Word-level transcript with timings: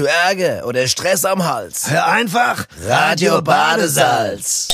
Hast 0.00 0.06
du 0.08 0.40
Ärger 0.44 0.66
oder 0.66 0.86
Stress 0.86 1.26
am 1.26 1.44
Hals? 1.46 1.90
Hör 1.90 2.06
einfach 2.06 2.64
Radio 2.88 3.42
Badesalz. 3.42 4.68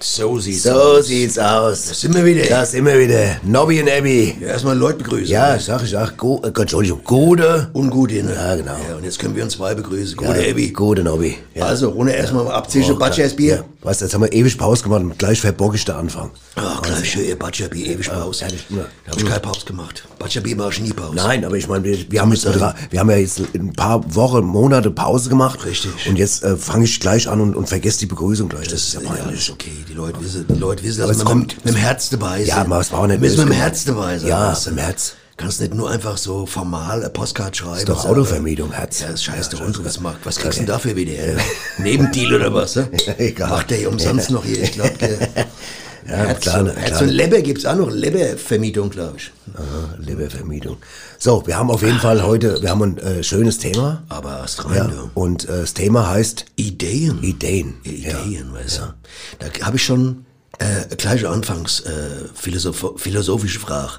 So 0.00 0.40
sieht's 0.40 0.64
So 0.64 0.72
aus. 0.72 1.06
sieht's 1.06 1.38
aus. 1.38 1.86
Da 1.86 1.94
sind 1.94 2.16
wir 2.16 2.24
wieder. 2.24 2.42
Da 2.48 2.66
sind 2.66 2.84
wir 2.84 2.98
wieder. 2.98 3.36
Nobby 3.44 3.80
und 3.80 3.88
Abby. 3.88 4.36
Ja, 4.40 4.48
erstmal 4.48 4.76
Leute 4.76 4.98
begrüßen. 4.98 5.28
Ja, 5.28 5.56
sag 5.60 5.84
ich, 5.84 5.90
sag, 5.90 6.16
go, 6.16 6.42
äh, 6.44 6.48
Entschuldigung, 6.60 7.00
gute. 7.04 7.70
Ungute, 7.74 8.24
ne? 8.24 8.34
Ja, 8.34 8.56
genau. 8.56 8.74
Ja, 8.88 8.96
und 8.96 9.04
jetzt 9.04 9.20
können 9.20 9.36
wir 9.36 9.44
uns 9.44 9.52
zwei 9.52 9.72
begrüßen. 9.76 10.18
Ja, 10.20 10.26
Gute 10.26 10.50
Abby. 10.50 10.70
Gute 10.70 11.04
Nobby. 11.04 11.38
Ja. 11.54 11.66
Also, 11.66 11.90
Runde 11.90 12.14
erstmal 12.14 12.48
abzischen, 12.48 12.94
Oh, 12.96 12.98
Batschers 12.98 13.36
Bier. 13.36 13.64
Ja. 13.82 13.88
Weißt 13.90 14.00
du, 14.00 14.04
jetzt 14.04 14.14
haben 14.14 14.22
wir 14.22 14.32
ewig 14.32 14.56
Pause 14.58 14.82
gemacht 14.84 15.02
und 15.02 15.18
gleich 15.18 15.40
verbock 15.40 15.74
ich 15.74 15.84
der 15.84 15.96
Anfang. 15.96 16.30
Ach, 16.54 16.80
gleich 16.82 17.10
schön, 17.10 17.24
ihr 17.24 17.38
Batscherbier, 17.38 17.86
ewig 17.86 18.08
Pause. 18.08 18.44
ehrlich, 18.44 18.64
ja. 18.70 18.84
Da 19.04 19.12
hab 19.12 19.18
ich 19.18 19.26
keine 19.26 19.40
Pause 19.40 19.66
gemacht. 19.66 20.04
Batscherbier 20.18 20.56
mache 20.56 20.70
ich 20.72 20.80
nie 20.80 20.92
Pause. 20.92 21.16
Nein, 21.16 21.44
aber 21.44 21.56
ich 21.56 21.66
meine, 21.68 21.82
wir, 21.84 21.98
wir, 22.10 22.20
haben 22.20 22.32
jetzt, 22.32 22.44
wir 22.44 23.00
haben 23.00 23.10
ja 23.10 23.16
jetzt 23.16 23.40
ein 23.54 23.72
paar 23.72 24.02
Wochen, 24.14 24.44
Monate 24.44 24.90
Pause 24.90 25.28
gemacht. 25.28 25.64
Richtig. 25.64 25.90
Und 26.08 26.16
jetzt 26.16 26.44
äh, 26.44 26.56
fange 26.56 26.84
ich 26.84 27.00
gleich 27.00 27.28
an 27.28 27.40
und, 27.40 27.56
und 27.56 27.68
vergesse 27.68 27.98
die 28.00 28.06
Begrüßung 28.06 28.48
gleich. 28.48 28.64
Das, 28.68 28.72
Das 28.72 28.82
ist 28.84 28.94
ja 28.94 29.00
ist 29.00 29.06
peinlich. 29.06 29.26
alles 29.26 29.50
okay. 29.50 29.72
Die 29.88 29.94
Leute 29.94 30.20
wissen, 30.22 30.46
die 30.48 30.54
Leute 30.58 30.82
wissen, 30.84 31.00
Aber 31.02 31.08
dass 31.08 31.16
es 31.18 31.22
wir 31.24 31.28
kommt- 31.28 31.54
mit, 31.56 31.64
mit 31.64 31.74
dem 31.74 31.78
Herz 31.78 32.08
dabei 32.10 32.38
sind. 32.38 32.48
Ja, 32.48 32.56
aber 32.58 32.80
es 32.80 32.92
war 32.92 33.00
auch 33.00 33.06
nicht 33.06 33.20
Wir 33.20 33.28
müssen 33.30 33.44
mit 33.48 33.54
dem. 33.54 33.60
Herz 33.60 33.84
dabei 33.84 34.18
sein. 34.18 34.28
Ja, 34.28 34.52
du? 34.54 34.70
im 34.70 34.78
Herz. 34.78 35.14
Kannst 35.36 35.60
nicht 35.60 35.74
nur 35.74 35.90
einfach 35.90 36.18
so 36.18 36.46
formal 36.46 37.00
eine 37.00 37.10
Postkarte 37.10 37.56
schreiben. 37.58 37.78
Ist 37.78 37.88
doch 37.88 38.04
Autovermietung, 38.04 38.70
Herz. 38.72 39.00
Ja, 39.00 39.08
das 39.10 39.24
scheiß 39.24 39.48
Ja, 39.52 39.58
doch 39.58 39.66
uns. 39.66 39.78
Was, 40.24 40.36
kriegst 40.36 40.42
du 40.44 40.46
Okay. 40.48 40.56
denn 40.58 40.66
dafür 40.66 40.96
wieder? 40.96 41.12
Nebendeal 41.78 42.34
oder 42.34 42.54
was? 42.54 42.76
Ne? 42.76 42.88
Egal. 43.18 43.48
Macht 43.50 43.70
der 43.70 43.78
hier 43.78 43.88
umsonst 43.90 44.30
noch 44.30 44.44
hier. 44.44 44.62
Ich 44.62 44.72
glaube, 44.72 44.92
Ja, 46.04 46.16
Herz, 46.16 46.40
klar, 46.40 46.66
Herz 46.66 46.88
klar. 46.88 47.02
und 47.02 47.08
Leber 47.10 47.40
gibt's 47.42 47.64
auch 47.64 47.76
noch. 47.76 47.88
Lebervermietung, 47.88 48.90
glaube 48.90 49.18
ich. 49.18 49.30
Aha, 49.54 49.94
Lebervermietung. 49.98 50.76
So, 51.18 51.46
wir 51.46 51.56
haben 51.56 51.70
auf 51.70 51.82
jeden 51.82 52.00
Fall 52.00 52.24
heute, 52.24 52.60
wir 52.60 52.70
haben 52.70 52.82
ein 52.82 52.98
äh, 52.98 53.22
schönes 53.22 53.58
Thema. 53.58 54.02
Aber 54.08 54.44
rein, 54.58 54.76
Ja, 54.76 55.10
und 55.14 55.44
äh, 55.48 55.60
das 55.60 55.74
Thema 55.74 56.08
heißt 56.10 56.46
Ideen. 56.56 57.22
Ideen. 57.22 57.74
Ideen, 57.84 58.52
weißt 58.52 58.78
du. 58.78 58.82
Da 59.38 59.64
habe 59.64 59.76
ich 59.76 59.84
schon 59.84 60.26
äh, 60.58 60.94
gleich 60.96 61.24
anfangs 61.24 61.80
äh, 61.80 61.90
philosoph 62.34 62.94
philosophische 63.00 63.60
Frage. 63.60 63.92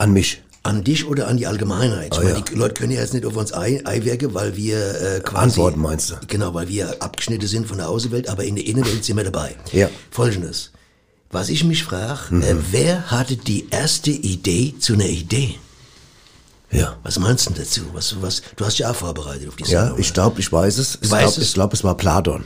An 0.00 0.12
mich. 0.12 0.42
An 0.62 0.82
dich 0.84 1.06
oder 1.06 1.28
an 1.28 1.36
die 1.36 1.46
Allgemeinheit? 1.46 2.12
Ich 2.12 2.18
Oh, 2.18 2.22
meine, 2.22 2.38
ja. 2.38 2.44
die 2.44 2.54
Leute 2.54 2.74
können 2.74 2.92
ja 2.92 3.00
jetzt 3.00 3.14
nicht 3.14 3.24
auf 3.26 3.36
uns 3.36 3.52
ei- 3.52 3.82
einwirken, 3.84 4.32
weil 4.34 4.56
wir 4.56 4.76
äh, 4.78 5.20
quasi... 5.20 5.44
Antworten 5.44 5.80
meinst 5.80 6.10
du? 6.10 6.14
Genau, 6.26 6.52
weil 6.54 6.68
wir 6.68 7.02
abgeschnitten 7.02 7.46
sind 7.46 7.66
von 7.66 7.78
der 7.78 7.88
Außenwelt, 7.88 8.28
aber 8.28 8.44
in 8.44 8.56
der 8.56 8.66
Innenwelt 8.66 9.04
sind 9.04 9.16
wir 9.16 9.24
dabei. 9.24 9.54
Ja. 9.72 9.88
Folgendes. 10.10 10.70
Was 11.30 11.48
ich 11.48 11.64
mich 11.64 11.84
frage, 11.84 12.18
Mhm. 12.34 12.42
äh, 12.42 12.54
wer 12.72 13.10
hatte 13.10 13.36
die 13.36 13.68
erste 13.70 14.10
Idee 14.10 14.74
zu 14.78 14.94
einer 14.94 15.06
Idee? 15.06 15.54
Ja. 16.70 16.96
Was 17.02 17.18
meinst 17.18 17.48
du 17.48 17.52
dazu? 17.54 17.80
Was, 17.92 18.14
was, 18.22 18.42
du 18.56 18.64
hast 18.64 18.78
ja 18.78 18.90
auch 18.90 18.94
vorbereitet 18.96 19.48
auf 19.48 19.56
die 19.56 19.64
Ja, 19.64 19.80
Sendung, 19.84 19.98
ich 19.98 20.08
ne? 20.08 20.12
glaube, 20.14 20.40
ich 20.40 20.52
weiß 20.52 20.78
es. 20.78 20.98
Ich 21.00 21.10
weißt 21.10 21.22
glaube, 21.34 21.40
es? 21.40 21.48
ich 21.48 21.54
glaub, 21.54 21.72
es 21.74 21.84
war 21.84 21.96
Platon. 21.96 22.44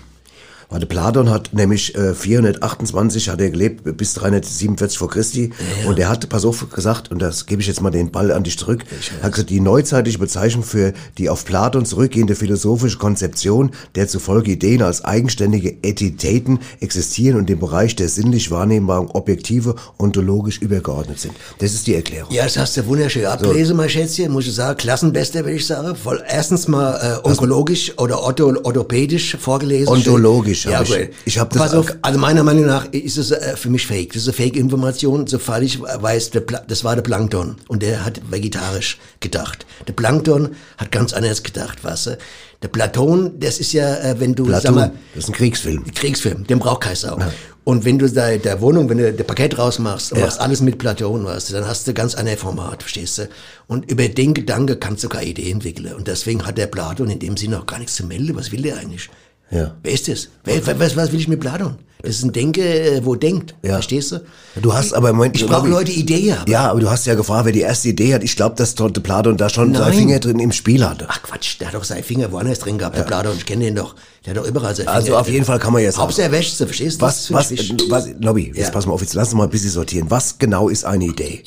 Warte, 0.68 0.86
Platon 0.86 1.30
hat 1.30 1.52
nämlich 1.52 1.94
äh, 1.94 2.14
428 2.14 3.28
hat 3.28 3.40
er 3.40 3.50
gelebt 3.50 3.96
bis 3.96 4.14
347 4.14 4.98
vor 4.98 5.08
Christi 5.10 5.52
und 5.86 5.98
er 5.98 6.08
hat, 6.08 6.28
pass 6.28 6.44
auf, 6.44 6.68
gesagt 6.70 7.10
und 7.10 7.20
das 7.20 7.46
gebe 7.46 7.62
ich 7.62 7.68
jetzt 7.68 7.80
mal 7.80 7.90
den 7.90 8.10
Ball 8.10 8.30
an 8.32 8.44
dich 8.44 8.58
zurück, 8.58 8.84
hat 9.22 9.32
gesagt, 9.32 9.50
die 9.50 9.60
neuzeitliche 9.60 10.18
Bezeichnung 10.18 10.64
für 10.64 10.92
die 11.18 11.28
auf 11.28 11.44
Platon 11.44 11.84
zurückgehende 11.84 12.34
philosophische 12.34 12.98
Konzeption, 12.98 13.72
der 13.94 14.08
zufolge 14.08 14.52
Ideen 14.52 14.82
als 14.82 15.04
eigenständige 15.04 15.76
Entitäten 15.82 16.60
existieren 16.80 17.38
und 17.38 17.48
dem 17.48 17.58
Bereich 17.58 17.96
der 17.96 18.08
sinnlich 18.08 18.50
wahrnehmbaren 18.50 19.08
Objektive 19.08 19.74
ontologisch 19.98 20.58
übergeordnet 20.58 21.18
sind. 21.20 21.34
Das 21.58 21.72
ist 21.74 21.86
die 21.86 21.94
Erklärung. 21.94 22.32
Ja, 22.32 22.44
das 22.44 22.56
hast 22.56 22.76
du 22.76 22.86
wunderschön 22.86 23.26
ablesen, 23.26 23.76
mein 23.76 23.88
Schätzchen, 23.88 24.32
muss 24.32 24.46
ich 24.46 24.54
sagen. 24.54 24.76
Klassenbester, 24.78 25.40
würde 25.40 25.56
ich 25.56 25.66
sagen. 25.66 25.94
Voll, 25.96 26.22
erstens 26.28 26.68
mal 26.68 27.20
äh, 27.24 27.28
onkologisch 27.28 27.92
oder 27.98 28.20
ortho 28.22 28.54
orthopädisch 28.62 29.36
vorgelesen. 29.40 29.88
Ontologisch 29.88 30.53
Ja, 30.62 30.78
hab 30.78 30.84
ich- 30.84 31.10
ich 31.24 31.38
hab 31.38 31.50
das 31.50 31.60
auf, 31.74 31.96
also 32.02 32.18
meiner 32.18 32.42
Meinung 32.44 32.66
nach 32.66 32.86
ist 32.92 33.16
es 33.18 33.30
äh, 33.32 33.56
für 33.56 33.68
mich 33.70 33.86
fake. 33.86 34.12
Das 34.12 34.22
ist 34.22 34.28
eine 34.28 34.34
Fake-Information, 34.34 35.26
sofern 35.26 35.62
ich 35.62 35.80
weiß, 35.80 36.30
das 36.68 36.84
war 36.84 36.94
der 36.94 37.02
Plankton. 37.02 37.56
Und 37.68 37.82
der 37.82 38.04
hat 38.04 38.20
vegetarisch 38.30 38.98
gedacht. 39.20 39.66
Der 39.88 39.92
Plankton 39.92 40.50
hat 40.78 40.92
ganz 40.92 41.12
anders 41.12 41.42
gedacht, 41.42 41.82
weißt 41.82 42.06
du. 42.06 42.18
Der 42.62 42.68
Platon, 42.68 43.38
das 43.40 43.58
ist 43.58 43.72
ja, 43.74 43.94
äh, 43.96 44.20
wenn 44.20 44.34
du, 44.34 44.44
sag 44.44 44.62
Platon, 44.62 44.74
mal, 44.74 44.92
das 45.14 45.24
ist 45.24 45.30
ein 45.30 45.34
Kriegsfilm. 45.34 45.84
Kriegsfilm, 45.94 46.46
den 46.46 46.58
braucht 46.60 46.82
kein 46.82 46.96
Sau. 46.96 47.18
Und 47.64 47.84
wenn 47.86 47.98
du 47.98 48.10
da 48.10 48.36
der 48.36 48.60
Wohnung, 48.60 48.88
wenn 48.90 48.98
du 48.98 49.12
der 49.12 49.24
Paket 49.24 49.58
rausmachst 49.58 50.12
und 50.12 50.20
machst 50.20 50.38
alles 50.40 50.60
mit 50.60 50.78
Platon, 50.78 51.24
weißt 51.24 51.48
du, 51.50 51.54
dann 51.54 51.66
hast 51.66 51.86
du 51.86 51.94
ganz 51.94 52.14
ein 52.14 52.26
Format, 52.36 52.82
verstehst 52.82 53.18
du? 53.18 53.28
Und 53.68 53.90
über 53.90 54.06
den 54.08 54.34
Gedanke 54.34 54.76
kannst 54.76 55.02
du 55.04 55.08
keine 55.08 55.26
Idee 55.26 55.50
entwickeln. 55.50 55.94
Und 55.94 56.06
deswegen 56.08 56.46
hat 56.46 56.56
der 56.58 56.66
Platon 56.66 57.08
in 57.10 57.18
dem 57.18 57.36
Sinne 57.38 57.58
auch 57.60 57.66
gar 57.66 57.78
nichts 57.78 57.94
zu 57.96 58.04
melden. 58.06 58.34
Was 58.36 58.52
will 58.52 58.62
der 58.62 58.76
eigentlich? 58.78 59.08
Ja. 59.54 59.74
Wer 59.82 59.92
ist 59.92 60.08
das? 60.08 60.28
Wer, 60.44 60.78
was, 60.78 60.96
was 60.96 61.12
will 61.12 61.20
ich 61.20 61.28
mit 61.28 61.40
Platon? 61.40 61.76
Das 62.02 62.16
ist 62.16 62.24
ein 62.24 62.32
Denke, 62.32 62.60
äh, 62.62 63.00
wo 63.04 63.14
denkt. 63.14 63.54
Ja. 63.62 63.74
Verstehst 63.74 64.12
du? 64.12 64.20
Du 64.60 64.74
hast 64.74 64.92
aber 64.92 65.08
im 65.10 65.16
Moment. 65.16 65.36
Ich 65.36 65.46
brauche 65.46 65.66
Leute 65.68 65.90
Ideen. 65.90 66.38
haben. 66.38 66.50
Ja, 66.50 66.70
aber 66.70 66.80
du 66.80 66.90
hast 66.90 67.06
ja 67.06 67.14
gefragt, 67.14 67.46
wer 67.46 67.52
die 67.52 67.60
erste 67.62 67.88
Idee 67.88 68.12
hat. 68.12 68.22
Ich 68.22 68.36
glaube, 68.36 68.56
dass 68.56 68.74
Totte 68.74 69.00
Platon 69.00 69.38
da 69.38 69.48
schon 69.48 69.74
seine. 69.74 69.94
Finger 69.94 70.18
drin 70.18 70.38
im 70.38 70.52
Spiel 70.52 70.86
hatte. 70.86 71.06
Ach 71.08 71.22
Quatsch, 71.22 71.58
der 71.60 71.68
hat 71.68 71.74
doch 71.74 71.84
seine 71.84 72.02
Finger 72.02 72.30
woanders 72.30 72.58
drin 72.58 72.76
gehabt, 72.76 72.98
der 72.98 73.04
Platon. 73.04 73.32
Ich 73.38 73.46
kenne 73.46 73.64
den 73.64 73.76
doch. 73.76 73.94
Der 74.26 74.34
hat 74.34 74.42
doch 74.42 74.46
überall 74.46 74.74
seine 74.74 74.88
Finger. 74.88 74.92
Also 74.96 75.16
auf 75.16 75.28
jeden 75.30 75.46
Fall 75.46 75.58
kann 75.58 75.72
man 75.72 75.82
jetzt. 75.82 75.96
Hauptsache 75.96 76.26
er 76.26 76.32
wäscht 76.32 76.56
sie, 76.58 76.66
verstehst 76.66 77.00
du? 77.00 77.06
Was, 77.06 77.32
was, 77.32 77.50
was, 77.88 78.06
Nobby, 78.18 78.48
jetzt 78.48 78.58
Ja. 78.58 78.70
pass 78.70 78.84
mal 78.84 78.92
auf, 78.92 79.00
jetzt 79.00 79.14
lass 79.14 79.28
uns 79.28 79.36
mal 79.38 79.44
ein 79.44 79.50
bisschen 79.50 79.70
sortieren. 79.70 80.10
Was 80.10 80.36
genau 80.36 80.68
ist 80.68 80.84
eine 80.84 81.06
Idee? 81.06 81.42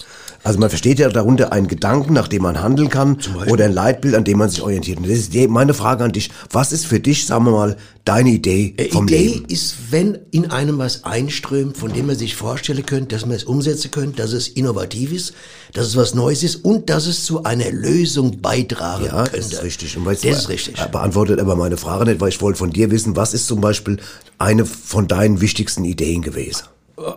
Also 0.47 0.59
man 0.59 0.69
versteht 0.69 0.97
ja 0.99 1.09
darunter 1.09 1.51
einen 1.51 1.67
Gedanken, 1.67 2.13
nach 2.13 2.29
dem 2.29 2.43
man 2.43 2.61
handeln 2.63 2.87
kann, 2.87 3.17
oder 3.49 3.65
ein 3.65 3.73
Leitbild, 3.73 4.15
an 4.15 4.23
dem 4.23 4.37
man 4.37 4.49
sich 4.49 4.61
orientiert. 4.61 4.97
Und 4.97 5.09
das 5.09 5.17
ist 5.17 5.33
die, 5.33 5.45
meine 5.49 5.73
Frage 5.73 6.05
an 6.05 6.13
dich. 6.13 6.29
Was 6.53 6.71
ist 6.71 6.85
für 6.85 7.01
dich, 7.01 7.25
sagen 7.25 7.43
wir 7.43 7.51
mal, 7.51 7.75
deine 8.05 8.29
Idee 8.29 8.73
Äh, 8.77 8.87
vom 8.87 9.09
Idee 9.09 9.27
Leben? 9.27 9.45
ist, 9.49 9.75
wenn 9.89 10.17
in 10.31 10.49
einem 10.49 10.77
was 10.77 11.03
einströmt, 11.03 11.75
von 11.75 11.91
dem 11.91 12.05
man 12.07 12.15
sich 12.15 12.37
vorstellen 12.37 12.85
könnte, 12.85 13.13
dass 13.13 13.25
man 13.25 13.35
es 13.35 13.43
umsetzen 13.43 13.91
könnte, 13.91 14.15
dass 14.21 14.31
es 14.31 14.47
innovativ 14.47 15.11
ist, 15.11 15.33
dass 15.73 15.85
es 15.87 15.97
was 15.97 16.15
Neues 16.15 16.43
ist 16.43 16.63
und 16.63 16.89
dass 16.89 17.07
es 17.07 17.25
zu 17.25 17.43
einer 17.43 17.69
Lösung 17.69 18.39
beitragen 18.39 19.03
Ja, 19.03 19.25
könnte. 19.25 19.35
das 19.39 19.51
ist 19.51 19.63
richtig. 19.63 19.97
Und 19.97 20.05
das 20.05 20.23
ist 20.23 20.47
richtig. 20.47 20.77
Beantwortet 20.93 21.41
aber 21.41 21.57
meine 21.57 21.75
Frage 21.75 22.05
nicht, 22.05 22.21
weil 22.21 22.29
ich 22.29 22.39
wollte 22.41 22.57
von 22.59 22.69
dir 22.69 22.89
wissen, 22.89 23.17
was 23.17 23.33
ist 23.33 23.47
zum 23.47 23.59
Beispiel 23.59 23.97
eine 24.37 24.65
von 24.65 25.09
deinen 25.09 25.41
wichtigsten 25.41 25.83
Ideen 25.83 26.21
gewesen? 26.21 26.63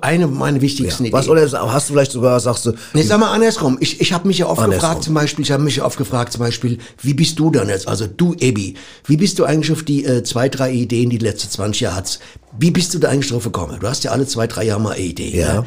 Eine 0.03 0.27
meiner 0.27 0.61
wichtigsten 0.61 1.05
Ideen. 1.05 1.19
Was, 1.19 1.29
oder 1.29 1.51
hast 1.73 1.89
du 1.89 1.95
vielleicht 1.95 2.13
sogar, 2.13 2.39
sagst 2.39 2.67
du, 2.67 2.75
Nee, 2.93 3.03
sag 3.03 3.19
mal 3.19 3.33
andersrum. 3.33 3.79
Ich, 3.81 3.99
ich 4.01 4.13
habe 4.13 4.29
mich 4.29 4.37
ja 4.37 4.47
oft 4.47 4.61
Andersrum. 4.61 4.81
gefragt, 4.89 5.05
zum 5.05 5.15
Beispiel, 5.15 5.43
ich 5.43 5.53
habe 5.53 5.63
mich 5.63 5.77
ja 5.77 5.87
oft 5.87 5.97
gefragt, 5.97 6.33
zum 6.33 6.41
Beispiel, 6.41 6.79
wie 7.01 7.15
bist 7.15 7.39
du 7.39 7.51
dann 7.51 7.69
jetzt, 7.71 7.89
also 7.89 8.07
du, 8.07 8.35
Ebi, 8.39 8.75
wie 9.07 9.17
bist 9.17 9.39
du 9.39 9.45
eigentlich 9.45 9.73
auf 9.73 9.83
die 9.83 10.05
äh, 10.05 10.23
zwei, 10.23 10.51
drei 10.51 10.71
Ideen, 10.71 11.09
die 11.09 11.19
die 11.19 11.25
letzte 11.25 11.49
20 11.49 11.81
Jahre 11.81 11.97
hast, 11.97 12.21
wie 12.59 12.71
bist 12.71 12.93
du 12.93 12.99
da 12.99 13.09
eigentlich 13.09 13.31
drauf 13.31 13.45
gekommen? 13.45 13.79
Du 13.81 13.89
hast 13.89 14.05
ja 14.05 14.11
alle 14.11 14.27
zwei, 14.27 14.47
drei 14.47 14.65
Jahre 14.65 14.81
mal 14.83 14.93
eine 14.93 15.03
Idee. 15.03 15.39
Ja. 15.39 15.63
Ne? 15.63 15.67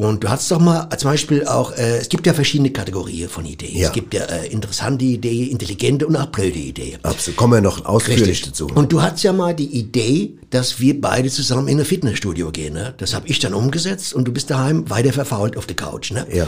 Und 0.00 0.24
du 0.24 0.30
hast 0.30 0.50
doch 0.50 0.58
mal 0.58 0.88
zum 0.96 1.10
Beispiel 1.10 1.44
auch, 1.46 1.72
äh, 1.72 1.98
es 1.98 2.08
gibt 2.08 2.26
ja 2.26 2.32
verschiedene 2.32 2.70
Kategorien 2.70 3.28
von 3.28 3.44
Ideen. 3.44 3.76
Ja. 3.76 3.88
Es 3.88 3.92
gibt 3.92 4.14
ja 4.14 4.22
äh, 4.24 4.46
interessante 4.46 5.04
Ideen, 5.04 5.50
intelligente 5.50 6.06
und 6.06 6.16
auch 6.16 6.28
blöde 6.28 6.58
Ideen. 6.58 6.98
absolut, 7.02 7.36
kommen 7.36 7.52
wir 7.52 7.60
noch 7.60 7.84
ausführlich 7.84 8.40
dazu. 8.40 8.68
Und 8.74 8.92
du 8.92 9.02
hattest 9.02 9.24
ja 9.24 9.34
mal 9.34 9.54
die 9.54 9.66
Idee, 9.66 10.38
dass 10.48 10.80
wir 10.80 10.98
beide 10.98 11.28
zusammen 11.28 11.68
in 11.68 11.78
ein 11.78 11.84
Fitnessstudio 11.84 12.50
gehen. 12.50 12.72
Ne? 12.72 12.94
Das 12.96 13.12
habe 13.12 13.28
ich 13.28 13.40
dann 13.40 13.52
umgesetzt 13.52 14.14
und 14.14 14.26
du 14.26 14.32
bist 14.32 14.48
daheim 14.50 14.88
weiter 14.88 15.12
verfault 15.12 15.58
auf 15.58 15.66
der 15.66 15.76
Couch. 15.76 16.12
Ne? 16.12 16.26
Ja. 16.32 16.46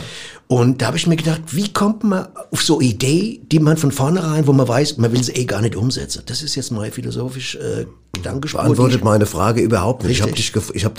Und 0.49 0.81
da 0.81 0.87
habe 0.87 0.97
ich 0.97 1.07
mir 1.07 1.17
gedacht, 1.17 1.43
wie 1.51 1.71
kommt 1.73 2.05
man 2.05 2.29
auf 2.51 2.63
so 2.63 2.79
eine 2.79 2.89
Idee, 2.89 3.41
die 3.53 3.59
man 3.59 3.77
von 3.77 3.93
vornherein, 3.93 4.47
wo 4.47 4.55
man 4.55 4.67
weiß, 4.67 4.97
man 4.97 5.13
will 5.13 5.23
sie 5.23 5.33
eh 5.33 5.45
gar 5.45 5.61
nicht 5.61 5.77
umsetzen. 5.77 6.23
Das 6.25 6.43
ist 6.43 6.55
jetzt 6.55 6.73
mal 6.73 6.91
philosophisch 6.91 7.57
äh, 7.57 7.85
Gedankenspur. 8.13 8.63
beantwortet 8.63 9.05
meine 9.05 9.27
Frage 9.27 9.63
überhaupt 9.63 10.03
nicht. 10.03 10.13
Ich 10.13 10.23
habe 10.23 10.33
Richtig. 10.33 10.53
dich, 10.53 10.75
ich 10.75 10.85
hab, 10.85 10.99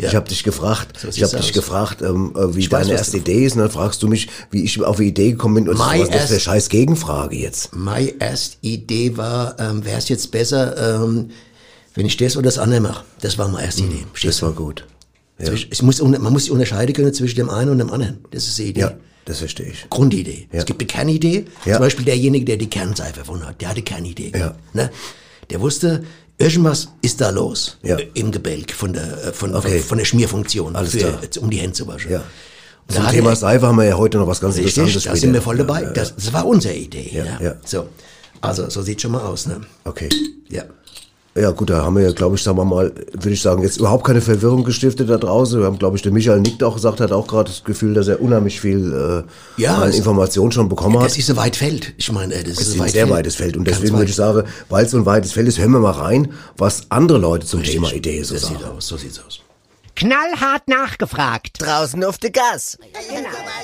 Ja. 0.00 0.08
ich 0.08 0.14
hab 0.14 0.28
dich 0.28 0.42
gefragt, 0.44 0.98
So 0.98 1.08
ich 1.08 1.22
habe 1.22 1.36
dich 1.36 1.50
aus. 1.50 1.52
Gefragt, 1.98 2.02
ähm, 2.02 2.32
äh, 2.36 2.54
wie 2.54 2.60
Ich 2.60 2.70
weiß, 2.72 2.82
deine 2.86 2.94
was 2.94 3.00
erste 3.00 3.16
Idee 3.18 3.44
ist, 3.44 3.54
und 3.54 3.60
dann 3.60 3.70
fragst 3.70 4.02
du 4.02 4.08
mich, 4.08 4.28
wie 4.50 4.64
ich 4.64 4.80
auf 4.82 4.96
die 4.96 5.08
Idee 5.08 5.32
gekommen 5.32 5.54
bin. 5.54 5.68
Und 5.68 5.78
My 5.78 6.00
was 6.00 6.08
ist 6.08 6.14
das 6.14 6.24
für 6.26 6.30
eine 6.32 6.40
scheiß 6.40 6.68
Gegenfrage 6.68 7.36
jetzt? 7.36 7.74
Meine 7.74 8.12
erste 8.20 8.56
Idee 8.62 9.16
war, 9.16 9.58
ähm, 9.58 9.84
wäre 9.84 9.98
es 9.98 10.08
jetzt 10.08 10.30
besser, 10.30 11.02
ähm, 11.02 11.30
wenn 11.94 12.06
ich 12.06 12.16
das 12.16 12.36
oder 12.36 12.46
das 12.46 12.58
andere 12.58 12.80
mache. 12.80 13.04
Das 13.20 13.38
war 13.38 13.48
meine 13.48 13.64
erste 13.66 13.82
Idee. 13.82 14.04
Verstehst 14.10 14.34
Das 14.38 14.42
war 14.42 14.52
gut. 14.52 14.86
Ja, 15.38 15.52
Es 15.52 15.82
muss, 15.82 16.00
man 16.00 16.32
muss 16.32 16.44
sich 16.44 16.52
unterscheiden 16.52 16.94
können 16.94 17.12
zwischen 17.12 17.36
dem 17.36 17.50
einen 17.50 17.70
und 17.70 17.78
dem 17.78 17.90
anderen. 17.90 18.18
Das 18.30 18.46
ist 18.46 18.58
die 18.58 18.64
Idee. 18.64 18.80
ja 18.80 18.94
das 19.24 19.38
verstehe 19.38 19.66
ich. 19.66 19.86
Grundidee. 19.88 20.48
Ja. 20.52 20.58
Es 20.58 20.66
gibt 20.66 20.80
eine 20.80 20.86
Kernidee. 20.86 21.46
Ja. 21.64 21.74
Zum 21.74 21.84
Beispiel 21.84 22.04
derjenige, 22.04 22.44
der 22.44 22.56
die 22.56 22.68
Kernseife 22.68 23.20
erfunden 23.20 23.46
hat, 23.46 23.60
der 23.60 23.70
hatte 23.70 23.82
Kernidee. 23.82 24.32
Ja. 24.34 24.54
Ne? 24.72 24.90
Der 25.50 25.60
wusste, 25.60 26.04
irgendwas 26.38 26.88
ist 27.02 27.20
da 27.20 27.30
los 27.30 27.78
Ja. 27.82 27.96
im 28.14 28.30
Gebälk 28.32 28.72
von 28.72 28.92
der, 28.92 29.24
äh, 29.28 29.32
von, 29.32 29.54
Okay. 29.54 29.80
von, 29.80 29.98
der 29.98 30.04
Schmierfunktion, 30.04 30.76
Alles 30.76 30.92
für, 30.92 31.18
um 31.40 31.50
die 31.50 31.58
Hände 31.58 31.72
zu 31.74 31.86
waschen. 31.86 32.10
Ja. 32.10 32.22
Und 32.88 32.94
Zum 32.96 33.08
Thema 33.08 33.30
er- 33.30 33.36
Seife 33.36 33.66
haben 33.66 33.76
wir 33.76 33.84
ja 33.84 33.96
heute 33.96 34.18
noch 34.18 34.26
was 34.26 34.40
ganz 34.40 34.56
Richtig, 34.56 34.76
Interessantes 34.76 35.04
da 35.04 35.16
sind 35.16 35.32
wir 35.32 35.40
voll 35.42 35.56
dabei. 35.56 35.82
Ja. 35.82 35.90
Das, 35.90 36.14
das 36.14 36.32
war 36.32 36.46
unsere 36.46 36.74
Idee. 36.74 37.24
Ja. 37.40 37.54
So. 37.64 37.88
Also, 38.40 38.68
so 38.68 38.82
sieht 38.82 39.00
schon 39.00 39.12
mal 39.12 39.22
aus, 39.22 39.46
ne? 39.46 39.62
Okay. 39.84 40.08
Ja. 40.50 40.64
Ja 41.36 41.50
gut, 41.50 41.68
da 41.68 41.82
haben 41.82 41.96
wir 41.96 42.04
ja, 42.04 42.12
glaube 42.12 42.36
ich, 42.36 42.42
sagen 42.44 42.58
wir 42.58 42.64
mal, 42.64 42.92
würde 43.12 43.30
ich 43.30 43.42
sagen, 43.42 43.62
jetzt 43.62 43.78
überhaupt 43.78 44.04
keine 44.06 44.20
Verwirrung 44.20 44.62
gestiftet 44.62 45.10
da 45.10 45.16
draußen. 45.18 45.58
Wir 45.58 45.66
haben, 45.66 45.80
glaube 45.80 45.96
ich, 45.96 46.02
der 46.02 46.12
Michael 46.12 46.40
Nick 46.40 46.62
auch 46.62 46.74
gesagt, 46.74 47.00
hat 47.00 47.10
auch 47.10 47.26
gerade 47.26 47.50
das 47.50 47.64
Gefühl, 47.64 47.92
dass 47.94 48.06
er 48.06 48.20
unheimlich 48.22 48.60
viel 48.60 49.24
äh, 49.58 49.60
Ja, 49.60 49.78
an 49.78 49.90
Informationen 49.92 50.52
schon 50.52 50.68
bekommen 50.68 50.96
hat. 50.98 51.06
Das 51.06 51.18
ist 51.18 51.28
ein 51.30 51.36
weit 51.36 51.56
Feld. 51.56 51.92
Ich 51.96 52.12
meine, 52.12 52.34
äh, 52.34 52.44
das 52.44 52.58
Es 52.60 52.68
ist 52.68 52.74
ein 52.74 52.80
weit 52.80 52.90
sehr 52.92 53.06
Feld. 53.06 53.16
weites 53.18 53.34
Feld. 53.34 53.56
Und 53.56 53.64
Ganz 53.64 53.78
deswegen 53.78 53.94
weit. 53.94 54.00
würde 54.02 54.10
ich 54.10 54.16
sagen, 54.16 54.42
weil 54.68 54.84
es 54.84 54.92
so 54.92 54.96
ein 54.98 55.06
weites 55.06 55.32
Feld 55.32 55.48
ist, 55.48 55.58
hören 55.58 55.72
wir 55.72 55.80
mal 55.80 55.90
rein, 55.90 56.28
was 56.56 56.82
andere 56.90 57.18
Leute 57.18 57.44
zum 57.46 57.64
Thema 57.64 57.92
Idee 57.92 58.22
so 58.22 58.34
Das 58.34 58.44
sagen. 58.44 58.56
sieht 58.58 58.66
aus, 58.68 58.86
so 58.86 58.96
sieht's 58.96 59.20
aus. 59.26 59.40
Knallhart 59.96 60.66
nachgefragt. 60.66 61.62
Draußen 61.62 62.02
auf 62.04 62.18
der 62.18 62.30
Gas. 62.30 62.78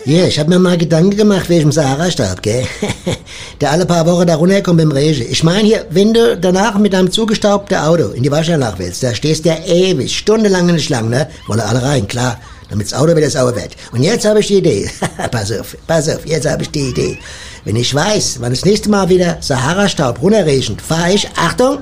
Ja, 0.04 0.24
ich 0.26 0.38
hab 0.38 0.48
mir 0.48 0.58
mal 0.58 0.78
Gedanken 0.78 1.16
gemacht 1.16 1.48
wegen 1.48 1.62
dem 1.62 1.72
Sahara-Staub, 1.72 2.40
gell? 2.42 2.66
der 3.60 3.72
alle 3.72 3.84
paar 3.84 4.06
Wochen 4.06 4.26
da 4.26 4.36
runterkommt 4.36 4.78
beim 4.78 4.92
Regen. 4.92 5.26
Ich 5.30 5.42
meine 5.42 5.66
hier, 5.66 5.86
wenn 5.90 6.14
du 6.14 6.36
danach 6.36 6.78
mit 6.78 6.92
deinem 6.92 7.10
zugestaubten 7.10 7.76
Auto 7.78 8.10
in 8.10 8.22
die 8.22 8.30
Waschanlage 8.30 8.78
willst, 8.78 9.02
da 9.02 9.14
stehst 9.14 9.44
du 9.44 9.48
ja 9.48 9.58
ewig, 9.64 10.16
stundenlang 10.16 10.68
in 10.68 10.76
der 10.76 10.82
Schlange, 10.82 11.10
ne? 11.10 11.30
Wollen 11.48 11.60
alle 11.60 11.82
rein, 11.82 12.06
klar. 12.06 12.40
Damit 12.68 12.86
das 12.86 12.94
Auto 12.98 13.16
wieder 13.16 13.28
sauer 13.28 13.56
wird. 13.56 13.76
Und 13.90 14.04
jetzt 14.04 14.24
habe 14.24 14.38
ich 14.38 14.46
die 14.46 14.58
Idee. 14.58 14.88
pass 15.32 15.50
auf, 15.50 15.76
pass 15.88 16.08
auf, 16.08 16.24
jetzt 16.24 16.48
habe 16.48 16.62
ich 16.62 16.70
die 16.70 16.90
Idee. 16.90 17.18
Wenn 17.64 17.74
ich 17.74 17.92
weiß, 17.92 18.36
wann 18.40 18.52
das 18.52 18.64
nächste 18.64 18.88
Mal 18.88 19.08
wieder 19.08 19.38
Sahara-Staub 19.40 20.22
runterregnet, 20.22 20.80
fahre 20.80 21.12
ich, 21.12 21.28
Achtung, 21.36 21.80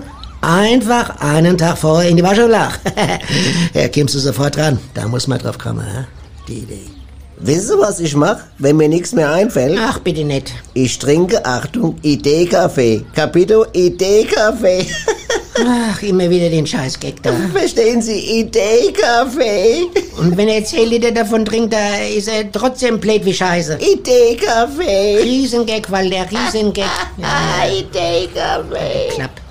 einfach 0.49 1.21
einen 1.21 1.59
Tag 1.59 1.79
vorher 1.79 2.09
in 2.09 2.17
die 2.17 2.23
Waschanlage. 2.23 2.75
ja, 3.75 3.89
kommst 3.89 4.15
du 4.15 4.19
sofort 4.19 4.57
dran. 4.57 4.79
Da 4.95 5.07
muss 5.07 5.27
man 5.27 5.39
drauf 5.39 5.59
kommen, 5.59 5.85
hä? 5.85 6.05
Die 6.49 6.61
Idee. 6.61 6.87
Wissen 7.41 7.69
Sie, 7.69 7.79
was 7.79 8.01
ich 8.01 8.17
mache, 8.17 8.43
wenn 8.59 8.77
mir 8.77 8.89
nichts 8.89 9.13
mehr 9.13 9.31
einfällt? 9.31 9.79
Ach, 9.81 10.01
bitte 10.01 10.25
nicht. 10.25 10.53
Ich 10.75 10.99
trinke, 10.99 11.45
Achtung, 11.45 11.97
Idee-Kaffee. 12.03 13.05
Capito 13.15 13.67
Idee-Kaffee. 13.73 14.87
Ach, 15.65 16.03
immer 16.03 16.29
wieder 16.31 16.49
den 16.49 16.67
Scheiß-Gag 16.67 17.23
da. 17.23 17.33
Verstehen 17.53 18.03
Sie, 18.03 18.41
Idee-Kaffee. 18.41 19.87
Und 20.19 20.37
wenn 20.37 20.49
er 20.49 20.65
10 20.65 20.89
Liter 20.89 21.13
davon 21.13 21.45
trinkt, 21.45 21.75
da 21.75 21.97
ist 21.99 22.29
er 22.29 22.51
trotzdem 22.51 22.99
blöd 22.99 23.25
wie 23.25 23.35
Scheiße. 23.35 23.79
Idee-Kaffee. 23.81 25.23
Riesengag, 25.23 25.91
weil 25.91 26.11
der 26.11 26.27
Riesengag. 26.31 26.87
Ah, 27.23 27.69
Idee-Kaffee. 27.69 29.15
Klapp. 29.15 29.48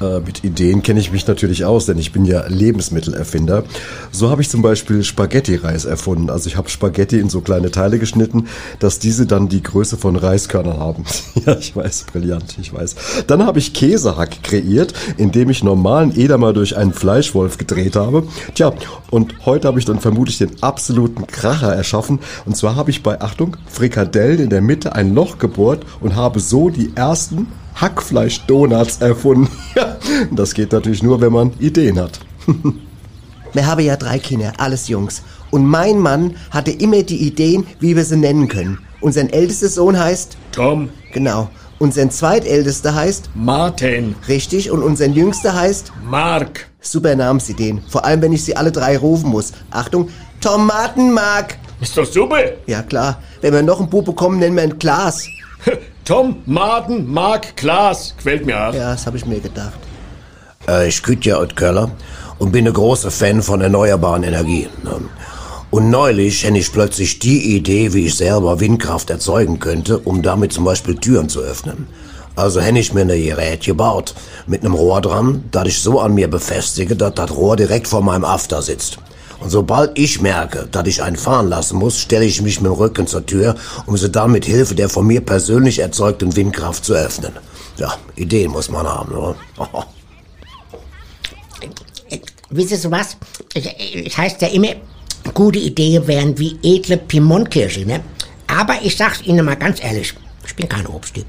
Äh, 0.00 0.20
mit 0.20 0.44
Ideen 0.44 0.82
kenne 0.82 1.00
ich 1.00 1.10
mich 1.10 1.26
natürlich 1.26 1.64
aus, 1.64 1.86
denn 1.86 1.98
ich 1.98 2.12
bin 2.12 2.24
ja 2.24 2.46
Lebensmittelerfinder. 2.46 3.64
So 4.12 4.30
habe 4.30 4.42
ich 4.42 4.50
zum 4.50 4.62
Beispiel 4.62 5.02
Spaghetti-Reis 5.02 5.84
erfunden. 5.84 6.30
Also 6.30 6.48
ich 6.48 6.56
habe 6.56 6.68
Spaghetti 6.68 7.18
in 7.18 7.30
so 7.30 7.40
kleine 7.40 7.70
Teile 7.70 7.98
geschnitten, 7.98 8.48
dass 8.78 8.98
diese 8.98 9.26
dann 9.26 9.48
die 9.48 9.62
Größe 9.62 9.96
von 9.96 10.16
Reiskörnern 10.16 10.78
haben. 10.78 11.04
ja, 11.46 11.56
ich 11.56 11.74
weiß, 11.74 12.06
brillant, 12.12 12.56
ich 12.60 12.72
weiß. 12.72 12.94
Dann 13.26 13.46
habe 13.46 13.58
ich 13.58 13.72
Käsehack 13.72 14.42
kreiert, 14.42 14.92
indem 15.16 15.50
ich 15.50 15.64
normalen 15.64 16.18
Edamer 16.18 16.52
durch 16.52 16.76
einen 16.76 16.92
Fleischwolf 16.92 17.56
gedreht 17.56 17.96
habe. 17.96 18.24
Tja, 18.54 18.72
und 19.10 19.46
heute 19.46 19.68
habe 19.68 19.78
ich 19.78 19.84
dann 19.84 20.00
vermutlich 20.00 20.38
den 20.38 20.62
absoluten 20.62 21.26
Kracher 21.26 21.74
erschaffen. 21.74 22.20
Und 22.44 22.56
zwar 22.56 22.76
habe 22.76 22.90
ich 22.90 23.02
bei, 23.02 23.20
Achtung, 23.20 23.56
Frikadellen 23.66 24.40
in 24.40 24.50
der 24.50 24.60
Mitte 24.60 24.94
ein 24.94 25.14
Loch 25.14 25.38
gebohrt 25.38 25.84
und 26.00 26.16
habe 26.16 26.40
so 26.40 26.68
die 26.68 26.92
ersten 26.94 27.48
Hackfleisch-Donuts 27.80 29.00
erfunden. 29.00 29.48
Ja, 29.74 29.96
das 30.30 30.54
geht 30.54 30.72
natürlich 30.72 31.02
nur, 31.02 31.20
wenn 31.20 31.32
man 31.32 31.52
Ideen 31.58 31.98
hat. 31.98 32.20
Wir 33.52 33.66
haben 33.66 33.80
ja 33.80 33.96
drei 33.96 34.18
Kinder, 34.18 34.52
alles 34.58 34.88
Jungs. 34.88 35.22
Und 35.50 35.66
mein 35.66 35.98
Mann 35.98 36.36
hatte 36.50 36.70
immer 36.70 37.02
die 37.02 37.26
Ideen, 37.26 37.66
wie 37.80 37.96
wir 37.96 38.04
sie 38.04 38.16
nennen 38.16 38.48
können. 38.48 38.78
Unser 39.00 39.32
ältester 39.32 39.68
Sohn 39.68 39.98
heißt, 39.98 40.36
Tom, 40.52 40.88
genau, 41.12 41.48
unser 41.78 42.08
zweitältester 42.10 42.94
heißt, 42.94 43.30
Martin, 43.34 44.14
richtig, 44.28 44.70
und 44.70 44.82
unser 44.82 45.06
jüngster 45.06 45.54
heißt, 45.54 45.92
Mark. 46.08 46.68
super 46.80 47.14
Namensideen. 47.14 47.82
Vor 47.88 48.04
allem, 48.04 48.22
wenn 48.22 48.32
ich 48.32 48.44
sie 48.44 48.56
alle 48.56 48.72
drei 48.72 48.96
rufen 48.98 49.30
muss. 49.30 49.52
Achtung, 49.70 50.08
Tomatenmark. 50.40 51.56
Ist 51.80 51.96
doch 51.96 52.06
super. 52.06 52.38
Ja 52.66 52.82
klar, 52.82 53.22
wenn 53.40 53.52
wir 53.52 53.62
noch 53.62 53.80
einen 53.80 53.90
Bub 53.90 54.06
bekommen, 54.06 54.38
nennen 54.38 54.56
wir 54.56 54.64
ihn 54.64 54.78
Glas. 54.78 55.26
Tom, 56.06 56.36
Martin, 56.46 57.12
Mark, 57.12 57.56
Klaas. 57.56 58.14
Gefällt 58.16 58.46
mir 58.46 58.56
auch. 58.56 58.72
Ja, 58.72 58.92
das 58.92 59.06
habe 59.06 59.16
ich 59.16 59.26
mir 59.26 59.40
gedacht. 59.40 59.74
Äh, 60.68 60.86
ich 60.86 61.02
küt 61.02 61.24
ja 61.24 61.36
aus 61.36 61.48
Köller 61.56 61.90
und 62.38 62.52
bin 62.52 62.64
ein 62.64 62.72
großer 62.72 63.10
Fan 63.10 63.42
von 63.42 63.60
erneuerbaren 63.60 64.22
Energien. 64.22 64.70
ne? 64.84 65.00
Und 65.72 65.90
neulich 65.90 66.44
hätte 66.44 66.58
ich 66.58 66.72
plötzlich 66.72 67.18
die 67.18 67.56
Idee, 67.56 67.92
wie 67.92 68.06
ich 68.06 68.14
selber 68.14 68.60
Windkraft 68.60 69.10
erzeugen 69.10 69.58
könnte, 69.58 69.98
um 69.98 70.22
damit 70.22 70.52
zum 70.52 70.64
Beispiel 70.64 70.94
Türen 70.94 71.28
zu 71.28 71.40
öffnen. 71.40 71.88
Also 72.36 72.60
hätte 72.60 72.78
ich 72.78 72.94
mir 72.94 73.00
eine 73.00 73.20
Gerät 73.20 73.64
gebaut, 73.64 74.14
mit 74.46 74.62
einem 74.62 74.74
Rohr 74.74 75.00
dran, 75.00 75.42
das 75.50 75.66
ich 75.66 75.80
so 75.80 75.98
an 75.98 76.14
mir 76.14 76.28
befestige, 76.28 76.94
dass 76.94 77.14
das 77.14 77.32
Rohr 77.32 77.56
direkt 77.56 77.88
vor 77.88 78.02
meinem 78.02 78.24
After 78.24 78.62
sitzt. 78.62 78.98
Und 79.40 79.50
sobald 79.50 79.98
ich 79.98 80.20
merke, 80.20 80.68
dass 80.70 80.86
ich 80.86 81.02
einen 81.02 81.16
fahren 81.16 81.48
lassen 81.48 81.78
muss, 81.78 81.98
stelle 81.98 82.24
ich 82.24 82.40
mich 82.40 82.60
mit 82.60 82.70
dem 82.70 82.74
Rücken 82.74 83.06
zur 83.06 83.26
Tür, 83.26 83.54
um 83.86 83.96
sie 83.96 84.10
dann 84.10 84.32
mit 84.32 84.44
Hilfe 84.44 84.74
der 84.74 84.88
von 84.88 85.06
mir 85.06 85.20
persönlich 85.20 85.78
erzeugten 85.78 86.34
Windkraft 86.36 86.84
zu 86.84 86.94
öffnen. 86.94 87.32
Ja, 87.76 87.94
Ideen 88.16 88.50
muss 88.50 88.70
man 88.70 88.86
haben, 88.86 89.12
oder? 89.12 89.36
Wisst 92.50 92.84
ihr 92.84 92.90
was? 92.90 93.16
Es 93.54 94.16
heißt 94.16 94.40
ja 94.40 94.48
immer, 94.48 94.74
gute 95.34 95.58
Ideen 95.58 96.06
wären 96.06 96.38
wie 96.38 96.58
edle 96.62 96.96
Piemontkirsche, 96.96 97.84
ne? 97.84 98.00
Aber 98.46 98.76
ich 98.82 98.96
sag's 98.96 99.22
Ihnen 99.22 99.44
mal 99.44 99.56
ganz 99.56 99.82
ehrlich, 99.82 100.14
ich 100.46 100.54
bin 100.54 100.68
kein 100.68 100.86
Obsttyp. 100.86 101.26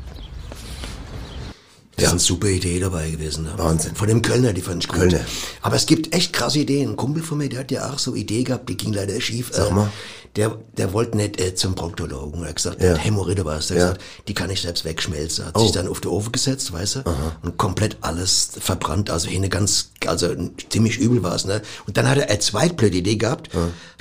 Das 1.98 2.06
ist 2.06 2.12
eine 2.12 2.20
super 2.20 2.48
Idee 2.48 2.80
dabei 2.80 3.10
gewesen. 3.10 3.46
Ne? 3.46 3.54
Wahnsinn. 3.58 3.96
Von 3.96 4.08
dem 4.08 4.22
Kölner, 4.22 4.54
die 4.54 4.62
fand 4.62 4.84
ich 4.84 4.88
gut. 4.88 5.00
Kölner. 5.00 5.20
Aber 5.62 5.76
es 5.76 5.88
gibt 5.88 6.14
echt 6.14 6.32
krasse 6.32 6.60
Ideen. 6.60 6.92
Ein 6.92 6.96
Kumpel 6.96 7.24
von 7.24 7.40
mir, 7.40 7.50
der 7.50 7.60
hat 7.62 7.72
ja 7.72 7.92
auch 7.92 7.98
so 7.98 8.14
Idee 8.14 8.44
gehabt, 8.44 8.70
die 8.70 8.78
ging 8.78 8.94
leider 8.94 9.20
schief. 9.20 9.50
Sag 9.52 9.72
Äh, 9.72 9.74
mal. 9.74 9.92
Der, 10.36 10.56
der 10.78 10.94
wollte 10.94 11.18
nicht 11.18 11.42
äh, 11.42 11.56
zum 11.56 11.74
Proktologen. 11.74 12.44
Er 12.44 12.50
hat 12.50 12.58
gesagt, 12.58 12.84
Ja. 12.84 12.90
ja. 12.92 12.96
Hämorrhoide 12.98 13.44
war 13.46 13.58
es. 13.58 13.68
Der 13.68 13.78
Ja. 13.78 13.84
gesagt, 13.88 14.02
die 14.28 14.36
kann 14.36 14.52
ich 14.52 14.62
selbst 14.62 14.86
wegschmelzen. 14.86 15.46
Hat 15.48 15.58
Oh. 15.58 15.62
sich 15.64 15.72
dann 15.72 15.88
auf 15.88 16.00
den 16.00 16.12
Ofen 16.12 16.32
gesetzt, 16.32 16.72
weißt 16.72 16.98
du, 16.98 17.04
und 17.42 17.58
komplett 17.58 17.98
alles 18.02 18.50
verbrannt. 18.60 19.10
Also 19.10 19.30
eine 19.32 19.50
ganz, 19.50 19.90
also 20.06 20.28
ziemlich 20.70 21.00
übel 21.00 21.24
war 21.24 21.34
es. 21.34 21.46
Ne? 21.46 21.64
Und 21.88 21.98
dann 21.98 22.08
hat 22.08 22.20
er 22.20 22.30
eine 22.30 22.38
zweitblöde 22.38 22.98
Idee 22.98 23.16
gehabt. 23.16 23.50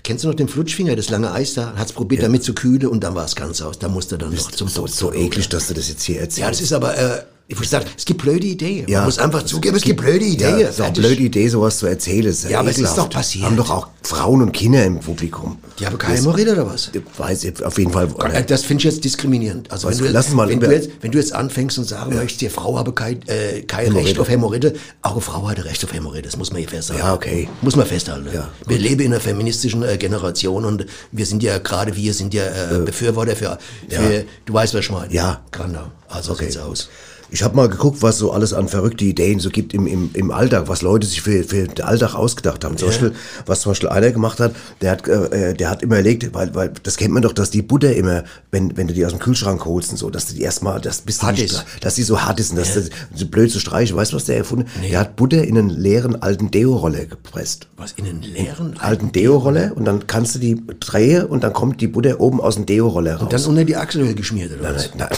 Kennst 0.02 0.24
du 0.24 0.28
noch 0.28 0.34
den 0.34 0.48
Flutschfinger, 0.48 0.94
das 0.96 1.08
lange 1.08 1.32
Eis 1.32 1.54
da? 1.54 1.72
Hat's 1.76 1.92
probiert, 1.94 2.22
damit 2.22 2.44
zu 2.44 2.52
kühlen 2.52 2.88
und 2.88 3.02
dann 3.02 3.14
war 3.14 3.24
es 3.24 3.34
ganz 3.34 3.62
aus. 3.62 3.78
Da 3.78 3.88
musste 3.88 4.16
er 4.16 4.18
dann 4.18 4.34
noch 4.34 4.50
zum 4.52 4.68
so, 4.68 4.86
so 4.86 5.06
Proktologen. 5.06 5.26
eklig, 5.32 5.48
dass 5.48 5.68
du 5.68 5.72
das 5.74 5.88
jetzt 5.88 6.02
hier 6.02 6.16
erzählst. 6.20 6.38
Ja, 6.38 6.50
das 6.50 6.60
ist 6.60 6.74
aber, 6.74 6.98
äh, 6.98 7.22
ich 7.48 7.56
muss 7.56 7.70
sagen, 7.70 7.86
es 7.96 8.04
gibt 8.04 8.22
blöde 8.22 8.44
Ideen. 8.46 8.88
Ja. 8.88 8.98
Man 8.98 9.06
muss 9.06 9.18
einfach 9.20 9.44
zugeben, 9.44 9.76
es 9.76 9.82
gibt 9.82 10.00
blöde 10.00 10.24
Ideen. 10.24 10.58
Ja, 10.58 10.68
ist 10.68 10.80
auch 10.80 10.86
eine 10.86 10.94
blöde 10.94 11.22
Idee, 11.22 11.48
sowas 11.48 11.78
zu 11.78 11.86
erzählen. 11.86 12.26
Ist 12.26 12.48
Ja, 12.48 12.58
aber 12.60 12.70
es 12.70 12.78
ist 12.78 12.96
doch 12.98 13.08
passiert. 13.08 13.44
Haben 13.44 13.56
doch 13.56 13.70
auch 13.70 13.88
Frauen 14.02 14.42
und 14.42 14.52
Kinder 14.52 14.84
im 14.84 14.98
Publikum. 14.98 15.58
Die 15.78 15.86
haben 15.86 15.96
keine 15.96 16.16
Hämorrhoide 16.18 16.52
oder 16.52 16.66
was? 16.66 16.90
Ich 16.92 17.02
weiß 17.18 17.44
ich 17.44 17.62
auf 17.64 17.78
jeden 17.78 17.92
Fall. 17.92 18.08
Äh, 18.32 18.44
Das 18.44 18.64
finde 18.64 18.80
ich 18.80 18.84
jetzt 18.92 19.04
diskriminierend. 19.04 19.70
Also 19.70 19.86
Was, 19.88 19.98
wenn 19.98 20.06
du, 20.06 20.12
lass 20.12 20.30
mal 20.30 20.48
wenn, 20.48 20.58
über- 20.58 20.66
du 20.68 20.74
jetzt, 20.74 20.90
wenn 21.02 21.12
du 21.12 21.18
jetzt 21.18 21.32
anfängst 21.32 21.78
und 21.78 21.84
sagen 21.84 22.14
möchtest, 22.16 22.40
die 22.40 22.48
Frau 22.48 22.76
habe 22.78 22.92
kein, 22.92 23.20
äh, 23.28 23.62
kein 23.62 23.86
Hämorrhoide. 23.86 24.08
Recht 24.08 24.18
auf 24.18 24.28
Hämorrhoide, 24.28 24.74
auch 25.02 25.12
eine 25.12 25.20
Frau 25.20 25.48
hat 25.48 25.64
Recht 25.64 25.84
auf 25.84 25.92
Hämorrhoide, 25.92 26.22
das 26.22 26.36
muss 26.36 26.50
man 26.50 26.58
hier 26.60 26.68
festhalten. 26.68 27.02
Ja, 27.04 27.14
okay. 27.14 27.48
Muss 27.62 27.76
man 27.76 27.86
festhalten. 27.86 28.26
Ja, 28.34 28.48
wir 28.66 28.78
leben 28.78 29.02
in 29.02 29.12
einer 29.12 29.20
feministischen 29.20 29.82
äh, 29.84 29.96
Generation 29.98 30.64
und 30.64 30.86
wir 31.12 31.26
sind 31.26 31.42
ja, 31.44 31.58
gerade 31.58 31.94
wir 31.94 32.12
sind 32.14 32.34
ja 32.34 32.44
äh, 32.44 32.78
Befürworter 32.84 33.36
für, 33.36 33.58
für 33.88 34.24
du 34.46 34.52
weißt, 34.52 34.74
was 34.74 34.80
ich 34.80 34.90
meine. 34.90 35.12
Ja. 35.12 35.42
Genau. 35.52 35.92
Also 36.08 36.32
Okay. 36.32 36.44
sieht's 36.44 36.56
aus. 36.58 36.88
Ich 37.30 37.42
habe 37.42 37.56
mal 37.56 37.68
geguckt, 37.68 38.02
was 38.02 38.18
so 38.18 38.32
alles 38.32 38.52
an 38.52 38.68
verrückte 38.68 39.04
Ideen 39.04 39.40
so 39.40 39.50
gibt 39.50 39.74
im, 39.74 39.86
im, 39.86 40.10
im 40.14 40.30
Alltag, 40.30 40.68
was 40.68 40.82
Leute 40.82 41.06
sich 41.06 41.20
für, 41.22 41.42
für 41.44 41.66
den 41.66 41.84
Alltag 41.84 42.14
ausgedacht 42.14 42.64
haben. 42.64 42.76
Zum 42.76 42.88
Beispiel, 42.88 43.12
was 43.46 43.60
zum 43.62 43.70
Beispiel 43.72 43.88
einer 43.88 44.10
gemacht 44.12 44.38
hat, 44.40 44.54
der 44.80 44.92
hat, 44.92 45.08
äh, 45.08 45.54
der 45.54 45.70
hat 45.70 45.82
immer 45.82 45.96
überlegt, 45.98 46.32
weil, 46.34 46.54
weil 46.54 46.72
das 46.82 46.96
kennt 46.96 47.12
man 47.12 47.22
doch, 47.22 47.32
dass 47.32 47.50
die 47.50 47.62
Butter 47.62 47.94
immer, 47.94 48.24
wenn, 48.50 48.76
wenn 48.76 48.86
du 48.86 48.94
die 48.94 49.04
aus 49.04 49.12
dem 49.12 49.18
Kühlschrank 49.18 49.64
holst 49.64 49.90
und 49.90 49.96
so, 49.96 50.10
dass 50.10 50.26
du 50.28 50.34
die 50.34 50.42
erstmal, 50.42 50.80
das 50.80 51.00
bist 51.00 51.22
du 51.22 51.26
Hart 51.26 51.38
nicht, 51.38 51.64
dass 51.80 51.94
die 51.96 52.02
so 52.02 52.20
hart 52.20 52.38
ist 52.40 52.50
und 52.50 52.56
dass 52.58 52.74
das 52.74 52.90
so 53.14 53.26
blöd 53.26 53.50
zu 53.50 53.58
streichen. 53.58 53.96
Weißt 53.96 54.12
du, 54.12 54.16
was 54.16 54.24
der 54.26 54.36
erfunden 54.36 54.66
hat? 54.68 54.90
Der 54.90 54.98
hat 55.00 55.16
Butter 55.16 55.42
in 55.42 55.58
einen 55.58 55.70
leeren 55.70 56.20
alten 56.22 56.50
Deo-Roller 56.50 57.06
gepresst. 57.06 57.66
Was 57.76 57.92
in 57.92 58.04
den 58.04 58.22
leeren 58.22 58.76
Alten 58.78 59.12
Deo-Roller 59.12 59.72
und 59.74 59.84
dann 59.84 60.06
kannst 60.06 60.34
du 60.36 60.38
die 60.38 60.62
drehen 60.80 61.24
und 61.26 61.42
dann 61.44 61.52
kommt 61.52 61.80
die 61.80 61.88
Butter 61.88 62.20
oben 62.20 62.40
aus 62.40 62.54
dem 62.54 62.66
Deo-Roller 62.66 63.16
raus. 63.16 63.28
dann 63.30 63.44
unter 63.44 63.64
die 63.64 63.76
Achselhöhle 63.76 64.14
geschmiert 64.14 64.52
oder 64.58 64.74
was? 64.74 64.90
Nein, 64.94 65.08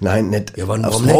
nein, 0.00 0.30
nicht. 0.30 0.56
Ja, 0.56 0.68
wann, 0.68 0.82
warum 0.82 1.04
nicht? 1.04 1.14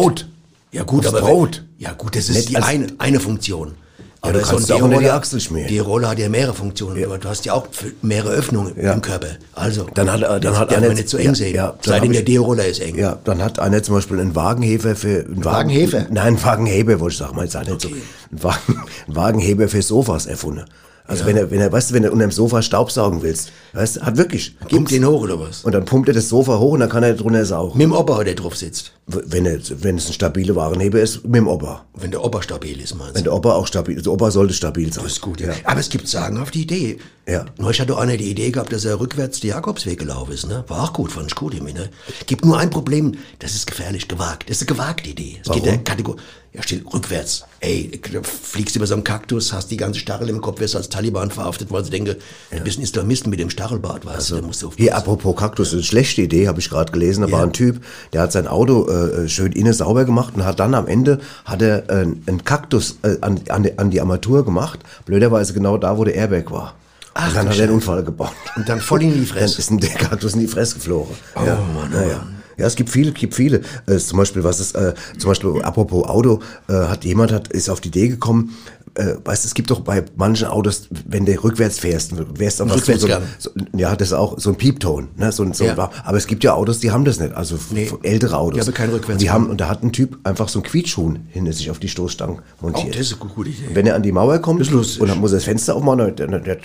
Ja 0.73 0.83
gut, 0.85 1.07
aber 1.07 1.21
Brot. 1.21 1.65
Ja 1.79 1.93
gut, 1.93 2.15
das 2.17 2.29
ist 2.29 2.37
Nicht 2.37 2.49
die 2.51 2.57
als- 2.57 2.67
eine, 2.69 2.87
eine 2.99 3.21
Funktion. 3.21 3.75
Ja, 4.23 4.33
du 4.33 4.41
kannst 4.43 4.71
auch 4.71 4.83
unter 4.83 4.99
die 4.99 5.09
Achsel 5.09 5.41
schmieren. 5.41 5.69
Die 5.69 5.79
Rolle 5.79 6.07
hat 6.07 6.19
ja 6.19 6.29
mehrere 6.29 6.53
Funktionen. 6.53 7.03
aber 7.03 7.17
Du 7.17 7.27
hast 7.29 7.47
ja 7.47 7.55
auch 7.55 7.67
f- 7.71 7.87
mehrere 8.03 8.29
Öffnungen 8.33 8.75
Ja. 8.79 8.93
im 8.93 9.01
Körper. 9.01 9.29
Also, 9.55 9.87
Dann 9.95 10.13
hat, 10.13 10.21
äh, 10.21 10.41
dann 10.41 10.59
hat 10.59 10.71
darf 10.71 10.77
einer 10.79 10.89
man 10.89 10.97
nicht 10.97 11.09
so 11.09 11.17
eng 11.17 11.29
ja, 11.29 11.35
sehen. 11.35 11.55
Ja, 11.55 11.67
dann 11.69 11.79
Seitdem 11.83 12.13
der 12.13 12.21
ich- 12.21 12.27
Deo-Roller 12.27 12.67
ist 12.67 12.81
eng. 12.83 12.99
Ja, 12.99 13.19
dann 13.25 13.43
hat 13.43 13.59
einer 13.59 13.83
zum 13.83 13.95
Beispiel 13.95 14.21
einen 14.21 14.35
Wagenheber 14.37 14.95
für 14.95 15.21
einen 15.25 15.37
Wagen- 15.43 15.45
Wagenhefer? 15.71 16.07
Nein, 16.11 16.19
einen 16.19 16.45
Wagenheber 16.45 17.01
wollte 17.01 17.13
ich 17.15 17.19
sagen, 17.19 17.35
mal 17.35 17.45
jetzt 17.45 17.57
auch 17.57 17.65
nicht 17.67 17.81
so. 17.81 17.89
Einen, 17.89 18.03
Wagen, 18.31 18.59
einen 19.07 19.17
Wagenheber 19.17 19.69
für 19.69 19.81
Sofas 19.81 20.27
erfunden. 20.27 20.67
Also 21.07 21.27
wenn 21.27 21.37
er, 21.37 21.51
wenn 21.51 21.61
er, 21.61 21.73
weißt 21.73 21.91
du, 21.91 21.95
wenn 21.95 22.05
du 22.05 22.13
unter 22.13 22.27
dem 22.27 22.31
Sofa 22.31 22.63
Staubsaugen 22.63 23.23
willst, 23.23 23.51
weißt 23.73 23.97
du, 23.97 24.01
hat 24.03 24.17
wirklich. 24.17 24.57
Pumpt 24.69 24.91
den 24.93 25.05
hoch 25.05 25.23
oder 25.23 25.41
was? 25.41 25.65
Und 25.65 25.73
dann 25.73 25.85
pumpt 25.85 26.09
er 26.09 26.15
das 26.15 26.29
Sofa 26.29 26.59
hoch 26.59 26.73
und 26.73 26.81
dann 26.81 26.89
kann 26.89 27.03
er 27.03 27.15
drunter 27.15 27.45
saugen. 27.45 27.77
Mit 27.77 27.87
dem 27.87 27.93
Opa, 27.93 28.23
der 28.23 28.35
drauf 28.35 28.57
sitzt. 28.57 28.93
Wenn, 29.07 29.45
er, 29.45 29.59
wenn 29.83 29.97
es 29.97 30.07
ein 30.07 30.13
stabile 30.13 30.55
Warenheber 30.55 31.01
ist, 31.01 31.25
mit 31.25 31.37
dem 31.37 31.49
Opa. 31.49 31.85
Wenn 31.95 32.13
der 32.13 32.25
Opa 32.25 32.43
stabil 32.43 32.81
ist, 32.81 32.95
meinst 32.95 33.17
Wenn 33.17 33.25
du? 33.25 33.31
der 33.31 33.35
Opa 33.37 33.55
auch 33.55 33.67
stabil, 33.67 34.01
der 34.01 34.13
Opa 34.13 34.31
sollte 34.31 34.55
stabil 34.55 34.93
sein. 34.93 35.03
Das 35.03 35.15
ist 35.15 35.21
gut, 35.21 35.41
ja. 35.41 35.53
Aber 35.65 35.81
es 35.81 35.89
gibt 35.89 36.07
sagenhafte 36.07 36.59
Idee. 36.61 36.99
Ja. 37.27 37.45
Neulich 37.59 37.81
hatte 37.81 37.97
einer 37.99 38.17
die 38.17 38.31
Idee 38.31 38.51
gehabt, 38.51 38.73
dass 38.73 38.85
er 38.85 38.99
rückwärts 39.01 39.41
den 39.41 39.51
Jakobsweg 39.51 39.99
gelaufen 39.99 40.33
ist, 40.33 40.47
ne? 40.49 40.65
War 40.69 40.85
auch 40.85 40.93
gut, 40.93 41.13
fand 41.13 41.27
ich 41.29 41.35
gut, 41.35 41.61
ne? 41.61 41.91
Gibt 42.27 42.45
nur 42.45 42.59
ein 42.59 42.71
Problem, 42.71 43.15
das 43.41 43.55
ist 43.55 43.67
gefährlich, 43.67 44.09
gewagt. 44.09 44.49
Das 44.49 44.61
ist 44.61 44.69
eine 44.69 44.77
gewagte 44.77 45.11
Idee. 45.11 45.41
Es 45.45 45.51
geht 45.51 45.65
der 45.65 45.79
Kategorie, 45.79 46.21
ja, 46.53 46.63
steht 46.63 46.85
rückwärts. 46.93 47.45
Ey, 47.61 48.01
du 48.13 48.23
fliegst 48.25 48.75
über 48.75 48.87
so 48.87 48.95
einen 48.95 49.05
Kaktus, 49.05 49.53
hast 49.53 49.71
die 49.71 49.77
ganze 49.77 50.01
Stachel 50.01 50.29
im 50.31 50.41
Kopf, 50.41 50.59
wirst 50.61 50.75
als 50.75 50.89
Taliban 50.89 51.31
verhaftet, 51.31 51.71
weil 51.71 51.85
sie 51.85 51.91
denken, 51.91 52.17
du 52.51 52.61
bist 52.61 52.79
ein 52.79 52.83
Islamist 52.83 53.27
mit 53.29 53.39
dem 53.39 53.51
Stachelbart, 53.51 54.05
weißt 54.05 54.31
du, 54.31 54.35
da 54.37 54.43
musst 54.43 54.63
du 54.63 54.73
Hier, 54.77 54.97
apropos 54.97 55.37
Kaktus, 55.37 55.73
eine 55.73 55.83
schlechte 55.85 56.23
Idee, 56.23 56.49
habe 56.49 56.59
ich 56.59 56.69
gerade 56.69 56.91
gelesen. 56.91 57.21
Da 57.23 57.31
war 57.31 57.43
ein 57.45 57.53
Typ, 57.53 57.85
der 58.13 58.23
hat 58.23 58.33
sein 58.33 58.49
Auto 58.49 58.89
äh, 58.89 59.29
schön 59.29 59.53
innen 59.53 59.73
sauber 59.73 60.05
gemacht 60.05 60.35
und 60.35 60.45
hat 60.45 60.59
dann 60.59 60.75
am 60.75 60.89
Ende 60.89 61.21
hat 61.45 61.63
er 61.63 61.89
äh, 61.89 61.93
einen 62.27 62.43
Kaktus 62.45 62.97
äh, 63.03 63.17
an, 63.21 63.41
an, 63.49 63.63
die, 63.63 63.79
an 63.79 63.91
die 63.91 64.01
Armatur 64.01 64.45
gemacht. 64.45 64.81
Blöderweise 65.07 65.53
genau 65.53 65.77
da, 65.79 65.99
wo 65.99 66.05
der 66.05 66.15
Airbag 66.15 66.51
war. 66.51 66.75
Ach, 67.15 67.29
und 67.29 67.37
dann 67.37 67.47
du 67.47 67.53
hat 67.53 67.59
er 67.59 67.65
einen. 67.65 67.75
Unfall 67.75 68.03
gebaut. 68.05 68.33
Und 68.57 68.69
dann 68.69 68.81
voll 68.81 69.03
in 69.03 69.13
die 69.13 69.19
Dann 69.27 69.27
Fresse. 69.27 69.59
ist 69.59 69.71
ein- 69.71 69.79
der 69.79 69.91
Kaktus 69.91 70.35
in 70.35 70.41
die 70.41 70.47
Fresse 70.49 70.75
geflogen. 70.77 71.15
Oh, 71.37 71.41
ja. 71.45 71.55
Mann, 71.75 71.93
oh, 71.95 72.09
ja, 72.09 72.27
ja. 72.61 72.67
Es 72.67 72.77
gibt 72.77 72.91
viele, 72.91 73.13
gibt 73.13 73.35
viele. 73.35 73.63
Äh, 73.87 73.97
zum 73.97 74.19
Beispiel, 74.19 74.45
was 74.45 74.61
ist, 74.61 74.75
äh, 74.75 74.95
zum 75.19 75.31
Beispiel, 75.31 75.63
apropos 75.63 76.05
Auto, 76.09 76.41
äh, 76.69 76.73
hat 76.73 77.05
jemand 77.05 77.33
hat, 77.33 77.49
ist 77.49 77.69
auf 77.69 77.81
die 77.81 77.89
Idee 77.89 78.09
gekommen, 78.09 78.57
äh, 78.95 79.15
weißt 79.25 79.45
du, 79.45 79.49
es 79.49 79.55
gibt 79.55 79.71
doch 79.71 79.81
bei 79.81 80.05
manchen 80.17 80.49
Autos, 80.49 80.89
wenn 81.07 81.25
du 81.25 81.33
rückwärts 81.43 81.79
fährst, 81.79 82.13
wärst 82.39 82.61
einfach 82.61 82.79
so, 82.85 82.93
so, 82.97 83.09
so, 83.39 83.51
ja, 83.77 83.95
das 83.97 84.09
ist 84.09 84.15
auch 84.15 84.39
so 84.39 84.51
ein 84.51 84.57
Piepton, 84.57 85.09
ne, 85.17 85.31
so, 85.33 85.43
ein- 85.43 85.53
so, 85.53 85.65
Ja. 85.65 85.91
aber 86.05 86.17
es 86.19 86.27
gibt 86.27 86.43
ja 86.45 86.55
Autos, 86.55 86.81
die 86.81 86.91
haben 86.91 87.05
das 87.05 87.21
nicht, 87.21 87.35
also 87.35 87.57
Nee. 87.71 87.91
ältere 88.03 88.37
Autos. 88.39 88.61
Die 88.61 88.67
haben 88.67 88.75
keinen 88.75 88.91
Rückwärtsgang. 88.91 89.19
Die 89.19 89.31
haben, 89.31 89.51
und 89.51 89.61
da 89.61 89.69
hat 89.69 89.83
ein 89.83 89.93
Typ 89.93 90.19
einfach 90.25 90.49
so 90.49 90.59
einen 90.61 90.65
Quietschuhn 90.67 91.21
hinter 91.29 91.53
sich 91.53 91.71
auf 91.71 91.79
die 91.79 91.89
Stoßstangen 91.89 92.39
Oh, 92.61 92.67
montiert. 92.67 92.95
das 92.95 93.03
ist 93.13 93.21
eine 93.21 93.31
gute 93.31 93.51
Idee. 93.51 93.59
Wenn 93.75 93.87
er 93.87 93.95
an 93.95 94.03
die 94.03 94.13
Mauer 94.13 94.39
kommt, 94.39 94.61
und 94.73 95.09
dann 95.09 95.19
muss 95.21 95.33
er 95.33 95.37
das 95.37 95.45
Fenster 95.45 95.75
aufmachen, 95.77 95.99
dann, 96.17 96.17
dann, 96.17 96.31
dann, 96.45 96.57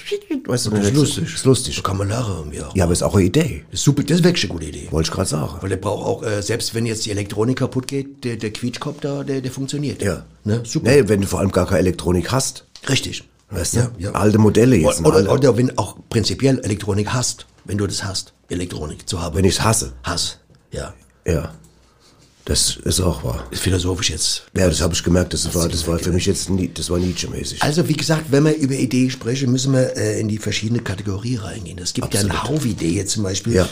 weißt 0.47 0.65
du, 0.67 0.69
Das 0.71 0.85
ist 0.87 0.95
lustig. 0.95 1.23
Das 1.25 1.33
ist 1.33 1.45
lustig. 1.45 1.75
So 1.75 1.81
kann 1.81 1.97
man 1.97 2.09
lachen, 2.09 2.33
irgendwie 2.37 2.61
auch. 2.61 2.75
Ja, 2.75 2.83
aber 2.85 2.93
ist 2.93 3.03
auch 3.03 3.15
eine 3.15 3.23
Idee. 3.25 3.63
Das 3.71 3.79
ist 3.79 3.83
super, 3.85 4.03
das 4.03 4.17
ist 4.19 4.23
wirklich 4.23 4.43
eine 4.45 4.53
gute 4.53 4.65
Idee. 4.69 4.87
Wollte 4.91 5.07
ich 5.09 5.13
gerade 5.13 5.29
sagen. 5.29 5.53
Weil 5.61 5.69
der 5.69 5.77
braucht 5.77 6.05
auch, 6.05 6.23
äh, 6.23 6.41
selbst 6.41 6.73
wenn 6.75 6.85
jetzt 6.85 7.05
die 7.05 7.11
Elektronik 7.11 7.57
kaputt 7.59 7.87
geht, 7.87 8.23
der, 8.23 8.35
der 8.37 8.51
Quietschkopf 8.51 8.99
da, 9.01 9.23
der, 9.23 9.41
der 9.41 9.51
funktioniert. 9.51 10.01
Ja. 10.01 10.23
Ne? 10.43 10.61
Super. 10.63 10.91
Nee, 10.91 11.03
wenn 11.07 11.21
du 11.21 11.27
vor 11.27 11.39
allem 11.39 11.51
gar 11.51 11.65
keine 11.65 11.79
Elektronik 11.79 12.14
hast. 12.23 12.65
Richtig. 12.89 13.23
Weißt 13.49 13.75
du? 13.75 14.13
Alte 14.13 14.37
Modelle 14.37 14.75
jetzt. 14.75 14.99
Oder, 15.01 15.19
oder, 15.19 15.31
oder 15.31 15.57
wenn 15.57 15.77
auch 15.77 15.97
prinzipiell 16.09 16.59
Elektronik 16.59 17.13
hast, 17.13 17.45
wenn 17.63 17.77
du 17.77 17.87
das 17.87 18.03
hast, 18.03 18.33
Elektronik 18.49 19.07
zu 19.07 19.21
haben. 19.21 19.35
Wenn 19.35 19.45
ich's 19.45 19.61
hasse. 19.61 19.93
Hass, 20.03 20.39
ja. 20.71 20.93
Ja. 21.25 21.53
Das 22.45 22.75
ist 22.75 23.01
auch 23.01 23.23
wahr. 23.23 23.47
Ist 23.49 23.63
philosophisch 23.63 24.11
jetzt. 24.11 24.43
Ja, 24.55 24.69
das 24.69 24.79
habe 24.79 24.93
ich 24.93 25.03
gemerkt. 25.03 25.33
Das 25.33 25.51
war, 25.55 25.67
das 25.67 25.87
war 25.87 25.97
für 25.97 26.11
mich 26.11 26.27
jetzt 26.27 26.47
nie, 26.47 26.69
das 26.71 26.91
war 26.91 26.99
Nietzsche-mäßig. 26.99 27.63
Also 27.63 27.87
wie 27.89 27.95
gesagt, 27.95 28.25
wenn 28.29 28.45
wir 28.45 28.55
über 28.55 28.75
Ideen 28.75 29.09
sprechen, 29.09 29.51
müssen 29.51 29.73
wir 29.73 29.97
äh, 29.97 30.19
in 30.19 30.27
die 30.27 30.37
verschiedenen 30.37 30.83
Kategorien 30.83 31.39
reingehen. 31.39 31.79
Es 31.79 31.93
gibt 31.95 32.13
ja 32.13 32.19
eine 32.19 32.43
Haufidee 32.43 32.91
jetzt 32.91 33.13
zum 33.13 33.23
Beispiel. 33.23 33.53
Ja. 33.53 33.69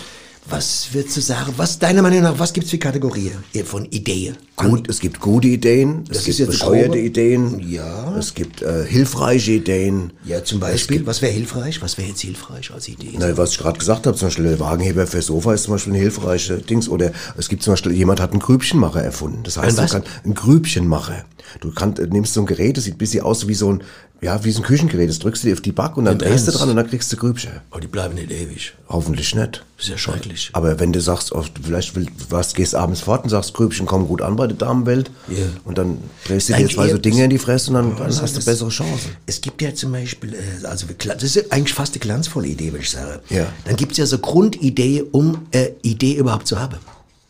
Was 0.49 0.89
würdest 0.91 1.15
du 1.15 1.21
sagen, 1.21 1.53
was 1.55 1.79
deiner 1.79 2.01
Meinung 2.01 2.21
nach, 2.21 2.37
was 2.37 2.51
gibt's 2.51 2.69
für 2.71 2.77
Kategorien 2.77 3.31
von 3.63 3.85
Ideen? 3.85 4.35
Gut, 4.57 4.89
es 4.89 4.99
gibt 4.99 5.19
gute 5.21 5.47
Ideen, 5.47 6.03
Das 6.09 6.27
es 6.27 6.37
gibt 6.37 6.49
bescheuerte 6.51 6.97
Ideen, 6.97 7.59
Ja. 7.67 8.15
es 8.17 8.33
gibt 8.33 8.61
äh, 8.61 8.85
hilfreiche 8.85 9.53
Ideen. 9.53 10.11
Ja, 10.25 10.43
zum 10.43 10.59
Beispiel, 10.59 11.05
was 11.05 11.21
wäre 11.21 11.31
hilfreich? 11.31 11.81
Was 11.81 11.97
wäre 11.97 12.09
jetzt 12.09 12.21
hilfreich 12.21 12.71
als 12.71 12.87
Idee? 12.89 13.13
Na, 13.17 13.35
was 13.37 13.51
ich 13.51 13.57
gerade 13.57 13.79
gesagt 13.79 14.05
habe, 14.05 14.17
zum 14.17 14.27
Beispiel 14.27 14.45
der 14.45 14.59
Wagenheber 14.59 15.07
für 15.07 15.21
Sofa 15.21 15.53
ist 15.53 15.63
zum 15.63 15.75
Beispiel 15.75 15.93
ein 15.93 15.99
hilfreiche 15.99 16.57
Dings. 16.57 16.89
Oder 16.89 17.11
es 17.37 17.47
gibt 17.47 17.63
zum 17.63 17.73
Beispiel, 17.73 17.93
jemand 17.93 18.19
hat 18.19 18.31
einen 18.31 18.39
Grübchenmacher 18.41 19.01
erfunden. 19.01 19.43
Das 19.43 19.57
heißt, 19.57 19.79
Ein 19.79 19.87
kannst 19.89 20.07
einen 20.25 20.33
Grübchenmacher. 20.33 21.23
Du 21.61 21.71
kannst, 21.73 21.99
äh, 21.99 22.07
nimmst 22.07 22.33
so 22.33 22.41
ein 22.41 22.45
Gerät, 22.45 22.77
das 22.77 22.83
sieht 22.83 22.95
ein 22.95 22.97
bisschen 22.99 23.23
aus 23.23 23.47
wie 23.47 23.53
so 23.53 23.71
ein, 23.71 23.83
ja, 24.23 24.43
wie 24.45 24.51
so 24.51 24.61
ein 24.61 24.63
Küchengerät. 24.65 25.09
Das 25.09 25.19
drückst 25.19 25.43
du 25.43 25.47
dir 25.47 25.53
auf 25.53 25.61
die 25.61 25.71
Back 25.71 25.97
und 25.97 26.05
dann 26.05 26.17
drehst 26.17 26.47
du 26.47 26.51
dran 26.51 26.69
und 26.69 26.75
dann 26.77 26.87
kriegst 26.89 27.11
du 27.11 27.17
Grübchen. 27.17 27.51
Aber 27.71 27.81
die 27.81 27.87
bleiben 27.87 28.15
nicht 28.15 28.31
ewig. 28.31 28.73
Hoffentlich 28.89 29.35
nicht. 29.35 29.63
Ist 29.77 29.89
ja 29.89 29.97
schrecklich. 29.97 30.49
Aber 30.53 30.79
wenn 30.79 30.93
du 30.93 31.01
sagst, 31.01 31.33
oh, 31.33 31.43
vielleicht 31.61 31.95
will, 31.95 32.07
was, 32.29 32.53
gehst 32.53 32.73
abends 32.73 33.01
fort 33.01 33.23
und 33.23 33.29
sagst, 33.29 33.53
Grübchen 33.53 33.85
kommen 33.85 34.07
gut 34.07 34.21
an 34.21 34.35
bei 34.37 34.47
der 34.47 34.55
Damenwelt 34.55 35.11
Ja. 35.27 35.45
und 35.65 35.77
dann 35.77 35.97
drehst 36.25 36.47
du 36.49 36.53
dir 36.53 36.59
Eigentlich 36.59 36.75
zwei 36.75 36.87
so 36.87 36.93
eher- 36.93 36.99
Dinge 36.99 37.23
in 37.25 37.29
die 37.29 37.37
Fresse 37.37 37.69
und 37.69 37.75
dann, 37.75 37.95
dann 37.97 38.07
hast 38.21 38.37
du 38.37 38.43
bessere 38.45 38.69
Chancen. 38.69 39.11
Es 39.25 39.41
gibt 39.41 39.61
ja 39.61 39.73
zum 39.75 39.91
Beispiel, 39.91 40.33
äh, 40.33 40.65
also 40.65 40.87
wir 40.87 40.95
kla- 40.95 41.15
das 41.15 41.35
ist 41.35 41.51
eigentlich 41.51 41.73
fast 41.73 41.93
eine 41.93 41.99
glanzvolle 41.99 42.47
Idee, 42.47 42.71
würde 42.71 42.83
ich 42.83 42.91
sagen. 42.91 43.19
Ja. 43.29 43.47
Dann 43.65 43.75
gibt's 43.75 43.97
ja 43.97 44.05
so 44.05 44.17
Grundidee, 44.19 45.03
um 45.11 45.47
äh, 45.51 45.69
Idee 45.81 46.13
überhaupt 46.15 46.47
zu 46.47 46.59
haben. 46.59 46.77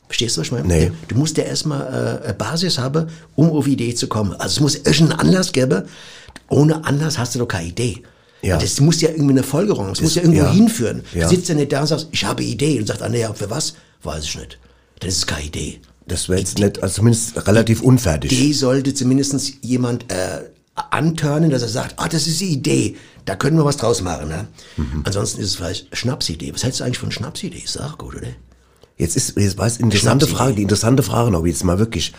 Verstehst 0.07 0.37
du, 0.37 0.41
was 0.41 0.47
ich 0.47 0.51
meine? 0.51 0.67
Nee. 0.67 0.91
Du 1.07 1.15
musst 1.15 1.37
ja 1.37 1.43
erstmal 1.45 2.19
äh, 2.21 2.25
eine 2.25 2.33
Basis 2.35 2.77
haben, 2.77 3.07
um 3.35 3.49
auf 3.49 3.65
Idee 3.65 3.95
zu 3.95 4.05
kommen. 4.07 4.33
Also 4.33 4.57
es 4.57 4.59
muss 4.59 4.75
irgendeinen 4.75 5.13
Anlass 5.13 5.51
geben. 5.53 5.83
Ohne 6.49 6.85
Anlass 6.85 7.17
hast 7.17 7.35
du 7.35 7.39
doch 7.39 7.47
keine 7.47 7.67
Idee. 7.67 8.03
Ja. 8.41 8.57
Das 8.57 8.79
muss 8.81 8.99
ja 9.01 9.09
irgendwie 9.09 9.31
eine 9.31 9.43
Folgerung, 9.43 9.87
das, 9.89 10.01
muss 10.01 10.15
ja 10.15 10.21
irgendwo 10.21 10.43
ja. 10.43 10.51
hinführen. 10.51 11.03
Ja. 11.13 11.23
Du 11.23 11.35
sitzt 11.35 11.47
ja 11.47 11.55
nicht 11.55 11.71
da 11.71 11.81
und 11.81 11.87
sagst, 11.87 12.09
ich 12.11 12.25
habe 12.25 12.41
eine 12.43 12.51
Idee 12.51 12.79
und 12.79 12.87
sagst, 12.87 13.01
ah, 13.01 13.09
nee, 13.09 13.25
für 13.33 13.49
was? 13.49 13.75
Weiß 14.03 14.25
ich 14.25 14.35
nicht. 14.37 14.59
Dann 14.99 15.09
ist 15.09 15.17
es 15.17 15.27
keine 15.27 15.45
Idee. 15.45 15.79
Das 16.07 16.27
wäre 16.27 16.39
jetzt 16.39 16.59
nicht, 16.59 16.83
also 16.83 16.95
zumindest 16.95 17.47
relativ 17.47 17.81
unfertig. 17.81 18.31
Idee 18.33 18.51
sollte 18.51 18.93
zumindest 18.93 19.53
jemand 19.61 20.11
äh, 20.11 20.41
antörnen, 20.75 21.49
dass 21.49 21.61
er 21.61 21.69
sagt, 21.69 21.95
ah, 21.97 22.09
das 22.09 22.27
ist 22.27 22.41
die 22.41 22.49
Idee, 22.51 22.97
da 23.25 23.35
können 23.35 23.57
wir 23.57 23.65
was 23.65 23.77
draus 23.77 24.01
machen. 24.01 24.27
Ne? 24.27 24.47
Mhm. 24.75 25.03
Ansonsten 25.05 25.41
ist 25.41 25.47
es 25.49 25.55
vielleicht 25.55 25.95
Schnapsidee. 25.95 26.53
Was 26.53 26.63
hältst 26.63 26.81
du 26.81 26.83
eigentlich 26.83 26.99
von 26.99 27.11
Schnapsidee? 27.11 27.59
Ist 27.63 27.79
auch 27.79 27.97
gut, 27.97 28.15
oder? 28.15 28.27
Jetzt 28.97 29.15
ist, 29.17 29.37
jetzt 29.37 29.57
weiß, 29.57 29.77
interessante. 29.77 30.27
Frage, 30.27 30.53
die 30.55 30.61
interessante 30.61 31.03
Frage 31.03 31.31
noch, 31.31 31.45
jetzt 31.45 31.63
mal 31.63 31.79
wirklich. 31.79 32.13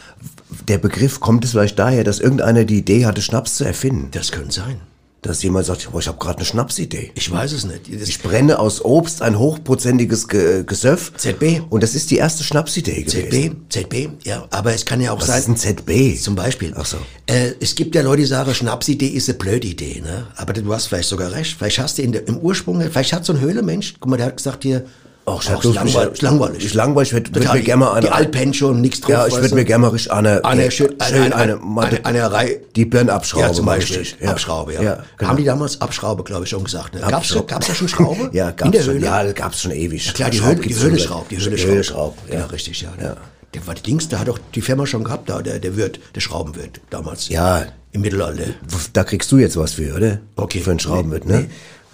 Der 0.69 0.79
Begriff, 0.79 1.21
kommt 1.21 1.45
es 1.45 1.53
vielleicht 1.53 1.79
daher, 1.79 2.05
dass 2.05 2.21
irgendeiner 2.21 2.65
die 2.65 2.79
Idee 2.79 3.07
hatte, 3.07 3.23
Schnaps 3.23 3.57
zu 3.57 3.65
erfinden? 3.65 4.09
Das 4.11 4.33
könnte 4.33 4.55
sein. 4.55 4.81
Dass 5.23 5.43
jemand 5.43 5.65
sagt, 5.65 5.91
boah, 5.91 6.01
ich 6.01 6.07
habe 6.09 6.19
gerade 6.19 6.37
eine 6.39 6.45
Schnapsidee. 6.45 7.13
Ich 7.15 7.31
weiß 7.31 7.53
es 7.53 7.65
nicht. 7.65 7.83
Das, 7.91 8.09
Ich 8.09 8.21
brenne 8.21 8.59
aus 8.59 8.85
Obst 8.85 9.23
ein 9.23 9.39
hochprozentiges 9.39 10.29
Ge 10.29 10.65
Gesöff. 10.65 11.13
ZB. 11.17 11.63
Und 11.71 11.83
das 11.83 11.95
ist 11.95 12.11
die 12.11 12.17
erste 12.19 12.45
Schnapsidee 12.45 13.05
gewesen. 13.05 13.67
ZB, 13.71 13.89
ZB, 13.89 14.09
ja, 14.25 14.47
aber 14.51 14.75
es 14.75 14.85
kann 14.85 15.01
ja 15.01 15.13
auch 15.13 15.21
Was 15.21 15.29
sein. 15.29 15.39
ist 15.39 15.49
ein 15.49 15.57
ZB? 15.57 16.21
Zum 16.21 16.35
Beispiel. 16.35 16.75
Ach 16.77 16.85
so. 16.85 16.99
Äh, 17.27 17.53
es 17.61 17.75
gibt 17.75 17.95
ja 17.95 18.03
Leute, 18.03 18.21
die 18.23 18.27
sagen, 18.27 18.53
Schnapsidee 18.53 19.07
ist 19.09 19.31
eine 19.31 19.39
blöde 19.39 19.67
Idee, 19.67 20.03
ne? 20.03 20.27
Aber 20.37 20.53
du 20.53 20.75
hast 20.75 20.89
vielleicht 20.89 21.09
sogar 21.09 21.33
recht. 21.33 21.57
Vielleicht 21.57 21.79
hast 21.79 21.97
du 21.97 22.03
in 22.03 22.13
der, 22.13 22.29
im 22.29 22.37
Ursprung, 22.37 22.83
vielleicht 22.83 23.15
hat 23.15 23.25
so 23.25 23.33
ein 23.33 23.41
Höhlenmensch, 23.41 23.95
guck 24.01 24.11
mal, 24.11 24.19
der 24.19 24.27
hat 24.27 24.37
gesagt 24.37 24.63
hier, 24.63 24.85
Ach, 25.27 25.43
ach, 25.49 25.65
ist 25.65 25.75
langweilig. 25.75 26.13
Ist 26.13 26.23
langweilig. 26.23 26.65
Ist 26.65 26.75
langweilig, 26.75 27.09
ich 27.09 27.15
würd, 27.15 27.35
würd 27.35 27.53
mir 27.55 27.63
gerne 27.63 27.81
mal 27.85 27.93
eine. 27.93 28.01
die 28.07 28.13
Altpension, 28.13 28.81
nichts 28.83 29.01
drauf. 29.01 29.11
Ja, 29.11 29.27
ich 29.27 29.35
würde 29.35 29.55
mir 29.55 29.65
gerne 29.65 29.83
mal 29.83 29.89
richtig 29.89 30.13
eine, 30.13 30.45
Eine 30.45 30.71
schön, 30.71 31.01
eine, 31.01 31.35
eine, 31.35 31.57
mal 31.57 31.87
eine, 31.87 32.05
eine, 32.05 32.31
Reihe. 32.31 32.61
die 32.77 32.85
Birnenabschraube. 32.85 33.47
Ja, 33.47 33.53
zum 33.53 33.65
Beispiel. 33.65 34.07
Ja. 34.21 34.31
Abschraube, 34.33 34.75
ja. 34.75 34.83
Ja, 34.83 35.05
genau. 35.17 35.31
Haben 35.31 35.37
die 35.39 35.45
damals 35.45 35.81
Abschraube, 35.81 36.25
glaube 36.25 36.45
ich, 36.45 36.51
schon 36.51 36.63
gesagt. 36.65 36.95
Ne? 36.95 37.01
Gab's, 37.01 37.15
Abschraube. 37.15 37.47
gab's 37.47 37.67
da 37.69 37.75
schon 37.75 37.89
Schraube? 37.89 38.31
Ja, 38.35 38.51
In 38.51 38.57
gab's 38.57 38.71
der 38.73 38.83
schon. 38.83 38.95
Höhle? 38.95 39.07
Ja, 39.07 39.33
gab's 39.33 39.63
schon 39.63 39.71
ewig. 39.73 40.07
Ja, 40.07 40.13
klar, 40.13 40.31
die 40.31 40.43
Höhle, 40.43 40.57
die 40.57 40.77
Höhle 40.77 40.99
schraubt, 40.99 41.31
die 41.31 41.39
Höhle 41.39 41.57
Höhle 41.57 41.85
schraubt. 41.85 42.19
Ja, 42.31 42.41
ja. 42.41 42.47
richtig, 42.47 42.83
ja. 42.83 42.93
Der, 43.01 43.17
der 43.55 43.67
war 43.67 43.75
die 43.75 43.83
Dings, 43.83 44.09
der 44.09 44.21
hat 44.21 44.29
doch 44.29 44.39
die 44.55 44.61
Firma 44.61 44.85
schon 44.87 45.05
gehabt, 45.05 45.31
da, 45.31 45.41
der, 45.41 45.59
der 45.59 45.75
Wirt, 45.77 46.01
der 46.15 46.21
Schraubenwirt, 46.21 46.81
damals. 46.91 47.29
Ja. 47.31 47.65
Im 47.93 48.03
Mittelalter. 48.03 48.45
Da 48.93 49.05
kriegst 49.05 49.31
du 49.33 49.39
jetzt 49.39 49.57
was 49.57 49.73
für, 49.75 49.95
oder? 49.95 50.19
Okay. 50.37 50.61
Für 50.61 50.71
einen 50.73 50.81
Schraubenwirt, 50.81 51.25
ne? 51.27 51.43
Nee. 51.43 51.51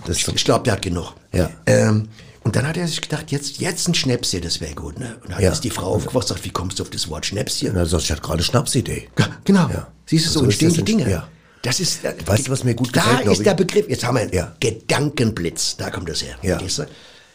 Das, 0.06 0.16
Ich, 0.16 0.26
ich 0.26 0.44
glaube, 0.44 0.64
der 0.64 0.72
hat 0.72 0.82
genug. 0.82 1.12
Ja. 1.32 1.50
Ähm, 1.66 2.08
und 2.42 2.56
dann 2.56 2.66
hat 2.66 2.76
er 2.76 2.86
sich 2.88 3.00
gedacht, 3.00 3.30
jetzt, 3.30 3.58
jetzt 3.58 3.86
ein 3.88 3.94
Schnäpschen, 3.94 4.40
das 4.42 4.60
wäre 4.60 4.74
gut, 4.74 4.98
ne? 4.98 5.16
Und 5.22 5.32
dann 5.32 5.42
Ja. 5.42 5.50
ist 5.52 5.60
die 5.62 5.70
Frau 5.70 5.94
aufgewacht 5.94 6.24
und 6.24 6.28
sagt, 6.28 6.44
wie 6.44 6.50
kommst 6.50 6.78
du 6.78 6.82
auf 6.82 6.90
das 6.90 7.08
Wort 7.08 7.26
Schnäpschen? 7.26 7.72
na, 7.74 7.82
ich 7.84 8.10
hatte 8.10 8.22
gerade 8.22 8.42
Schnapsidee. 8.42 9.08
Ja, 9.18 9.28
genau. 9.44 9.68
Ja. 9.68 9.88
Siehst 10.06 10.26
du, 10.26 10.30
so, 10.30 10.38
So 10.40 10.46
ist 10.46 10.62
entstehen 10.62 10.84
die 10.86 10.92
Dinge. 10.96 11.10
ja. 11.10 11.28
Das 11.62 11.78
ist, 11.78 12.04
äh, 12.04 12.14
Weißt 12.24 12.46
du, 12.48 12.52
was 12.52 12.64
mir 12.64 12.74
gut 12.74 12.96
da 12.96 13.02
gefällt, 13.02 13.22
glaub 13.24 13.36
ist 13.36 13.44
der 13.46 13.54
Begriff, 13.54 13.86
jetzt 13.88 14.02
haben 14.04 14.16
wir 14.16 14.32
Ja. 14.34 14.56
Gedankenblitz, 14.60 15.76
da 15.76 15.90
kommt 15.90 16.08
das 16.08 16.22
her. 16.22 16.36
Ja. 16.42 16.58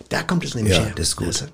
Da 0.09 0.23
kommt 0.23 0.43
es 0.43 0.55
nämlich 0.55 0.75
Ja, 0.75 0.83
her. 0.85 0.93
das 0.95 1.09
ist 1.09 1.15
gut. 1.15 1.41
Du? 1.41 1.45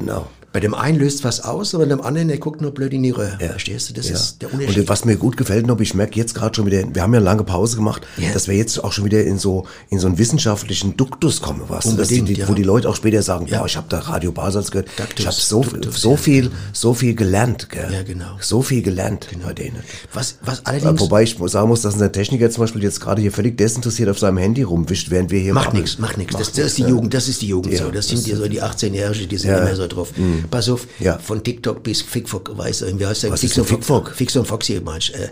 Genau. 0.00 0.28
Bei 0.52 0.58
dem 0.58 0.74
einen 0.74 0.98
löst 0.98 1.22
was 1.22 1.44
aus, 1.44 1.74
aber 1.76 1.84
bei 1.84 1.90
dem 1.90 2.00
anderen, 2.00 2.26
der 2.26 2.38
guckt 2.38 2.60
nur 2.60 2.72
blöd 2.72 2.92
in 2.92 3.04
die 3.04 3.10
Röhre. 3.10 3.38
Ja. 3.40 3.50
Verstehst 3.50 3.88
du? 3.88 3.94
Das 3.94 4.08
Ja. 4.08 4.14
ist 4.16 4.42
der 4.42 4.52
Unterschied. 4.52 4.78
Und 4.78 4.88
was 4.88 5.04
mir 5.04 5.16
gut 5.16 5.36
gefällt 5.36 5.66
noch, 5.66 5.78
ich 5.78 5.94
merke 5.94 6.16
jetzt 6.18 6.34
gerade 6.34 6.56
schon 6.56 6.66
wieder, 6.66 6.82
wir 6.92 7.02
haben 7.02 7.12
ja 7.14 7.18
eine 7.18 7.24
lange 7.24 7.44
Pause 7.44 7.76
gemacht, 7.76 8.02
Ja. 8.16 8.32
dass 8.32 8.48
wir 8.48 8.56
jetzt 8.56 8.82
auch 8.82 8.90
schon 8.92 9.04
wieder 9.04 9.22
in 9.22 9.38
so 9.38 9.66
in 9.90 10.00
so 10.00 10.08
einen 10.08 10.18
wissenschaftlichen 10.18 10.96
Duktus 10.96 11.40
kommen, 11.40 11.62
was 11.68 11.84
die, 12.08 12.22
die, 12.22 12.48
wo 12.48 12.54
die 12.54 12.64
Leute 12.64 12.88
auch 12.88 12.96
später 12.96 13.22
sagen, 13.22 13.46
Ja. 13.46 13.64
ich 13.64 13.76
habe 13.76 13.86
da 13.88 14.00
Radio 14.00 14.32
Basels 14.32 14.72
gehört, 14.72 14.88
Duktus, 14.96 15.20
ich 15.20 15.26
habe 15.26 15.36
so 15.36 15.62
Duktus, 15.62 16.00
so 16.00 16.16
viel 16.16 16.50
so 16.72 16.94
viel 16.94 17.14
gelernt, 17.14 17.68
gell? 17.70 17.88
Ja, 17.92 18.02
genau. 18.02 18.36
So 18.40 18.62
viel 18.62 18.82
gelernt 18.82 19.28
bei 19.44 19.52
denen. 19.52 19.76
was, 20.12 20.36
was 20.42 20.66
allerdings... 20.66 21.00
Wobei 21.00 21.22
ich 21.22 21.36
sagen 21.46 21.68
muss, 21.68 21.82
dass 21.82 21.94
unser 21.94 22.10
Techniker 22.10 22.50
zum 22.50 22.62
Beispiel 22.64 22.82
jetzt 22.82 23.00
gerade 23.00 23.22
hier 23.22 23.30
völlig 23.32 23.56
desinteressiert 23.56 24.08
auf 24.08 24.18
seinem 24.18 24.38
Handy 24.38 24.62
rumwischt, 24.62 25.10
während 25.10 25.30
wir 25.30 25.38
hier 25.40 25.54
Macht 25.54 25.74
nichts, 25.74 25.98
macht 25.98 26.18
nichts. 26.18 26.36
Das, 26.36 26.50
das 26.52 26.66
ist 26.66 26.78
die 26.78 26.82
Jugend, 26.82 27.14
das 27.14 27.28
ist 27.28 27.40
die 27.42 27.46
Jugend 27.48 27.72
Ja, 27.72 27.84
so. 27.84 27.90
Das 27.92 28.08
sind 28.08 28.26
ja 28.26 28.34
so 28.36 28.48
die 28.48 28.60
18-Jährigen, 28.62 29.28
die 29.28 29.36
sind 29.38 29.50
Ja. 29.50 29.58
immer 29.58 29.76
so 29.76 29.86
drauf. 29.86 30.12
Pass 30.50 30.68
auf, 30.68 30.86
Ja. 30.98 31.18
von 31.18 31.42
TikTok 31.42 31.82
bis 31.82 32.02
Fickfuck, 32.02 32.56
weißt 32.56 32.82
du, 32.82 32.98
wie 32.98 33.06
heißt 33.06 33.24
der? 33.24 33.32
Was 33.32 33.40
Fix 33.40 33.56
ist 33.56 33.66
Fickfuck? 33.68 34.10
Fix 34.14 34.36
und 34.36 34.46
Foxy, 34.46 34.80
meinst? 34.84 35.10
Äh, 35.14 35.28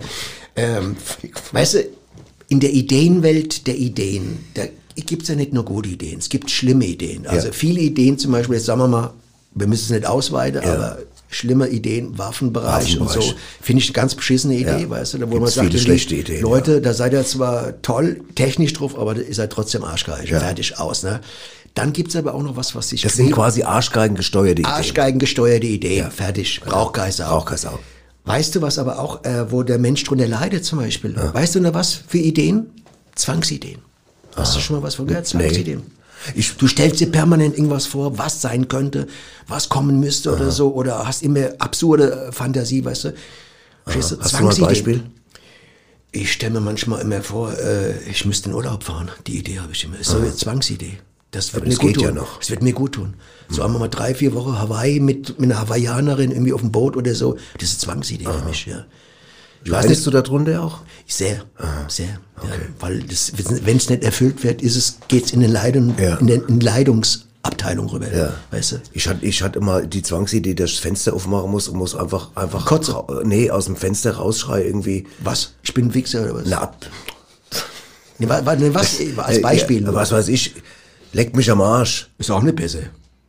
ähm, 0.57 0.97
weißt 1.53 1.75
du, 1.75 1.85
in 2.49 2.61
der 2.61 2.73
Ideenwelt 2.73 3.67
der 3.67 3.77
Ideen, 3.77 4.38
da 4.55 4.62
gibt's 4.97 5.29
ja 5.29 5.35
nicht 5.37 5.53
nur 5.53 5.65
gute 5.65 5.88
Ideen, 5.91 6.19
es 6.19 6.29
gibt 6.29 6.50
schlimme 6.50 6.87
Ideen. 6.87 7.27
Also 7.27 7.49
Ja. 7.49 7.53
viele 7.53 7.81
Ideen 7.81 8.19
zum 8.19 8.33
Beispiel, 8.33 8.57
jetzt 8.57 8.65
sagen 8.67 8.81
wir 8.81 8.88
mal, 8.88 9.12
wir 9.55 9.67
müssen 9.67 9.85
es 9.85 9.91
nicht 9.91 10.07
ausweiten, 10.07 10.62
aber 10.65 10.99
schlimme 11.31 11.69
Ideen, 11.69 12.17
Waffenbereich, 12.17 12.99
und 12.99 13.11
so, 13.11 13.17
Waffenbereich. 13.21 13.35
finde 13.61 13.83
ich 13.83 13.88
eine 13.88 13.93
ganz 13.93 14.15
beschissene 14.15 14.55
Idee, 14.57 14.83
Ja. 14.83 14.91
weißt 14.91 15.15
du, 15.15 15.19
da 15.19 15.27
wo 15.27 15.35
Gibt's 15.35 15.57
man 15.57 15.65
sagt, 15.65 15.69
viele 15.69 15.79
schlechte 15.83 16.15
Ideen, 16.15 16.41
Leute, 16.43 16.81
da 16.81 16.95
seid 16.95 17.12
ihr 17.12 17.25
zwar 17.27 17.81
toll 17.83 18.21
technisch 18.35 18.73
drauf, 18.73 18.99
aber 18.99 19.15
ihr 19.17 19.35
seid 19.35 19.50
trotzdem 19.53 19.85
arschgeil, 19.85 20.27
Ja. 20.27 20.41
fertig 20.41 20.79
aus, 20.79 21.03
ne? 21.03 21.21
Dann 21.79 21.93
gibt's 21.93 22.17
aber 22.17 22.35
auch 22.35 22.43
noch 22.43 22.57
was, 22.57 22.75
was 22.75 22.89
sich 22.89 23.03
Das 23.03 23.15
sind 23.15 23.31
quasi 23.33 23.63
Arschgeigengesteuerte 23.63 24.63
Ideen. 24.63 24.67
Arschgeigengesteuerte 24.67 25.67
Ideen, 25.67 26.11
fertig, 26.11 26.61
Rauchgeister. 26.71 27.27
Rauchgeister. 27.27 27.79
Weißt 28.25 28.55
du, 28.57 28.63
was 28.63 28.79
aber 28.79 28.99
auch, 28.99 29.25
äh, 29.25 29.51
wo 29.51 29.63
der 29.63 29.79
Mensch 29.79 30.03
drunter 30.05 30.27
leidet 30.27 30.65
zum 30.65 30.79
Beispiel? 30.81 31.15
Weißt 31.17 31.55
du 31.55 31.61
noch 31.61 31.75
was 31.75 31.95
für 31.95 32.19
Ideen? 32.19 32.67
Zwangsideen. 33.15 33.79
Hast 34.37 34.57
du 34.57 34.61
schon 34.61 34.77
mal 34.77 34.83
was 34.83 34.97
von 34.97 35.07
gehört? 35.07 35.27
Zwangsideen. 35.27 35.83
Ich- 36.35 36.57
du 36.57 36.67
stellst 36.67 36.99
dir 37.01 37.11
permanent 37.13 37.57
irgendwas 37.57 37.87
vor, 37.87 38.19
was 38.19 38.43
sein 38.43 38.67
könnte, 38.69 39.07
was 39.47 39.69
kommen 39.69 40.01
müsste 40.01 40.33
oder 40.35 40.51
so, 40.51 40.75
oder 40.75 41.07
hast 41.07 41.23
immer 41.23 41.51
absurde 41.61 42.31
Fantasie, 42.33 42.85
weißt 42.85 43.05
du? 43.05 43.15
Verstehst 43.85 44.11
du? 44.13 44.21
Hast 44.21 44.33
du 44.39 44.43
mal 44.43 44.53
ein 44.55 44.61
Beispiel? 44.61 45.05
Ich 46.11 46.33
stelle 46.33 46.55
mir 46.55 46.61
manchmal 46.61 47.03
immer 47.03 47.23
vor, 47.23 47.53
äh, 47.57 47.97
ich 48.11 48.25
müsste 48.25 48.49
in 48.51 48.55
Urlaub 48.57 48.83
fahren. 48.83 49.11
Die 49.27 49.39
Idee 49.39 49.61
habe 49.61 49.73
ich 49.73 49.85
immer. 49.85 49.99
Ist 49.99 50.11
so 50.11 50.17
eine 50.19 50.35
Zwangsidee. 50.35 50.99
Das 51.31 51.53
wird 51.53 51.57
Aber 51.63 51.65
mir 51.67 51.71
das 51.71 51.79
gut 51.79 51.89
geht 51.89 51.97
tun. 51.97 52.05
ja 52.05 52.13
noch. 52.13 52.39
Das 52.39 52.51
wird 52.51 52.63
mir 52.63 52.73
gut 52.73 52.93
tun. 52.93 53.15
So 53.51 53.63
einmal 53.63 53.81
mal 53.81 53.89
drei, 53.89 54.15
vier 54.15 54.33
Wochen 54.35 54.59
Hawaii 54.59 54.99
mit, 55.01 55.39
mit 55.39 55.51
einer 55.51 55.61
Hawaiianerin 55.61 56.31
irgendwie 56.31 56.53
auf 56.55 56.61
dem 56.63 56.73
Boot 56.73 56.97
oder 56.97 57.15
so. 57.15 57.37
Das 57.59 57.69
ist 57.71 57.83
eine 57.85 57.93
Zwangsidee 57.95 58.25
für 58.25 58.45
mich, 58.49 58.67
ja. 58.67 58.85
Ich 59.65 59.71
weiß 59.71 59.83
Leidest 59.85 59.91
nicht, 59.91 60.07
du 60.07 60.11
darunter 60.23 60.63
auch? 60.63 60.79
sehr, 61.07 61.45
sehr. 61.89 62.07
Ja, 62.43 62.49
weil 62.81 63.03
wenn 63.65 63.77
es 63.77 63.91
nicht 63.91 64.05
erfüllt 64.05 64.43
wird, 64.45 64.63
ist 64.63 64.77
es, 64.77 64.99
geht's 65.09 65.33
in 65.33 65.41
den 65.41 65.51
Leidung, 65.51 65.95
Ja. 66.01 66.17
in 66.17 66.29
den 66.29 66.43
in 66.47 66.61
Leidungsabteilung 66.61 67.89
rüber. 67.89 68.07
Ja. 68.15 68.35
Weißt 68.53 68.73
du? 68.73 68.77
Ich 68.93 69.09
hatte, 69.09 69.27
ich 69.27 69.43
hatte 69.43 69.59
immer 69.59 69.83
die 69.83 70.03
Zwangsidee, 70.03 70.55
dass 70.55 70.71
ich 70.71 70.77
das 70.77 70.83
Fenster 70.83 71.13
aufmachen 71.13 71.51
muss 71.51 71.69
und 71.69 71.77
muss 71.77 71.95
einfach, 71.97 72.31
einfach, 72.37 72.65
Kotze. 72.67 72.95
ra- 72.95 73.23
nee, 73.25 73.51
aus 73.51 73.65
dem 73.67 73.77
Fenster 73.77 74.13
rausschreien 74.17 74.65
irgendwie. 74.67 75.07
Was? 75.21 75.53
Ich 75.63 75.75
bin 75.75 75.87
ein 75.89 75.95
Wichser 75.95 76.23
oder 76.23 76.35
was? 76.37 76.43
Na, 76.47 76.73
Nee, 78.21 78.29
wa- 78.29 78.45
wa- 78.45 78.57
nee, 78.57 78.71
was? 78.73 78.99
Als 79.19 79.41
Beispiel. 79.43 79.83
Ja, 79.85 79.95
was 79.95 80.11
weiß 80.13 80.29
ich, 80.29 80.55
leck 81.12 81.35
mich 81.37 81.50
am 81.50 81.61
Arsch. 81.61 82.09
Ist 82.19 82.31
auch 82.31 82.43
nicht 82.43 82.57
besser. 82.57 82.81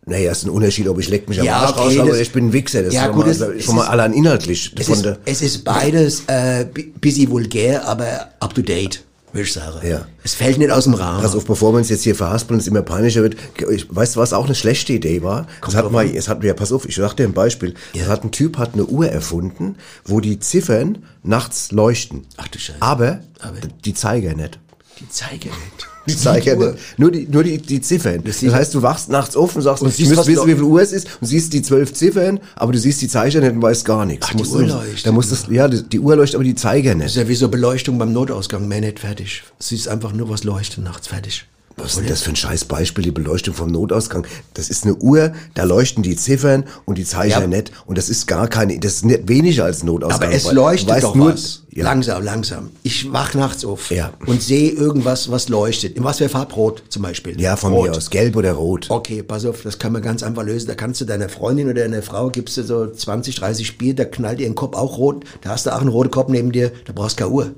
Naja, 0.05 0.31
ist 0.31 0.43
ein 0.43 0.50
Unterschied, 0.50 0.88
ob 0.88 1.00
ich 1.00 1.07
leck 1.09 1.29
mich 1.29 1.39
am 1.39 1.45
Ja, 1.45 1.57
Arsch 1.57 1.77
okay, 1.77 2.00
oder 2.00 2.12
das- 2.12 2.19
ich 2.19 2.31
bin 2.31 2.48
ein 2.48 2.53
Wichser. 2.53 2.81
Das 2.81 2.93
Ja, 2.93 3.05
ist 3.07 3.13
gut, 3.13 3.24
schon 3.24 3.31
es- 3.31 3.39
mal, 3.39 3.51
es 3.57 3.65
schon 3.65 3.75
mal 3.75 3.88
allein 3.88 4.13
inhaltlich. 4.13 4.74
Es 4.79 4.89
ist, 4.89 5.07
es 5.25 5.41
ist 5.41 5.63
beides 5.63 6.24
äh, 6.27 6.65
bi- 6.65 6.91
bisschen 7.00 7.29
vulgär, 7.29 7.88
aber 7.88 8.29
up 8.39 8.55
to 8.55 8.63
date, 8.63 9.03
würde 9.33 9.43
ich 9.45 9.53
sagen. 9.53 9.88
Ja. 9.88 10.07
Es 10.24 10.33
fällt 10.33 10.57
nicht 10.57 10.71
aus 10.71 10.86
dem 10.86 10.95
Rahmen. 10.95 11.21
Pass 11.21 11.36
auf, 11.36 11.45
bevor 11.45 11.74
wir 11.74 11.77
uns 11.77 11.89
jetzt 11.89 12.03
hier 12.03 12.15
verhaspeln 12.15 12.55
und 12.55 12.62
es 12.62 12.67
immer 12.67 12.81
peinlicher 12.81 13.21
wird. 13.21 13.36
Ich, 13.69 13.86
weißt 13.93 14.15
du, 14.15 14.19
was 14.19 14.33
auch 14.33 14.45
eine 14.45 14.55
schlechte 14.55 14.93
Idee 14.93 15.21
war? 15.21 15.45
Das 15.63 15.75
hat 15.75 15.91
mal, 15.91 16.07
es 16.07 16.27
hat, 16.27 16.43
ja, 16.43 16.55
pass 16.55 16.71
auf, 16.71 16.88
ich 16.89 16.95
sag 16.95 17.13
dir 17.13 17.25
ein 17.25 17.33
Beispiel. 17.33 17.75
Es 17.93 18.07
hat 18.07 18.24
ein 18.24 18.31
Typ 18.31 18.57
hat 18.57 18.74
eine 18.74 18.86
Uhr 18.86 19.07
erfunden, 19.09 19.75
wo 20.05 20.21
die 20.21 20.39
Ziffern 20.39 21.03
nachts 21.21 21.71
leuchten. 21.71 22.25
Ach 22.38 22.48
du 22.48 22.57
Scheiße. 22.57 22.81
Aber, 22.81 23.19
Aber- 23.41 23.57
die 23.86 23.93
Zeiger 23.93 24.33
nicht. 24.33 24.57
Die 25.00 25.07
Zeiger 25.09 25.50
nicht. 25.50 25.88
Nicht. 26.15 26.99
Nur 26.99 27.11
die, 27.11 27.27
nur 27.29 27.43
die, 27.43 27.57
die 27.57 27.81
Ziffern. 27.81 28.21
Das, 28.23 28.39
sieht- 28.39 28.51
heißt, 28.51 28.73
du 28.73 28.81
wachst 28.81 29.09
nachts 29.09 29.35
auf 29.35 29.55
und 29.55 29.61
sagst, 29.61 29.81
Und 29.83 29.93
siehst, 29.93 30.09
müsste 30.09 30.17
was 30.21 30.27
wissen, 30.27 30.47
wie 30.47 30.53
viel 30.53 30.63
Uhr 30.63 30.81
es 30.81 30.91
ist 30.91 31.07
und 31.21 31.27
siehst 31.27 31.53
die 31.53 31.61
zwölf 31.61 31.93
Ziffern, 31.93 32.39
aber 32.55 32.71
du 32.71 32.79
siehst 32.79 33.01
die 33.01 33.07
Zeiger 33.07 33.39
nicht 33.41 33.51
und 33.53 33.61
weißt 33.61 33.85
gar 33.85 34.05
nichts. 34.05 34.25
Ach, 34.27 34.31
Du 34.31 34.37
die 34.37 34.43
musst 34.43 34.55
Uhr 34.55 34.61
leuchtet. 34.67 35.05
Da 35.05 35.11
musst 35.11 35.47
du, 35.47 35.53
ja, 35.53 35.67
die, 35.67 35.83
die 35.83 35.99
Uhr 35.99 36.15
leuchtet, 36.15 36.35
aber 36.35 36.43
die 36.43 36.55
Zeiger 36.55 36.91
Das 36.91 36.97
nicht. 36.97 37.07
ist 37.07 37.15
ja 37.17 37.27
wie 37.27 37.35
so 37.35 37.49
Beleuchtung 37.49 37.97
beim 37.97 38.11
Notausgang, 38.13 38.67
mehr 38.67 38.81
nicht 38.81 38.99
fertig. 38.99 39.43
Es 39.59 39.71
ist 39.71 39.87
einfach 39.87 40.13
nur 40.13 40.29
was 40.29 40.43
leuchten 40.43 40.83
nachts 40.83 41.07
fertig. 41.07 41.45
Was 41.79 41.91
ist 41.93 42.00
denn 42.01 42.07
das 42.07 42.21
für 42.21 42.29
ein 42.31 42.36
scheiß 42.36 42.65
Beispiel, 42.65 43.03
die 43.03 43.12
Beleuchtung 43.12 43.53
vom 43.53 43.69
Notausgang? 43.69 44.25
Das 44.53 44.69
ist 44.69 44.83
eine 44.86 44.95
Uhr, 44.95 45.33
da 45.53 45.63
leuchten 45.63 46.03
die 46.03 46.15
Ziffern 46.15 46.65
und 46.86 46.98
die 46.98 47.05
Zeiger 47.05 47.41
Ja. 47.41 47.48
nicht. 47.48 47.71
Und 47.86 47.98
das 47.98 48.09
ist 48.09 48.27
gar 48.27 48.48
keine, 48.48 48.77
das 48.79 48.93
ist 48.95 49.05
nicht 49.05 49.27
weniger 49.27 49.65
als 49.65 49.83
Notausgang. 49.83 50.24
Aber 50.27 50.31
es 50.33 50.51
leuchtet 50.51 50.89
weißt 50.89 51.03
doch 51.03 51.15
nur, 51.15 51.33
was. 51.33 51.63
Ja. 51.71 51.83
Langsam, 51.86 52.24
langsam. 52.24 52.69
Ich 52.83 53.12
wach 53.13 53.36
nachts 53.36 53.63
auf 53.63 53.91
Ja. 53.91 54.12
und 54.25 54.41
sehe 54.41 54.71
irgendwas, 54.71 55.29
was 55.31 55.50
leuchtet. 55.50 55.96
In 55.98 56.03
was 56.03 56.18
für 56.18 56.27
Farbe? 56.27 56.53
Rot 56.55 56.83
zum 56.89 57.03
Beispiel. 57.03 57.39
Ja, 57.39 57.55
von 57.55 57.72
Rot. 57.74 57.89
mir 57.92 57.96
aus. 57.96 58.09
Gelb 58.09 58.35
oder 58.35 58.53
rot. 58.53 58.87
Okay, 58.89 59.22
pass 59.24 59.46
auf, 59.46 59.61
das 59.61 59.77
kann 59.79 59.94
man 59.94 60.01
ganz 60.01 60.24
einfach 60.24 60.44
lösen. 60.44 60.68
Da 60.68 60.75
kannst 60.75 61.00
du 61.00 61.05
deiner 61.05 61.29
Freundin 61.29 61.68
oder 61.70 61.81
deiner 61.83 62.01
Frau, 62.01 62.29
gibst 62.29 62.57
du 62.57 62.63
so 62.63 62.87
20, 62.92 63.35
30 63.35 63.77
Bier, 63.77 63.96
da 63.96 64.05
knallt 64.05 64.39
ihr 64.39 64.48
den 64.50 64.55
Kopf 64.55 64.75
auch 64.75 64.98
rot. 64.98 65.24
Da 65.42 65.50
hast 65.51 65.68
du 65.68 65.70
auch 65.75 65.79
einen 65.81 65.89
roten 65.89 66.11
Kopf 66.11 66.29
neben 66.29 66.51
dir, 66.51 66.72
da 66.85 66.94
brauchst 66.94 67.20
du 67.20 67.24
keine 67.24 67.33
Uhr. 67.35 67.51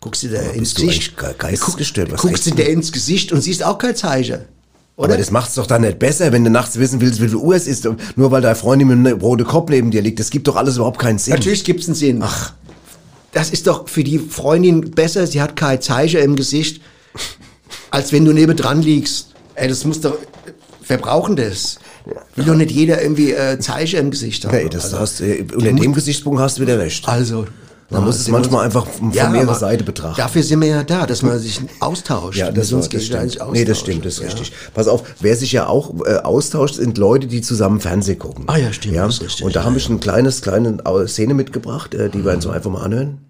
Guckst 0.00 0.22
du 0.22 0.28
dir 0.28 0.52
ins 0.52 0.74
Gesicht. 0.74 1.16
geistesgestört? 1.38 2.12
Was 2.12 2.22
guckst 2.22 2.46
du 2.46 2.52
dir 2.52 2.68
ins 2.68 2.92
Gesicht 2.92 3.32
und 3.32 3.40
siehst 3.40 3.64
auch 3.64 3.78
kein 3.78 3.96
Zeichen. 3.96 4.42
Oder? 4.96 5.10
Aber 5.10 5.16
das 5.16 5.30
macht's 5.30 5.54
doch 5.54 5.66
dann 5.66 5.82
nicht 5.82 5.98
besser, 5.98 6.32
wenn 6.32 6.44
du 6.44 6.50
nachts 6.50 6.78
wissen 6.78 7.00
willst, 7.00 7.20
wie 7.20 7.28
viel 7.28 7.36
Uhr 7.36 7.54
es 7.54 7.66
ist, 7.66 7.88
nur 8.16 8.30
weil 8.30 8.42
deine 8.42 8.56
Freundin 8.56 8.88
mit 8.88 8.98
einem 8.98 9.20
roten 9.20 9.44
Kopf 9.44 9.70
neben 9.70 9.90
dir 9.90 10.02
liegt. 10.02 10.18
Das 10.18 10.30
gibt 10.30 10.48
doch 10.48 10.56
alles 10.56 10.76
überhaupt 10.76 10.98
keinen 10.98 11.18
Sinn. 11.18 11.34
Natürlich 11.34 11.64
gibt's 11.64 11.86
einen 11.86 11.94
Sinn. 11.94 12.20
Ach. 12.22 12.52
Das 13.32 13.50
ist 13.50 13.66
doch 13.66 13.88
für 13.88 14.02
die 14.02 14.18
Freundin 14.18 14.90
besser, 14.90 15.26
sie 15.26 15.40
hat 15.40 15.54
kein 15.54 15.80
Zeichen 15.80 16.20
im 16.20 16.34
Gesicht, 16.34 16.80
als 17.90 18.12
wenn 18.12 18.24
du 18.24 18.32
nebendran 18.32 18.82
liegst. 18.82 19.34
Ey, 19.54 19.68
das 19.68 19.84
muss 19.84 20.00
doch, 20.00 20.16
wer 20.86 20.98
brauchen 20.98 21.36
das? 21.36 21.78
Will 22.34 22.46
doch 22.46 22.54
nicht 22.54 22.70
jeder 22.70 23.02
irgendwie 23.02 23.32
äh, 23.32 23.58
Zeichen 23.58 24.00
im 24.00 24.10
Gesicht 24.10 24.44
haben. 24.44 24.56
Nee, 24.56 24.68
das 24.68 24.86
also, 24.86 24.98
hast, 25.00 25.20
äh, 25.20 25.44
unter 25.54 25.72
dem 25.72 25.92
Gesichtspunkt 25.92 26.40
hast 26.40 26.58
du 26.58 26.62
wieder 26.62 26.78
recht. 26.78 27.06
also 27.06 27.46
Man 27.90 28.04
muss 28.04 28.16
es 28.16 28.28
manchmal 28.28 28.66
einfach 28.66 28.86
von 28.86 29.08
mehrerer 29.08 29.42
aber 29.42 29.54
Seite 29.54 29.82
betrachten. 29.82 30.20
Dafür 30.20 30.42
sind 30.42 30.60
wir 30.60 30.68
ja 30.68 30.84
da, 30.84 31.06
dass 31.06 31.22
man 31.22 31.38
sich 31.38 31.58
austauscht. 31.80 32.38
Ja, 32.38 32.50
das, 32.50 32.70
war, 32.72 32.80
das 32.80 33.04
stimmt. 33.04 33.38
Nee, 33.52 33.64
das 33.64 33.80
stimmt, 33.80 34.04
das 34.04 34.14
ist 34.14 34.20
Ja. 34.20 34.26
richtig. 34.28 34.52
Pass 34.74 34.88
auf, 34.88 35.02
wer 35.20 35.34
sich 35.36 35.52
ja 35.52 35.66
auch 35.68 35.94
äh, 36.04 36.16
austauscht, 36.16 36.74
sind 36.74 36.98
Leute, 36.98 37.26
die 37.28 37.40
zusammen 37.40 37.80
Fernsehen 37.80 38.18
gucken. 38.18 38.44
Ah 38.46 38.58
ja, 38.58 38.74
stimmt, 38.74 38.96
das 38.96 39.14
ist 39.14 39.22
richtig, 39.22 39.46
Und 39.46 39.56
da 39.56 39.60
ja, 39.60 39.66
habe 39.66 39.78
ich 39.78 39.88
ein 39.88 40.00
kleines, 40.00 40.42
kleine 40.42 40.78
Szene 41.06 41.32
mitgebracht, 41.32 41.94
äh, 41.94 42.10
die 42.10 42.24
wir 42.24 42.32
uns 42.32 42.44
so 42.44 42.50
einfach 42.50 42.70
mal 42.70 42.82
anhören. 42.82 43.24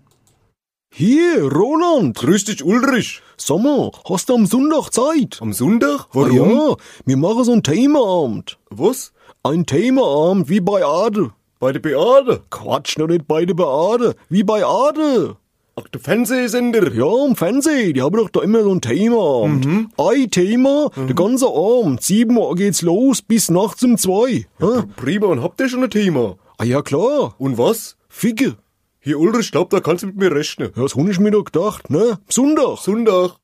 Hier, 0.92 1.42
Roland. 1.44 2.16
Grüß 2.16 2.46
dich, 2.46 2.64
Ulrich. 2.64 3.22
Sag 3.36 3.62
mal, 3.62 3.92
hast 4.08 4.28
du 4.28 4.34
am 4.34 4.46
Sonntag 4.46 4.90
Zeit? 4.90 5.38
Am 5.40 5.52
Sonntag? 5.52 6.06
Ah 6.14 6.26
ja, 6.32 6.74
wir 7.04 7.16
machen 7.16 7.44
so 7.44 7.52
ein 7.52 7.62
Themaabend. 7.62 8.58
Was? 8.70 9.12
Ein 9.44 9.66
Themaabend 9.66 10.48
wie 10.48 10.60
bei 10.60 10.84
Ade. 10.84 11.30
Bei 11.58 11.72
der 11.72 11.80
Beate? 11.80 12.42
Quatsch, 12.50 12.98
noch 12.98 13.08
nicht 13.08 13.26
bei 13.26 13.44
der 13.44 13.54
Beate. 13.54 14.14
Wie 14.28 14.44
bei 14.44 14.64
Ade. 14.64 15.36
Ach, 15.74 15.88
der 15.88 16.00
Fernsehsender? 16.00 16.92
Ja, 16.92 17.26
im 17.26 17.36
Fernsehen, 17.36 17.94
die 17.94 18.02
haben 18.02 18.16
doch 18.16 18.30
da 18.30 18.42
immer 18.42 18.62
so 18.62 18.72
ein 18.72 18.80
Themaabend. 18.80 19.90
Ein 19.96 20.30
Thema, 20.30 20.90
der 20.96 21.14
ganze 21.14 21.46
Abend. 21.46 22.02
Sieben 22.02 22.36
Uhr 22.36 22.54
geht's 22.54 22.82
los, 22.82 23.22
bis 23.22 23.50
nachts 23.50 23.82
um 23.84 23.96
zwei. 23.96 24.46
Ja, 24.60 24.84
Prima, 24.96 25.26
und 25.26 25.42
habt 25.42 25.60
ihr 25.60 25.68
schon 25.68 25.84
ein 25.84 25.90
Thema? 25.90 26.36
ah 26.58 26.64
ja, 26.64 26.82
klar. 26.82 27.34
Und 27.38 27.58
was? 27.58 27.96
Ficke. 28.08 28.56
Hier, 29.00 29.18
Ulrich, 29.18 29.46
ich 29.46 29.52
glaub, 29.52 29.70
da 29.70 29.80
kannst 29.80 30.02
du 30.02 30.08
mit 30.08 30.16
mir 30.16 30.32
rechnen. 30.32 30.70
Ja, 30.76 30.82
das 30.82 30.96
hab 30.96 31.08
ich 31.08 31.20
mir 31.20 31.30
doch 31.30 31.44
gedacht, 31.44 31.90
ne? 31.90 32.18
Sonntag. 32.28 32.78
Sonntag. 32.78 33.36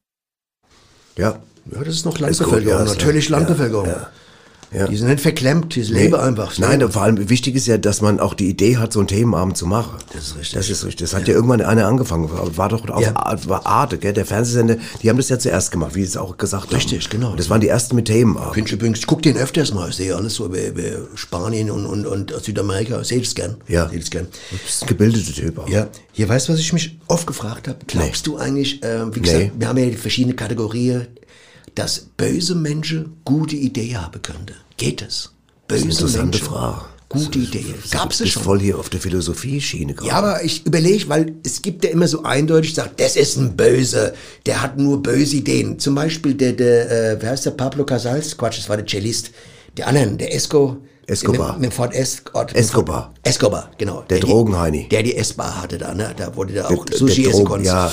Ja. 1.16 1.40
Ja, 1.72 1.82
das 1.82 1.94
ist 1.94 2.04
noch 2.04 2.12
Ist 2.20 2.20
gut, 2.20 2.50
Landbevölkerung, 2.52 2.86
ja, 2.86 2.92
natürlich 2.92 3.28
ja, 3.28 3.38
Landbevölkerung. 3.38 3.88
Ja, 4.74 4.80
ja. 4.80 4.86
Die 4.88 4.96
sind 4.96 5.08
nicht 5.08 5.20
verklemmt, 5.20 5.74
die 5.74 5.82
leben 5.82 6.14
einfach. 6.16 6.58
Nein, 6.58 6.90
vor 6.90 7.02
allem 7.02 7.30
wichtig 7.30 7.54
ist 7.54 7.66
ja, 7.66 7.78
dass 7.78 8.00
man 8.00 8.20
auch 8.20 8.34
die 8.34 8.48
Idee 8.48 8.76
hat, 8.76 8.92
so 8.92 8.98
einen 8.98 9.08
Themenabend 9.08 9.56
zu 9.56 9.66
machen. 9.66 9.94
Das 10.12 10.24
ist 10.28 10.36
richtig. 10.36 10.54
Das 10.58 10.68
ist 10.70 10.84
richtig. 10.84 11.10
Das 11.10 11.14
hat 11.18 11.28
ja, 11.28 11.34
irgendwann 11.34 11.60
einer 11.60 11.86
angefangen. 11.86 12.28
War 12.56 12.68
doch 12.68 12.88
auf 12.88 13.00
Ja. 13.02 13.16
Arte, 13.16 13.48
war 13.48 13.66
Arte, 13.66 13.98
gell? 13.98 14.12
Der 14.12 14.26
Fernsehsender, 14.26 14.76
die 15.02 15.08
haben 15.08 15.16
das 15.16 15.28
ja 15.28 15.38
zuerst 15.38 15.70
gemacht, 15.70 15.94
wie 15.94 16.02
es 16.02 16.16
auch 16.16 16.36
gesagt 16.36 16.66
haben. 16.66 16.74
Richtig, 16.74 17.08
genau. 17.08 17.34
Das 17.36 17.48
waren 17.50 17.60
die 17.60 17.68
ersten 17.68 17.96
mit 17.96 18.06
Themenabend. 18.06 18.54
Finde 18.54 18.68
ich 18.68 18.74
übrigens, 18.74 18.98
ich 18.98 19.06
guck 19.06 19.22
den 19.22 19.36
öfters 19.36 19.72
mal, 19.72 19.88
ich 19.90 19.96
sehe 19.96 20.14
alles 20.14 20.34
so 20.34 20.46
über, 20.46 20.62
über 20.66 20.82
Spanien 21.14 21.70
und, 21.70 21.86
und, 21.86 22.06
und 22.06 22.32
Südamerika, 22.42 23.02
sehe 23.04 23.20
das 23.20 23.34
gern. 23.34 23.56
Ja. 23.68 23.88
Sehe 23.88 24.00
das 24.00 24.10
gern. 24.10 24.26
Ein 24.50 24.86
gebildeter 24.88 25.32
Typ 25.32 25.58
auch. 25.58 25.68
Ja, 25.68 25.88
hier 26.12 26.28
weißt 26.28 26.48
du, 26.48 26.52
was 26.52 26.60
ich 26.60 26.72
mich 26.72 26.98
oft 27.06 27.26
gefragt 27.26 27.68
habe? 27.68 27.78
Glaubst 27.86 28.26
du 28.26 28.36
eigentlich, 28.36 28.82
äh, 28.82 29.06
wie 29.14 29.20
Nee. 29.20 29.26
gesagt, 29.26 29.50
wir 29.58 29.68
haben 29.68 29.78
ja 29.78 29.86
die 29.86 29.96
verschiedenen 29.96 30.36
Kategorien, 30.36 31.06
dass 31.74 32.00
böse 32.16 32.54
Menschen 32.54 33.16
gute 33.24 33.56
Ideen 33.56 34.00
haben 34.00 34.20
könnten? 34.22 34.54
Geht 34.76 35.02
es? 35.02 35.30
Böse 35.68 35.86
Menschen, 35.86 36.32
Frage. 36.34 36.82
gute 37.08 37.38
Ideen. 37.38 37.74
Gab's 37.90 38.18
Du 38.18 38.24
es 38.24 38.30
schon? 38.30 38.42
voll 38.42 38.60
hier 38.60 38.78
auf 38.78 38.88
der 38.90 39.00
Philosophie-Schiene 39.00 39.94
gerade. 39.94 40.08
Ja, 40.08 40.16
aber 40.16 40.44
ich 40.44 40.66
überlege, 40.66 41.08
weil 41.08 41.34
es 41.44 41.62
gibt 41.62 41.84
ja 41.84 41.90
immer 41.90 42.06
so 42.08 42.22
eindeutig, 42.22 42.74
sagt, 42.74 43.00
das 43.00 43.16
ist 43.16 43.36
ein 43.36 43.56
Böse, 43.56 44.14
der 44.46 44.60
hat 44.62 44.76
nur 44.78 45.02
böse 45.02 45.36
Ideen. 45.36 45.78
Zum 45.78 45.94
Beispiel 45.94 46.34
der, 46.34 46.52
der 46.52 46.90
äh, 47.12 47.16
wer 47.22 47.30
heißt 47.30 47.46
der, 47.46 47.52
Pablo 47.52 47.84
Casals? 47.84 48.36
Quatsch, 48.36 48.58
das 48.58 48.68
war 48.68 48.76
der 48.76 48.86
Cellist. 48.86 49.30
Der 49.76 49.88
anderen, 49.88 50.18
der 50.18 50.34
Esco. 50.34 50.76
Escobar. 51.06 51.46
Der 51.48 51.52
mit, 51.54 51.60
mit 51.62 51.74
Ford 51.74 51.92
Escort. 51.94 52.52
mit 52.52 52.60
Escobar. 52.60 53.02
Ford- 53.02 53.14
Escobar, 53.26 53.70
genau. 53.78 54.02
Der 54.08 54.20
die- 54.20 54.26
Drogenheini. 54.26 54.88
Der 54.88 55.02
die 55.02 55.14
Essbar 55.16 55.60
hatte 55.62 55.76
da, 55.78 55.92
ne? 55.94 56.14
Da 56.16 56.34
wurde 56.34 56.54
da 56.54 56.68
Der- 56.68 56.78
auch 56.78 56.84
der 56.86 56.96
Sushi 56.96 57.22
essen 57.22 57.32
Drogen- 57.32 57.44
konnte. 57.46 57.66
Ja, 57.66 57.92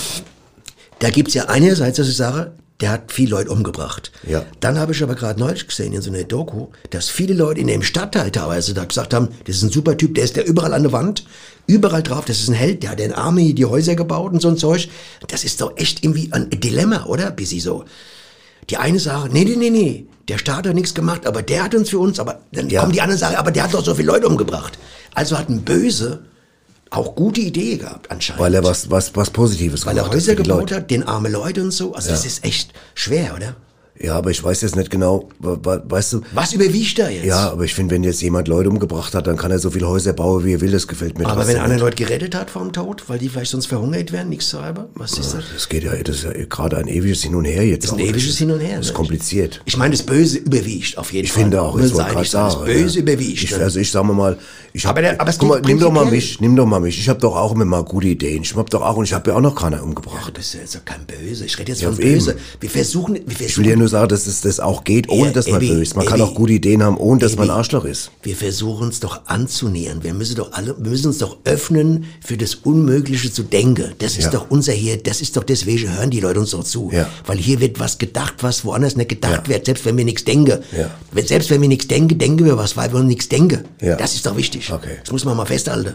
Da 0.99 1.09
gibt's 1.09 1.33
ja 1.33 1.45
einerseits, 1.45 1.97
dass 1.97 2.07
ich 2.07 2.15
sage, 2.15 2.53
der 2.81 2.91
hat 2.91 3.11
viele 3.11 3.31
Leute 3.31 3.51
umgebracht. 3.51 4.11
Ja. 4.27 4.43
Dann 4.59 4.77
habe 4.79 4.91
ich 4.91 5.01
aber 5.03 5.15
gerade 5.15 5.39
neulich 5.39 5.67
gesehen 5.67 5.93
in 5.93 6.01
so 6.01 6.09
einer 6.11 6.23
Doku, 6.23 6.67
dass 6.89 7.09
viele 7.09 7.33
Leute 7.33 7.61
in 7.61 7.67
dem 7.67 7.83
Stadtteil 7.83 8.31
teilweise 8.31 8.73
da 8.73 8.83
gesagt 8.85 9.13
haben, 9.13 9.29
das 9.45 9.57
ist 9.57 9.63
ein 9.63 9.69
super 9.71 9.95
Typ, 9.97 10.15
der 10.15 10.23
ist 10.23 10.35
da 10.37 10.41
überall 10.41 10.73
an 10.73 10.83
der 10.83 10.91
Wand, 10.91 11.25
überall 11.67 12.03
drauf, 12.03 12.25
das 12.25 12.39
ist 12.39 12.49
ein 12.49 12.55
Held, 12.55 12.83
der 12.83 12.91
hat 12.91 12.99
in 12.99 13.13
Army 13.13 13.53
die 13.53 13.65
Häuser 13.65 13.95
gebaut 13.95 14.33
und 14.33 14.41
so 14.41 14.49
ein 14.49 14.57
Zeug. 14.57 14.89
Das 15.27 15.43
ist 15.43 15.61
doch 15.61 15.77
echt 15.77 16.03
irgendwie 16.03 16.29
ein 16.33 16.49
Dilemma, 16.49 17.05
oder? 17.05 17.31
Bis 17.31 17.49
sie 17.49 17.59
so. 17.59 17.85
Die 18.69 18.77
eine 18.77 18.99
Sache, 18.99 19.29
nee, 19.31 19.43
nee, 19.43 19.55
nee, 19.55 19.69
nee, 19.69 20.05
der 20.27 20.37
Staat 20.37 20.67
hat 20.67 20.73
nichts 20.75 20.93
gemacht, 20.93 21.25
aber 21.27 21.41
der 21.41 21.63
hat 21.63 21.75
uns 21.75 21.89
für 21.89 21.99
uns, 21.99 22.19
aber 22.19 22.39
dann 22.51 22.69
Ja. 22.69 22.81
kommt 22.81 22.95
die 22.95 23.01
andere 23.01 23.17
Sache, 23.17 23.37
aber 23.37 23.51
der 23.51 23.63
hat 23.63 23.73
doch 23.73 23.83
so 23.83 23.93
viele 23.95 24.07
Leute 24.07 24.27
umgebracht. 24.27 24.77
Also 25.13 25.37
hat 25.37 25.49
ein 25.49 25.61
Böse 25.63 26.23
auch 26.91 27.15
gute 27.15 27.41
Idee 27.41 27.77
gehabt 27.77 28.11
anscheinend. 28.11 28.41
Weil 28.41 28.53
er 28.53 28.63
was, 28.63 28.91
was, 28.91 29.15
was 29.15 29.31
Positives 29.31 29.85
Weil 29.85 29.97
er 29.97 30.03
gemacht 30.03 30.11
hat 30.11 30.15
Häuser 30.15 30.31
für 30.33 30.43
die 30.43 30.49
gebaut 30.49 30.71
hat, 30.71 30.91
den 30.91 31.03
arme 31.07 31.29
Leute 31.29 31.63
und 31.63 31.71
so. 31.71 31.95
Also 31.95 32.09
das 32.09 32.25
ist 32.25 32.43
echt 32.43 32.73
schwer, 32.93 33.33
oder? 33.35 33.55
Ja, 34.03 34.15
aber 34.15 34.31
ich 34.31 34.43
weiß 34.43 34.61
jetzt 34.61 34.75
nicht 34.75 34.89
genau, 34.89 35.29
weißt 35.39 36.13
du, 36.13 36.21
Was 36.33 36.53
überwiegt 36.53 36.97
da 36.99 37.09
jetzt? 37.09 37.25
ja, 37.25 37.51
aber 37.51 37.65
ich 37.65 37.73
finde, 37.73 37.93
wenn 37.95 38.03
jetzt 38.03 38.21
jemand 38.21 38.47
Leute 38.47 38.69
umgebracht 38.69 39.13
hat, 39.13 39.27
dann 39.27 39.37
kann 39.37 39.51
er 39.51 39.59
so 39.59 39.69
viele 39.69 39.87
Häuser 39.87 40.13
bauen, 40.13 40.43
wie 40.43 40.53
er 40.53 40.61
will, 40.61 40.71
das 40.71 40.87
gefällt 40.87 41.17
mir 41.19 41.27
Aber 41.27 41.47
wenn 41.47 41.55
er 41.55 41.63
andere. 41.63 41.79
Leute 41.79 41.97
gerettet 42.03 42.33
hat 42.35 42.49
vom 42.49 42.73
Tod, 42.73 43.03
weil 43.07 43.19
die 43.19 43.29
vielleicht 43.29 43.51
sonst 43.51 43.67
verhungert 43.67 44.11
werden, 44.11 44.29
nichts 44.29 44.49
zu 44.49 44.61
haben, 44.63 44.85
was 44.95 45.11
ist 45.17 45.33
das? 45.33 45.43
Das 45.53 45.69
geht 45.69 45.83
ja, 45.83 45.93
das 45.95 46.17
ist 46.17 46.23
ja 46.23 46.31
gerade 46.49 46.77
ein 46.77 46.87
ewiges 46.87 47.21
Hin 47.23 47.35
und 47.35 47.45
Her 47.45 47.65
jetzt. 47.65 47.83
Das 47.85 47.91
ist 47.91 47.97
ein 47.97 48.03
auch. 48.03 48.09
ewiges 48.09 48.37
Hin 48.37 48.51
und 48.51 48.59
Her. 48.59 48.77
Das 48.77 48.85
ist 48.87 48.91
ne? 48.91 48.95
kompliziert. 48.97 49.61
Ich 49.65 49.77
meine, 49.77 49.91
das 49.95 50.03
Böse 50.03 50.37
überwiegt 50.39 50.97
auf 50.97 51.13
jeden 51.13 51.25
Ich 51.25 51.31
Fall. 51.31 51.43
finde 51.43 51.61
auch, 51.61 51.77
jetzt 51.79 51.93
wollte 51.93 52.07
ich 52.09 52.13
gerade 52.15 52.27
sagen, 52.29 52.55
das 52.55 52.65
Böse 52.65 52.95
ja. 52.97 53.01
überwiegt. 53.03 53.43
Ich, 53.43 53.51
ne? 53.51 53.57
also 53.63 53.79
ich 53.79 53.91
sag 53.91 54.03
mal, 54.03 54.37
ich 54.73 54.85
hab, 54.85 54.91
Aber 54.91 55.01
der- 55.01 55.19
aber 55.21 55.29
es 55.29 55.37
guck 55.37 55.49
mal, 55.49 55.61
nimm 55.61 55.79
doch 55.79 55.91
mal 55.91 56.05
mich, 56.05 56.39
nimm 56.41 56.55
doch 56.55 56.65
mal 56.65 56.79
mich. 56.79 56.97
Ich 56.97 57.09
habe 57.09 57.19
doch 57.19 57.35
auch 57.35 57.51
immer 57.53 57.65
mal 57.65 57.83
gute 57.83 58.07
Ideen. 58.07 58.41
Ich 58.43 58.55
hab 58.55 58.69
doch 58.69 58.81
auch 58.81 58.95
und 58.95 59.03
ich 59.03 59.13
habe 59.13 59.29
ja 59.31 59.35
auch 59.37 59.41
noch 59.41 59.55
keiner 59.55 59.83
umgebracht. 59.83 60.27
Du 60.27 60.31
bist 60.33 60.53
ja 60.53 60.61
jetzt 60.61 60.75
doch 60.75 60.85
kein 60.85 61.05
Böse. 61.05 61.45
Ich 61.45 61.57
rede 61.59 61.71
jetzt 61.71 61.81
Ja, 61.81 61.91
von 61.91 61.99
eben. 61.99 62.13
Böse. 62.13 62.35
Wir 62.59 62.69
versuchen, 62.69 63.19
wir 63.25 63.35
versuchen, 63.35 63.90
Sagen, 63.91 64.09
dass 64.09 64.25
es 64.27 64.41
das 64.41 64.59
auch 64.59 64.83
geht, 64.83 65.07
ohne 65.09 65.27
Ja, 65.27 65.33
dass 65.33 65.47
man 65.47 65.59
böse 65.59 65.81
ist. 65.81 65.95
Man 65.95 66.05
kann 66.05 66.19
Ebi, 66.19 66.29
auch 66.29 66.33
gute 66.33 66.53
Ideen 66.53 66.81
haben, 66.83 66.97
ohne 66.97 67.19
dass 67.19 67.35
man 67.35 67.45
Ebi. 67.45 67.51
ein 67.53 67.57
Arschloch 67.57 67.85
ist. 67.85 68.09
wir 68.23 68.35
versuchen 68.35 68.87
uns 68.87 68.99
doch 68.99 69.21
anzunähern. 69.27 70.03
Wir 70.03 70.13
müssen 70.13 70.35
doch 70.35 70.51
alle, 70.53 70.73
müssen 70.79 71.07
uns 71.07 71.19
doch 71.19 71.37
öffnen, 71.43 72.05
für 72.25 72.37
das 72.37 72.55
Unmögliche 72.55 73.31
zu 73.31 73.43
denken. 73.43 73.91
Das 73.99 74.17
ist 74.17 74.25
Ja. 74.25 74.31
doch 74.31 74.49
unser 74.49 74.73
hier, 74.73 74.97
das 74.97 75.21
ist 75.21 75.37
doch 75.37 75.43
deswegen 75.43 75.93
hören 75.95 76.09
die 76.09 76.19
Leute 76.19 76.39
uns 76.39 76.51
doch 76.51 76.63
zu. 76.63 76.89
Ja. 76.91 77.07
Weil 77.27 77.37
hier 77.37 77.59
wird 77.59 77.79
was 77.79 77.97
gedacht, 77.97 78.35
was 78.41 78.65
woanders 78.65 78.95
nicht 78.95 79.09
gedacht 79.09 79.47
wird, 79.49 79.65
selbst 79.65 79.85
wenn 79.85 79.97
wir 79.97 80.05
nichts 80.05 80.23
denken. 80.23 80.59
Selbst 81.25 81.49
wenn 81.51 81.61
wir 81.61 81.67
nichts 81.67 81.87
denken, 81.87 82.17
denken 82.17 82.45
wir 82.45 82.57
was, 82.57 82.75
weil 82.77 82.91
wir 82.93 83.03
nichts 83.03 83.29
denken. 83.29 83.65
Das 83.79 84.15
ist 84.15 84.25
doch 84.25 84.35
wichtig. 84.37 84.71
Okay. 84.71 84.97
Das 85.03 85.11
muss 85.11 85.25
man 85.25 85.35
mal 85.37 85.45
festhalten. 85.45 85.93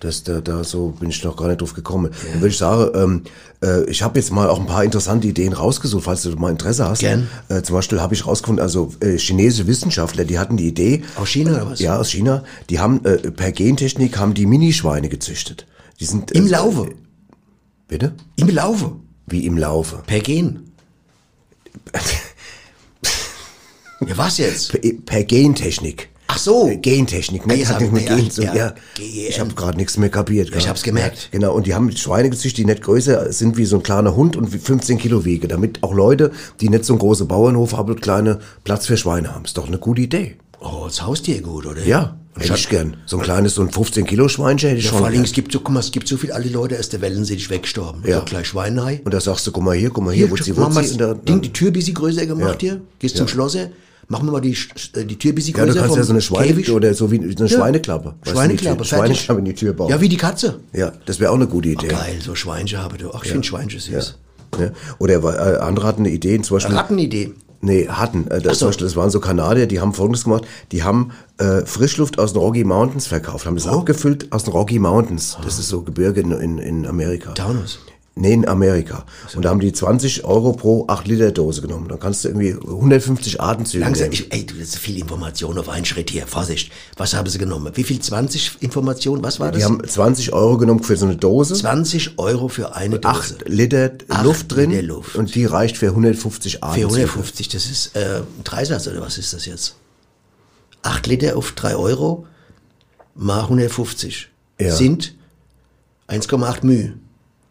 Ja, 0.00 0.06
das, 0.08 0.22
da, 0.24 0.40
da 0.40 0.64
so 0.64 0.88
bin 0.98 1.10
ich 1.10 1.22
noch 1.24 1.36
gar 1.36 1.48
nicht 1.48 1.60
drauf 1.60 1.74
gekommen. 1.74 2.10
Dann 2.32 2.40
würde 2.40 2.48
ich 2.48 2.58
sagen, 2.58 2.90
ähm, 2.94 3.22
äh, 3.62 3.84
ich 3.84 4.02
habe 4.02 4.18
jetzt 4.18 4.32
mal 4.32 4.48
auch 4.48 4.58
ein 4.58 4.66
paar 4.66 4.82
interessante 4.84 5.28
Ideen 5.28 5.52
rausgesucht, 5.52 6.04
falls 6.04 6.22
du 6.22 6.30
mal 6.36 6.50
Interesse 6.50 6.88
hast. 6.88 7.00
Gern. 7.00 7.28
Äh, 7.48 7.62
zum 7.62 7.76
Beispiel 7.76 8.00
habe 8.00 8.14
ich 8.14 8.26
rausgefunden, 8.26 8.62
also 8.62 8.92
äh, 9.00 9.18
chinesische 9.18 9.66
Wissenschaftler, 9.66 10.24
die 10.24 10.38
hatten 10.38 10.56
die 10.56 10.68
Idee. 10.68 11.02
Aus 11.16 11.28
China 11.28 11.52
oder 11.52 11.70
was? 11.70 11.80
Ja, 11.80 11.98
aus 11.98 12.10
China. 12.10 12.44
Die 12.70 12.78
haben 12.78 13.04
äh, 13.04 13.30
per 13.30 13.52
Gentechnik 13.52 14.18
haben 14.18 14.34
die 14.34 14.46
Minischweine 14.46 15.08
gezüchtet. 15.08 15.66
Die 16.00 16.06
sind 16.06 16.30
Im 16.32 16.46
äh, 16.46 16.50
Laufe. 16.50 16.94
Bitte? 17.88 18.14
Im 18.36 18.48
Laufe. 18.48 18.92
Wie 19.26 19.46
im 19.46 19.58
Laufe. 19.58 20.02
Per 20.06 20.20
Gen. 20.20 20.72
ja, 24.00 24.16
was 24.16 24.38
jetzt? 24.38 24.72
Per, 24.72 24.80
per 25.04 25.24
Gentechnik. 25.24 26.08
Ach 26.32 26.38
so. 26.38 26.68
Äh, 26.68 26.76
Gentechnik, 26.76 27.46
ne? 27.46 27.54
Ah, 27.64 27.68
Hat 27.68 27.74
hab 27.74 27.80
nicht 27.80 28.04
ich- 28.04 28.10
mit 28.10 28.18
Gen 28.20 28.30
zu 28.30 28.42
ja. 28.42 28.74
Ich 28.98 29.40
habe 29.40 29.52
gerade 29.54 29.76
nichts 29.76 29.96
mehr 29.98 30.10
kapiert. 30.10 30.50
Ich 30.56 30.68
hab's 30.68 30.82
gemerkt. 30.82 31.18
Ja, 31.32 31.38
genau, 31.38 31.54
und 31.54 31.66
die 31.66 31.74
haben 31.74 31.90
Schweine 31.96 32.30
gezüchtet, 32.30 32.58
die 32.58 32.64
nicht 32.66 32.82
größer 32.82 33.32
sind 33.32 33.56
wie 33.56 33.64
so 33.64 33.76
ein 33.76 33.82
kleiner 33.82 34.14
Hund 34.14 34.36
und 34.36 34.52
wie 34.52 34.58
15 34.58 34.98
Kilo 34.98 35.24
wiegen, 35.24 35.48
damit 35.48 35.82
auch 35.82 35.92
Leute, 35.92 36.30
die 36.60 36.68
nicht 36.68 36.84
so 36.84 36.92
einen 36.92 37.00
großen 37.00 37.26
Bauernhof 37.26 37.76
haben, 37.76 37.90
und 37.90 38.00
kleine 38.02 38.38
Platz 38.64 38.86
für 38.86 38.96
Schweine 38.96 39.34
haben. 39.34 39.44
Ist 39.44 39.56
doch 39.56 39.66
eine 39.66 39.78
gute 39.78 40.02
Idee. 40.02 40.36
Oh, 40.60 40.84
das 40.84 41.02
Haustier 41.02 41.40
gut, 41.40 41.66
oder? 41.66 41.82
Ja, 41.84 42.16
hätte 42.36 42.54
ich 42.54 42.68
gern. 42.68 42.96
So 43.06 43.16
ein 43.16 43.22
kleines, 43.22 43.54
so 43.54 43.62
ein 43.62 43.70
15 43.70 44.04
Kilo 44.06 44.28
Schweinchen 44.28 44.68
hätte 44.68 44.78
ich 44.78 44.84
Ja, 44.84 44.90
schon 44.90 44.98
vor 44.98 45.06
allen 45.06 45.14
Dingen, 45.14 45.24
gern. 45.24 45.30
es 45.30 45.34
gibt 45.34 45.52
so, 45.52 45.60
guck 45.60 45.72
mal, 45.74 45.80
es 45.80 45.90
gibt 45.90 46.06
so 46.06 46.16
viele 46.16 46.34
alte 46.34 46.50
Leute 46.50 46.78
aus 46.78 46.90
der 46.90 47.00
Wellen 47.00 47.24
sind 47.24 47.48
weggestorben. 47.50 48.02
Ja. 48.06 48.18
So 48.18 48.24
gleich 48.26 48.46
Schweinei. 48.48 49.00
Und 49.04 49.12
da 49.14 49.20
sagst 49.20 49.46
du, 49.46 49.52
guck 49.52 49.64
mal 49.64 49.74
hier, 49.74 49.90
guck 49.90 50.04
mal 50.04 50.12
hier, 50.14 50.26
Hier, 50.26 50.30
wutzi. 50.30 50.52
das 50.54 50.92
und 50.92 51.00
da- 51.00 51.14
Ding, 51.14 51.40
die 51.40 51.52
Tür 51.52 51.68
ein 51.70 51.72
bisschen 51.72 51.94
größer 51.94 52.26
gemacht 52.26 52.62
Ja. 52.62 52.72
hier. 52.72 52.80
Gehst 52.98 53.14
Ja. 53.14 53.20
zum 53.20 53.28
Schlosser. 53.28 53.68
Machen 54.10 54.26
wir 54.26 54.32
mal 54.32 54.40
die, 54.40 54.56
äh, 54.96 55.04
die 55.04 55.16
Tür 55.16 55.32
bisschen 55.32 55.56
Ja, 55.56 55.64
du 55.64 55.72
kannst 55.72 55.96
ja 55.96 56.02
so 56.02 56.12
eine 56.12 56.20
Schweine 56.20 56.72
oder 56.72 56.92
so 56.94 57.12
wie 57.12 57.20
eine 57.20 57.48
Schweineklappe. 57.48 58.16
Du, 58.24 58.30
Schweineklappe, 58.30 58.84
fertig. 58.84 58.88
Schweineklappe 58.88 59.38
in 59.38 59.44
die 59.44 59.54
Tür 59.54 59.72
bauen. 59.72 59.88
Ja, 59.88 60.00
wie 60.00 60.08
die 60.08 60.16
Katze. 60.16 60.58
Ja, 60.72 60.92
das 61.06 61.20
wäre 61.20 61.30
auch 61.30 61.36
eine 61.36 61.46
gute 61.46 61.68
Idee. 61.68 61.86
Geil, 61.86 62.18
so 62.20 62.34
Schweinchen 62.34 62.80
habe 62.80 62.98
du. 62.98 63.12
Ach, 63.14 63.24
ich 63.24 63.30
finde 63.30 63.46
Schweinchen 63.46 63.78
süß. 63.78 64.18
Ja. 64.58 64.70
Oder 64.98 65.22
äh, 65.22 65.58
andere 65.60 65.86
hatten 65.86 66.02
eine 66.02 66.10
Idee, 66.10 66.40
zum 66.42 66.56
Beispiel. 66.56 66.74
Rattenidee. 66.74 67.34
Nee, 67.60 67.86
hatten. 67.86 68.26
Äh, 68.26 68.40
das, 68.40 68.54
so. 68.54 68.58
zum 68.58 68.68
Beispiel, 68.70 68.86
das 68.88 68.96
waren 68.96 69.10
so 69.10 69.20
Kanadier, 69.20 69.68
die 69.68 69.78
haben 69.78 69.94
Folgendes 69.94 70.24
gemacht. 70.24 70.44
Die 70.72 70.82
haben 70.82 71.12
äh, 71.38 71.64
Frischluft 71.64 72.18
aus 72.18 72.32
den 72.32 72.42
Rocky 72.42 72.64
Mountains 72.64 73.06
verkauft, 73.06 73.46
haben 73.46 73.54
das 73.54 73.68
abgefüllt 73.68 74.32
aus 74.32 74.42
den 74.42 74.52
Rocky 74.52 74.80
Mountains. 74.80 75.38
Das 75.44 75.60
ist 75.60 75.68
so 75.68 75.82
Gebirge 75.82 76.20
in, 76.20 76.32
in, 76.32 76.58
in 76.58 76.84
Amerika. 76.84 77.30
Taunus. 77.34 77.78
Nee, 78.20 78.34
in 78.34 78.46
Amerika. 78.46 79.06
Und 79.34 79.44
da 79.46 79.48
haben 79.48 79.60
die 79.60 79.72
20 79.72 80.24
Euro 80.24 80.52
pro 80.52 80.84
8 80.88 81.08
Liter 81.08 81.32
Dose 81.32 81.62
genommen. 81.62 81.88
Dann 81.88 81.98
kannst 81.98 82.22
du 82.24 82.28
irgendwie 82.28 82.52
150 82.52 83.40
Atemzüge 83.40 83.82
Langsam, 83.82 84.10
nehmen. 84.10 84.12
ich, 84.12 84.30
ey, 84.32 84.44
du, 84.44 84.54
das 84.56 84.68
ist 84.68 84.78
viel 84.78 84.98
Information 84.98 85.56
auf 85.58 85.70
einen 85.70 85.86
Schritt 85.86 86.10
hier. 86.10 86.26
Vorsicht. 86.26 86.70
Was 86.98 87.14
haben 87.14 87.28
sie 87.30 87.38
genommen? 87.38 87.72
Wie 87.74 87.82
viel? 87.82 87.98
20 87.98 88.58
Informationen? 88.60 89.24
Was 89.24 89.40
war 89.40 89.50
das? 89.52 89.58
Die 89.60 89.64
haben 89.64 89.80
20 89.86 90.32
Euro 90.34 90.58
genommen 90.58 90.82
für 90.82 90.96
so 90.98 91.06
eine 91.06 91.16
Dose. 91.16 91.54
20 91.54 92.18
Euro 92.18 92.48
für 92.48 92.76
eine 92.76 92.98
Dose. 92.98 93.36
8 93.38 93.48
Liter 93.48 93.92
Acht 94.08 94.24
Luft 94.24 94.52
drin. 94.54 94.70
Liter 94.70 94.82
Luft. 94.82 95.16
Und 95.16 95.34
die 95.34 95.46
reicht 95.46 95.78
für 95.78 95.86
150 95.88 96.62
Atemzüge. 96.62 96.88
450, 97.08 97.48
das 97.48 97.66
ist 97.70 97.96
äh, 97.96 98.16
ein 98.18 98.44
Dreisatz 98.44 98.86
oder 98.86 99.00
was 99.00 99.16
ist 99.16 99.32
das 99.32 99.46
jetzt? 99.46 99.76
8 100.82 101.06
Liter 101.06 101.36
auf 101.36 101.52
3 101.52 101.74
Euro 101.76 102.26
mal 103.14 103.40
150 103.40 104.28
Ja. 104.60 104.74
sind 104.74 105.14
1,8 106.08 106.66
Mühe. 106.66 106.94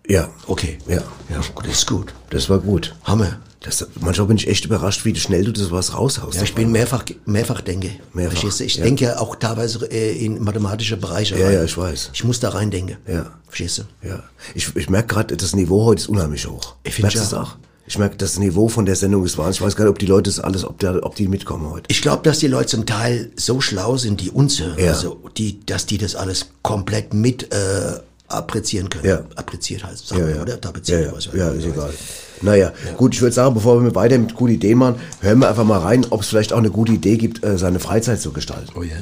Ja, 0.10 0.30
Okay. 0.48 0.78
Ja. 0.88 1.02
Ja, 1.30 1.42
gut, 1.54 1.66
das 1.68 1.74
ist 1.80 1.88
gut. 1.88 2.14
das 2.32 2.50
war 2.50 2.60
gut. 2.60 2.96
Hammer. 3.04 3.38
Das, 3.62 3.86
manchmal 4.00 4.28
bin 4.28 4.38
ich 4.38 4.48
echt 4.48 4.64
überrascht, 4.66 5.04
wie 5.04 5.14
schnell 5.16 5.44
du 5.44 5.52
das 5.52 5.70
was 5.70 5.94
raushaust. 5.94 6.38
Ja, 6.38 6.44
ich 6.44 6.56
bin 6.56 6.72
mehrfach, 6.72 7.04
mehrfach 7.26 7.60
denke. 7.60 7.92
Mehrfach, 8.14 8.38
Verstehst 8.40 8.60
du? 8.62 8.64
Ich 8.64 8.76
ja. 8.78 8.84
denke 8.86 9.04
ja 9.06 9.20
auch 9.20 9.36
teilweise 9.36 9.86
äh, 9.92 10.18
in 10.18 10.42
mathematische 10.42 10.96
Bereiche 10.96 11.38
Ja, 11.38 11.46
rein. 11.48 11.54
ja, 11.56 11.64
ich 11.66 11.78
weiß. 11.78 12.12
Ich 12.14 12.24
muss 12.24 12.40
da 12.40 12.50
rein 12.50 12.72
denken. 12.72 12.96
Ja. 13.06 13.26
Verstehst 13.48 13.80
du? 13.80 14.08
Ja, 14.08 14.24
ich, 14.56 14.74
ich 14.78 14.90
merke 14.90 15.14
gerade, 15.14 15.36
das 15.36 15.54
Niveau 15.56 15.84
heute 15.86 16.02
ist 16.02 16.08
unheimlich 16.08 16.48
hoch. 16.48 16.76
Ich 16.84 16.94
find 16.96 17.04
Merkst 17.04 17.18
du 17.18 17.36
ja. 17.36 17.42
das 17.42 17.50
auch? 17.50 17.56
Ich 17.86 17.98
merke, 17.98 18.16
das 18.16 18.40
Niveau 18.40 18.70
von 18.70 18.86
der 18.86 18.96
Sendung 18.96 19.26
ist 19.26 19.38
wahnsinnig. 19.38 19.58
Ich 19.60 19.66
weiß 19.66 19.76
gar 19.76 19.84
nicht, 19.86 19.92
ob 19.92 20.00
die 20.00 20.06
Leute 20.06 20.30
das 20.30 20.40
alles, 20.40 20.64
ob, 20.64 20.80
da, 20.80 20.96
ob 21.02 21.16
die 21.16 21.28
mitkommen 21.28 21.70
heute. 21.70 21.84
Ich 21.90 22.02
glaube, 22.02 22.24
dass 22.24 22.40
die 22.40 22.48
Leute 22.48 22.68
zum 22.68 22.86
Teil 22.86 23.32
so 23.36 23.60
schlau 23.62 23.98
sind, 23.98 24.22
die 24.22 24.30
uns 24.32 24.60
hören, 24.62 24.80
Ja. 24.80 24.92
also 24.92 25.20
die, 25.38 25.66
dass 25.66 25.86
die 25.86 25.98
das 25.98 26.16
alles 26.16 26.46
komplett 26.62 27.14
mit 27.14 27.52
äh, 27.52 28.00
apprezieren 28.30 28.90
können. 28.90 29.06
Ja. 29.06 29.22
Appreziert 29.36 29.84
heißt, 29.84 30.08
sagen 30.08 30.22
Ja, 30.22 30.36
ja. 30.36 30.42
oder? 30.42 30.54
Ja, 30.54 30.58
Tapezieren, 30.58 31.04
ja, 31.04 31.38
ja 31.38 31.52
ich. 31.54 31.66
ist 31.66 31.72
egal. 31.72 31.94
Naja, 32.42 32.72
gut, 32.96 33.14
ich 33.16 33.22
würde 33.22 33.34
sagen, 33.34 33.54
bevor 33.54 33.84
wir 33.84 33.96
weiter 33.96 34.18
mit 34.18 34.34
guten 34.34 34.54
Ideen 34.54 34.78
machen, 34.78 34.96
hören 35.20 35.40
wir 35.40 35.50
einfach 35.50 35.66
mal 35.66 35.80
rein, 35.80 36.06
ob 36.10 36.22
es 36.22 36.28
vielleicht 36.28 36.54
auch 36.54 36.58
eine 36.58 36.70
gute 36.72 36.94
Idee 36.94 37.18
gibt, 37.18 37.44
äh, 37.44 37.58
seine 37.58 37.80
Freizeit 37.80 38.22
zu 38.22 38.32
gestalten. 38.32 38.70
Oh 38.76 38.84
ja. 38.84 38.96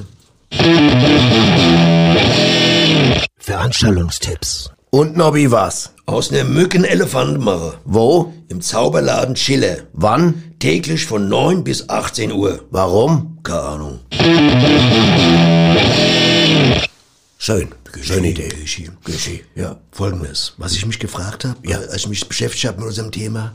Veranstaltungstipps. 3.37 4.71
Und 4.89 5.17
Nobby 5.17 5.51
was? 5.51 5.91
Aus 6.05 6.31
einer 6.31 6.45
Mücken 6.45 6.85
Elefant 6.85 7.39
machen. 7.39 7.73
Wo? 7.83 8.33
Im 8.47 8.61
Zauberladen 8.61 9.35
Schiller. 9.35 9.77
Wann? 9.93 10.43
Täglich 10.59 11.05
von 11.05 11.27
9 11.27 11.63
bis 11.63 11.89
18 11.89 12.31
Uhr. 12.31 12.61
Warum? 12.71 13.37
Keine 13.43 13.61
Ahnung. 13.61 13.99
Schön. 17.37 17.67
Schöne 18.01 18.29
Idee. 18.31 18.49
Güschi. 18.49 18.89
Güschi, 19.03 19.43
ja. 19.55 19.79
Folgendes, 19.91 20.53
was 20.57 20.73
ich 20.73 20.85
mich 20.85 20.99
gefragt 20.99 21.45
habe, 21.45 21.57
Ja. 21.67 21.81
äh, 21.81 21.87
als 21.87 21.97
ich 22.03 22.07
mich 22.09 22.27
beschäftigt 22.27 22.65
habe 22.65 22.79
mit 22.79 22.87
unserem 22.87 23.11
Thema, 23.11 23.53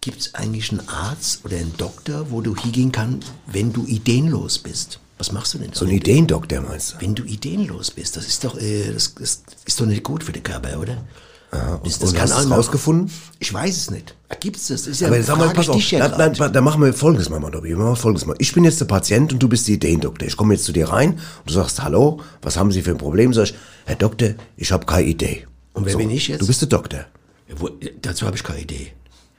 gibt 0.00 0.20
es 0.20 0.34
eigentlich 0.34 0.70
einen 0.70 0.88
Arzt 0.88 1.44
oder 1.44 1.56
einen 1.56 1.76
Doktor, 1.76 2.30
wo 2.30 2.40
du 2.40 2.54
hingehen 2.56 2.92
kannst, 2.92 3.32
wenn 3.46 3.72
du 3.72 3.84
ideenlos 3.86 4.58
bist? 4.58 5.00
Was 5.18 5.32
machst 5.32 5.54
du 5.54 5.58
denn 5.58 5.72
So 5.72 5.84
ein? 5.84 5.90
Ideendoktor 5.90 6.60
meinst 6.60 6.94
du? 6.94 7.00
Wenn 7.00 7.14
du 7.14 7.24
ideenlos 7.24 7.90
bist, 7.90 8.16
das 8.16 8.28
ist 8.28 8.44
doch, 8.44 8.56
äh, 8.60 8.92
das, 8.92 9.14
das 9.14 9.42
ist 9.66 9.80
doch 9.80 9.86
nicht 9.86 10.04
gut 10.04 10.22
für 10.22 10.32
den 10.32 10.44
Körper, 10.44 10.78
oder? 10.78 11.04
Das, 11.50 11.98
und 12.02 12.20
hast 12.20 12.34
du 12.34 12.40
es 12.40 12.50
rausgefunden? 12.50 13.10
Ich 13.38 13.52
weiß 13.52 13.76
es 13.76 13.90
nicht. 13.90 14.14
Gibt's 14.40 14.68
das? 14.68 14.82
das 14.82 14.92
ist 14.92 15.00
ja, 15.00 15.08
Aber 15.08 15.22
sag 15.22 15.38
mal, 15.38 15.48
pass 15.50 15.66
ich 15.66 15.70
auf, 15.70 15.90
ja 15.90 16.14
na, 16.16 16.28
grad. 16.28 16.54
da 16.54 16.60
machen 16.60 16.82
wir 16.82 16.92
folgendes 16.92 17.30
mal, 17.30 17.40
Dobby. 17.40 17.70
Wir 17.70 17.76
machen 17.76 17.96
folgendes 17.96 18.26
mal. 18.26 18.36
Ich 18.38 18.52
bin 18.52 18.64
jetzt 18.64 18.80
der 18.80 18.84
Patient 18.84 19.32
und 19.32 19.38
du 19.42 19.48
bist 19.48 19.66
die 19.66 19.74
Ideendoktor. 19.74 20.28
Ich 20.28 20.36
komme 20.36 20.54
jetzt 20.54 20.64
zu 20.64 20.72
dir 20.72 20.90
rein 20.90 21.12
und 21.12 21.20
du 21.46 21.52
sagst, 21.54 21.82
hallo, 21.82 22.20
was 22.42 22.56
haben 22.56 22.70
Sie 22.70 22.82
für 22.82 22.90
ein 22.90 22.98
Problem? 22.98 23.32
Sag 23.32 23.44
ich, 23.44 23.54
Herr 23.86 23.96
Doktor, 23.96 24.30
ich 24.56 24.70
habe 24.72 24.84
keine 24.84 25.06
Idee. 25.06 25.46
Und 25.72 25.86
wer 25.86 25.96
bin 25.96 26.10
ich 26.10 26.28
jetzt? 26.28 26.42
Du 26.42 26.46
bist 26.46 26.60
der 26.60 26.68
Doktor. 26.68 27.06
Ja, 27.48 27.54
wo, 27.56 27.70
dazu 28.02 28.26
habe 28.26 28.36
ich 28.36 28.44
keine 28.44 28.60
Idee. 28.60 28.92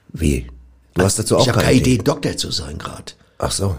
Wie? 0.08 0.46
Du 0.94 1.04
hast 1.04 1.18
dazu 1.18 1.36
auch 1.36 1.42
ich 1.42 1.48
habe 1.48 1.58
keine 1.58 1.68
keine 1.68 1.80
Idee. 1.80 1.94
Idee, 1.94 2.04
Doktor 2.04 2.36
zu 2.36 2.50
sein 2.50 2.78
gerade. 2.78 3.12
Ach 3.38 3.52
so. 3.52 3.76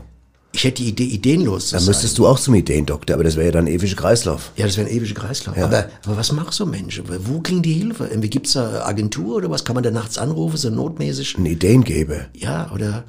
Ich 0.54 0.64
hätte 0.66 0.82
die 0.84 0.90
Idee, 0.90 1.06
ideenlos 1.06 1.68
zu 1.68 1.76
Dann 1.76 1.82
sein. 1.84 1.92
müsstest 1.92 2.18
du 2.18 2.28
auch 2.28 2.38
zum 2.40 2.56
Ideendoktor, 2.56 3.14
aber 3.14 3.24
das 3.24 3.36
wäre 3.36 3.46
ja 3.48 3.52
dann 3.54 3.66
ein 3.66 3.74
ewiger 3.74 3.96
Kreislauf. 3.96 4.52
Ja, 4.58 4.66
das 4.66 4.76
wäre 4.78 4.88
ein 4.90 4.94
ewiger 4.94 5.14
Kreislauf. 5.14 5.58
Aber, 5.58 5.86
aber 6.06 6.18
was 6.18 6.32
machen 6.34 6.52
so 6.52 6.66
Menschen? 6.66 7.06
Wo 7.26 7.40
kriegen 7.40 7.62
die 7.62 7.74
Hilfe? 7.74 8.08
Irgendwie 8.08 8.30
gibt's 8.30 8.54
da 8.54 8.84
Agentur 8.86 9.38
oder 9.38 9.50
was? 9.50 9.64
Kann 9.64 9.76
man 9.76 9.84
da 9.84 9.92
nachts 9.92 10.18
anrufen, 10.18 10.58
so 10.58 10.70
notmäßig? 10.70 11.38
Ein 11.38 11.46
Ideengeber. 11.46 12.26
Ja, 12.34 12.70
oder 12.74 13.06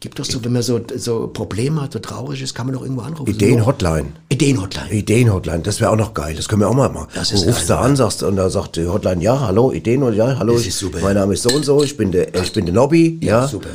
gibt 0.00 0.18
doch 0.18 0.24
so, 0.24 0.42
wenn 0.44 0.52
man 0.52 0.62
so, 0.62 0.80
so 0.96 1.28
Probleme 1.28 1.82
hat, 1.82 1.92
so 1.92 1.98
traurig 1.98 2.40
ist, 2.40 2.54
kann 2.54 2.66
man 2.66 2.74
doch 2.74 2.82
irgendwo 2.82 3.02
anrufen. 3.02 3.30
Ideen-Hotline. 3.30 4.06
Ideen-Hotline. 4.30 4.90
Ideen-Hotline, 4.90 5.62
das 5.62 5.80
wäre 5.80 5.90
auch 5.90 5.96
noch 5.96 6.14
geil. 6.14 6.34
Das 6.34 6.48
können 6.48 6.62
wir 6.62 6.68
auch 6.68 6.74
mal 6.74 6.88
machen. 6.88 7.08
Das 7.14 7.28
du 7.30 7.34
ist 7.34 7.46
rufst 7.46 7.68
geil, 7.68 7.76
da 7.76 7.80
an, 7.80 7.96
sagst, 7.96 8.22
und 8.22 8.36
da 8.36 8.48
sagt 8.48 8.76
die 8.76 8.86
Hotline, 8.86 9.22
ja, 9.22 9.40
hallo, 9.40 9.72
Ideen 9.72 10.00
ja, 10.14 10.38
hallo, 10.38 10.52
Das 10.54 10.62
ich, 10.62 10.68
ist 10.68 10.78
super. 10.78 10.98
mein 11.02 11.14
Name 11.14 11.34
ist 11.34 11.42
so 11.42 11.50
und 11.54 11.64
so, 11.64 11.82
ich 11.82 11.96
bin 11.96 12.10
der, 12.12 12.34
ich 12.34 12.52
bin 12.52 12.64
der 12.66 12.74
Nobby, 12.74 13.18
ja, 13.20 13.42
Ja, 13.42 13.48
super. 13.48 13.68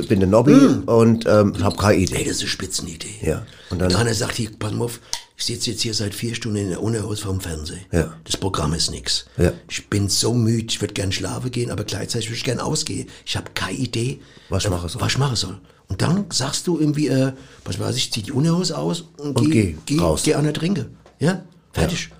Ich 0.00 0.08
bin 0.08 0.20
der 0.20 0.28
Nobby 0.28 0.52
und 0.86 1.26
ähm, 1.26 1.62
habe 1.62 1.76
keine 1.76 1.96
Idee. 2.02 2.24
das 2.24 2.36
ist 2.36 2.40
eine 2.42 2.48
Spitzenidee. 2.48 3.14
Ja, 3.22 3.46
und 3.70 3.82
Und 3.82 3.92
dann- 3.92 3.96
einer 3.96 4.14
sagt 4.14 4.36
hier, 4.36 4.50
pass 4.58 4.72
auf, 4.74 5.00
ich 5.36 5.44
sitze 5.44 5.70
jetzt 5.70 5.82
hier 5.82 5.94
seit 5.94 6.14
vier 6.14 6.34
Stunden 6.34 6.56
in 6.58 6.68
der 6.70 6.82
Unerhaus 6.82 7.20
vom 7.20 7.40
Fernsehen. 7.40 7.80
Ja. 7.92 8.12
Das 8.24 8.36
Programm 8.36 8.72
ist 8.74 8.90
nix. 8.90 9.26
Ja. 9.36 9.52
Ich 9.68 9.88
bin 9.88 10.08
so 10.08 10.34
müde, 10.34 10.66
ich 10.68 10.80
würde 10.80 10.94
gern 10.94 11.12
schlafen 11.12 11.50
gehen, 11.52 11.70
aber 11.70 11.84
gleichzeitig 11.84 12.28
würde 12.28 12.38
ich 12.38 12.44
gern 12.44 12.58
ausgehen. 12.58 13.08
Ich 13.24 13.36
habe 13.36 13.50
keine 13.54 13.78
Idee, 13.78 14.20
Was 14.48 14.64
ich 14.64 14.66
äh, 14.68 14.70
machen 14.70 14.88
soll. 14.88 15.00
Was 15.00 15.12
ich 15.12 15.18
machen 15.18 15.36
soll. 15.36 15.58
Und 15.86 16.02
dann 16.02 16.26
sagst 16.30 16.66
du 16.66 16.78
irgendwie, 16.78 17.06
äh, 17.08 17.32
was 17.64 17.78
weiß 17.78 17.96
ich, 17.96 18.12
zieh 18.12 18.22
die 18.22 18.32
Unerhaus 18.32 18.72
aus 18.72 19.04
und, 19.18 19.38
Und 19.38 19.50
geh, 19.50 19.76
geh 19.86 19.98
raus. 20.00 20.22
geh 20.24 20.34
an 20.34 20.44
der 20.44 20.52
Trinke. 20.54 20.86
Ja, 21.20 21.42
fertig. 21.72 22.10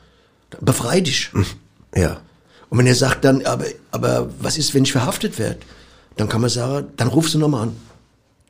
Befrei 0.61 1.01
dich. 1.01 1.31
Ja, 1.95 2.21
Und 2.71 2.79
wenn 2.79 2.87
er 2.87 2.95
sagt 2.95 3.25
dann, 3.25 3.45
aber, 3.45 3.65
aber 3.91 4.31
was 4.41 4.59
ist, 4.59 4.75
wenn 4.75 4.85
ich 4.85 4.93
verhaftet 4.93 5.39
werde? 5.39 5.59
Dann 6.19 6.29
kann 6.29 6.41
man 6.43 6.51
sagen, 6.51 6.89
dann 6.97 7.09
rufst 7.09 7.33
du 7.35 7.39
nochmal 7.39 7.63
an. 7.65 7.77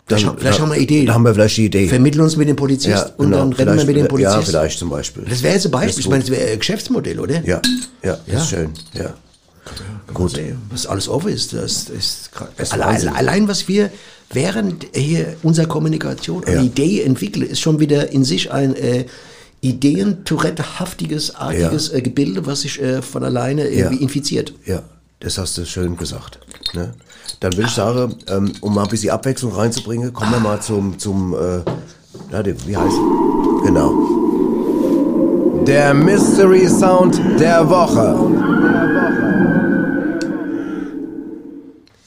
Vielleicht, 0.06 0.24
Dann- 0.24 0.30
haben- 0.32 0.38
vielleicht 0.38 0.58
da- 0.58 0.62
haben 0.62 0.68
wir 0.70 0.74
eine 0.74 0.82
Idee. 0.82 1.04
da 1.04 1.14
haben 1.14 1.22
wir 1.24 1.34
vielleicht 1.34 1.56
die 1.58 1.66
Idee. 1.66 1.86
Vermitteln 1.88 2.22
uns 2.22 2.36
mit 2.36 2.48
dem 2.48 2.56
Polizist 2.56 2.88
ja 2.88 3.10
und 3.18 3.26
genau. 3.30 3.38
dann 3.38 3.52
reden 3.52 3.76
wir 3.76 3.84
mit 3.84 3.96
dem 3.96 4.08
Polizist. 4.08 4.36
Ja, 4.36 4.42
vielleicht 4.42 4.78
zum 4.78 4.88
Beispiel. 4.90 5.24
Das 5.28 5.42
wäre 5.42 5.54
jetzt 5.54 5.66
ein 5.66 5.70
Das 5.70 5.80
Beispiel. 5.80 6.00
Ich 6.00 6.08
meine, 6.08 6.22
das 6.22 6.30
wäre 6.30 6.50
ein 6.52 6.58
Geschäftsmodell, 6.58 7.20
oder? 7.20 7.44
Ja, 7.46 7.60
ja, 8.02 8.12
das 8.16 8.20
Ja. 8.26 8.38
ist 8.38 8.48
schön, 8.48 8.70
ja. 8.94 9.14
Gut. 10.14 10.40
Was 10.70 10.86
alles 10.86 11.08
offen 11.10 11.28
ist, 11.30 11.52
das 11.52 11.90
ist, 11.90 12.30
ist 12.56 12.72
allein, 12.72 13.06
allein 13.08 13.48
was 13.48 13.68
wir 13.68 13.90
während 14.32 14.86
hier 14.94 15.36
unserer 15.42 15.66
Kommunikation 15.66 16.42
eine 16.44 16.56
Ja. 16.56 16.62
Idee 16.62 17.02
entwickeln, 17.02 17.46
ist 17.46 17.60
schon 17.60 17.78
wieder 17.78 18.10
in 18.10 18.24
sich 18.24 18.50
ein 18.50 18.74
äh, 18.76 19.04
Ideen-Tourette-haftiges, 19.60 21.34
artiges 21.34 21.90
äh, 21.90 22.00
Gebilde, 22.00 22.46
was 22.46 22.62
sich 22.62 22.80
äh, 22.80 23.02
von 23.02 23.22
alleine 23.24 23.68
irgendwie 23.68 23.96
Ja. 23.96 24.02
infiziert. 24.02 24.52
Ja, 24.66 24.82
das 25.20 25.38
hast 25.38 25.58
du 25.58 25.64
schön 25.66 25.96
gesagt. 25.96 26.38
Ne? 26.74 26.94
Dann 27.40 27.52
würde 27.54 27.68
ich 27.68 27.74
sagen, 27.74 28.14
ähm, 28.28 28.52
um 28.60 28.74
mal 28.74 28.82
ein 28.84 28.88
bisschen 28.88 29.10
Abwechslung 29.10 29.52
reinzubringen, 29.52 30.12
kommen 30.12 30.32
wir 30.32 30.40
mal 30.40 30.60
zum, 30.60 30.98
zum 30.98 31.34
äh, 31.34 31.60
wie 32.66 32.76
heißt 32.76 32.96
Genau. 33.64 33.92
Der 35.66 35.92
Mystery 35.94 36.68
Sound 36.68 37.20
der 37.38 37.68
Woche. 37.68 38.16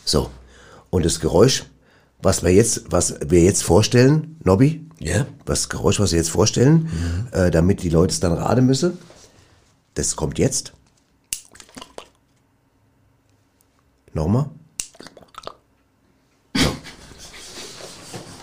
So, 0.05 0.29
und 0.89 1.05
das 1.05 1.19
Geräusch, 1.19 1.65
was 2.21 2.43
wir 2.43 2.51
jetzt, 2.51 2.85
was 2.91 3.15
wir 3.25 3.41
jetzt 3.43 3.63
vorstellen, 3.63 4.37
Nobby, 4.43 4.85
Ja. 4.99 5.25
das 5.45 5.69
Geräusch, 5.69 5.99
was 5.99 6.11
wir 6.11 6.17
jetzt 6.17 6.31
vorstellen, 6.31 6.89
äh, 7.31 7.51
damit 7.51 7.83
die 7.83 7.89
Leute 7.89 8.11
es 8.11 8.19
dann 8.19 8.33
raten 8.33 8.65
müssen, 8.65 8.97
das 9.93 10.15
kommt 10.15 10.39
jetzt. 10.39 10.73
Nochmal. 14.13 14.49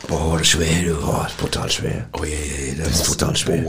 Boah, 0.09 0.33
das 0.33 0.41
ist 0.43 0.49
schwer, 0.49 0.67
du. 0.87 0.95
Boah, 1.05 1.27
ist 1.29 1.37
brutal 1.37 1.71
schwer. 1.71 2.07
Oh, 2.19 2.25
je, 2.25 2.31
je, 2.31 2.73
je, 2.73 2.83
Das 2.83 2.89
ist 2.89 3.07
total 3.19 3.37
schwer. 3.37 3.63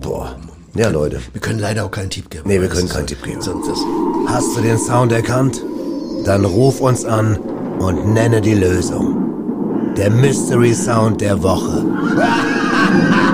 Boah. 0.00 0.34
Ja, 0.74 0.88
Leute. 0.88 1.20
Wir 1.32 1.40
können 1.40 1.58
leider 1.60 1.84
auch 1.84 1.90
keinen 1.90 2.10
Tipp 2.10 2.30
geben. 2.30 2.44
Nee, 2.46 2.60
wir 2.60 2.68
Das 2.68 2.76
können 2.78 2.88
ist 2.88 2.94
keinen 2.94 3.06
Tipp 3.06 3.22
geben. 3.22 3.40
Sonst 3.42 3.68
das, 3.68 3.78
Hast 4.26 4.56
du 4.56 4.62
den 4.62 4.78
Sound 4.78 5.12
erkannt? 5.12 5.62
Dann 6.24 6.44
ruf 6.44 6.80
uns 6.80 7.04
an 7.04 7.36
und 7.78 8.12
nenne 8.14 8.40
die 8.40 8.54
Lösung. 8.54 9.92
Der 9.96 10.10
Mystery 10.10 10.74
Sound 10.74 11.20
der 11.20 11.42
Woche. 11.42 11.84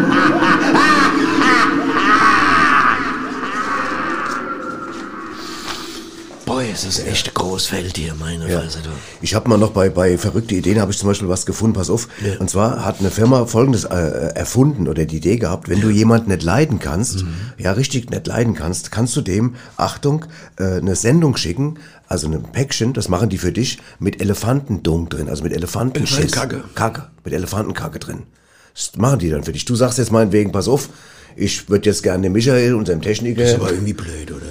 boah, 6.61 6.73
es 6.73 6.85
ist 6.85 7.07
echt 7.07 7.35
groß 7.35 7.67
Feld 7.67 7.97
hier, 7.97 8.15
meine 8.15 8.51
Ja. 8.51 8.61
Fresse, 8.61 8.81
du. 8.83 8.91
Ich 9.23 9.35
habe 9.35 9.49
mal 9.49 9.59
noch 9.59 9.71
bei, 9.71 9.89
bei 9.89 10.19
verrückte 10.19 10.55
Ideen 10.55 10.81
habe 10.81 10.93
ich 10.93 10.99
zum 10.99 11.09
Beispiel 11.09 11.29
was 11.29 11.47
gefunden, 11.47 11.75
pass 11.75 11.91
auf. 11.91 12.09
Und 12.39 12.51
zwar 12.51 12.85
hat 12.85 13.01
eine 13.01 13.11
Firma 13.11 13.47
folgendes 13.47 13.85
äh, 13.85 13.95
erfunden 14.35 14.89
oder 14.89 15.05
die 15.05 15.17
Idee 15.17 15.37
gehabt, 15.37 15.69
wenn 15.69 15.81
du 15.81 15.91
jemanden 15.91 16.31
nicht 16.31 16.43
leiden 16.43 16.79
kannst, 16.79 17.25
ja 17.59 17.73
richtig 17.73 18.11
nicht 18.11 18.27
leiden 18.27 18.55
kannst, 18.55 18.91
kannst 18.91 19.17
du 19.17 19.21
dem, 19.21 19.55
Achtung, 19.77 20.27
äh, 20.59 20.79
eine 20.79 20.97
Sendung 20.97 21.37
schicken, 21.37 21.79
also 22.09 22.29
ein 22.29 22.43
Päckchen, 22.43 22.93
das 22.93 23.09
machen 23.09 23.29
die 23.29 23.39
für 23.39 23.53
dich, 23.53 23.79
mit 23.99 24.21
Elefantendung 24.21 25.09
drin, 25.09 25.29
also 25.29 25.43
mit 25.43 25.53
Elefantenschiss. 25.53 26.19
Elefantenkacke. 26.19 26.65
Kacke, 26.75 27.07
mit 27.25 27.33
Elefantenkacke 27.33 27.99
drin. 27.99 28.25
Das 28.75 28.93
machen 28.97 29.19
die 29.19 29.31
dann 29.31 29.45
für 29.45 29.53
dich. 29.53 29.65
Du 29.65 29.75
sagst 29.77 29.99
jetzt 29.99 30.13
meinetwegen, 30.13 30.53
pass 30.53 30.69
auf, 30.69 30.89
ich 31.37 31.69
würde 31.69 31.89
jetzt 31.89 32.03
gerne 32.03 32.25
den 32.25 32.33
Michael, 32.33 32.75
unserem 32.75 33.01
Techniker. 33.01 33.43
Das 33.43 33.51
ist 33.51 33.57
aber 33.57 33.71
irgendwie 33.71 33.93
blöd, 33.93 34.31
oder? 34.31 34.47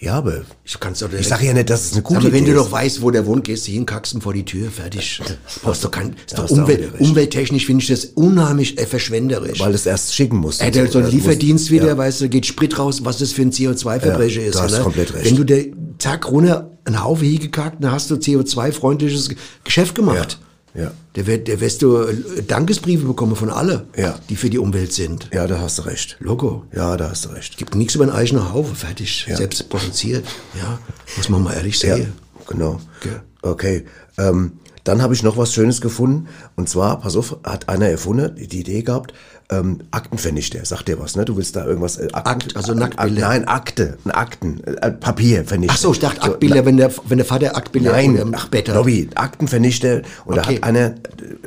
Ja, 0.00 0.14
aber 0.14 0.40
Ich 0.64 0.80
kann's 0.80 1.00
doch 1.00 1.12
ich 1.12 1.28
sage 1.28 1.44
ja 1.44 1.52
nicht, 1.52 1.68
dass 1.68 1.84
es 1.84 1.92
eine 1.92 2.00
gute 2.02 2.20
aber 2.20 2.32
wenn 2.32 2.44
Idee 2.44 2.52
du 2.52 2.58
doch 2.58 2.72
weißt, 2.72 3.02
wo 3.02 3.10
der 3.10 3.26
wohnt, 3.26 3.44
gehst 3.44 3.68
du 3.68 3.72
hin, 3.72 3.84
kackst 3.84 4.14
ihn 4.14 4.22
vor 4.22 4.32
die 4.32 4.46
Tür, 4.46 4.70
fertig. 4.70 5.20
Brauchst 5.62 5.84
doch 5.84 5.90
kein, 5.90 6.16
ist 6.26 6.38
doch 6.38 6.44
hast 6.44 6.56
du 6.56 6.62
Umwelt, 6.62 6.98
umwelttechnisch 6.98 7.66
finde 7.66 7.82
ich 7.82 7.88
das 7.88 8.06
unheimlich 8.06 8.78
äh, 8.78 8.86
verschwenderisch. 8.86 9.60
Weil 9.60 9.72
du 9.72 9.74
es 9.74 9.84
erst 9.84 10.14
schicken 10.14 10.38
musst. 10.38 10.62
Der, 10.62 10.90
so 10.90 11.00
ein 11.00 11.10
Lieferdienst 11.10 11.70
wieder, 11.70 11.88
ja. 11.88 11.98
weißt 11.98 12.22
du, 12.22 12.28
geht 12.30 12.46
Sprit 12.46 12.78
raus, 12.78 13.04
was 13.04 13.18
das 13.18 13.32
für 13.32 13.42
ein 13.42 13.52
CO2-Verbrecher 13.52 14.40
Ja, 14.40 14.48
ist. 14.48 14.54
da 14.54 14.62
hast 14.62 14.70
du 14.72 14.76
oder? 14.76 14.84
komplett 14.84 15.14
recht. 15.14 15.26
Wenn 15.26 15.36
du 15.36 15.44
der 15.44 15.66
zack 15.98 16.30
runter 16.30 16.70
einen 16.84 17.04
Haufen 17.04 17.28
hingekackt, 17.28 17.84
dann 17.84 17.92
hast 17.92 18.10
du 18.10 18.14
CO2-freundliches 18.14 19.34
Geschäft 19.64 19.94
gemacht. 19.94 20.38
Ja, 20.40 20.46
ja. 20.74 20.92
Der, 21.16 21.26
wird, 21.26 21.48
der 21.48 21.60
wirst 21.60 21.82
du 21.82 21.96
äh, 21.98 22.42
Dankesbriefe 22.46 23.04
bekommen 23.06 23.34
von 23.36 23.50
alle, 23.50 23.86
Ja. 23.96 24.18
die 24.28 24.36
für 24.36 24.50
die 24.50 24.58
Umwelt 24.58 24.92
sind. 24.92 25.28
Ja, 25.32 25.46
da 25.46 25.58
hast 25.58 25.78
du 25.78 25.82
recht. 25.82 26.16
Logo. 26.20 26.64
Ja, 26.74 26.96
da 26.96 27.10
hast 27.10 27.24
du 27.24 27.30
recht. 27.30 27.56
Gibt 27.56 27.74
nichts 27.74 27.94
über 27.94 28.04
einen 28.04 28.12
eigenen 28.12 28.52
Haufen, 28.52 28.74
fertig, 28.76 29.26
Ja. 29.28 29.36
selbst 29.36 29.68
produziert. 29.68 30.24
Ja, 30.58 30.78
muss 31.16 31.28
man 31.28 31.42
mal 31.42 31.54
ehrlich 31.54 31.80
Ja, 31.82 31.96
sehen. 31.96 32.12
genau. 32.46 32.80
Gell. 33.02 33.20
Okay. 33.42 33.84
Ähm, 34.18 34.52
dann 34.84 35.02
habe 35.02 35.14
ich 35.14 35.22
noch 35.22 35.36
was 35.36 35.52
Schönes 35.52 35.80
gefunden. 35.80 36.28
Und 36.56 36.68
zwar, 36.68 37.00
pass 37.00 37.16
auf, 37.16 37.36
hat 37.44 37.68
einer 37.68 37.86
erfunden, 37.88 38.34
die 38.36 38.60
Idee 38.60 38.82
gehabt, 38.82 39.12
ähm, 39.50 39.80
Aktenvernichter. 39.90 40.64
Sagt 40.64 40.86
dir 40.88 40.98
was, 41.00 41.16
ne? 41.16 41.24
Du 41.24 41.36
willst 41.36 41.56
da 41.56 41.66
irgendwas... 41.66 41.96
Äh, 41.96 42.08
Akt, 42.12 42.56
also 42.56 42.72
Nacktbilder. 42.72 43.20
Nein, 43.28 43.48
Akte. 43.48 43.98
Ein 44.04 44.10
Akten. 44.12 44.62
Äh, 44.64 44.92
Papier 44.92 45.44
vernichten. 45.44 45.74
Ach 45.76 45.80
so, 45.80 45.92
ich 45.92 45.98
dachte 45.98 46.22
Aktbilder, 46.22 46.64
wenn, 46.64 46.76
der, 46.76 46.92
wenn 47.08 47.18
der 47.18 47.24
Vater 47.24 47.56
Aktbilder 47.56 47.90
Nein, 47.92 48.12
oder 48.14 48.30
ach, 48.36 48.48
Bett 48.48 48.68
hat. 48.68 48.76
Lobby, 48.76 49.08
Aktenvernichter. 49.16 50.02
Und 50.24 50.36
da 50.36 50.42
Okay. 50.42 50.56
hat 50.56 50.62
einer, 50.64 50.86
äh, 50.90 50.94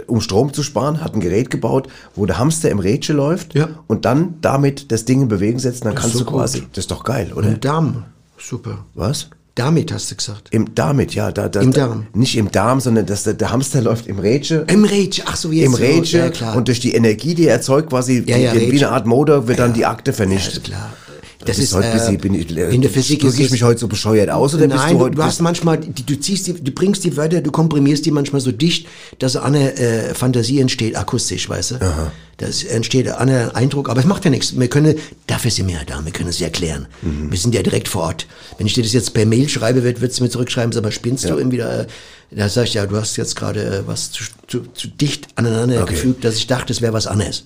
um 0.07 0.19
Strom 0.19 0.51
zu 0.53 0.63
sparen, 0.63 1.01
hat 1.01 1.13
ein 1.15 1.21
Gerät 1.21 1.49
gebaut, 1.49 1.87
wo 2.13 2.25
der 2.25 2.37
Hamster 2.39 2.69
im 2.71 2.79
Rädchen 2.79 3.15
läuft 3.15 3.55
Ja. 3.55 3.69
und 3.87 4.03
dann 4.05 4.35
damit 4.41 4.91
das 4.91 5.05
Ding 5.05 5.21
in 5.21 5.27
Bewegung 5.29 5.59
setzt. 5.59 5.85
Dann 5.85 5.93
Das 5.93 6.01
kannst 6.01 6.15
ist 6.15 6.21
du 6.21 6.25
so 6.25 6.31
gut. 6.31 6.39
quasi... 6.41 6.59
Das 6.73 6.83
ist 6.83 6.91
doch 6.91 7.05
geil, 7.05 7.31
oder? 7.33 7.47
Im 7.47 7.59
Darm. 7.61 8.03
Super. 8.37 8.79
Was? 8.95 9.29
Damit 9.55 9.93
hast 9.93 10.09
du 10.09 10.15
gesagt. 10.15 10.47
Im 10.49 10.73
damit, 10.73 11.13
ja. 11.13 11.31
Da, 11.31 11.47
da, 11.47 11.61
Im 11.61 11.71
da- 11.71 11.87
Darm. 11.87 12.07
Nicht 12.13 12.35
im 12.37 12.51
Darm, 12.51 12.79
sondern 12.79 13.05
dass 13.05 13.23
der, 13.23 13.35
der 13.35 13.51
Hamster 13.51 13.81
läuft 13.81 14.07
im 14.07 14.17
Rädchen. 14.17 14.65
Im 14.67 14.83
Rädchen, 14.83 15.25
ach 15.27 15.35
so, 15.35 15.51
wie 15.51 15.57
jetzt 15.59 15.67
Im 15.67 15.71
so, 15.73 15.77
Rädchen 15.83 16.19
ja, 16.21 16.29
klar. 16.29 16.55
und 16.55 16.67
durch 16.67 16.79
die 16.79 16.95
Energie, 16.95 17.35
die 17.35 17.45
er 17.47 17.53
erzeugt, 17.53 17.89
quasi 17.89 18.23
Ja, 18.25 18.35
ja, 18.37 18.53
wie 18.55 18.71
eine 18.83 18.89
Art 18.91 19.05
Motor, 19.05 19.47
wird 19.47 19.59
dann 19.59 19.71
Ja. 19.71 19.75
die 19.75 19.85
Akte 19.85 20.09
Ja, 20.11 20.17
vernichtet. 20.17 20.53
ist 20.57 20.63
klar. 20.63 20.91
Das 21.45 21.57
Das 21.57 21.65
ist 21.65 21.73
heute 21.73 21.87
äh, 21.87 22.17
bin 22.17 22.33
ich, 22.35 22.49
in 22.55 22.81
der 22.81 22.89
Physik 22.89 23.23
ist 23.23 23.37
ich 23.39 23.45
es- 23.45 23.51
mich 23.51 23.63
heute 23.63 23.79
so 23.79 23.87
bescheuert 23.87 24.29
aus 24.29 24.53
oder 24.53 24.67
bist 24.67 24.77
Nein, 24.77 24.95
du 24.97 25.03
heute? 25.03 25.15
du 25.15 25.23
hast 25.23 25.41
manchmal, 25.41 25.77
die, 25.79 26.05
du 26.05 26.19
ziehst 26.19 26.47
die, 26.47 26.53
du 26.53 26.71
bringst 26.71 27.03
die 27.03 27.15
Wörter, 27.17 27.41
du 27.41 27.51
komprimierst 27.51 28.05
die 28.05 28.11
manchmal 28.11 28.41
so 28.41 28.51
dicht, 28.51 28.87
dass 29.19 29.35
eine 29.35 29.75
äh, 29.77 30.13
Fantasie 30.13 30.59
entsteht, 30.59 30.95
akustisch, 30.95 31.49
weißt 31.49 31.71
du? 31.71 31.79
Das 32.37 32.63
entsteht 32.63 33.07
ein 33.07 33.13
anderer 33.15 33.55
Eindruck, 33.55 33.89
aber 33.89 33.99
es 33.99 34.05
macht 34.05 34.25
ja 34.25 34.31
nichts. 34.31 34.57
Wir 34.59 34.67
können, 34.67 34.95
dafür 35.27 35.51
sind 35.51 35.67
wir 35.67 35.75
ja 35.75 35.81
da, 35.85 36.03
wir 36.03 36.11
können 36.11 36.29
es 36.29 36.39
ja 36.39 36.47
erklären. 36.47 36.87
Mhm. 37.01 37.31
Wir 37.31 37.37
sind 37.37 37.53
ja 37.53 37.61
direkt 37.61 37.87
vor 37.87 38.03
Ort. 38.03 38.25
Wenn 38.57 38.65
ich 38.67 38.73
dir 38.73 38.83
das 38.83 38.91
jetzt 38.93 39.13
per 39.13 39.25
Mail 39.25 39.47
schreibe, 39.49 39.83
wird, 39.83 40.01
würdest 40.01 40.19
du 40.19 40.23
mir 40.23 40.29
zurückschreiben, 40.29 40.71
sag 40.71 40.83
mal, 40.83 40.91
spinnst 40.91 41.25
du 41.25 41.37
irgendwie 41.37 41.57
da? 41.57 41.85
Da 42.31 42.49
sag 42.49 42.63
ich, 42.65 42.73
ja, 42.73 42.87
du 42.87 42.95
hast 42.97 43.15
jetzt 43.17 43.35
gerade 43.35 43.63
äh, 43.63 43.81
was 43.87 44.11
zu, 44.11 44.23
zu, 44.47 44.61
zu 44.73 44.87
dicht 44.87 45.27
aneinander 45.35 45.83
Okay. 45.83 45.93
gefügt, 45.93 46.25
dass 46.25 46.35
ich 46.37 46.47
dachte, 46.47 46.73
es 46.73 46.81
wäre 46.81 46.91
was 46.93 47.05
anderes. 47.05 47.43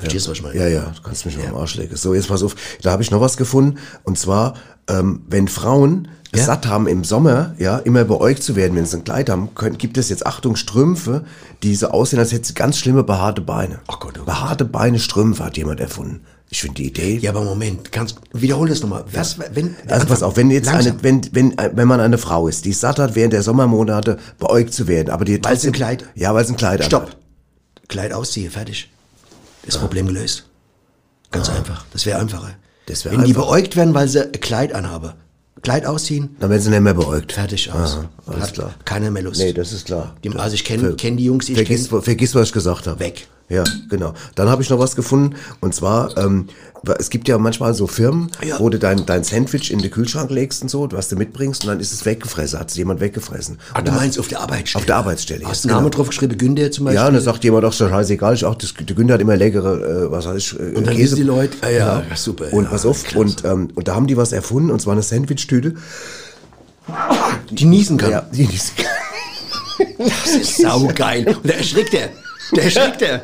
Verstehst 0.00 0.26
du, 0.26 0.30
was 0.30 0.38
ich 0.38 0.42
meine? 0.44 0.58
Ja, 0.58 0.66
ja, 0.68 0.92
du 0.96 1.02
kannst 1.02 1.24
mich 1.26 1.36
noch 1.38 1.46
am 1.48 1.56
Arsch 1.56 1.76
legen. 1.76 1.94
So, 1.96 2.14
jetzt 2.14 2.28
pass 2.28 2.42
auf, 2.42 2.56
da 2.82 2.90
habe 2.90 3.02
ich 3.02 3.10
noch 3.10 3.20
was 3.20 3.36
gefunden. 3.36 3.78
Und 4.02 4.18
zwar, 4.18 4.54
ähm, 4.88 5.22
wenn 5.28 5.46
Frauen 5.48 6.08
es 6.32 6.40
Ja? 6.40 6.46
satt 6.46 6.66
haben 6.66 6.86
im 6.86 7.04
Sommer, 7.04 7.54
ja, 7.58 7.78
immer 7.78 8.04
beäugt 8.04 8.42
zu 8.42 8.56
werden, 8.56 8.76
wenn 8.76 8.86
sie 8.86 8.96
ein 8.98 9.04
Kleid 9.04 9.28
haben, 9.30 9.54
können, 9.54 9.78
gibt 9.78 9.98
es 9.98 10.08
jetzt, 10.08 10.26
Achtung, 10.26 10.56
Strümpfe, 10.56 11.24
die 11.62 11.74
so 11.74 11.88
aussehen, 11.88 12.18
als 12.18 12.32
hätten 12.32 12.44
sie 12.44 12.54
ganz 12.54 12.78
schlimme 12.78 13.02
behaarte 13.04 13.40
Beine. 13.42 13.80
Ach 13.88 13.98
Gott, 14.00 14.12
oh 14.14 14.18
Gott. 14.18 14.26
Behaarte 14.26 14.64
Beine 14.64 14.98
Strümpfe 14.98 15.44
hat 15.44 15.56
jemand 15.56 15.80
erfunden. 15.80 16.20
Ich 16.52 16.62
finde 16.62 16.76
die 16.76 16.88
Idee. 16.88 17.16
Ja, 17.18 17.30
aber 17.30 17.44
Moment, 17.44 17.92
ganz, 17.92 18.16
wiederhol 18.32 18.68
das 18.68 18.80
nochmal. 18.80 19.04
Was, 19.12 19.38
wenn, 19.54 19.76
Also 19.86 20.06
pass 20.06 20.22
auf, 20.22 20.36
wenn 20.36 20.50
jetzt 20.50 20.66
Langsam. 20.66 20.94
eine, 20.94 21.02
wenn, 21.04 21.20
wenn, 21.32 21.54
wenn 21.76 21.86
man 21.86 22.00
eine 22.00 22.18
Frau 22.18 22.48
ist, 22.48 22.64
die 22.64 22.70
es 22.70 22.80
satt 22.80 22.98
hat, 22.98 23.14
während 23.14 23.32
der 23.32 23.42
Sommermonate 23.44 24.18
beäugt 24.38 24.72
zu 24.74 24.88
werden, 24.88 25.10
aber 25.10 25.24
die 25.24 25.34
Weil 25.34 25.56
sie 25.56 25.68
trotzdem- 25.68 25.70
ein 25.70 25.74
Kleid- 25.74 26.04
Ja, 26.16 26.34
weil 26.34 26.44
sie 26.44 26.54
ein 26.54 26.56
Kleid 26.56 26.84
Stopp. 26.84 27.02
anhat. 27.02 27.16
Kleid 27.88 28.12
ausziehe, 28.12 28.50
fertig. 28.50 28.88
Das 29.64 29.78
Problem 29.78 30.06
gelöst. 30.06 30.44
Ganz 31.30 31.48
einfach. 31.48 31.84
Das 31.92 32.06
wäre 32.06 32.18
einfacher. 32.18 32.56
Das 32.86 33.04
wär 33.04 33.12
Wenn 33.12 33.20
die 33.24 33.28
einfach. 33.30 33.44
beäugt 33.46 33.76
werden, 33.76 33.94
weil 33.94 34.08
sie 34.08 34.24
ein 34.24 34.32
Kleid 34.40 34.72
anhaben. 34.72 35.12
Kleid 35.62 35.84
ausziehen, 35.84 36.36
Dann 36.40 36.48
werden 36.50 36.62
sie 36.62 36.70
nicht 36.70 36.80
mehr 36.80 36.94
beäugt. 36.94 37.32
fertig 37.32 37.70
aus. 37.70 37.96
Aha, 37.98 38.08
alles 38.26 38.42
Hat 38.44 38.54
klar. 38.54 38.74
keiner 38.86 39.10
mehr 39.10 39.22
Lust. 39.22 39.40
Nee, 39.40 39.52
das 39.52 39.72
ist 39.72 39.86
klar. 39.86 40.16
Die, 40.24 40.30
also 40.34 40.54
ich 40.54 40.64
kenne 40.64 40.94
kenn 40.94 41.18
die 41.18 41.24
Jungs, 41.26 41.46
die 41.46 41.52
ich 41.52 41.58
vergiss, 41.58 41.88
kenne. 41.90 42.00
vergiss, 42.02 42.34
was 42.34 42.48
ich 42.48 42.52
gesagt 42.54 42.86
habe. 42.86 42.98
Weg. 42.98 43.28
Ja, 43.50 43.64
genau. 43.88 44.14
Dann 44.36 44.48
habe 44.48 44.62
ich 44.62 44.70
noch 44.70 44.78
was 44.78 44.94
gefunden. 44.96 45.34
Und 45.60 45.74
zwar, 45.74 46.16
ähm, 46.16 46.46
es 46.98 47.10
gibt 47.10 47.26
ja 47.28 47.36
manchmal 47.36 47.74
so 47.74 47.86
Firmen, 47.88 48.30
Ja. 48.46 48.60
wo 48.60 48.70
du 48.70 48.78
dein, 48.78 49.04
dein 49.06 49.24
Sandwich 49.24 49.72
in 49.72 49.80
den 49.80 49.90
Kühlschrank 49.90 50.30
legst 50.30 50.62
und 50.62 50.68
so, 50.70 50.88
was 50.92 51.08
du 51.08 51.16
mitbringst, 51.16 51.64
und 51.64 51.68
dann 51.68 51.80
ist 51.80 51.92
es 51.92 52.06
weggefressen, 52.06 52.60
hat 52.60 52.70
es 52.70 52.76
jemand 52.76 53.00
weggefressen. 53.00 53.58
Ah, 53.74 53.82
du 53.82 53.90
meinst 53.90 54.18
auf 54.20 54.28
der 54.28 54.40
Arbeitsstelle? 54.40 54.80
Auf 54.80 54.86
der 54.86 54.96
Arbeitsstelle, 54.96 55.44
Hast 55.46 55.64
ja, 55.64 55.68
du 55.70 55.74
einen 55.74 55.76
Namen 55.82 55.90
genau. 55.90 55.96
drauf 56.04 56.08
geschrieben, 56.10 56.38
Günther 56.38 56.70
zum 56.70 56.84
Beispiel? 56.84 57.00
Ja, 57.02 57.08
und 57.08 57.14
dann 57.14 57.22
sagt 57.24 57.42
jemand 57.44 57.64
auch 57.64 57.72
so, 57.72 57.88
scheißegal, 57.88 58.34
ich 58.34 58.44
auch, 58.44 58.54
das, 58.54 58.72
der 58.72 58.94
Günther 58.96 59.14
hat 59.14 59.20
immer 59.20 59.36
leckere, 59.36 60.06
äh, 60.06 60.10
was 60.12 60.26
weiß 60.26 60.36
ich, 60.36 60.58
äh, 60.58 60.76
Und 60.76 60.86
dann 60.86 60.94
Käse. 60.94 61.16
die 61.16 61.24
Leute, 61.24 61.56
ah 61.62 61.68
ja, 61.68 62.00
Genau. 62.02 62.14
super, 62.14 62.52
Und 62.52 62.64
ja, 62.64 62.70
pass 62.70 62.86
auf, 62.86 63.02
klasse. 63.02 63.18
und, 63.18 63.44
ähm, 63.44 63.68
und 63.74 63.88
da 63.88 63.96
haben 63.96 64.06
die 64.06 64.16
was 64.16 64.30
erfunden, 64.32 64.70
und 64.70 64.80
zwar 64.80 64.92
eine 64.92 65.02
Sandwich-Tüte. 65.02 65.74
die 67.50 67.64
niesen 67.64 67.98
kann. 67.98 68.10
Ja, 68.12 68.22
die, 68.32 68.46
die, 68.46 68.60
Das 69.98 70.34
ist 70.36 70.56
saugeil. 70.58 71.26
Und 71.28 71.48
da 71.48 71.54
erschrickt 71.54 71.94
er. 71.94 72.10
Der 72.52 72.64
erschrickt 72.64 73.02
er. 73.02 73.22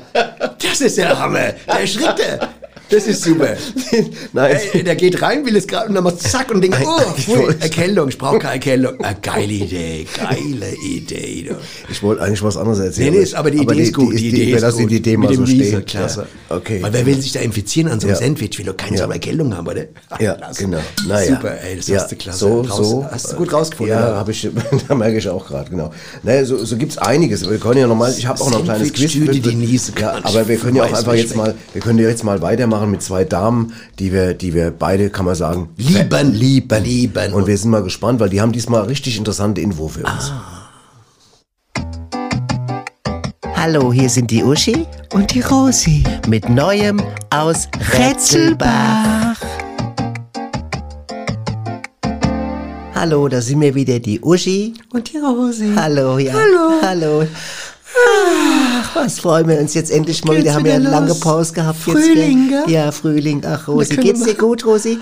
Das 0.58 0.80
ist 0.80 0.98
der 0.98 1.18
Hammer. 1.18 1.52
Der 1.66 1.80
erschrickt 1.80 2.20
er. 2.20 2.48
Das 2.88 3.06
ist 3.06 3.22
super. 3.24 3.48
Nein. 4.32 4.56
Ey, 4.72 4.82
der 4.84 4.94
geht 4.94 5.20
rein, 5.20 5.44
will 5.44 5.56
es 5.56 5.66
gerade 5.66 5.88
und 5.88 5.94
dann 5.94 6.04
macht 6.04 6.20
zack 6.22 6.50
und 6.52 6.60
denkt, 6.60 6.78
oh, 6.84 7.00
wollte- 7.26 7.60
Erkältung, 7.60 8.08
ich 8.08 8.16
brauche 8.18 8.38
keine 8.38 8.54
Erkältung. 8.54 8.94
Ah, 9.02 9.12
geile 9.20 9.52
Idee, 9.52 10.06
geile 10.16 10.74
Idee. 10.84 11.46
Du. 11.48 11.56
ich 11.90 12.02
wollte 12.02 12.22
eigentlich 12.22 12.42
was 12.42 12.56
anderes 12.56 12.78
erzählen. 12.78 13.10
Nee, 13.12 13.16
nee, 13.18 13.22
ist, 13.24 13.34
aber 13.34 13.50
die 13.50 13.58
Idee 13.58 13.80
ist 13.82 13.92
gut. 13.94 14.14
Die, 14.14 14.18
Die 14.18 14.28
Idee 14.28 14.46
wir 14.48 14.56
ist 14.56 14.62
lassen 14.62 14.82
gut. 14.82 14.90
die 14.92 14.96
Idee 14.96 15.16
mal 15.16 15.34
so 15.34 15.44
stehen. 15.46 15.84
klasse. 15.84 16.26
Ja, 16.48 16.56
okay. 16.56 16.78
Weil 16.82 16.92
wer 16.92 17.06
will 17.06 17.20
sich 17.20 17.32
da 17.32 17.40
infizieren 17.40 17.90
an 17.90 17.98
so 17.98 18.06
einem 18.06 18.14
Ja. 18.16 18.20
Sandwich? 18.22 18.56
Will 18.58 18.66
doch 18.66 18.76
keiner 18.76 18.92
Ja. 18.92 18.98
so 18.98 19.04
eine 19.04 19.14
Erkältung 19.14 19.56
haben, 19.56 19.66
oder? 19.66 19.82
Ja, 20.20 20.34
Klasse. 20.36 20.62
genau. 20.62 20.78
Naja. 21.08 21.34
Super, 21.34 21.60
ey, 21.62 21.76
das 21.76 21.88
ja, 21.88 22.00
hast 22.00 22.12
du 22.12 22.16
klasse. 22.16 22.38
So, 22.38 22.60
raus, 22.60 22.88
so. 22.90 23.06
Hast 23.10 23.32
du 23.32 23.36
gut 23.36 23.52
rausgefunden. 23.52 23.96
Ja, 23.96 24.14
habe 24.14 24.30
ich, 24.30 24.48
da 24.88 24.94
merke 24.94 25.18
ich 25.18 25.28
auch 25.28 25.44
gerade, 25.46 25.70
genau. 25.70 25.90
Naja, 26.22 26.44
so, 26.44 26.64
so 26.64 26.76
gibt's 26.76 26.98
einiges. 26.98 27.48
Wir 27.50 27.58
können 27.58 27.80
ja 27.80 27.86
nochmal, 27.88 28.14
ich 28.16 28.26
habe 28.26 28.40
auch 28.40 28.50
noch 28.50 28.58
ein 28.60 28.64
kleines 28.64 28.92
Quiz. 28.92 29.14
Ja, 29.98 30.20
aber 30.22 30.46
wir 30.46 30.56
können 30.56 30.76
ja 30.76 30.84
auch 30.84 30.92
einfach 30.92 31.14
jetzt 31.14 31.34
mal, 31.34 31.54
wir 31.72 31.80
können 31.82 31.98
ja 31.98 32.08
jetzt 32.08 32.22
mal 32.22 32.40
weitermachen 32.42 32.75
mit 32.84 33.00
zwei 33.00 33.24
Damen, 33.24 33.72
die 33.98 34.12
wir, 34.12 34.34
die 34.34 34.52
wir 34.52 34.70
beide, 34.70 35.08
kann 35.08 35.24
man 35.24 35.34
sagen, 35.34 35.70
Lieben. 35.78 36.32
lieben. 36.34 36.84
Lieben. 36.84 37.32
Und 37.32 37.46
wir 37.46 37.56
sind 37.56 37.70
mal 37.70 37.82
gespannt, 37.82 38.20
weil 38.20 38.28
die 38.28 38.40
haben 38.42 38.52
diesmal 38.52 38.82
richtig 38.82 39.16
interessante 39.16 39.62
Info 39.62 39.88
für 39.88 40.02
uns. 40.04 40.32
Hallo, 43.54 43.92
hier 43.92 44.08
sind 44.10 44.30
die 44.30 44.44
Uschi 44.44 44.86
Und 45.12 45.32
die 45.34 45.40
Rosi. 45.40 46.04
mit 46.28 46.48
Neuem 46.48 47.02
aus 47.30 47.68
Rätselbach. 47.98 49.36
Hallo, 52.94 53.28
da 53.28 53.40
sind 53.40 53.60
wir 53.60 53.74
wieder, 53.74 53.98
die 53.98 54.20
Uschi. 54.20 54.74
Und 54.92 55.12
die 55.12 55.18
Rosi. 55.18 55.72
Hallo, 55.76 56.18
ja. 56.18 56.32
Hallo. 56.32 56.80
Hallo. 56.82 57.26
Ach, 58.18 58.96
was 58.96 59.20
freuen 59.20 59.48
wir 59.48 59.58
uns 59.58 59.74
jetzt 59.74 59.90
endlich 59.90 60.24
mal 60.24 60.36
wieder. 60.36 60.54
Haben 60.54 60.64
wir 60.64 60.78
wieder 60.78 60.88
eine 60.88 61.06
lange? 61.06 61.14
Pause 61.14 61.52
gehabt 61.52 61.78
Frühling, 61.78 62.50
jetzt. 62.50 62.66
gell? 62.66 62.74
Ja, 62.74 62.92
Frühling. 62.92 63.42
Ach, 63.46 63.68
Rosi, 63.68 63.96
geht's 63.96 64.22
dir 64.22 64.34
gut, 64.34 64.64
Rosi? 64.64 64.98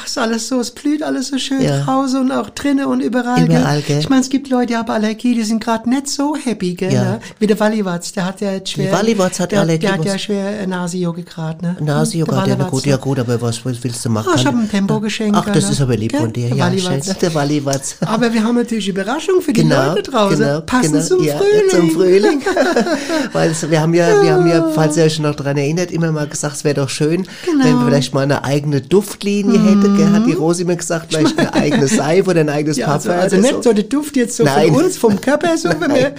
Ach, 0.00 0.06
ist 0.06 0.16
alles 0.18 0.48
so, 0.48 0.60
es 0.60 0.70
blüht 0.70 1.02
alles 1.02 1.28
so 1.28 1.38
schön 1.38 1.60
Ja. 1.62 1.80
draußen 1.84 2.20
und 2.20 2.32
auch 2.32 2.50
drinnen 2.50 2.86
und 2.86 3.00
überall. 3.00 3.44
Überall, 3.44 3.82
gell? 3.82 3.98
Ich 3.98 4.08
meine, 4.08 4.22
es 4.22 4.30
gibt 4.30 4.48
Leute, 4.48 4.66
die 4.68 4.76
haben 4.76 4.90
Allergie, 4.90 5.34
die 5.34 5.42
sind 5.42 5.62
gerade 5.62 5.88
nicht 5.90 6.08
so 6.08 6.34
happy, 6.36 6.74
gell? 6.74 6.92
Ja. 6.92 7.02
Ne? 7.04 7.20
Wie 7.38 7.46
der 7.46 7.58
Walliwatz, 7.60 8.12
der 8.12 8.24
hat 8.26 8.40
ja 8.40 8.52
jetzt 8.52 8.70
schwer. 8.70 8.92
Walliwatz 8.92 9.40
hat 9.40 9.52
der, 9.52 9.60
Allergie, 9.60 9.80
Der 9.86 9.94
hat 9.94 10.04
ja 10.04 10.18
schwer 10.18 10.60
äh, 10.60 10.66
Nasi-Yoga 10.66 11.22
gerade, 11.22 11.64
ne? 11.64 11.76
Nasi-Yoga, 11.80 12.32
Der 12.32 12.40
ja, 12.40 12.50
Walliwatz, 12.52 12.70
gut, 12.70 12.84
ne? 12.86 12.90
ja 12.90 12.96
gut, 12.96 13.18
aber 13.18 13.40
was, 13.42 13.64
willst 13.64 14.04
du 14.04 14.10
machen? 14.10 14.28
Oh, 14.30 14.36
ich 14.36 14.44
Kann- 14.44 14.54
hab 14.54 14.62
ein 14.62 14.70
Tempo 14.70 15.00
geschenkt, 15.00 15.36
Ach, 15.38 15.44
das 15.46 15.64
ne? 15.66 15.70
ist 15.72 15.80
aber 15.80 15.96
lieb 15.96 16.12
Gell? 16.12 16.20
von 16.20 16.32
dir, 16.32 16.48
Der 16.48 16.56
ja. 16.56 16.64
Walliwatz. 16.64 17.18
Der 17.18 17.34
Walliwatz. 17.34 17.96
Aber 18.06 18.32
wir 18.32 18.42
haben 18.42 18.56
natürlich 18.56 18.88
Überraschung 18.88 19.40
für 19.40 19.52
die 19.52 19.62
Genau, 19.62 19.88
Leute 19.94 20.02
draußen. 20.10 20.38
genau, 20.38 20.60
Passend 20.62 20.92
genau, 20.94 21.04
zum 21.06 21.22
ja, 21.24 21.36
Frühling. 21.36 21.70
Zum 21.70 21.90
Frühling. 21.90 22.42
Weil 23.32 23.54
wir 23.68 23.80
haben 23.80 23.94
ja, 23.94 24.22
wir 24.22 24.32
haben 24.32 24.48
ja, 24.48 24.68
falls 24.74 24.96
ihr 24.96 25.04
euch 25.04 25.18
noch 25.18 25.34
daran 25.34 25.56
erinnert, 25.56 25.90
immer 25.90 26.10
mal 26.12 26.26
gesagt, 26.26 26.56
es 26.56 26.64
wäre 26.64 26.74
doch 26.76 26.88
schön, 26.88 27.26
Genau. 27.44 27.64
wenn 27.64 27.78
wir 27.78 27.86
vielleicht 27.86 28.14
mal 28.14 28.22
eine 28.22 28.44
eigene 28.44 28.80
Duftlinie 28.80 29.58
hätten. 29.60 29.89
Gell? 29.96 30.12
Hat 30.12 30.26
die 30.26 30.32
Rosi 30.32 30.64
mir 30.64 30.76
gesagt, 30.76 31.06
vielleicht 31.12 31.38
eine 31.38 31.52
eigene 31.54 31.86
Seife 31.88 32.30
oder 32.30 32.40
ein 32.40 32.48
eigenes 32.48 32.76
Ja, 32.76 32.88
also, 32.88 33.08
Parfum. 33.08 33.22
also 33.22 33.36
oder 33.36 33.42
nicht 33.52 33.64
so 33.64 33.72
der 33.72 33.84
Duft 33.84 34.16
jetzt 34.16 34.36
so 34.36 34.44
Nein. 34.44 34.72
von 34.72 34.84
uns, 34.84 34.96
vom 34.96 35.20
Körper, 35.20 35.56
so, 35.56 35.68
wenn 35.78 35.94
wir 35.94 36.14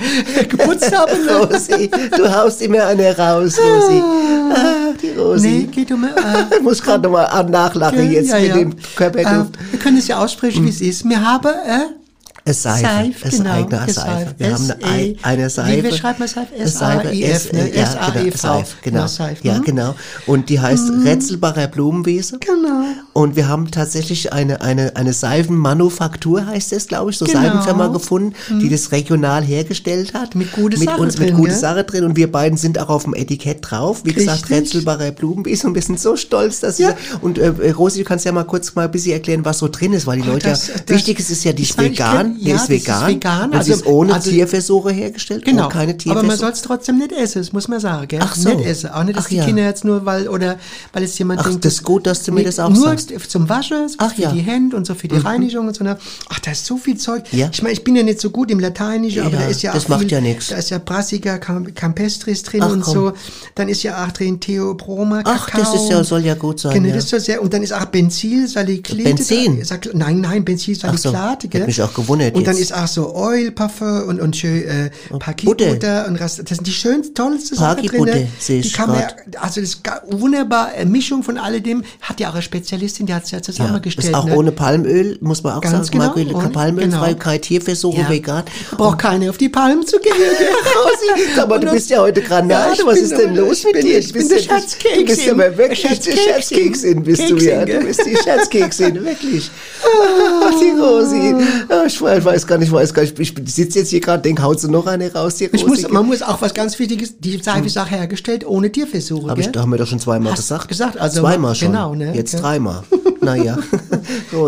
geputzt 0.47 0.95
haben. 0.95 1.25
Ne? 1.25 1.31
Rosi, 1.47 1.89
du 2.15 2.35
haust 2.35 2.61
immer 2.61 2.85
eine 2.85 3.17
raus, 3.17 3.57
Rosi. 3.59 4.01
Ah, 4.53 4.93
die 5.01 5.09
Rosi. 5.19 5.47
Nee, 5.47 5.63
geht 5.71 5.91
um... 5.91 6.03
Äh, 6.03 6.07
Ich 6.57 6.61
muss 6.61 6.81
gerade 6.81 7.03
nochmal 7.03 7.43
nachlachen 7.49 7.97
Gell? 7.97 8.11
jetzt 8.13 8.29
Ja, 8.29 8.39
mit 8.39 8.47
ja. 8.49 8.55
dem 8.57 8.75
Körperduft. 8.95 9.55
Äh, 9.55 9.71
wir 9.71 9.79
können 9.79 9.97
es 9.97 10.07
ja 10.07 10.19
aussprechen, 10.23 10.65
wie 10.65 10.69
es 10.69 10.81
ist. 10.81 11.07
Wir 11.07 11.21
haben 11.25 11.47
äh, 11.47 12.00
Seife. 12.45 12.81
Seife, 12.81 13.27
es 13.27 13.37
genau. 13.37 13.51
eigene 13.51 13.83
es 13.87 13.95
Seife. 13.95 14.35
Wir 14.37 14.53
haben 14.53 14.71
eine, 14.71 14.83
Ei- 14.83 15.09
S-E- 15.11 15.17
eine 15.21 15.49
Seife. 15.49 15.83
Wie, 15.83 15.91
schreibt 15.95 16.19
man 16.19 16.27
Seife? 16.27 16.55
Es 16.57 16.73
Seife, 16.73 17.07
S-A-I-F, 17.09 17.53
ne? 17.53 17.59
S- 17.71 17.75
ja, 17.75 17.83
genau, 17.83 18.01
S-A-E-V. 18.09 18.37
Seife, 18.37 18.75
genau. 18.81 19.07
Seife, 19.07 19.47
Ja, 19.47 19.57
mhm. 19.59 19.63
genau. 19.63 19.95
Und 20.25 20.49
die 20.49 20.59
heißt 20.59 20.89
Rätselbacher 21.03 21.67
Blumenwiese. 21.67 22.39
Genau. 22.39 22.83
Und 23.13 23.35
wir 23.35 23.47
haben 23.47 23.69
tatsächlich 23.69 24.33
eine, 24.33 24.61
eine, 24.61 24.95
eine 24.95 25.13
Seifenmanufaktur, 25.13 26.45
heißt 26.45 26.73
es, 26.73 26.87
glaube 26.87 27.11
ich, 27.11 27.17
so 27.17 27.25
Genau. 27.25 27.39
Mhm. 27.39 27.43
Seifenfirma 27.45 27.87
gefunden, 27.87 28.33
die 28.61 28.69
das 28.69 28.91
regional 28.91 29.43
hergestellt 29.43 30.13
hat. 30.13 30.35
Mit 30.35 30.51
gute 30.53 30.77
mit 30.79 30.89
Sache 30.89 31.01
uns, 31.01 31.17
mit 31.19 31.29
drin, 31.29 31.37
gute 31.37 31.49
gell? 31.51 31.59
Sache 31.59 31.83
drin. 31.83 32.03
Und 32.05 32.15
wir 32.15 32.31
beiden 32.31 32.57
sind 32.57 32.79
auch 32.79 32.89
auf 32.89 33.03
dem 33.03 33.13
Etikett 33.13 33.59
drauf. 33.61 34.01
Wie 34.03 34.13
gesagt, 34.13 34.43
Richtig. 34.49 34.57
Rätselbacher 34.57 35.11
Blumenwiese. 35.11 35.67
Und 35.67 35.75
wir 35.75 35.81
sind 35.81 35.99
so 35.99 36.15
stolz, 36.15 36.59
dass 36.59 36.77
Ja. 36.79 36.89
sie, 36.89 36.95
und 37.21 37.37
äh, 37.37 37.69
Rosi, 37.71 37.99
du 37.99 38.05
kannst 38.05 38.25
ja 38.25 38.31
mal 38.31 38.43
kurz 38.45 38.73
mal 38.75 38.85
ein 38.85 38.91
bisschen 38.91 39.13
erklären, 39.13 39.45
was 39.45 39.59
so 39.59 39.67
drin 39.67 39.93
ist, 39.93 40.07
weil 40.07 40.19
die 40.21 40.27
Leute 40.27 40.49
das- 40.49 40.67
ja, 40.67 40.73
das- 40.85 40.95
wichtig 40.97 41.19
ist, 41.19 41.29
ist 41.29 41.43
ja, 41.43 41.53
die 41.53 41.67
vegan, 41.77 42.37
ja, 42.49 42.55
ist 42.55 42.61
das 42.63 42.69
ist 42.69 42.85
vegan. 42.87 43.07
vegan, 43.07 43.51
sie 43.51 43.57
also- 43.57 43.73
ist 43.73 43.85
ohne 43.85 44.13
also- 44.13 44.29
Tierversuche 44.31 44.91
hergestellt. 44.91 45.45
Genau, 45.45 45.69
keine 45.69 45.91
aber 45.91 45.97
Tierversuche. 45.97 46.27
man 46.27 46.37
soll 46.37 46.51
es 46.51 46.61
trotzdem 46.61 46.97
nicht 46.97 47.11
essen, 47.11 47.39
das 47.41 47.53
muss 47.53 47.67
man 47.67 47.79
sagen. 47.79 48.07
Gell? 48.07 48.19
Ach 48.23 48.35
so. 48.35 48.49
Nicht 48.49 48.65
essen. 48.67 48.89
Auch 48.91 49.03
nicht, 49.03 49.17
dass 49.17 49.25
Ach 49.25 49.29
die 49.29 49.35
ja. 49.37 49.45
Kinder 49.45 49.63
jetzt 49.63 49.83
nur, 49.85 50.05
weil, 50.05 50.27
oder 50.27 50.57
weil 50.93 51.03
jetzt 51.03 51.17
jemand 51.19 51.41
Ach, 51.41 51.47
denkt... 51.47 51.65
das 51.65 51.73
ist 51.73 51.83
gut, 51.83 52.05
dass 52.07 52.23
du 52.23 52.31
mir 52.31 52.43
das 52.43 52.59
auch 52.59 52.69
nur 52.69 52.83
sagst. 52.83 53.11
zum 53.29 53.47
Waschen, 53.49 53.87
so 53.89 53.95
Ach 53.99 54.13
für 54.13 54.21
ja. 54.23 54.29
Mhm. 54.31 54.35
die 54.35 54.41
Hände 54.41 54.75
und 54.77 54.85
so 54.87 54.95
für 54.95 55.07
die 55.07 55.17
Reinigung 55.17 55.67
und 55.67 55.75
so. 55.75 55.83
ne? 55.83 55.97
Ach, 56.29 56.39
da 56.39 56.51
ist 56.51 56.65
so 56.65 56.77
viel 56.77 56.97
Zeug. 56.97 57.23
Ja. 57.31 57.49
Ich 57.51 57.61
meine, 57.61 57.73
ich 57.73 57.83
bin 57.83 57.95
ja 57.95 58.03
nicht 58.03 58.19
so 58.21 58.29
gut 58.29 58.49
im 58.51 58.59
Lateinischen, 58.59 59.21
aber 59.23 59.35
Ja, 59.35 59.39
da 59.41 59.47
ist 59.47 59.61
ja 59.61 59.73
das 59.73 59.85
auch 59.85 59.89
macht 59.89 60.01
viel, 60.01 60.11
ja 60.11 60.21
nix. 60.21 60.47
Da 60.49 60.55
ist 60.57 60.69
ja 60.69 60.77
Brassica, 60.79 61.37
Cam- 61.37 61.73
Campestris 61.75 62.43
drin 62.43 62.61
Ach, 62.63 62.71
und 62.71 62.81
komm. 62.81 62.93
so. 62.93 63.13
Dann 63.55 63.69
ist 63.69 63.83
ja 63.83 64.03
auch 64.05 64.11
drin 64.11 64.39
Theobroma, 64.39 65.21
Ach, 65.25 65.47
Kakao. 65.47 65.73
das 65.73 65.81
ist 65.83 65.89
ja, 65.89 66.03
soll 66.03 66.25
ja 66.25 66.35
gut 66.35 66.59
sein. 66.59 66.73
Genau, 66.73 66.87
ja. 66.89 66.95
das 66.95 67.05
ist 67.05 67.09
so 67.11 67.19
sehr, 67.19 67.41
und 67.41 67.53
dann 67.53 67.63
ist 67.63 67.73
auch 67.73 67.85
Benzylsaliklate. 67.85 69.03
Benzin? 69.03 69.59
da- 69.59 69.65
Sag- 69.65 69.93
Nein, 69.93 70.21
nein, 70.21 70.45
Benzylsaliklate, 70.45 71.17
Ach 71.17 71.41
so, 71.41 71.49
hätte 71.49 71.65
mich 71.65 71.81
auch 71.81 71.93
gewundert 71.93 72.20
Und 72.33 72.47
dann 72.47 72.57
ist 72.57 72.73
auch 72.73 72.87
so 72.87 73.15
Oil, 73.15 73.51
Parfum 73.51 74.03
und, 74.07 74.21
und 74.21 74.35
schön, 74.35 74.63
äh, 74.63 74.89
Pakibutter 75.19 76.05
und 76.07 76.15
Rast. 76.17 76.39
Das 76.39 76.57
sind 76.57 76.67
die 76.67 76.71
schönsten, 76.71 77.13
tollsten 77.15 77.55
Sachen 77.57 77.85
drin. 77.85 78.27
sehe 78.39 78.61
Die 78.61 78.67
ich 78.67 78.73
kann 78.73 78.89
man, 78.89 79.03
also 79.39 79.61
das 79.61 79.69
ist 79.71 79.81
wunderbar, 80.09 80.75
äh, 80.75 80.85
Mischung 80.85 81.23
von 81.23 81.37
alledem. 81.37 81.83
Hat 82.01 82.19
ja 82.19 82.29
auch 82.29 82.33
eine 82.33 82.41
Spezialistin, 82.41 83.05
die 83.05 83.13
hat 83.13 83.23
es 83.25 83.31
ja 83.31 83.37
Ja, 83.39 83.43
zusammengestellt. 83.43 84.07
ist 84.09 84.13
auch 84.15 84.25
ne? 84.25 84.35
ohne 84.35 84.51
Palmöl, 84.51 85.17
muss 85.21 85.43
man 85.43 85.53
auch 85.53 85.61
Ganz 85.61 85.87
sagen. 85.87 85.91
genau, 85.91 86.05
Margarine, 86.05 86.49
Palmölfrei, 86.49 87.13
genau. 87.13 87.37
Tierversuche, 87.37 88.01
Ja. 88.01 88.09
vegan. 88.09 88.43
Braucht 88.77 88.99
keiner 88.99 89.29
auf 89.29 89.37
die 89.37 89.49
Palmen 89.49 89.85
zu 89.85 89.99
gehen. 89.99 90.13
Rosi, 90.13 91.41
mal, 91.47 91.59
du 91.59 91.71
bist 91.71 91.89
ja 91.89 91.99
heute 91.99 92.21
Granate. 92.21 92.75
ich 92.79 92.85
was 92.85 92.97
ist 92.99 93.11
denn 93.17 93.31
aber- 93.31 93.41
los 93.47 93.63
mit 93.63 93.83
dir? 93.83 93.99
ich 93.99 94.13
bin 94.13 94.27
der 94.27 94.39
ja- 94.39 94.43
Scherzkeksin. 94.59 94.99
Du 94.99 95.05
bist 95.05 95.25
ja 95.25 95.31
aber 95.33 95.57
wirklich 95.57 95.99
die. 95.99 96.11
Scherzkeksin, 96.11 97.03
bist 97.03 97.29
du 97.29 97.37
ja. 97.37 97.65
Du 97.65 97.79
bist 97.79 98.05
die 98.05 98.15
Scherzkeksin, 98.15 98.95
wirklich. 99.05 99.49
Ach, 100.43 100.51
die 100.59 100.79
Rosi. 100.79 101.35
Ah, 102.11 102.17
Ich 102.17 102.25
weiß 102.25 102.45
gar 102.47 102.57
nicht, 102.57 102.67
ich 102.67 102.73
weiß 102.73 102.93
gar 102.93 103.03
nicht. 103.03 103.17
Ich 103.19 103.33
sitze 103.45 103.79
jetzt 103.79 103.89
hier 103.89 104.01
gerade, 104.01 104.21
denk, 104.21 104.41
haut 104.41 104.59
sie 104.59 104.69
noch 104.69 104.85
eine 104.87 105.11
raus, 105.13 105.35
die 105.35 105.45
Ich 105.45 105.65
muss, 105.65 105.87
man 105.89 106.05
muss 106.05 106.21
auch 106.21 106.41
was 106.41 106.53
ganz 106.53 106.77
Wichtiges, 106.77 107.17
die 107.19 107.37
Seife 107.41 107.65
ist 107.67 107.77
auch 107.77 107.89
hergestellt 107.89 108.45
ohne 108.45 108.71
Tierversuche. 108.71 109.29
Hab 109.29 109.37
ich, 109.37 109.47
da 109.49 109.61
haben 109.61 109.71
wir 109.71 109.77
doch 109.77 109.87
schon 109.87 109.99
zweimal 109.99 110.31
Hast 110.33 110.39
gesagt. 110.39 110.67
gesagt, 110.67 110.97
also- 110.97 111.21
zweimal 111.21 111.55
schon. 111.55 111.69
genau, 111.71 111.95
ne? 111.95 112.13
Jetzt 112.13 112.33
Ja. 112.33 112.39
dreimal. 112.41 112.83
Naja. 113.23 113.55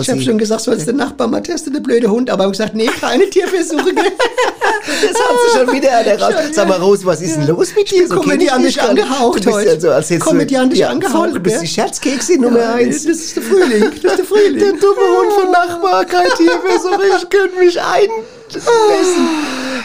Ich 0.02 0.10
habe 0.10 0.20
schon 0.20 0.40
gesagt, 0.40 0.62
sollst 0.62 0.88
der 0.88 0.96
Nachbar 0.96 1.28
mal 1.28 1.42
testen, 1.44 1.74
der 1.74 1.80
blöde 1.82 2.10
Hund, 2.10 2.28
aber 2.32 2.42
ich 2.42 2.46
hab 2.48 2.52
gesagt, 2.54 2.76
nee, 2.76 2.88
keine 3.00 3.30
Tierversuche. 3.30 3.84
Das 4.86 5.10
hat 5.22 5.36
sie 5.52 5.58
schon 5.60 5.72
wieder 5.72 5.98
einer 5.98 6.22
raus. 6.22 6.34
Sag 6.52 6.68
mal, 6.68 6.78
Rosi, 6.80 7.06
was 7.06 7.22
ist 7.22 7.36
denn 7.38 7.48
los 7.48 7.70
mit 7.76 7.90
dir? 7.90 8.04
ich 8.04 8.10
komödiantisch 8.10 8.78
angehaucht 8.80 9.46
Du 9.46 9.52
heute. 9.52 9.80
so, 9.80 9.90
als 9.92 10.10
hättest 10.10 10.26
du- 10.26 10.30
Komödiantisch 10.30 10.80
ja, 10.80 10.90
angehaucht, 10.90 11.16
voll, 11.16 11.32
Du 11.34 11.40
bist 11.40 11.62
die 11.62 11.68
Scherzkeksin 11.68 12.42
Nummer 12.42 12.60
Ja, 12.60 12.74
eins. 12.74 13.06
Das 13.06 13.18
ist 13.18 13.36
der 13.36 13.44
Frühling, 13.44 13.92
das 14.02 14.12
ist 14.12 14.18
der 14.20 14.26
Frühling. 14.26 14.60
Der 14.60 14.72
dumme 14.74 15.18
Hund 15.20 15.34
von 15.34 15.52
Nachbar, 15.52 16.06
kein 16.06 16.28
Tierversuch, 16.38 17.00
ich 17.18 17.30
könnte 17.30 17.60
mich 17.60 17.82
einmessen. 18.56 19.28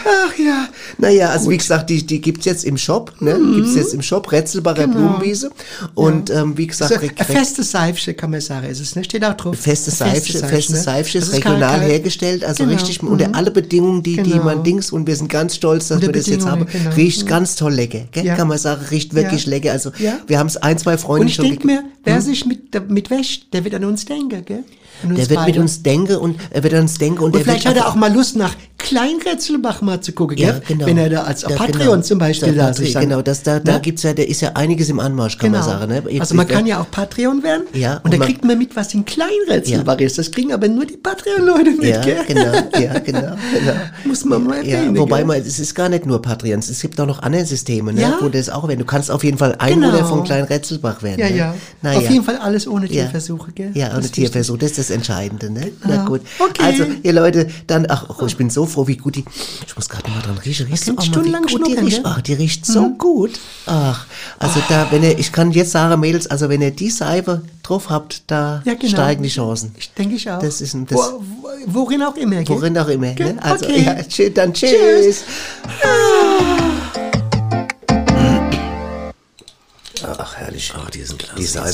Ach 0.05 0.37
ja. 0.39 0.67
Naja, 0.97 1.29
also 1.29 1.49
wie 1.49 1.57
gesagt, 1.57 1.89
die, 1.89 2.05
die 2.05 2.21
gibt's 2.21 2.45
jetzt 2.45 2.63
im 2.63 2.77
Shop, 2.77 3.13
ne? 3.19 3.37
Gibt's 3.55 3.75
jetzt 3.75 3.93
im 3.93 4.01
Shop, 4.01 4.31
Rätselbacher 4.31 4.85
Genau. 4.87 4.95
Blumenwiese. 4.97 5.51
Und 5.93 6.29
ähm, 6.29 6.57
wie 6.57 6.67
gesagt, 6.67 6.93
So, 6.93 6.99
re- 6.99 7.09
ein 7.15 7.25
festes 7.25 7.71
Seifchen 7.71 8.15
kann 8.15 8.31
man 8.31 8.39
sagen, 8.41 8.67
ist 8.69 8.79
es, 8.79 8.95
ne? 8.95 9.03
Steht 9.03 9.23
auch 9.25 9.33
drauf. 9.33 9.57
Festes 9.57 10.01
Ein 10.01 10.15
Seifchen, 10.15 10.41
festes 10.47 10.75
ne? 10.75 10.81
Seifchen 10.81 11.21
ist 11.21 11.31
kein- 11.31 11.41
regional 11.53 11.79
kein- 11.79 11.89
hergestellt, 11.89 12.43
also 12.45 12.63
Genau. 12.63 12.75
richtig 12.75 13.03
unter 13.03 13.29
alle 13.35 13.51
Bedingungen, 13.51 14.01
die, 14.03 14.15
die 14.17 14.31
Genau. 14.31 14.43
man 14.45 14.63
Dings 14.63 14.91
und 14.91 15.05
wir 15.07 15.15
sind 15.15 15.29
ganz 15.29 15.55
stolz, 15.55 15.89
dass 15.89 15.97
Unter 15.97 16.07
wir 16.07 16.13
das 16.13 16.27
jetzt 16.27 16.45
haben. 16.45 16.65
Genau. 16.65 16.91
Riecht 16.95 17.23
Mhm. 17.23 17.27
ganz 17.27 17.55
toll 17.55 17.73
lecker, 17.73 18.01
gell? 18.11 18.25
Ja. 18.25 18.35
kann 18.35 18.47
man 18.47 18.57
sagen, 18.57 18.85
riecht 18.91 19.13
wirklich 19.13 19.45
Ja. 19.45 19.49
lecker. 19.51 19.71
Also 19.71 19.91
Ja. 19.99 20.19
wir 20.27 20.39
haben 20.39 20.47
es 20.47 20.57
ein, 20.57 20.77
zwei 20.77 20.97
Freunde 20.97 21.21
Und 21.23 21.27
ich 21.27 21.35
schon 21.35 21.45
denke 21.45 21.67
ge- 21.67 21.75
mir, 21.75 21.83
wer 22.03 22.21
sich 22.21 22.45
mit, 22.45 22.89
mit 22.89 23.09
wäscht, 23.09 23.47
der 23.53 23.63
wird 23.65 23.75
an 23.75 23.83
uns 23.85 24.05
denken, 24.05 24.45
gell? 24.45 24.63
Der 25.03 25.29
wird 25.29 25.45
mit 25.45 25.57
uns 25.57 25.81
denken 25.83 26.15
und 26.17 26.39
er 26.49 26.63
wird 26.63 26.73
uns 26.73 26.97
denken 26.97 27.23
und, 27.23 27.35
Und 27.35 27.41
vielleicht 27.43 27.65
hat 27.65 27.75
er 27.77 27.87
auch 27.87 27.95
mal 27.95 28.13
Lust, 28.13 28.35
nach 28.35 28.53
Kleinrätselbach 28.77 29.81
mal 29.81 30.01
zu 30.01 30.11
gucken, 30.13 30.37
ja, 30.37 30.59
genau. 30.67 30.85
Wenn 30.85 30.97
er 30.97 31.09
da 31.09 31.23
als 31.23 31.41
Da, 31.41 31.49
Patreon 31.49 31.89
genau. 31.95 32.01
zum 32.01 32.17
Beispiel 32.19 32.53
Da, 32.53 32.67
da 32.67 32.73
sich 32.73 32.93
dann, 32.93 33.03
Genau, 33.03 33.21
das, 33.21 33.43
da, 33.43 33.59
da 33.59 33.73
Ne? 33.73 33.79
gibt's 33.81 34.03
ja, 34.03 34.13
da 34.13 34.23
ist 34.23 34.41
ja 34.41 34.51
einiges 34.55 34.89
im 34.89 34.99
Anmarsch, 34.99 35.37
kann 35.37 35.51
Genau. 35.51 35.65
man 35.65 35.79
sagen. 35.79 35.91
Ne? 35.91 36.03
Ich- 36.09 36.19
Also 36.19 36.35
man 36.35 36.47
ich- 36.47 36.51
kann 36.53 36.65
ja 36.65 36.81
auch 36.81 36.89
Patreon 36.89 37.43
werden 37.43 37.63
Ja, 37.73 37.95
und, 37.97 38.05
und 38.05 38.13
da 38.13 38.17
man- 38.17 38.27
kriegt 38.27 38.43
man 38.45 38.57
mit, 38.57 38.75
was 38.75 38.93
in 38.93 39.05
Kleinrätselbach 39.05 39.99
ist. 39.99 40.17
Das 40.17 40.31
kriegen 40.31 40.51
aber 40.53 40.67
nur 40.67 40.85
die 40.85 40.97
Patreon-Leute 40.97 41.71
mit, 41.71 41.83
Ja, 41.85 42.01
gell? 42.01 42.17
genau, 42.27 42.53
ja, 42.79 42.99
genau, 43.05 43.19
genau. 43.53 43.73
Muss 44.05 44.25
man 44.25 44.43
mal 44.45 44.65
Ja, 44.65 44.77
erwähnen, 44.77 44.97
wobei 44.97 45.17
gell? 45.17 45.25
man, 45.25 45.37
es 45.41 45.59
ist 45.59 45.75
gar 45.75 45.89
nicht 45.89 46.05
nur 46.05 46.21
Patreon, 46.21 46.59
es 46.59 46.79
gibt 46.81 46.99
auch 46.99 47.05
noch 47.07 47.21
andere 47.21 47.45
Systeme, 47.45 47.93
ne? 47.93 48.01
Ja. 48.01 48.17
wo 48.21 48.29
das 48.29 48.49
auch 48.49 48.67
werden. 48.67 48.79
Du 48.79 48.85
kannst 48.85 49.11
auf 49.11 49.23
jeden 49.23 49.37
Fall 49.37 49.55
Einwohner 49.59 49.91
Genau. 49.97 50.07
von 50.07 50.23
Klein 50.23 50.45
Retzelbach 50.45 51.03
werden. 51.03 51.19
Ja, 51.19 51.29
ne? 51.29 51.35
ja. 51.37 51.55
Naja. 51.81 51.97
Auf 51.99 52.09
jeden 52.09 52.23
Fall 52.23 52.37
alles 52.37 52.67
ohne 52.67 52.85
Ja. 52.87 53.03
Tierversuche, 53.03 53.51
gell? 53.51 53.71
Ja, 53.73 53.91
ohne 53.91 53.99
ist 53.99 54.13
Tierversuch, 54.13 54.57
das 54.57 54.71
ist 54.71 54.79
das 54.79 54.88
Entscheidende, 54.89 55.49
ne? 55.49 55.71
Na 55.85 55.95
Ja. 55.95 56.05
gut. 56.05 56.21
Okay. 56.39 56.61
Also, 56.63 56.85
ihr 57.03 57.13
Leute, 57.13 57.47
dann, 57.67 57.85
ach, 57.89 58.05
oh, 58.19 58.25
ich 58.25 58.37
bin 58.37 58.49
so 58.49 58.65
froh, 58.65 58.87
wie 58.87 58.97
gut 58.97 59.15
die, 59.15 59.25
ich 59.67 59.75
muss 59.75 59.89
gerade 59.89 60.09
mal 60.09 60.21
dran 60.21 60.37
riechen, 60.37 60.67
riecht 60.67 60.83
stundenlang 60.83 61.43
gut 61.43 61.67
die 61.67 61.73
riecht. 61.73 62.01
Ach, 62.03 62.21
die 62.21 62.33
riecht 62.33 62.65
so 62.65 62.89
gut. 62.89 63.39
Ach, 63.65 64.05
also 64.39 64.61
da, 64.69 64.87
wenn 64.91 65.03
ihr, 65.03 65.17
ich 65.19 65.31
kann 65.31 65.51
jetzt 65.51 65.71
sagen, 65.71 65.99
Mädels, 65.99 66.27
also 66.27 66.49
wenn 66.49 66.61
ihr 66.61 66.71
die 66.71 66.89
Seife 66.89 67.41
drauf 67.63 67.89
habt, 67.89 68.23
da 68.27 68.61
Ja, 68.65 68.73
genau. 68.73 68.87
steigen 68.91 69.23
die 69.23 69.29
Chancen. 69.29 69.73
Ich 69.77 69.91
denke 69.93 70.15
ich 70.15 70.29
auch. 70.29 70.39
Das 70.39 70.61
ist 70.61 70.73
ein, 70.73 70.85
das, 70.85 70.97
Wo, 70.97 71.21
wo, 71.41 71.49
worin 71.67 72.01
auch 72.03 72.15
immer, 72.15 72.43
gell? 72.43 72.55
worin 72.55 72.77
auch 72.77 72.87
immer, 72.87 73.13
Gell? 73.13 73.33
ne? 73.33 73.43
Also, 73.43 73.65
Okay. 73.65 73.83
ja, 73.85 73.95
tschüss, 74.03 74.33
dann 74.33 74.53
tschüss. 74.53 74.69
Tschüss. 74.71 75.23
Ach, 75.83 77.08
herrlich. 80.49 80.73
Ach, 80.75 80.89
die 80.89 81.03
sind 81.03 81.19
klasse, 81.19 81.35
Die 81.37 81.45
zwei, 81.45 81.71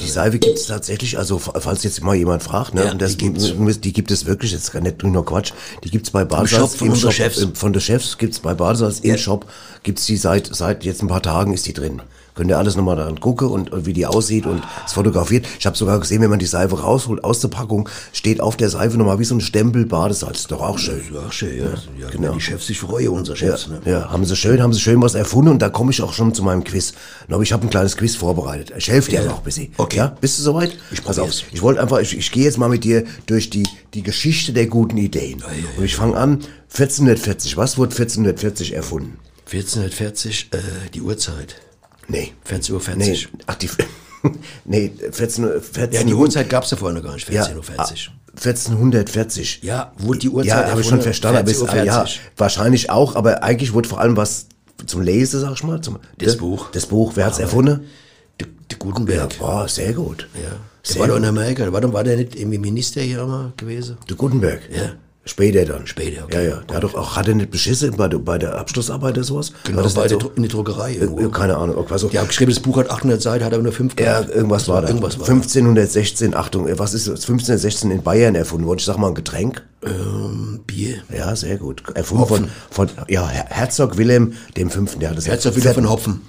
die, 0.00 0.08
Seife 0.10 0.38
gibt 0.38 0.58
es 0.58 0.66
tatsächlich, 0.66 1.18
also 1.18 1.38
falls 1.38 1.82
jetzt 1.84 2.02
mal 2.02 2.14
jemand 2.14 2.42
fragt, 2.42 2.74
ne, 2.74 2.84
Ja, 2.84 2.94
das, 2.94 3.16
die 3.16 3.32
gibt's. 3.32 3.80
die, 3.80 3.92
gibt 3.92 4.10
es 4.10 4.26
wirklich, 4.26 4.52
jetzt 4.52 4.72
gar 4.72 4.80
nicht 4.80 5.02
nur 5.02 5.24
Quatsch, 5.24 5.52
die 5.84 5.90
gibt 5.90 6.06
es 6.06 6.10
bei 6.12 6.24
Badesalz. 6.24 6.70
Shop 6.72 6.78
von 6.78 6.88
im 6.88 7.10
Chefs. 7.12 7.38
im- 7.38 7.54
Von 7.54 7.72
den 7.72 7.80
Chefs 7.80 8.18
gibt 8.18 8.34
es 8.34 8.40
bei 8.40 8.54
Badesalz 8.54 9.00
im. 9.00 9.16
Shop, 9.18 9.46
gibt 9.82 9.98
es 9.98 10.06
die 10.06 10.16
seit, 10.16 10.48
seit 10.54 10.84
jetzt 10.84 11.02
ein 11.02 11.08
paar 11.08 11.22
Tagen 11.22 11.52
ist 11.52 11.66
die 11.66 11.72
drin. 11.72 12.02
Könnt 12.38 12.50
ihr 12.50 12.56
alles 12.58 12.76
nochmal 12.76 12.94
daran 12.94 13.18
gucken 13.18 13.48
und, 13.48 13.72
und 13.72 13.84
wie 13.84 13.92
die 13.92 14.06
aussieht 14.06 14.46
und 14.46 14.62
es 14.86 14.92
fotografiert. 14.92 15.44
Ich 15.58 15.66
habe 15.66 15.76
sogar 15.76 15.98
gesehen, 15.98 16.22
wenn 16.22 16.30
man 16.30 16.38
die 16.38 16.46
Seife 16.46 16.80
rausholt 16.80 17.24
aus 17.24 17.40
der 17.40 17.48
Packung, 17.48 17.88
steht 18.12 18.40
auf 18.40 18.56
der 18.56 18.68
Seife 18.70 18.96
nochmal 18.96 19.18
wie 19.18 19.24
so 19.24 19.34
ein 19.34 19.40
Stempel 19.40 19.86
Badesalz. 19.86 20.46
Doch 20.46 20.60
auch 20.60 20.78
schön. 20.78 21.00
Ja, 21.12 21.32
schön, 21.32 21.58
ja. 21.58 21.64
ja 22.00 22.10
genau. 22.10 22.34
Die 22.34 22.40
Chefs 22.40 22.68
sich 22.68 22.78
freuen, 22.78 23.08
unsere 23.08 23.36
Ja, 23.36 23.56
Chefs. 23.56 23.66
ne? 23.66 23.80
ja, 23.84 24.08
haben 24.12 24.24
sie 24.24 24.36
schön, 24.36 24.62
haben 24.62 24.72
sie 24.72 24.78
schön 24.78 25.02
was 25.02 25.16
erfunden 25.16 25.50
und 25.50 25.58
da 25.60 25.68
komme 25.68 25.90
ich 25.90 26.00
auch 26.00 26.12
schon 26.12 26.32
zu 26.32 26.44
meinem 26.44 26.62
Quiz. 26.62 26.92
Aber 27.28 27.42
ich 27.42 27.52
habe 27.52 27.66
ein 27.66 27.70
kleines 27.70 27.96
Quiz 27.96 28.14
vorbereitet. 28.14 28.72
Ich 28.78 28.88
helfe 28.88 29.10
dir 29.10 29.22
Ja. 29.22 29.26
noch 29.26 29.38
ein 29.38 29.42
bisschen. 29.44 29.72
Okay. 29.76 29.96
Ja, 29.96 30.16
bist 30.20 30.38
du 30.38 30.44
soweit? 30.44 30.78
Ich 30.92 31.02
Pass 31.02 31.18
auf. 31.18 31.32
Ich 31.50 31.60
wollte 31.60 31.80
einfach, 31.82 31.98
ich, 31.98 32.16
ich 32.16 32.30
gehe 32.30 32.44
jetzt 32.44 32.56
mal 32.56 32.68
mit 32.68 32.84
dir 32.84 33.02
durch 33.26 33.50
die, 33.50 33.66
die 33.94 34.04
Geschichte 34.04 34.52
der 34.52 34.68
guten 34.68 34.96
Ideen. 34.96 35.42
Und 35.76 35.84
ich 35.84 35.96
fange 35.96 36.16
an, 36.16 36.38
1440. 36.70 37.56
Was 37.56 37.78
wurde 37.78 37.90
1440 37.90 38.74
erfunden? 38.74 39.18
1440, 39.46 40.50
äh, 40.52 40.58
die 40.94 41.00
Uhrzeit. 41.02 41.56
Nee. 42.08 42.32
14.40 42.48 42.72
Uhr. 42.72 42.96
Nee, 42.96 43.26
ach, 43.46 43.54
die, 43.56 43.68
nee, 44.64 44.92
14, 45.12 45.44
Uhr- 45.44 45.60
14 45.60 45.92
Ja, 45.92 46.02
die 46.04 46.14
Uhrzeit 46.14 46.48
gab's 46.50 46.70
ja 46.70 46.76
vorher 46.76 46.96
noch 46.98 47.04
gar 47.04 47.14
nicht, 47.14 47.28
ja, 47.30 47.44
14.40 47.44 47.54
Uhr. 47.56 47.62
ah, 47.76 47.88
1440. 48.36 49.60
Ja, 49.62 49.92
wurde 49.98 50.18
die 50.20 50.28
Uhrzeit 50.28 50.48
Ja, 50.66 50.70
habe 50.70 50.80
ich 50.80 50.86
schon 50.88 51.02
verstanden. 51.02 51.38
Aber 51.38 51.50
es, 51.50 51.62
14.40 51.62 51.84
ja, 51.84 52.06
wahrscheinlich 52.36 52.90
auch, 52.90 53.16
aber 53.16 53.42
eigentlich 53.42 53.72
wurde 53.72 53.88
vor 53.88 54.00
allem 54.00 54.16
was 54.16 54.46
zum 54.86 55.02
Lesen, 55.02 55.40
sag 55.40 55.52
ich 55.54 55.64
mal. 55.64 55.80
Zum, 55.80 55.98
Das 56.18 56.36
Buch. 56.36 56.70
Das 56.70 56.86
Buch, 56.86 57.12
wer 57.16 57.26
hat's 57.26 57.38
erfunden? 57.38 57.84
Der, 58.40 58.46
der 58.70 58.78
Gutenberg. 58.78 59.36
Boah, 59.38 59.68
sehr 59.68 59.92
gut. 59.92 60.28
Ja. 60.34 60.40
Der 60.50 60.58
Sehr 60.84 61.00
war 61.00 61.08
doch 61.08 61.14
gut. 61.14 61.22
in 61.24 61.28
Amerika. 61.28 61.64
Der 61.64 61.72
war, 61.72 61.80
doch, 61.80 61.92
war 61.92 62.04
der 62.04 62.16
nicht 62.16 62.36
irgendwie 62.36 62.58
Minister 62.58 63.00
hier 63.02 63.26
mal 63.26 63.52
gewesen? 63.56 63.96
Der 64.08 64.16
Gutenberg? 64.16 64.60
Ja. 64.70 64.92
Später 65.28 65.64
dann. 65.66 65.86
Später, 65.86 66.24
okay. 66.24 66.36
Ja, 66.44 66.50
ja. 66.56 66.60
Der 66.68 66.76
hat 66.76 66.82
doch 66.84 66.94
auch, 66.94 67.14
hat 67.16 67.28
er 67.28 67.34
nicht 67.34 67.50
beschissen 67.50 67.94
bei 67.96 68.08
der, 68.08 68.18
bei 68.18 68.38
der 68.38 68.56
Abschlussarbeit 68.58 69.14
oder 69.14 69.24
sowas? 69.24 69.52
Genau, 69.64 69.76
War 69.76 69.82
das 69.84 69.94
bei 69.94 70.08
der, 70.08 70.18
so? 70.18 70.28
Dru- 70.28 70.36
in 70.36 70.42
der 70.42 70.50
Druckerei 70.50 70.94
irgendwo. 70.94 71.28
Keine 71.28 71.56
Ahnung. 71.58 71.86
Also, 71.90 72.08
Die 72.08 72.18
haben 72.18 72.28
geschrieben, 72.28 72.50
das 72.50 72.60
Buch 72.60 72.78
hat 72.78 72.90
800 72.90 73.20
Seiten, 73.20 73.44
hat 73.44 73.52
aber 73.52 73.62
nur 73.62 73.72
5 73.72 73.94
ja, 74.00 74.20
irgendwas 74.22 74.68
war 74.68 74.80
da. 74.80 74.88
Irgendwas 74.88 75.18
war 75.18 75.26
da. 75.26 75.32
1516, 75.32 76.34
Achtung, 76.34 76.66
äh, 76.66 76.78
was 76.78 76.94
ist 76.94 77.06
das? 77.08 77.20
1516 77.20 77.90
in 77.90 78.02
Bayern 78.02 78.34
erfunden 78.34 78.66
worden? 78.66 78.78
Ich 78.78 78.86
sag 78.86 78.96
mal 78.96 79.08
ein 79.08 79.14
Getränk. 79.14 79.64
Ähm, 79.84 80.60
Bier. 80.66 80.96
Ja, 81.14 81.36
sehr 81.36 81.58
gut. 81.58 81.82
Erfunden 81.94 82.26
von, 82.26 82.48
von, 82.70 82.88
ja, 83.08 83.28
Her- 83.28 83.46
Herzog 83.50 83.98
Wilhelm 83.98 84.32
dem 84.56 84.70
Fünften. 84.70 85.00
Der 85.00 85.10
hat 85.10 85.18
das 85.18 85.26
Herzog 85.28 85.54
wieder 85.56 85.74
von 85.74 85.88
Hopfen. 85.90 86.22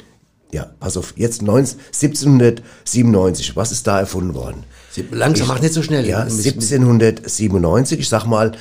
Ja, 0.52 0.68
pass 0.80 0.98
auf. 0.98 1.14
Jetzt 1.16 1.42
19, 1.42 1.80
1797. 1.94 3.56
Was 3.56 3.72
ist 3.72 3.88
da 3.88 4.00
erfunden 4.00 4.34
worden? 4.34 4.64
Langsam, 5.12 5.48
mach 5.48 5.62
nicht 5.62 5.74
so 5.74 5.82
schnell. 5.84 6.06
Ja, 6.08 6.20
Ein 6.20 6.26
bisschen- 6.26 6.60
1797. 6.60 8.00
Ich 8.00 8.10
sag 8.10 8.26
mal, 8.26 8.52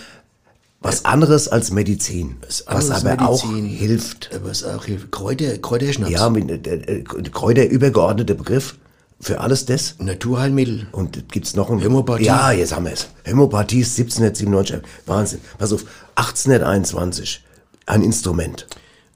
was 0.81 1.05
anderes 1.05 1.49
als 1.49 1.71
Medizin. 1.71 2.37
Was, 2.47 2.67
anderes 2.67 2.91
aber 2.91 3.11
Medizin. 3.11 3.27
auch 3.27 3.79
hilft. 3.79 4.31
Was 4.45 4.63
auch 4.65 4.85
hilft. 4.85 5.11
Kräuter, 5.11 5.59
Kräuterschnaps. 5.59 6.13
Ja, 6.13 6.31
mit, 6.31 6.67
äh, 6.67 6.75
äh, 6.75 7.03
Kräuter 7.03 7.67
übergeordneter 7.67 8.35
Begriff 8.35 8.77
für 9.21 9.41
alles 9.41 9.67
das. 9.67 9.97
Naturheilmittel. 9.99 10.87
Und 10.93 11.31
gibt's 11.33 11.57
noch 11.57 11.71
ein... 11.71 11.81
Hämopathie. 11.81 12.25
Ja, 12.25 12.53
jetzt 12.53 12.75
haben 12.75 12.85
wir 12.85 12.93
es. 12.93 13.09
Hämopathie 13.25 13.81
ist 13.81 13.99
1797. 13.99 14.89
Wahnsinn. 15.07 15.41
Pass 15.59 15.73
auf, 15.73 15.85
1821. 16.15 17.43
Ein 17.87 18.03
Instrument. 18.03 18.67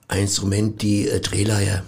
Ein 0.08 0.22
Instrument, 0.22 0.82
die 0.82 1.08
äh, 1.08 1.20
Drehleier. 1.20 1.84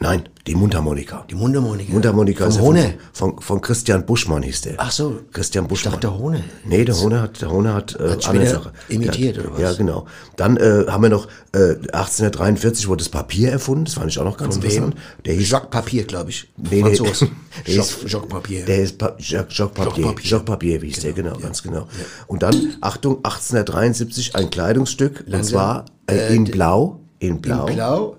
Nein, 0.00 0.28
die 0.46 0.54
Mundharmonika. 0.54 1.24
Die 1.28 1.34
Mundharmonika. 1.34 1.92
Mundharmonika 1.92 2.44
Vom 2.44 2.48
ist 2.50 2.56
ja 2.56 2.62
Hohne. 2.62 2.94
Von, 3.12 3.32
von, 3.32 3.42
von 3.42 3.60
Christian 3.60 4.06
Buschmann 4.06 4.44
hieß 4.44 4.60
der. 4.60 4.74
Ach 4.78 4.92
so. 4.92 5.18
Christian 5.32 5.64
Ich 5.64 5.68
Buschmann. 5.70 5.94
dachte, 5.94 6.06
der 6.06 6.16
Hohne. 6.16 6.44
Nee, 6.64 6.84
der 6.84 6.96
Hohne 6.96 7.20
hat, 7.20 7.42
der 7.42 7.50
Hohne 7.50 7.74
hat, 7.74 7.98
äh, 7.98 8.10
Hat 8.10 8.28
andere 8.28 8.46
Sache. 8.46 8.72
imitiert, 8.88 9.36
ja, 9.38 9.42
oder 9.42 9.52
was? 9.54 9.60
Ja, 9.60 9.72
genau. 9.72 10.06
Dann 10.36 10.56
äh, 10.56 10.84
haben 10.88 11.02
wir 11.02 11.10
noch, 11.10 11.26
äh, 11.52 11.74
1843 11.92 12.86
wurde 12.86 12.98
das 12.98 13.08
Papier 13.08 13.50
erfunden, 13.50 13.86
das 13.86 13.94
fand 13.94 14.08
ich 14.10 14.18
auch 14.20 14.24
noch 14.24 14.36
ganz 14.36 14.54
Von 14.54 14.62
interessant. 14.64 14.94
wem? 14.94 15.00
Der 15.24 15.34
hieß, 15.34 15.50
Jacques 15.50 15.70
Papier, 15.70 16.04
glaube 16.04 16.30
ich. 16.30 16.48
Nee, 16.56 16.82
nee. 16.82 16.92
Jacques, 16.94 17.22
ist- 17.66 17.96
Jacques 18.06 18.28
Papier. 18.28 18.64
der 18.66 18.78
ist 18.82 18.98
pa 18.98 19.16
Jacques, 19.18 19.56
Jacques 19.58 19.74
Papier. 19.74 20.04
Jacques 20.04 20.14
Papier. 20.14 20.30
Jacques 20.30 20.44
Papier, 20.46 20.82
wie 20.82 20.86
hieß 20.90 21.00
der, 21.00 21.12
genau, 21.12 21.36
ganz 21.38 21.60
genau. 21.62 21.88
Und 22.28 22.44
dann, 22.44 22.74
Achtung, 22.80 23.16
1873 23.24 24.36
ein 24.36 24.48
Kleidungsstück, 24.50 25.20
und 25.26 25.30
Langsam. 25.30 25.50
zwar 25.52 25.84
äh, 26.08 26.34
in 26.36 26.44
Blau. 26.44 27.00
In 27.18 27.40
Blau. 27.40 27.66
In 27.66 27.74
Blau. 27.74 28.16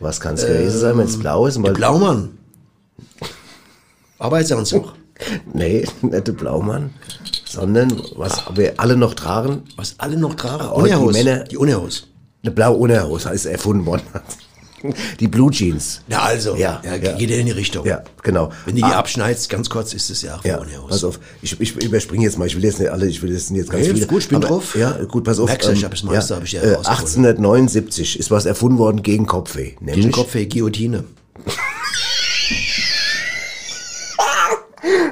Was 0.00 0.20
kann 0.20 0.34
es 0.34 0.46
gewesen 0.46 0.78
sein, 0.78 0.98
wenn 0.98 1.06
es 1.06 1.18
blau 1.18 1.46
ist? 1.46 1.62
Weil- 1.62 1.72
Blaumann. 1.72 2.36
Arbeitsanzug. 4.18 4.92
Nee, 5.54 5.86
nicht 6.02 6.26
der 6.28 6.32
Blaumann, 6.34 6.90
sondern 7.46 8.02
was 8.16 8.42
wir 8.54 8.74
alle 8.78 8.98
noch 8.98 9.14
tragen, 9.14 9.62
Was 9.76 9.94
alle 9.96 10.18
noch 10.18 10.34
tragen. 10.34 10.68
Oh, 10.70 10.82
die 10.82 10.90
Unterhose. 10.92 11.24
Männer- 11.24 11.44
Die 11.44 11.56
Unterhose. 11.56 12.02
eine 12.42 12.52
blaue 12.52 12.76
Unterhose 12.76 13.30
ist 13.30 13.46
erfunden 13.46 13.86
worden. 13.86 14.02
Die 15.20 15.28
Blue 15.28 15.50
Jeans. 15.50 16.02
Na 16.06 16.20
also, 16.22 16.54
Ja, 16.56 16.80
ja, 16.84 16.96
ja. 16.96 17.12
geht 17.12 17.30
ja 17.30 17.36
in 17.36 17.46
die 17.46 17.52
Richtung. 17.52 17.86
Ja, 17.86 18.02
genau. 18.22 18.50
Wenn 18.64 18.74
du 18.74 18.82
die 18.82 18.84
Ah, 18.84 18.98
abschneidest, 18.98 19.48
ganz 19.48 19.70
kurz, 19.70 19.94
ist 19.94 20.10
es 20.10 20.22
ja 20.22 20.36
auch 20.36 20.44
Ja, 20.44 20.60
pass 20.88 21.02
auf, 21.04 21.18
ich, 21.42 21.58
ich 21.60 21.74
überspringe 21.82 22.24
jetzt 22.24 22.38
mal, 22.38 22.46
ich 22.46 22.56
will 22.56 22.64
jetzt 22.64 22.78
nicht 22.78 22.90
alle, 22.90 23.06
ich 23.06 23.22
will 23.22 23.32
jetzt 23.32 23.50
jetzt 23.50 23.70
ganz 23.70 23.86
Nee, 23.86 23.94
viele. 23.94 24.06
gut, 24.06 24.22
ich 24.22 24.28
bin 24.28 24.36
aber, 24.36 24.48
drauf. 24.48 24.76
Ja, 24.76 24.92
gut, 25.04 25.24
pass 25.24 25.38
auf. 25.38 25.48
Merkst 25.48 25.68
du, 25.68 25.72
ich 25.72 25.84
hab 25.84 25.90
das 25.92 26.02
meiste, 26.02 26.36
hab 26.36 26.44
ich 26.44 26.52
ja 26.52 26.60
äh, 26.60 26.74
rausgefunden. 26.74 27.26
1879 27.26 28.18
ist 28.18 28.30
was 28.30 28.44
erfunden 28.46 28.78
worden 28.78 29.02
gegen 29.02 29.26
Kopfweh. 29.26 29.72
Gegen 29.80 30.10
Kopfweh, 30.12 30.46
Guillotine. 30.46 31.04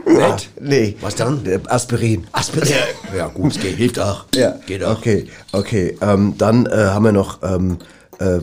Ah, 0.07 0.37
nee. 0.61 0.97
Was 1.01 1.17
dann? 1.17 1.45
Äh, 1.47 1.59
Aspirin. 1.67 2.27
Aspirin. 2.33 2.69
Ja, 3.17 3.29
gut, 3.29 3.53
es 3.57 3.61
geht, 3.61 3.77
hilft 3.77 3.99
auch. 3.99 4.25
Ja, 4.35 4.57
Geht 4.67 4.83
auch. 4.83 4.99
Okay, 4.99 5.27
okay. 5.53 5.97
Ähm, 6.01 6.35
dann 6.39 6.67
äh, 6.67 6.71
haben 6.77 7.05
wir 7.05 7.13
noch, 7.13 7.43
ähm, 7.43 7.79
äh, 8.19 8.39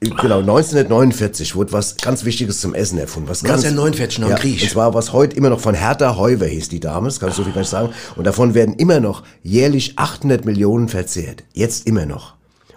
genau, 0.00 0.38
1949 0.38 1.56
wurde 1.56 1.72
was 1.72 1.96
ganz 1.96 2.24
Wichtiges 2.24 2.60
zum 2.60 2.74
Essen 2.74 2.98
erfunden. 2.98 3.28
Was 3.28 3.42
ganz, 3.42 3.64
1949 3.64 4.18
nach 4.20 4.28
dem 4.28 4.30
ja, 4.30 4.38
Krieg. 4.38 4.62
Und 4.62 4.70
zwar, 4.70 4.94
was 4.94 5.12
heute 5.12 5.36
immer 5.36 5.50
noch 5.50 5.60
von 5.60 5.74
Hertha 5.74 6.16
Heuwer 6.16 6.46
hieß, 6.46 6.68
die 6.68 6.80
Dame, 6.80 7.08
das 7.08 7.18
kann 7.18 7.30
ich 7.30 7.34
so 7.34 7.44
viel 7.44 7.52
gar 7.52 7.60
nicht 7.60 7.70
sagen. 7.70 7.92
Und 8.16 8.26
davon 8.26 8.54
werden 8.54 8.74
immer 8.74 9.00
noch 9.00 9.22
jährlich 9.42 9.98
800 9.98 10.44
Millionen 10.44 10.88
verzehrt. 10.88 11.44
Jetzt 11.52 11.86
immer 11.86 12.06
noch. 12.06 12.34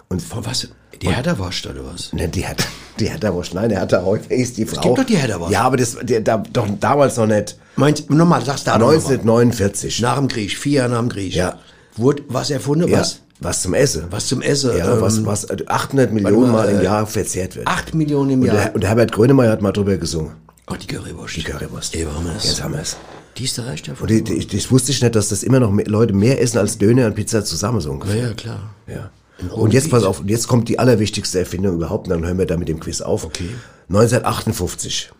Und 0.08 0.20
Von 0.22 0.44
was? 0.44 0.68
Die 1.00 1.08
Herderwurst 1.08 1.66
oder 1.66 1.84
was? 1.84 2.12
Ne, 2.12 2.28
die 2.28 2.46
hat, 2.46 2.64
die 3.00 3.08
Hertha 3.08 3.34
Wurst, 3.34 3.54
nein, 3.54 3.68
der 3.68 3.78
Hertha 3.78 4.04
Heuwer 4.04 4.30
ist 4.30 4.56
die 4.56 4.66
Frau. 4.66 4.80
gibt 4.80 4.98
doch 4.98 5.04
die 5.04 5.16
Hertha 5.16 5.40
Wurst. 5.40 5.52
Ja, 5.52 5.62
aber 5.62 5.76
das, 5.76 5.96
der, 6.00 6.20
da, 6.20 6.36
doch 6.38 6.68
damals 6.78 7.16
noch 7.16 7.26
nicht. 7.26 7.56
Meinst 7.74 8.08
nochmal, 8.08 8.44
sag's 8.44 8.62
da 8.62 8.78
noch 8.78 8.86
mal. 8.86 8.94
1949. 8.94 10.00
Nach 10.00 10.16
dem 10.16 10.28
Krieg, 10.28 10.56
vier 10.56 10.72
Jahre 10.72 10.90
nach 10.90 11.00
dem 11.00 11.08
Krieg. 11.08 11.34
Ja. 11.34 11.58
Wurde 11.96 12.22
was 12.28 12.50
erfunden? 12.50 12.88
Ja. 12.88 13.00
Was? 13.00 13.20
Was 13.42 13.62
zum 13.62 13.74
Essen. 13.74 14.04
Was 14.10 14.26
zum 14.26 14.42
Essen. 14.42 14.76
Ja, 14.76 15.00
was, 15.00 15.18
ähm, 15.18 15.26
was 15.26 15.48
800 15.50 16.12
Millionen 16.12 16.52
mal, 16.52 16.66
Mal 16.66 16.74
im 16.74 16.80
äh, 16.80 16.84
Jahr 16.84 17.06
verzehrt 17.06 17.56
wird. 17.56 17.66
8 17.66 17.94
Millionen 17.94 18.30
im 18.30 18.40
und, 18.40 18.46
Jahr. 18.46 18.56
der, 18.56 18.74
und 18.74 18.80
der 18.82 18.90
Herbert 18.90 19.12
Grönemeyer 19.12 19.52
hat 19.52 19.62
mal 19.62 19.72
drüber 19.72 19.96
gesungen. 19.96 20.32
Oh, 20.70 20.74
die 20.74 20.86
Currywurst. 20.86 21.36
Die 21.36 21.42
Currywurst. 21.42 21.94
Eben 21.94 22.14
haben 22.14 22.24
wir 22.24 22.36
es. 22.36 22.44
Jetzt 22.44 22.62
haben 22.62 22.74
wir 22.74 22.80
es. 22.80 22.96
Die 23.36 23.44
ist 23.44 23.58
der 23.58 23.66
Reich 23.66 23.82
davon. 23.82 24.08
Und 24.08 24.28
die, 24.28 24.46
das 24.46 24.70
wusste 24.70 24.92
ich 24.92 25.02
nicht, 25.02 25.14
dass 25.14 25.30
das 25.30 25.42
immer 25.42 25.58
noch 25.58 25.70
mehr, 25.70 25.86
Leute 25.86 26.12
mehr 26.12 26.40
essen 26.40 26.58
als 26.58 26.78
Döner 26.78 27.06
und 27.06 27.14
Pizza 27.14 27.44
zusammen 27.44 27.80
so 27.80 27.90
ungefähr. 27.90 28.28
ja, 28.28 28.34
klar. 28.34 28.74
Ja. 28.86 29.10
Und 29.50 29.72
jetzt 29.72 29.90
pass 29.90 30.04
auf, 30.04 30.20
und 30.20 30.30
jetzt 30.30 30.46
kommt 30.46 30.68
die 30.68 30.78
allerwichtigste 30.78 31.38
Erfindung 31.38 31.74
überhaupt, 31.76 32.06
und 32.06 32.10
dann 32.14 32.24
hören 32.24 32.38
wir 32.38 32.46
da 32.46 32.56
mit 32.56 32.68
dem 32.68 32.78
Quiz 32.78 33.00
auf. 33.00 33.24
Okay. 33.24 33.48
1958 33.88 35.10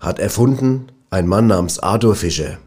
hat 0.00 0.18
erfunden 0.18 0.86
ein 1.10 1.26
Mann 1.26 1.46
namens 1.46 1.78
Arthur 1.78 2.16
Fischer. 2.16 2.58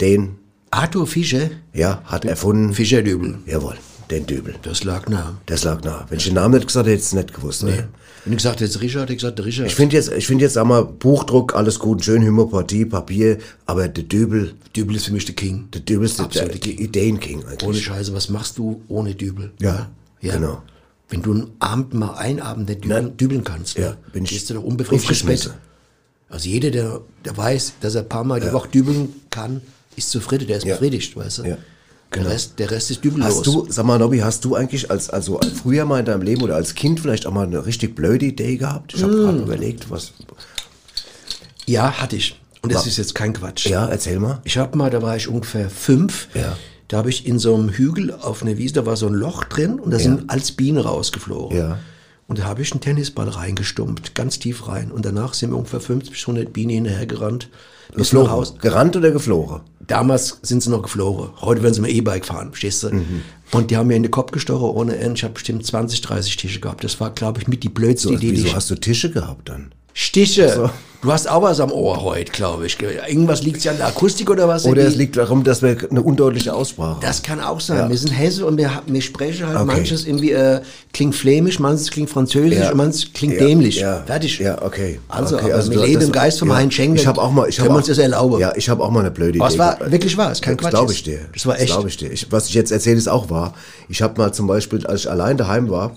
Den, 0.00 0.36
Arthur 0.70 1.06
Fischer, 1.06 1.50
ja, 1.72 2.02
hat 2.04 2.24
erfunden. 2.24 2.74
Fischerdübel. 2.74 3.38
Jawohl, 3.46 3.76
den 4.10 4.26
Dübel. 4.26 4.54
Das 4.62 4.84
lag 4.84 5.08
nah. 5.08 5.38
Das 5.46 5.64
lag 5.64 5.82
nah. 5.82 6.06
Wenn 6.08 6.18
ich 6.18 6.24
den 6.24 6.34
Namen 6.34 6.54
nicht 6.54 6.66
gesagt 6.66 6.86
hätte, 6.86 6.92
hätte 6.94 7.00
ich 7.00 7.06
es 7.06 7.12
nicht 7.14 7.34
gewusst. 7.34 7.62
oder? 7.64 7.88
Wenn 8.24 8.32
ich 8.34 8.38
gesagt 8.38 8.60
hätte, 8.60 8.80
Richard, 8.80 9.04
hätte 9.04 9.12
ich 9.14 9.18
gesagt, 9.20 9.38
der 9.38 9.46
Richard. 9.46 9.66
Ich 9.68 9.74
finde 9.74 9.96
jetzt, 9.96 10.12
ich 10.12 10.26
finde 10.26 10.44
jetzt, 10.44 10.54
sag 10.54 10.66
mal, 10.66 10.84
Buchdruck, 10.84 11.54
alles 11.54 11.78
gut, 11.78 11.98
und 11.98 12.04
schön, 12.04 12.22
Homöopathie, 12.26 12.84
Papier, 12.84 13.38
aber 13.66 13.88
der 13.88 14.04
Dübel, 14.04 14.54
Dübel 14.76 14.96
ist 14.96 15.06
für 15.06 15.12
mich 15.12 15.24
der 15.24 15.34
King. 15.34 15.68
der 15.72 15.80
Dübel 15.80 16.04
ist 16.04 16.18
der, 16.18 16.26
der, 16.26 16.42
Absolute 16.42 16.68
der 16.76 16.80
Ideenking 16.86 17.44
eigentlich. 17.46 17.66
Ohne 17.68 17.78
Scheiße, 17.78 18.12
was 18.12 18.28
machst 18.28 18.58
du 18.58 18.82
ohne 18.88 19.14
Dübel? 19.14 19.52
Ja, 19.60 19.88
ja. 20.20 20.34
genau. 20.34 20.62
Wenn 21.08 21.22
du 21.22 21.32
einen 21.32 21.50
Abend 21.60 21.94
mal 21.94 22.14
einen 22.14 22.40
Abend 22.40 22.68
nicht 22.68 22.84
dübeln, 22.84 23.16
dübeln 23.16 23.42
kannst, 23.44 23.78
Ja, 23.78 23.90
ne? 23.90 23.96
bin 24.12 24.24
ich 24.24 24.30
gehst 24.30 24.50
du 24.50 24.54
doch 24.54 24.62
unbefriedigt 24.64 25.08
ins 25.10 25.20
Bett. 25.22 25.28
aufgeschmissen. 25.38 25.52
Also 26.28 26.48
jeder, 26.48 26.70
der, 26.70 27.00
der 27.24 27.36
weiß, 27.36 27.72
dass 27.80 27.94
er 27.96 28.02
ein 28.02 28.08
paar 28.08 28.22
Mal 28.22 28.40
die 28.40 28.52
Woche 28.52 28.68
dübeln 28.68 29.08
kann, 29.30 29.60
ist 29.96 30.10
zufrieden, 30.10 30.46
der 30.46 30.58
ist 30.58 30.64
Ja. 30.66 30.74
befriedigt, 30.74 31.16
weißt 31.16 31.38
du? 31.38 31.42
Ja, 31.44 31.58
Der, 32.14 32.26
Rest, 32.26 32.58
der 32.58 32.70
Rest 32.70 32.90
ist 32.90 33.04
dübellos. 33.04 33.36
Hast 33.36 33.46
du, 33.46 33.66
sag 33.70 33.86
mal, 33.86 33.98
Nobby, 33.98 34.18
hast 34.18 34.44
du 34.44 34.56
eigentlich 34.56 34.90
als, 34.90 35.10
also 35.10 35.38
als 35.38 35.52
früher 35.60 35.84
mal 35.84 36.00
in 36.00 36.06
deinem 36.06 36.22
Leben 36.22 36.42
oder 36.42 36.56
als 36.56 36.74
Kind 36.74 36.98
vielleicht 36.98 37.24
auch 37.26 37.32
mal 37.32 37.46
eine 37.46 37.64
richtig 37.64 37.94
blöde 37.94 38.26
Idee 38.26 38.56
gehabt? 38.56 38.94
Ich 38.94 39.02
habe 39.02 39.12
Mm. 39.12 39.16
gerade 39.24 39.38
überlegt, 39.42 39.90
was. 39.90 40.12
Ja, 41.66 41.92
hatte 42.00 42.16
ich. 42.16 42.40
Und 42.62 42.72
das 42.72 42.84
Wa- 42.84 42.88
ist 42.88 42.96
jetzt 42.98 43.14
kein 43.14 43.32
Quatsch. 43.32 43.66
Ja, 43.66 43.86
erzähl 43.86 44.18
mal. 44.18 44.40
Ich 44.44 44.58
habe 44.58 44.76
mal, 44.76 44.90
da 44.90 45.00
war 45.02 45.16
ich 45.16 45.28
ungefähr 45.28 45.70
fünf. 45.70 46.28
Ja. 46.34 46.56
Da 46.88 46.96
habe 46.98 47.10
ich 47.10 47.26
in 47.26 47.38
so 47.38 47.54
einem 47.54 47.68
Hügel 47.70 48.12
auf 48.12 48.42
einer 48.42 48.58
Wiese, 48.58 48.74
da 48.74 48.86
war 48.86 48.96
so 48.96 49.06
ein 49.06 49.14
Loch 49.14 49.44
drin 49.44 49.78
und 49.78 49.92
da 49.92 49.98
sind 50.00 50.28
als 50.28 50.50
Bienen 50.52 50.78
rausgeflogen. 50.78 51.56
Ja. 51.56 51.78
Und 52.30 52.38
da 52.38 52.44
habe 52.44 52.62
ich 52.62 52.70
einen 52.70 52.80
Tennisball 52.80 53.28
reingestumpft, 53.28 54.14
ganz 54.14 54.38
tief 54.38 54.68
rein. 54.68 54.92
Und 54.92 55.04
danach 55.04 55.34
sind 55.34 55.50
mir 55.50 55.56
ungefähr 55.56 55.80
50 55.80 56.12
bis 56.12 56.20
100 56.22 56.52
Bienen 56.52 56.70
hinterhergerannt. 56.70 57.48
Geflogen. 57.92 58.56
Gerannt 58.60 58.94
oder 58.94 59.10
geflogen? 59.10 59.62
Damals 59.80 60.38
sind 60.42 60.62
sie 60.62 60.70
noch 60.70 60.82
geflogen. 60.82 61.30
Heute 61.40 61.64
werden 61.64 61.74
sie 61.74 61.80
mit 61.80 61.90
E-Bike 61.90 62.24
fahren, 62.24 62.50
verstehst 62.50 62.84
du? 62.84 62.90
Mhm. 62.90 63.22
Und 63.50 63.72
die 63.72 63.76
haben 63.76 63.88
mir 63.88 63.96
in 63.96 64.04
den 64.04 64.12
Kopf 64.12 64.30
gestochen 64.30 64.70
ohne 64.70 64.94
Ende. 64.94 65.14
Ich 65.14 65.24
habe 65.24 65.34
bestimmt 65.34 65.66
20, 65.66 66.02
30 66.02 66.36
Tische 66.36 66.60
gehabt. 66.60 66.84
Das 66.84 67.00
war, 67.00 67.10
glaube 67.10 67.40
ich, 67.40 67.48
mit 67.48 67.64
die 67.64 67.68
blödste 67.68 68.06
So, 68.06 68.14
Idee, 68.14 68.30
die 68.30 68.44
wieso 68.44 68.54
hast 68.54 68.70
du 68.70 68.76
Tische 68.76 69.10
gehabt 69.10 69.48
dann? 69.48 69.72
Stiche. 69.94 70.70
Du 71.02 71.10
hast 71.10 71.30
auch 71.30 71.40
was 71.40 71.60
am 71.60 71.72
Ohr 71.72 72.02
heute, 72.02 72.30
glaube 72.30 72.66
ich. 72.66 72.76
Irgendwas 72.78 73.42
liegt 73.42 73.64
ja 73.64 73.70
an 73.72 73.78
der 73.78 73.86
Akustik 73.86 74.28
oder 74.28 74.46
was? 74.48 74.66
Oder 74.66 74.82
es 74.82 74.96
liegt 74.96 75.16
darum, 75.16 75.44
dass 75.44 75.62
wir 75.62 75.74
eine 75.90 76.02
undeutliche 76.02 76.52
Aussprache 76.52 76.88
haben. 76.90 77.00
Das 77.00 77.22
kann 77.22 77.40
auch 77.40 77.58
sein. 77.58 77.78
Ja. 77.78 77.88
Wir 77.88 77.96
sind 77.96 78.10
Hesse 78.10 78.44
und 78.44 78.58
wir, 78.58 78.70
wir 78.86 79.00
sprechen 79.00 79.46
halt 79.46 79.56
Okay. 79.56 79.64
manches 79.64 80.04
irgendwie 80.06 80.32
äh, 80.32 80.60
klingt 80.92 81.14
flämisch, 81.14 81.58
manches 81.58 81.90
klingt 81.90 82.10
französisch 82.10 82.58
Ja. 82.58 82.72
und 82.72 82.76
manches 82.76 83.14
klingt 83.14 83.40
Ja, 83.40 83.46
dämlich. 83.46 83.76
ja. 83.80 84.02
Fertig. 84.04 84.40
Ja, 84.40 84.60
okay. 84.60 85.00
Also, 85.08 85.36
okay, 85.38 85.50
aber 85.54 85.70
wir 85.70 85.86
leben 85.86 86.02
im 86.02 86.12
Geist 86.12 86.38
vom 86.38 86.48
ja. 86.50 86.56
Heinz 86.56 86.74
Schenk. 86.74 86.96
Ich 86.96 87.06
habe 87.06 87.22
auch 87.22 87.30
mal, 87.30 87.48
ich 87.48 87.58
habe 87.60 87.70
uns 87.70 87.86
das 87.86 87.96
erlauben. 87.96 88.38
Ja, 88.38 88.52
ich 88.54 88.68
habe 88.68 88.84
auch 88.84 88.90
mal 88.90 89.00
eine 89.00 89.10
blöde 89.10 89.38
Idee. 89.38 89.46
Es 89.46 89.56
war 89.56 89.78
wirklich 89.90 90.18
wahr, 90.18 90.30
ist 90.32 90.42
kein 90.42 90.58
Das 90.58 90.64
Quatsch 90.64 90.74
glaube 90.74 90.92
ich 90.92 91.02
dir. 91.02 91.20
Das 91.32 91.46
war 91.46 91.58
echt. 91.58 91.72
glaube 91.72 91.88
ich 91.88 91.96
dir. 91.96 92.12
Ich, 92.12 92.30
was 92.30 92.48
ich 92.48 92.54
jetzt 92.54 92.72
erzähle, 92.72 92.98
ist 92.98 93.08
auch 93.08 93.30
wahr. 93.30 93.54
Ich 93.88 94.02
habe 94.02 94.20
mal 94.20 94.34
zum 94.34 94.46
Beispiel, 94.46 94.86
als 94.86 95.00
ich 95.00 95.10
allein 95.10 95.38
daheim 95.38 95.70
war, 95.70 95.96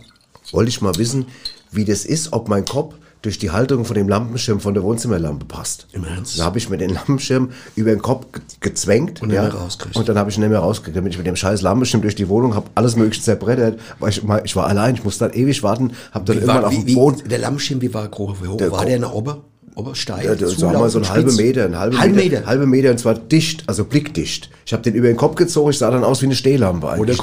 wollte 0.54 0.70
ich 0.70 0.80
mal 0.82 0.96
wissen, 0.96 1.26
wie 1.72 1.84
das 1.84 2.06
ist, 2.06 2.32
ob 2.32 2.48
mein 2.48 2.64
Kopf 2.64 2.94
durch 3.24 3.40
die 3.40 3.52
Halterung 3.52 3.86
von 3.86 3.96
dem 3.96 4.10
Lampenschirm 4.10 4.60
von 4.60 4.74
der 4.74 4.84
Wohnzimmerlampe 4.84 5.46
passt. 5.46 5.88
Im 5.94 6.04
Ernst? 6.04 6.38
Da 6.38 6.44
habe 6.44 6.58
ich 6.58 6.70
mir 6.70 6.78
den 6.78 6.92
Lampenschirm 6.92 7.50
über 7.76 7.90
den 7.90 8.02
Kopf 8.02 8.28
ge 8.34 8.42
gezwängt. 8.60 9.22
Und 9.22 9.32
rausgekriegt. 9.34 9.96
Und 9.96 10.10
dann 10.10 10.18
habe 10.18 10.30
ich 10.30 10.38
ihn 10.38 10.42
nicht 10.42 10.50
mehr 10.50 10.60
rausgekriegt. 10.60 10.98
Damit 10.98 11.14
ich 11.14 11.18
mit 11.18 11.26
dem 11.26 11.38
scheiß 11.38 11.62
Lampenschirm 11.62 12.02
durch 12.02 12.16
die 12.16 12.28
Wohnung 12.28 12.54
habe 12.54 12.68
alles 12.76 12.98
mögliche 12.98 13.22
zerbrettert. 13.22 13.80
Weil 14.00 14.10
ich, 14.10 14.22
ich 14.44 14.56
war 14.56 14.68
allein, 14.68 14.96
ich 14.96 15.04
musste 15.06 15.28
dann 15.28 15.38
ewig 15.38 15.64
warten, 15.64 15.94
habe 16.12 16.26
dann 16.26 16.36
Wie 16.36 16.42
irgendwann 16.42 16.64
war, 16.64 16.68
auf 16.68 16.86
dem 16.86 16.94
Boden... 16.94 17.30
der 17.30 17.40
Lammschirm, 17.40 17.82
wie 17.82 17.94
war 17.94 18.08
groß? 18.08 18.44
Wie 18.44 18.48
hoch 18.50 18.58
Der 18.58 18.72
war 18.72 18.86
der 18.86 18.96
in 18.96 19.02
der 19.02 19.16
Ober? 19.16 19.42
Obersteig? 19.76 20.26
Ja, 20.26 20.36
so 20.48 20.70
haben 20.70 20.80
wir 20.80 20.90
so 20.90 21.00
einen 21.00 21.10
halben 21.10 21.36
Meter, 21.36 21.66
einen 21.66 21.80
halben 21.80 21.98
Halben 21.98 22.16
Meter, 22.16 22.38
Meter. 22.38 22.46
halbe 22.46 22.66
Meter 22.68 22.92
und 22.92 23.00
zwar 23.00 23.16
dicht, 23.16 23.64
also 23.68 23.86
blickdicht. 23.86 24.50
Ich 24.66 24.74
habe 24.74 24.84
den 24.84 24.94
über 24.94 25.08
den 25.08 25.18
Kopf 25.18 25.36
gezogen, 25.36 25.72
ich 25.72 25.78
sah 25.78 25.90
dann 25.90 26.04
aus 26.04 26.22
wie 26.22 26.28
eine 26.28 26.36
Stehlampe 26.36 26.90
eigentlich. 26.90 27.02
Oder 27.02 27.18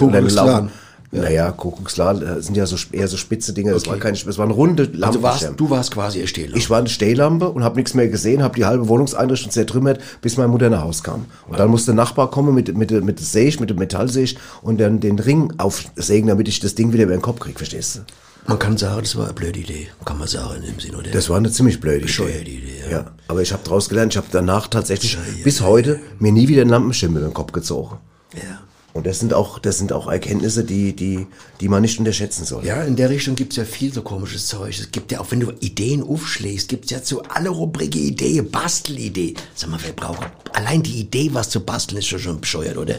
Und 0.62 0.70
laufen- 1.12 1.24
Naja, 1.24 1.50
Kuckuckslan 1.52 2.22
äh, 2.22 2.42
sind 2.42 2.56
ja 2.56 2.66
so 2.66 2.76
eher 2.92 3.08
so 3.08 3.16
spitze 3.16 3.52
Dinge. 3.52 3.72
Das 3.72 3.86
war 3.86 3.96
keine, 3.96 4.16
das 4.18 4.38
war 4.38 4.44
eine 4.44 4.54
runde 4.54 4.84
Also 4.84 4.98
Lampe. 4.98 5.22
warst, 5.22 5.52
du 5.56 5.70
warst 5.70 5.90
quasi 5.92 6.20
ein 6.20 6.26
Stehler. 6.26 6.56
ich 6.56 6.70
war 6.70 6.78
eine 6.78 6.88
Stehlampe 6.88 7.48
und 7.50 7.64
habe 7.64 7.76
nichts 7.76 7.94
mehr 7.94 8.08
gesehen, 8.08 8.42
habe 8.42 8.54
die 8.56 8.64
halbe 8.64 8.88
Wohnungseinrichtung 8.88 9.50
zertrümmert, 9.50 10.00
bis 10.22 10.36
meine 10.36 10.48
Mutter 10.48 10.70
nach 10.70 10.82
Hause 10.82 11.02
kam. 11.02 11.26
Und 11.48 11.58
dann 11.58 11.68
musste 11.70 11.86
der 11.92 11.96
Nachbar 11.96 12.30
kommen 12.30 12.54
mit, 12.54 12.76
mit, 12.76 12.90
mit 12.90 13.18
der 13.18 13.26
Säge, 13.26 13.58
mit 13.60 13.70
dem 13.70 13.78
Metallsäge 13.78 14.36
und 14.62 14.80
dann 14.80 15.00
den 15.00 15.18
Ring 15.18 15.52
aufsägen, 15.58 16.28
damit 16.28 16.48
ich 16.48 16.60
das 16.60 16.74
Ding 16.74 16.92
wieder 16.92 17.04
über 17.04 17.12
den 17.12 17.22
Kopf 17.22 17.40
krieg, 17.40 17.56
verstehst 17.58 17.96
du? 17.96 18.00
man 18.46 18.58
kann 18.58 18.76
sagen, 18.78 19.02
das 19.02 19.14
war 19.16 19.26
eine 19.26 19.34
blöde 19.34 19.60
Idee. 19.60 19.88
Kann 20.04 20.18
man 20.18 20.26
sagen 20.26 20.56
in 20.56 20.62
dem 20.72 20.80
Sinn, 20.80 20.94
oder? 20.96 21.10
Das 21.10 21.28
war 21.28 21.36
eine 21.36 21.50
ziemlich 21.52 21.78
blöde 21.78 22.00
Bescheuerte 22.00 22.40
Idee. 22.40 22.56
Idee, 22.56 22.82
ja. 22.86 22.90
ja. 22.90 23.06
Aber 23.28 23.42
ich 23.42 23.52
habe 23.52 23.62
daraus 23.64 23.88
gelernt, 23.88 24.12
ich 24.14 24.16
habe 24.16 24.26
danach 24.32 24.66
tatsächlich 24.66 25.16
bis 25.44 25.60
heute 25.60 26.00
mir 26.18 26.32
nie 26.32 26.48
wieder 26.48 26.62
einen 26.62 26.70
Lampenschirm 26.70 27.12
über 27.16 27.26
den 27.28 27.34
Kopf 27.34 27.52
gezogen. 27.52 27.98
ja. 28.34 28.60
Und 28.92 29.06
das 29.06 29.20
sind 29.20 29.32
auch, 29.32 29.58
das 29.58 29.78
sind 29.78 29.92
auch 29.92 30.08
Erkenntnisse, 30.08 30.64
die, 30.64 30.94
die, 30.94 31.26
die 31.60 31.68
man 31.68 31.82
nicht 31.82 31.98
unterschätzen 31.98 32.44
soll. 32.44 32.64
Ja, 32.64 32.82
in 32.82 32.96
der 32.96 33.08
Richtung 33.10 33.36
gibt's 33.36 33.56
ja 33.56 33.64
viel 33.64 33.92
so 33.92 34.02
komisches 34.02 34.48
Zeug. 34.48 34.76
Es 34.78 34.90
gibt 34.90 35.12
ja 35.12 35.20
auch, 35.20 35.30
wenn 35.30 35.40
du 35.40 35.52
Ideen 35.60 36.02
aufschlägst, 36.02 36.68
gibt's 36.68 36.90
ja 36.90 37.02
zu 37.02 37.22
alle 37.22 37.50
Rubrike 37.50 37.98
Idee, 37.98 38.42
Bastelidee. 38.42 39.34
Sag 39.54 39.70
mal, 39.70 39.78
wer 39.82 39.92
braucht 39.92 40.26
allein 40.52 40.82
die 40.82 40.98
Idee, 40.98 41.30
was 41.32 41.50
zu 41.50 41.60
basteln, 41.60 41.98
ist 41.98 42.08
schon 42.08 42.18
schon 42.18 42.40
bescheuert, 42.40 42.76
oder? 42.76 42.96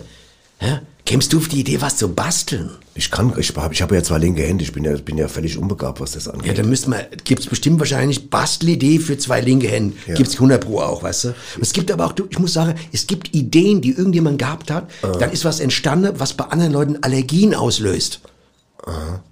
Ja? 0.61 0.81
Kämst 1.05 1.33
du 1.33 1.39
auf 1.39 1.47
die 1.47 1.59
Idee, 1.61 1.81
was 1.81 1.97
zu 1.97 2.07
basteln? 2.13 2.69
Ich 2.93 3.09
kann, 3.09 3.33
ich 3.37 3.55
habe 3.55 3.73
ich 3.73 3.81
hab 3.81 3.91
ja 3.91 4.03
zwei 4.03 4.19
linke 4.19 4.43
Hände, 4.43 4.63
ich 4.63 4.71
bin 4.71 4.83
ja, 4.83 4.95
bin 4.97 5.17
ja 5.17 5.27
völlig 5.27 5.57
unbegabt, 5.57 5.99
was 5.99 6.11
das 6.11 6.27
angeht. 6.27 6.47
Ja, 6.47 6.53
dann 6.53 6.69
müsste 6.69 6.89
man, 6.91 6.99
gibt's 7.23 7.47
bestimmt 7.47 7.79
wahrscheinlich 7.79 8.29
Bastelidee 8.29 8.99
für 8.99 9.17
zwei 9.17 9.41
linke 9.41 9.67
Hände. 9.67 9.95
Ja. 10.07 10.13
Gibt's 10.13 10.35
100 10.35 10.63
pro 10.63 10.79
auch, 10.81 11.01
weißt 11.01 11.23
du? 11.25 11.27
Und 11.29 11.61
es 11.61 11.73
gibt 11.73 11.89
aber 11.89 12.05
auch, 12.05 12.13
ich 12.29 12.37
muss 12.39 12.53
sagen, 12.53 12.75
es 12.93 13.07
gibt 13.07 13.33
Ideen, 13.33 13.81
die 13.81 13.91
irgendjemand 13.91 14.37
gehabt 14.39 14.69
hat, 14.69 14.89
Ah. 15.01 15.07
dann 15.19 15.31
ist 15.31 15.43
was 15.43 15.59
entstanden, 15.59 16.13
was 16.17 16.33
bei 16.33 16.45
anderen 16.45 16.73
Leuten 16.73 16.97
Allergien 17.01 17.55
auslöst. 17.55 18.21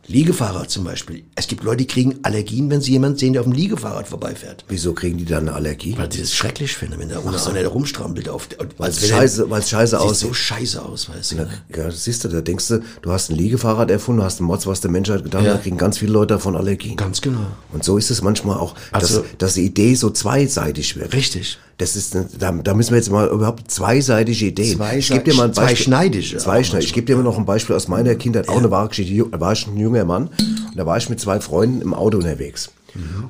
Liegefahrrad 0.07 0.69
zum 0.71 0.83
Beispiel. 0.83 1.23
Es 1.35 1.47
gibt 1.47 1.63
Leute, 1.63 1.77
die 1.77 1.87
kriegen 1.87 2.15
Allergien, 2.23 2.69
wenn 2.69 2.81
sie 2.81 2.91
jemanden 2.93 3.17
sehen, 3.17 3.33
der 3.33 3.41
auf 3.41 3.47
dem 3.47 3.53
Liegefahrrad 3.53 4.07
vorbeifährt. 4.07 4.65
Wieso 4.67 4.93
kriegen 4.93 5.17
die 5.17 5.25
dann 5.25 5.47
eine 5.47 5.53
Allergie? 5.55 5.95
Weil 5.97 6.11
sie 6.11 6.21
das 6.21 6.33
schrecklich 6.33 6.75
finden, 6.75 6.99
wenn 6.99 7.09
da 7.09 7.19
ohne 7.23 7.39
einer 7.43 7.63
da 7.63 7.69
rumstrampelt. 7.69 8.27
Auf, 8.29 8.47
wenn 8.57 8.69
er- 8.79 8.91
scheiße- 8.91 9.49
weil's 9.49 9.69
scheiße 9.69 9.97
sieht 9.97 10.05
aussieht. 10.05 10.27
so 10.29 10.33
scheiße 10.33 10.81
aus, 10.83 11.09
weißt 11.09 11.31
du. 11.33 11.35
Ja, 11.37 11.43
ne? 11.45 11.49
ja, 11.75 11.91
siehst 11.91 12.23
du, 12.23 12.27
da 12.29 12.41
denkst 12.41 12.67
du, 12.69 12.81
du 13.01 13.11
hast 13.11 13.29
ein 13.29 13.35
Liegefahrrad 13.35 13.91
erfunden, 13.91 14.23
hast 14.23 14.39
einen 14.39 14.47
Mods, 14.47 14.65
was 14.65 14.81
der 14.81 14.89
Menschheit 14.91 15.23
getan 15.23 15.43
Ja. 15.43 15.51
hat, 15.51 15.59
da 15.59 15.61
kriegen 15.63 15.77
ganz 15.77 15.99
viele 15.99 16.11
Leute 16.11 16.33
davon 16.35 16.55
Allergien. 16.55 16.95
Ganz 16.95 17.21
genau. 17.21 17.45
Und 17.71 17.83
so 17.83 17.97
ist 17.97 18.09
es 18.09 18.21
manchmal 18.21 18.57
auch, 18.57 18.75
Also- 18.91 19.19
dass, 19.21 19.27
dass 19.37 19.53
die 19.55 19.65
Idee 19.65 19.93
so 19.95 20.09
zweiseitig 20.09 20.95
wird. 20.95 21.13
Richtig. 21.13 21.59
Das 21.77 21.95
ist, 21.95 22.13
da, 22.39 22.51
da 22.51 22.73
müssen 22.73 22.89
wir 22.91 22.97
jetzt 22.97 23.09
mal 23.09 23.29
überhaupt 23.29 23.71
zweiseitige 23.71 24.47
Ideen. 24.47 24.75
Zwei- 24.75 24.97
ich 24.97 25.07
gebe 25.09 25.23
dir 25.23 25.33
mal 25.35 25.43
ein 25.45 25.51
Beispiel. 25.53 25.75
zweischneidige 25.77 26.35
auch 26.37 26.41
Zweischneidig. 26.41 26.87
Ich 26.87 26.93
gebe 26.93 27.05
dir 27.07 27.15
mal 27.15 27.23
noch 27.23 27.37
ein 27.37 27.45
Beispiel 27.45 27.73
aus 27.75 27.87
meiner 27.87 28.15
Kindheit, 28.15 28.49
auch 28.49 28.57
eine 28.57 28.69
wahre 28.69 28.89
Geschichte. 28.89 29.13
Da 29.39 29.45
war 29.45 29.53
ich 29.53 29.65
ein 29.67 29.77
junger 29.77 30.03
Mann 30.05 30.27
und 30.27 30.75
da 30.77 30.85
war 30.85 30.97
ich 30.97 31.09
mit 31.09 31.19
zwei 31.19 31.39
Freunden 31.39 31.81
im 31.81 31.93
Auto 31.93 32.17
unterwegs. 32.17 32.71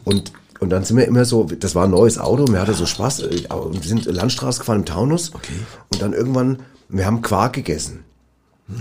Und 0.06 0.32
und 0.62 0.72
dann 0.72 0.84
sind 0.84 0.98
wir 0.98 1.08
immer 1.08 1.24
so, 1.24 1.46
das 1.46 1.74
war 1.74 1.86
ein 1.86 1.92
neues 1.92 2.18
Auto, 2.18 2.46
wir 2.52 2.60
hatten 2.60 2.74
so 2.74 2.86
Spaß, 2.86 3.20
äh, 3.22 3.44
wir 3.50 3.82
sind 3.82 4.04
Landstraße 4.06 4.60
gefahren 4.60 4.80
im 4.80 4.86
Taunus. 4.86 5.34
Okay. 5.34 5.54
Und 5.94 6.02
dann 6.02 6.12
irgendwann, 6.12 6.60
wir 6.90 7.06
haben 7.06 7.22
Quark 7.22 7.54
gegessen. 7.54 8.04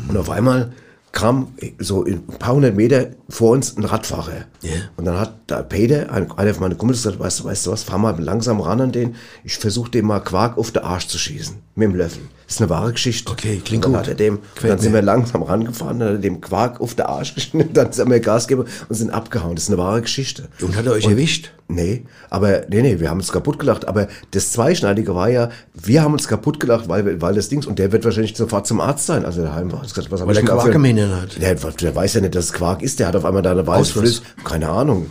Und 0.08 0.16
auf 0.16 0.28
einmal 0.28 0.72
kam 1.12 1.52
so 1.78 2.04
ein 2.04 2.26
paar 2.26 2.54
hundert 2.54 2.74
Meter 2.74 3.10
vor 3.28 3.52
uns 3.52 3.76
ein 3.76 3.84
Radfahrer. 3.84 4.46
Ja. 4.62 4.72
Und 4.96 5.04
dann 5.04 5.20
hat 5.20 5.34
da 5.46 5.62
Peter, 5.62 6.10
ein- 6.12 6.30
einer 6.32 6.52
von 6.52 6.62
meinen 6.64 6.78
Kumpels, 6.78 7.02
gesagt, 7.04 7.20
weißt 7.20 7.40
du, 7.40 7.44
weißt 7.44 7.66
du 7.66 7.70
was, 7.70 7.84
fahr 7.84 7.98
mal 7.98 8.20
langsam 8.20 8.60
ran 8.60 8.80
an 8.80 8.90
den. 8.90 9.14
Ich 9.44 9.56
versuche 9.56 9.90
dem 9.92 10.06
mal 10.06 10.18
Quark 10.20 10.58
auf 10.58 10.72
den 10.72 10.82
Arsch 10.82 11.06
zu 11.06 11.16
schießen. 11.16 11.54
Mit 11.76 11.90
dem 11.90 11.94
Löffel. 11.94 12.22
Das 12.48 12.54
ist 12.54 12.62
eine 12.62 12.70
wahre 12.70 12.92
Geschichte. 12.92 13.30
Okay, 13.30 13.60
klingt 13.62 13.84
und 13.84 13.92
dann 13.92 14.00
gut. 14.00 14.08
Hat 14.08 14.08
er 14.08 14.14
dem, 14.14 14.38
dann 14.62 14.78
sind 14.78 14.94
wir 14.94 15.02
langsam 15.02 15.42
rangefahren, 15.42 15.98
dann 15.98 16.08
hat 16.08 16.14
er 16.14 16.20
dem 16.20 16.40
Quark 16.40 16.80
auf 16.80 16.94
den 16.94 17.04
Arsch 17.04 17.34
geschnitten, 17.34 17.74
dann 17.74 17.92
sind 17.92 18.10
wir 18.10 18.20
Gas 18.20 18.48
gegeben 18.48 18.66
und 18.88 18.96
sind 18.96 19.10
abgehauen. 19.10 19.54
Das 19.54 19.64
ist 19.64 19.68
eine 19.68 19.76
wahre 19.76 20.00
Geschichte. 20.00 20.48
Und 20.62 20.74
hat 20.74 20.86
er 20.86 20.92
euch 20.92 21.04
erwischt? 21.04 21.50
Nee, 21.68 22.06
aber 22.30 22.62
nee, 22.70 22.80
nee, 22.80 23.00
wir 23.00 23.10
haben 23.10 23.18
uns 23.18 23.30
kaputt 23.30 23.58
gelacht. 23.58 23.86
Aber 23.86 24.08
das 24.30 24.52
Zweischneidige 24.52 25.14
war 25.14 25.28
ja, 25.28 25.50
wir 25.74 26.02
haben 26.02 26.14
uns 26.14 26.26
kaputt 26.26 26.58
gelacht, 26.58 26.88
weil, 26.88 27.20
weil 27.20 27.34
das 27.34 27.50
Dings, 27.50 27.66
und 27.66 27.78
der 27.78 27.92
wird 27.92 28.06
wahrscheinlich 28.06 28.34
sofort 28.34 28.66
zum 28.66 28.80
Arzt 28.80 29.04
sein, 29.04 29.26
als 29.26 29.36
er 29.36 29.44
daheim 29.44 29.70
war. 29.70 29.80
Er 29.80 29.82
hat 29.82 29.88
gesagt, 29.90 30.10
was 30.10 30.26
Weil 30.26 30.32
der 30.32 30.44
da 30.44 30.54
Quark 30.54 30.74
im 30.74 30.84
hat. 31.20 31.38
Der, 31.38 31.54
der 31.54 31.94
weiß 31.94 32.14
ja 32.14 32.22
nicht, 32.22 32.34
dass 32.34 32.46
es 32.46 32.52
Quark 32.54 32.80
ist, 32.80 32.98
der 32.98 33.08
hat 33.08 33.16
auf 33.16 33.26
einmal 33.26 33.42
da 33.42 33.50
eine 33.50 33.66
weiße. 33.66 34.22
Keine 34.44 34.70
Ahnung. 34.70 35.10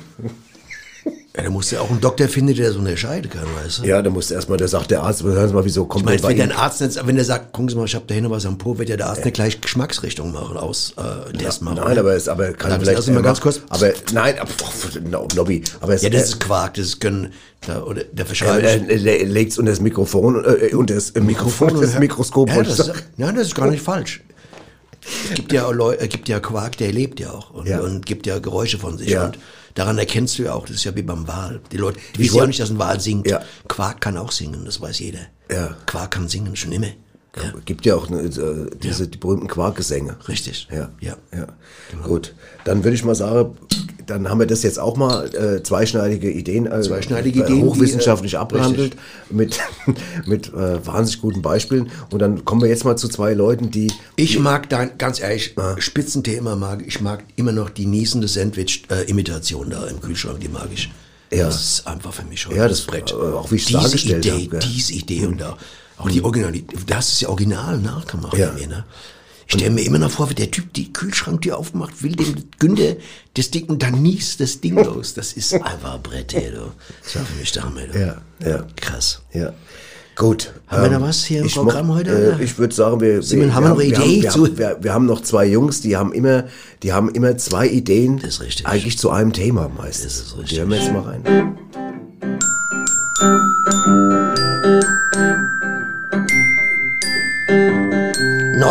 Ja, 1.37 1.43
da 1.43 1.49
musst 1.51 1.71
du 1.71 1.79
auch 1.79 1.89
einen 1.91 2.01
Doktor 2.01 2.27
finden, 2.27 2.55
der 2.55 2.67
das 2.69 2.75
unterscheiden 2.77 3.29
kann, 3.29 3.43
weißt 3.63 3.79
du? 3.79 3.83
Ja, 3.85 4.01
da 4.01 4.09
muss 4.09 4.31
erstmal, 4.31 4.57
der 4.57 4.67
sagt 4.67 4.89
der 4.89 5.03
Arzt, 5.03 5.21
hören 5.23 5.47
Sie 5.47 5.53
mal, 5.53 5.63
wieso 5.63 5.85
kommt 5.85 6.01
Ich 6.09 6.21
meine, 6.21 6.35
der 6.35 6.49
wenn? 6.49 6.51
Arzt 6.51 6.81
jetzt, 6.81 7.05
wenn 7.05 7.15
der 7.15 7.25
sagt, 7.25 7.53
gucken 7.53 7.69
Sie 7.69 7.75
mal, 7.75 7.85
ich 7.85 7.93
habe 7.93 8.05
da 8.07 8.15
hinten 8.15 8.31
was 8.31 8.45
am 8.47 8.57
Po, 8.57 8.77
wird 8.79 8.89
ja 8.89 8.97
der 8.97 9.07
Arzt 9.07 9.23
nicht 9.23 9.35
gleich 9.35 9.61
Geschmacksrichtung 9.61 10.31
machen, 10.31 10.57
aus, 10.57 10.93
äh, 10.97 11.37
Test 11.37 11.61
machen. 11.61 11.75
Nein, 11.85 11.99
aber 11.99 12.15
es 12.15 12.27
aber 12.27 12.53
kann 12.53 12.71
vielleicht 12.81 12.97
lassen 12.97 13.11
wir 13.13 13.19
er 13.19 13.23
ganz 13.23 13.39
kurz- 13.39 13.61
Aber 13.69 13.91
nein, 14.13 14.35
oh, 15.13 15.27
Nobby, 15.35 15.63
aber 15.79 15.93
es 15.93 16.01
Ja, 16.01 16.09
das 16.09 16.21
er- 16.21 16.25
ist 16.27 16.39
Quark, 16.39 16.73
das 16.73 16.85
ist 16.87 16.99
Gönnen. 17.01 17.31
Da, 17.67 17.83
oder 17.83 18.03
der 18.03 18.23
er, 18.23 18.25
verschreibt. 18.25 18.63
er, 18.63 18.89
er 18.89 19.25
legt 19.25 19.51
es 19.51 19.57
unter 19.59 19.71
das 19.71 19.79
Mikrofon 19.81 20.43
äh, 20.43 20.73
unter 20.75 20.95
das 20.95 21.11
äh, 21.11 21.21
Mikrofon, 21.21 21.71
und 21.71 21.81
das 21.83 21.99
Mikroskop 21.99 22.49
Ja, 22.49 22.63
das 22.63 22.79
ist, 22.79 22.93
ja, 23.17 23.31
das 23.31 23.47
ist 23.47 23.55
gar 23.55 23.67
nicht 23.69 23.83
falsch. 23.83 24.21
Es 25.29 25.35
gibt 25.35 25.53
ja, 25.53 25.69
Leu 25.69 25.93
es 25.99 26.09
gibt 26.09 26.27
ja 26.29 26.39
Quark, 26.39 26.77
der 26.77 26.91
lebt 26.91 27.19
ja 27.19 27.31
auch 27.31 27.51
und, 27.51 27.67
Ja. 27.67 27.79
und 27.79 28.05
gibt 28.05 28.25
ja 28.25 28.39
Geräusche 28.39 28.77
von 28.79 28.97
sich. 28.97 29.09
Ja. 29.09 29.25
Und 29.27 29.37
daran 29.77 29.97
erkennst 29.97 30.39
du 30.39 30.43
ja 30.43 30.53
auch, 30.53 30.65
das 30.65 30.77
ist 30.77 30.83
ja 30.83 30.95
wie 30.95 31.03
beim 31.03 31.27
Wal. 31.27 31.61
Die 31.71 31.77
Leute 31.77 31.99
die 32.15 32.19
wissen 32.19 32.35
ja 32.37 32.43
auch 32.43 32.47
nicht, 32.47 32.59
dass 32.59 32.69
ein 32.71 32.79
Wal 32.79 32.99
singt. 32.99 33.29
Ja. 33.29 33.41
Quark 33.67 34.01
kann 34.01 34.17
auch 34.17 34.31
singen, 34.31 34.65
das 34.65 34.81
weiß 34.81 34.99
jeder. 34.99 35.19
Ja. 35.51 35.75
Quark 35.85 36.11
kann 36.11 36.27
singen, 36.27 36.55
schon 36.55 36.71
immer. 36.71 36.87
Ja. 37.35 37.53
Gibt 37.65 37.85
ja 37.85 37.95
auch 37.95 38.09
äh, 38.09 38.29
diese 38.81 39.07
die 39.07 39.17
berühmten 39.19 39.47
Quarkgesänge. 39.47 40.17
Richtig. 40.27 40.67
Ja, 40.71 40.89
Ja. 40.99 41.17
ja. 41.31 41.47
Gut, 42.03 42.33
dann 42.63 42.83
würde 42.83 42.95
ich 42.95 43.03
mal 43.03 43.13
sagen, 43.13 43.55
dann 44.07 44.27
haben 44.29 44.39
wir 44.39 44.47
das 44.47 44.63
jetzt 44.63 44.79
auch 44.79 44.97
mal 44.97 45.27
äh, 45.35 45.61
zweischneidige 45.61 46.31
Ideen, 46.31 46.65
äh, 46.65 46.81
Zweischneidige 46.81 47.41
äh, 47.41 47.43
Ideen, 47.43 47.57
die, 47.57 47.63
hochwissenschaftlich 47.63 48.33
äh, 48.33 48.37
abgehandelt 48.37 48.95
mit 49.29 49.59
mit 50.25 50.47
äh, 50.53 50.85
wahnsinnig 50.85 51.21
guten 51.21 51.41
Beispielen. 51.41 51.91
Und 52.11 52.19
dann 52.19 52.43
kommen 52.45 52.61
wir 52.61 52.69
jetzt 52.69 52.85
mal 52.85 52.95
zu 52.97 53.07
zwei 53.09 53.33
Leuten, 53.33 53.69
die 53.69 53.91
Ich 54.15 54.39
mag 54.39 54.69
dein, 54.69 54.97
ganz 54.97 55.19
ehrlich, 55.19 55.55
Spitzenthema 55.77 56.55
mag 56.55 56.83
ich 56.87 56.99
mag 57.01 57.23
immer 57.35 57.51
noch 57.51 57.69
die 57.69 57.85
niesende 57.85 58.27
Sandwich-Imitation 58.27 59.69
da 59.69 59.85
im 59.87 60.01
Kühlschrank, 60.01 60.39
die 60.39 60.49
mag 60.49 60.67
ich. 60.73 60.89
Ja. 61.31 61.45
Das 61.45 61.61
ist 61.61 61.87
einfach 61.87 62.13
für 62.13 62.23
mich 62.23 62.47
heute 62.47 62.57
Ja, 62.57 62.67
das- 62.67 62.87
äh, 62.87 63.13
auch 63.13 63.51
wie 63.51 63.55
ich 63.55 63.63
es 63.63 63.67
diese 63.67 63.79
dargestellt 63.81 64.25
Idee, 64.25 64.45
habe, 64.47 64.59
diese 64.59 64.93
Idee 64.93 65.25
und 65.25 65.41
da 65.41 65.57
auch 65.97 66.09
die 66.09 66.23
Originalität, 66.23 66.79
das 66.87 67.09
ist 67.11 67.21
ja 67.21 67.29
original 67.29 67.77
nachgemacht 67.79 68.37
Ja. 68.37 68.49
bei 68.51 68.59
mir, 68.61 68.67
ne? 68.67 68.85
Ich 69.49 69.53
stelle 69.53 69.71
mir 69.71 69.81
immer 69.85 69.97
noch 69.99 70.11
vor, 70.11 70.29
wie 70.29 70.35
der 70.35 70.51
Typ 70.51 70.73
die 70.73 70.91
Kühlschranktür 70.91 71.57
aufmacht, 71.57 72.03
will 72.03 72.15
dem 72.15 72.35
Günther 72.59 72.97
das 73.35 73.49
Ding 73.49 73.65
und 73.67 73.81
dann 73.81 74.01
niest 74.01 74.39
das 74.41 74.59
Ding 74.59 74.75
los. 74.83 75.13
Das 75.13 75.33
ist 75.33 75.53
einfach 75.53 75.95
ein 75.95 76.01
Brett, 76.03 76.33
ey, 76.33 76.51
du. 76.51 76.71
Das 77.03 77.15
war 77.15 77.23
für 77.23 77.39
mich 77.39 77.51
du. 77.53 77.97
Ja, 77.97 78.17
ja. 78.45 78.65
Krass. 78.75 79.21
Ja. 79.33 79.53
Gut. 80.17 80.51
Haben 80.67 80.83
wir 80.83 80.89
da 80.89 81.01
was 81.01 81.23
hier 81.25 81.41
im 81.43 81.47
Programm 81.49 81.87
mo- 81.87 81.95
heute, 81.95 82.37
Äh, 82.39 82.43
ich 82.43 82.57
würde 82.57 82.73
sagen, 82.75 82.99
wir, 82.99 83.21
Simon, 83.23 83.53
haben 83.53 83.63
wir 83.63 83.69
noch 83.69 83.77
wir 83.79 83.85
Idee 83.85 84.23
wir 84.23 84.31
Haben, 84.31 84.57
wir, 84.57 84.77
wir 84.81 84.93
haben 84.93 85.05
noch 85.05 85.21
zwei 85.21 85.45
Jungs, 85.45 85.79
die 85.81 85.95
haben 85.95 86.11
immer, 86.11 86.45
die 86.83 86.91
haben 86.91 87.07
immer 87.09 87.37
zwei 87.37 87.67
Ideen. 87.67 88.17
Das 88.19 88.29
ist 88.35 88.41
richtig. 88.41 88.65
Eigentlich 88.67 88.97
zu 88.97 89.11
einem 89.11 89.31
Thema 89.31 89.69
meistens. 89.69 90.17
Das 90.17 90.27
ist 90.27 90.37
richtig. 90.37 90.49
Die 90.49 90.59
hören 90.59 90.69
wir 90.71 90.77
jetzt 90.77 90.91
mal 90.91 91.01
rein. 91.03 91.57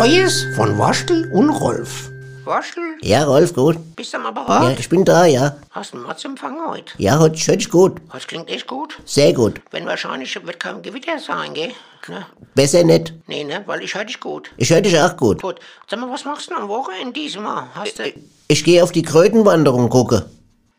Neues 0.07 0.45
von 0.55 0.77
Waschel 0.79 1.29
und 1.33 1.49
Rolf. 1.49 2.09
Waschel, 2.45 2.81
Ja, 3.01 3.25
Rolf, 3.25 3.53
gut. 3.53 3.75
bist 3.97 4.13
du 4.13 4.17
am 4.17 4.23
Ja, 4.23 4.29
Apparat? 4.29 4.79
ich 4.79 4.87
bin 4.87 5.03
da, 5.03 5.25
ja. 5.25 5.57
Hast 5.71 5.91
du 5.91 5.97
einen 5.97 6.05
Mordsempfang 6.05 6.57
heute? 6.65 6.93
Ja, 6.97 7.19
heute 7.19 7.35
sich 7.35 7.69
gut. 7.69 7.97
Das 8.13 8.25
klingt 8.25 8.49
echt 8.49 8.67
gut. 8.67 8.97
Sehr 9.03 9.33
gut. 9.33 9.59
Wenn 9.71 9.85
wahrscheinlich 9.85 10.33
wird 10.45 10.61
kein 10.61 10.81
Gewitter 10.81 11.19
sein, 11.19 11.53
gell? 11.53 11.73
Ne? 12.07 12.25
Besser 12.55 12.85
nicht. 12.85 13.15
Nee, 13.27 13.43
ne? 13.43 13.63
Weil 13.65 13.83
ich 13.83 13.95
höre 13.95 14.05
dich 14.05 14.21
gut. 14.21 14.49
Ich 14.55 14.69
höre 14.69 14.79
dich 14.79 14.97
auch 14.97 15.17
gut. 15.17 15.41
Gut. 15.41 15.59
Sag 15.89 15.99
mal, 15.99 16.09
was 16.09 16.23
machst 16.23 16.49
du 16.49 16.55
am 16.55 16.69
Wochenende 16.69 17.11
diesmal? 17.11 17.63
Hast 17.75 17.99
du... 17.99 18.03
Ich 18.47 18.63
gehe 18.63 18.81
auf 18.81 18.93
die 18.93 19.03
Krötenwanderung 19.03 19.89
gucke. 19.89 20.25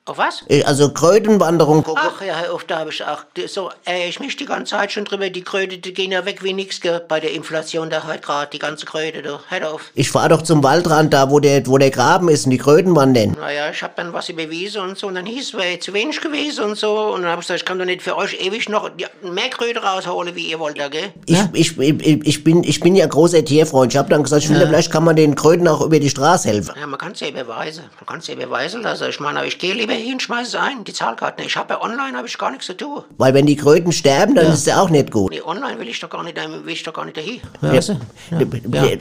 Auf 0.09 0.17
was? 0.19 0.43
Ich- 0.49 0.67
Also 0.67 0.91
Krötenwanderung 0.91 1.83
gucke. 1.85 2.01
Ach 2.03 2.23
ja, 2.25 2.51
auf, 2.51 2.65
da 2.65 2.79
habe 2.79 2.91
ich 2.91 3.05
auch. 3.05 3.25
So, 3.47 3.71
äh, 3.87 4.09
ich 4.09 4.21
mich 4.21 4.37
die 4.37 4.47
ganze 4.47 4.71
Zeit 4.77 4.91
schon 4.93 5.05
drüber, 5.05 5.29
die 5.29 5.43
Kröte, 5.43 5.77
die 5.79 5.93
gehen 5.93 6.13
ja 6.13 6.25
weg 6.25 6.43
wie 6.43 6.53
nix, 6.55 6.81
gell? 6.81 7.03
Bei 7.07 7.21
der 7.21 7.33
Inflation 7.33 7.91
da 7.91 8.05
halt 8.05 8.23
gerade, 8.23 8.51
die 8.51 8.59
ganze 8.59 8.87
Kröte, 8.87 9.21
du. 9.23 9.39
Hör 9.49 9.73
auf. 9.75 9.83
Ich 9.95 10.11
fahre 10.11 10.31
doch 10.31 10.43
zum 10.43 10.63
Waldrand, 10.65 11.13
da 11.13 11.31
wo 11.31 11.41
der, 11.41 11.67
wo 11.67 11.77
der 11.79 11.91
Graben 11.91 12.29
ist 12.31 12.45
und 12.47 12.53
die 12.53 12.59
Kröten 12.59 12.97
wandern. 12.97 13.37
Naja, 13.39 13.71
ich 13.71 13.83
hab 13.83 13.97
dann 13.97 14.13
was 14.15 14.29
überwiesen 14.31 14.81
und 14.83 14.97
so, 14.99 15.09
und 15.09 15.15
dann 15.15 15.27
hieß 15.27 15.49
es, 15.49 15.55
wäre 15.55 15.79
zu 15.79 15.93
wenig 15.93 16.21
gewesen 16.23 16.65
und 16.65 16.77
so. 16.79 16.99
Und 17.15 17.23
dann 17.23 17.31
hab 17.31 17.41
ich 17.41 17.47
gesagt, 17.47 17.61
ich 17.61 17.67
kann 17.67 17.79
doch 17.79 17.85
nicht 17.85 18.01
für 18.03 18.17
euch 18.17 18.41
ewig 18.41 18.69
noch 18.71 18.91
ja, 18.99 19.09
mehr 19.23 19.51
Kröte 19.51 19.81
rausholen, 19.83 20.35
wie 20.35 20.47
ihr 20.51 20.59
wollt, 20.59 20.79
da, 20.79 20.89
gell? 20.89 21.13
Ich, 21.27 21.39
ich, 21.53 21.79
ich, 21.79 22.27
ich, 22.27 22.45
bin, 22.45 22.65
ich 22.65 22.81
bin 22.81 22.97
ja 22.97 23.07
großer 23.07 23.45
Tierfreund. 23.45 23.93
Ich 23.93 23.99
habe 23.99 24.09
dann 24.09 24.23
gesagt, 24.23 24.43
ich 24.43 24.49
finde, 24.49 24.67
vielleicht 24.67 24.91
kann 24.91 25.05
man 25.05 25.17
den 25.17 25.35
Kröten 25.35 25.69
auch 25.69 25.83
über 25.83 26.01
die 26.01 26.09
Straße 26.11 26.49
helfen. 26.49 26.75
Ja, 26.81 26.87
man 26.87 26.99
kann 26.99 27.13
es 27.13 27.21
ja 27.21 27.29
überweisen. 27.29 27.85
Man 28.01 28.07
kann 28.07 28.19
es 28.21 28.27
ja 28.27 28.35
überweisen 28.35 28.83
lassen. 28.83 29.09
Ich 29.11 29.21
meine, 29.21 29.45
ich 29.47 29.59
gehe 29.59 29.75
lieber 29.75 29.93
hin, 29.99 30.21
schmeiße 30.21 30.49
es 30.49 30.55
ein, 30.55 30.85
die 30.85 30.93
Zahlkarte. 30.93 31.43
Ich 31.45 31.57
habe 31.57 31.75
ja 31.75 31.83
online 31.83 32.17
habe 32.17 32.27
ich 32.27 32.39
gar 32.39 32.51
nichts 32.51 32.67
zu 32.67 32.77
tun. 32.77 33.05
Weil 33.17 33.35
wenn 33.35 33.47
die 33.47 33.57
Kröten 33.57 33.93
sterben, 33.93 34.35
dann 34.35 34.47
ist 34.47 34.61
es 34.61 34.67
ja 34.67 34.81
auch 34.81 34.91
nicht 34.91 35.11
gut. 35.11 35.31
Nee, 35.31 35.43
online 35.43 35.79
will 35.79 35.89
ich 35.89 36.01
doch 36.01 36.11
gar 36.11 36.23
nicht, 36.23 36.37
will 36.37 36.73
ich 36.73 36.83
doch 36.83 36.93
gar 36.95 37.05
nicht 37.05 37.17
dahin. 37.17 37.41
Ja. 37.61 37.81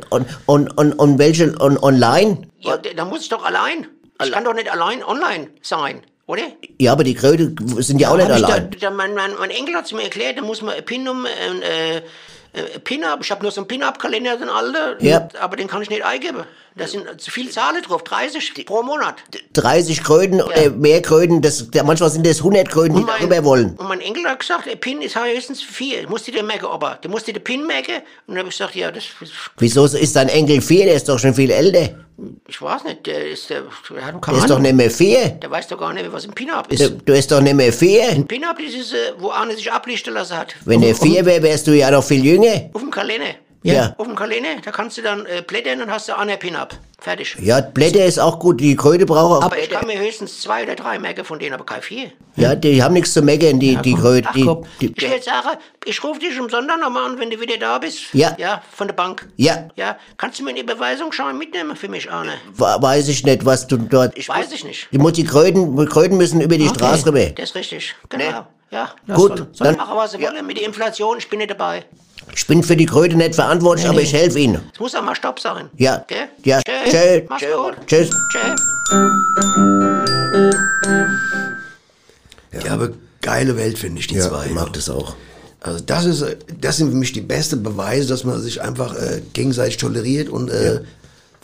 Und, 0.10 0.28
und, 0.45 0.78
und, 0.78 0.93
und 0.93 1.20
welche 1.20 1.56
und 1.58 1.82
online? 1.82 2.48
Ja, 2.60 2.78
da 2.78 3.06
muss 3.06 3.22
ich 3.22 3.30
doch 3.30 3.43
allein. 3.45 3.88
Ich 4.24 4.32
kann 4.32 4.43
doch 4.43 4.54
nicht 4.54 4.72
allein 4.72 5.04
online 5.04 5.50
sein, 5.62 6.02
oder? 6.26 6.41
Ja, 6.80 6.91
aber 6.91 7.04
die 7.04 7.14
Kröte 7.14 7.54
sind 7.82 8.00
ja 8.00 8.10
auch 8.10 8.18
nicht 8.18 8.32
allein. 8.32 8.72
Da, 8.72 8.78
da, 8.80 8.89
mein, 8.89 9.14
mein, 9.14 9.32
mein 9.39 9.52
Enkel 9.52 9.76
hat 9.76 9.86
es 9.86 9.91
mir 9.91 10.04
erklärt, 10.04 10.38
da 10.38 10.41
muss 10.41 10.62
man 10.62 10.74
ein 10.76 10.84
PIN 10.84 11.08
um, 11.08 11.26
äh, 11.26 11.98
äh, 11.98 12.02
Pin-Up, 12.84 13.20
ich 13.22 13.30
habe 13.30 13.43
nur 13.43 13.52
so 13.52 13.62
einen 13.62 13.68
Pin-Up-Kalender, 13.68 14.38
den 14.38 14.50
alten, 14.50 15.06
Ja. 15.06 15.28
aber 15.39 15.56
den 15.56 15.68
kann 15.68 15.82
ich 15.82 15.89
nicht 15.89 16.04
eingeben. 16.04 16.43
Da 16.78 16.88
sind 16.88 17.06
zu 17.20 17.32
viele 17.32 17.50
Zahlen 17.50 17.82
drauf, 17.82 18.04
30 18.04 18.66
pro 18.66 18.84
Monat. 18.84 19.16
30 19.54 20.04
Kröten 20.04 20.42
oder 20.42 20.70
mehr 20.70 21.02
Kröten, 21.02 21.42
das, 21.42 21.70
da- 21.72 21.84
manchmal 21.84 22.10
sind 22.10 22.26
das 22.26 22.38
100 22.38 22.70
Kröten, 22.70 22.96
die 22.96 23.06
darüber 23.06 23.44
wollen. 23.44 23.76
Und 23.78 23.88
mein 23.88 24.02
Enkel 24.02 24.26
hat 24.26 24.40
gesagt, 24.40 24.66
der 24.68 24.76
PIN 24.76 25.02
ist 25.02 25.16
höchstens 25.20 25.62
vier. 25.62 26.04
Du 26.04 26.10
musst 26.10 26.28
dir 26.28 26.34
den 26.34 26.46
merken, 26.46 26.68
aber 26.68 27.00
du 27.02 27.10
musst 27.10 27.28
dir 27.28 27.34
den 27.34 27.44
PIN 27.44 27.66
merken. 27.66 27.96
Und 28.28 28.36
dann 28.36 28.38
habe 28.40 28.50
ich 28.50 28.58
gesagt, 28.58 28.76
ja, 28.76 28.92
das, 28.92 29.04
Wieso 29.58 29.86
ist 29.86 30.16
dein 30.16 30.30
Enkel 30.30 30.62
vier? 30.62 30.86
Der 30.86 30.96
ist 30.96 31.10
doch 31.10 31.18
schon 31.20 31.34
viel 31.34 31.52
älter. 31.52 31.90
ich 32.48 32.62
weiß 32.62 32.84
nicht, 32.84 33.06
der 33.06 33.30
ist, 33.30 33.50
der, 33.50 33.64
der 33.90 34.06
hat 34.06 34.28
Der 34.28 34.34
ist 34.36 34.50
doch 34.50 34.60
nicht 34.60 34.76
mehr 34.76 34.92
vier. 34.92 35.30
Der 35.30 35.50
weiß 35.52 35.68
doch 35.68 35.78
gar 35.80 35.94
nicht, 35.94 36.12
was 36.12 36.26
ein 36.26 36.32
Pin-Up 36.34 36.68
Du, 36.70 36.76
ist. 36.76 36.84
du 36.90 37.14
bist 37.14 37.32
doch 37.32 37.42
nicht 37.42 37.56
mehr 37.56 37.74
vier. 37.74 38.24
Pin-Up, 38.28 38.58
das 38.64 38.74
ist, 38.74 38.94
äh, 38.94 39.14
wo 39.18 39.30
Arne 39.32 39.56
sich 39.56 39.72
ablichten 39.72 40.14
lassen 40.14 40.38
hat. 40.38 40.56
Wenn 40.66 40.82
der 40.82 40.96
vier 40.96 41.26
wäre, 41.26 41.42
wärst 41.44 41.68
du 41.68 41.72
ja 41.72 41.90
noch 41.92 42.04
viel 42.04 42.24
jünger. 42.24 42.70
Auf 42.74 42.82
dem 42.82 42.92
Kalender. 42.92 43.36
Ja. 43.76 43.93
Auf 43.97 44.07
dem 44.07 44.15
Kalender, 44.15 44.49
da 44.63 44.72
kannst 44.72 44.97
du 44.97 45.01
dann 45.01 45.26
äh, 45.26 45.41
blättern 45.45 45.82
und 45.82 45.91
hast 45.91 46.07
du 46.09 46.18
Arne 46.18 46.38
Pin-Up. 46.38 46.74
Fertig. 46.99 47.36
Ja, 47.39 47.61
Blätter 47.61 48.03
ist 48.05 48.18
auch 48.20 48.39
gut, 48.39 48.59
die 48.59 48.76
Kröte 48.76 49.05
brauchen 49.05 49.38
auch. 49.38 49.43
Aber 49.43 49.57
ich 49.59 49.70
kann 49.70 49.86
mir 49.86 49.99
höchstens 49.99 50.41
zwei 50.41 50.63
oder 50.63 50.76
drei 50.76 50.97
merken 50.97 51.24
von 51.24 51.38
denen, 51.38 51.53
aber 51.53 51.63
kein 51.65 51.82
vier. 51.82 52.11
Ja, 52.36 52.55
die 52.55 52.82
haben 52.82 52.93
nichts 52.93 53.13
zu 53.13 53.22
meckern, 53.22 53.59
die, 53.59 53.76
die 53.78 53.93
Kröte. 53.93 54.28
Ach 54.30 54.34
Die, 54.34 54.43
komm, 54.45 54.65
die, 54.82 54.93
ich 54.95 55.01
will 55.11 55.22
sagen, 55.22 55.57
ich 55.86 56.03
rufe 56.03 56.20
dich 56.20 56.38
am 56.39 56.49
Sonntag 56.49 56.80
nochmal 56.82 57.05
an, 57.11 57.20
wenn 57.20 57.30
du 57.30 57.39
wieder 57.39 57.57
da 57.57 57.78
bist. 57.78 58.13
Ja. 58.13 58.36
Ja, 58.39 58.63
von 58.74 58.88
der 58.88 58.95
Bank. 58.95 59.28
ja, 59.38 59.68
Ja, 59.76 59.97
kannst 60.18 60.39
du 60.39 60.43
mir 60.43 60.49
einen 60.49 60.59
Überweisungsschein 60.59 61.38
mitnehmen 61.38 61.76
für 61.76 61.88
mich, 61.88 62.09
Arne? 62.11 62.32
weiß 62.57 63.07
ich 63.09 63.24
nicht, 63.24 63.45
was 63.45 63.68
du 63.68 63.78
dort. 63.78 64.18
Ich 64.18 64.28
Weiß 64.28 64.51
ich 64.51 64.63
nicht. 64.63 64.88
Die, 64.91 64.97
muss 64.97 65.13
die 65.13 65.24
Kröten, 65.24 65.78
die 65.78 65.86
Kröten 65.86 66.18
müssen 66.18 66.41
über 66.41 66.57
die 66.57 66.68
Straße 66.68 67.05
rüber. 67.05 67.26
Das 67.30 67.49
ist 67.49 67.55
richtig, 67.55 67.95
genau. 68.09 68.47
Ja. 68.72 68.91
Gut, 69.13 69.38
Soll 69.55 69.68
dann- 69.68 69.78
machen, 69.78 69.95
was 69.95 70.11
sie 70.13 70.22
wollen 70.22 70.45
mit 70.45 70.57
der 70.57 70.65
Inflation, 70.65 71.18
ich 71.20 71.30
bin 71.30 71.38
nicht 71.39 71.51
dabei. 71.51 71.86
Ich 72.36 72.46
bin 72.48 72.64
für 72.64 72.76
die 72.78 72.86
Kröte 72.86 73.16
nicht 73.16 73.36
verantwortlich, 73.36 73.84
Nee, 73.86 73.90
aber 73.90 74.00
nee. 74.00 74.04
ich 74.06 74.14
helfe 74.14 74.40
ihnen. 74.40 74.62
Es 74.74 74.80
muss 74.80 74.94
auch 74.96 75.02
mal 75.02 75.16
Stopp 75.16 75.40
sein. 75.40 75.70
Ja. 75.78 76.04
Gell? 76.08 76.28
Ja. 76.44 76.62
Tschö. 76.62 76.90
Tschö. 76.92 77.22
Mach's 77.30 77.44
gut. 77.44 77.88
Tschüss. 77.88 78.10
Tschö. 78.32 78.56
Ja, 82.64 82.74
aber 82.74 82.90
geile 83.22 83.58
Welt 83.58 83.78
finde 83.78 84.00
ich, 84.00 84.08
die 84.08 84.16
Ja, 84.16 84.28
zwei. 84.30 84.46
ich 84.48 84.52
mag 84.54 84.72
das 84.74 84.90
auch. 84.90 85.16
Also 85.60 85.80
das 85.84 86.06
ist, 86.06 86.24
das 86.62 86.78
sind 86.78 86.92
für 86.92 86.96
mich 86.96 87.12
die 87.14 87.22
beste 87.22 87.58
Beweise, 87.58 88.08
dass 88.08 88.24
man 88.24 88.40
sich 88.42 88.62
einfach 88.62 88.96
äh, 88.96 89.22
gegenseitig 89.34 89.78
toleriert 89.78 90.30
und 90.30 90.50
äh, 90.50 90.82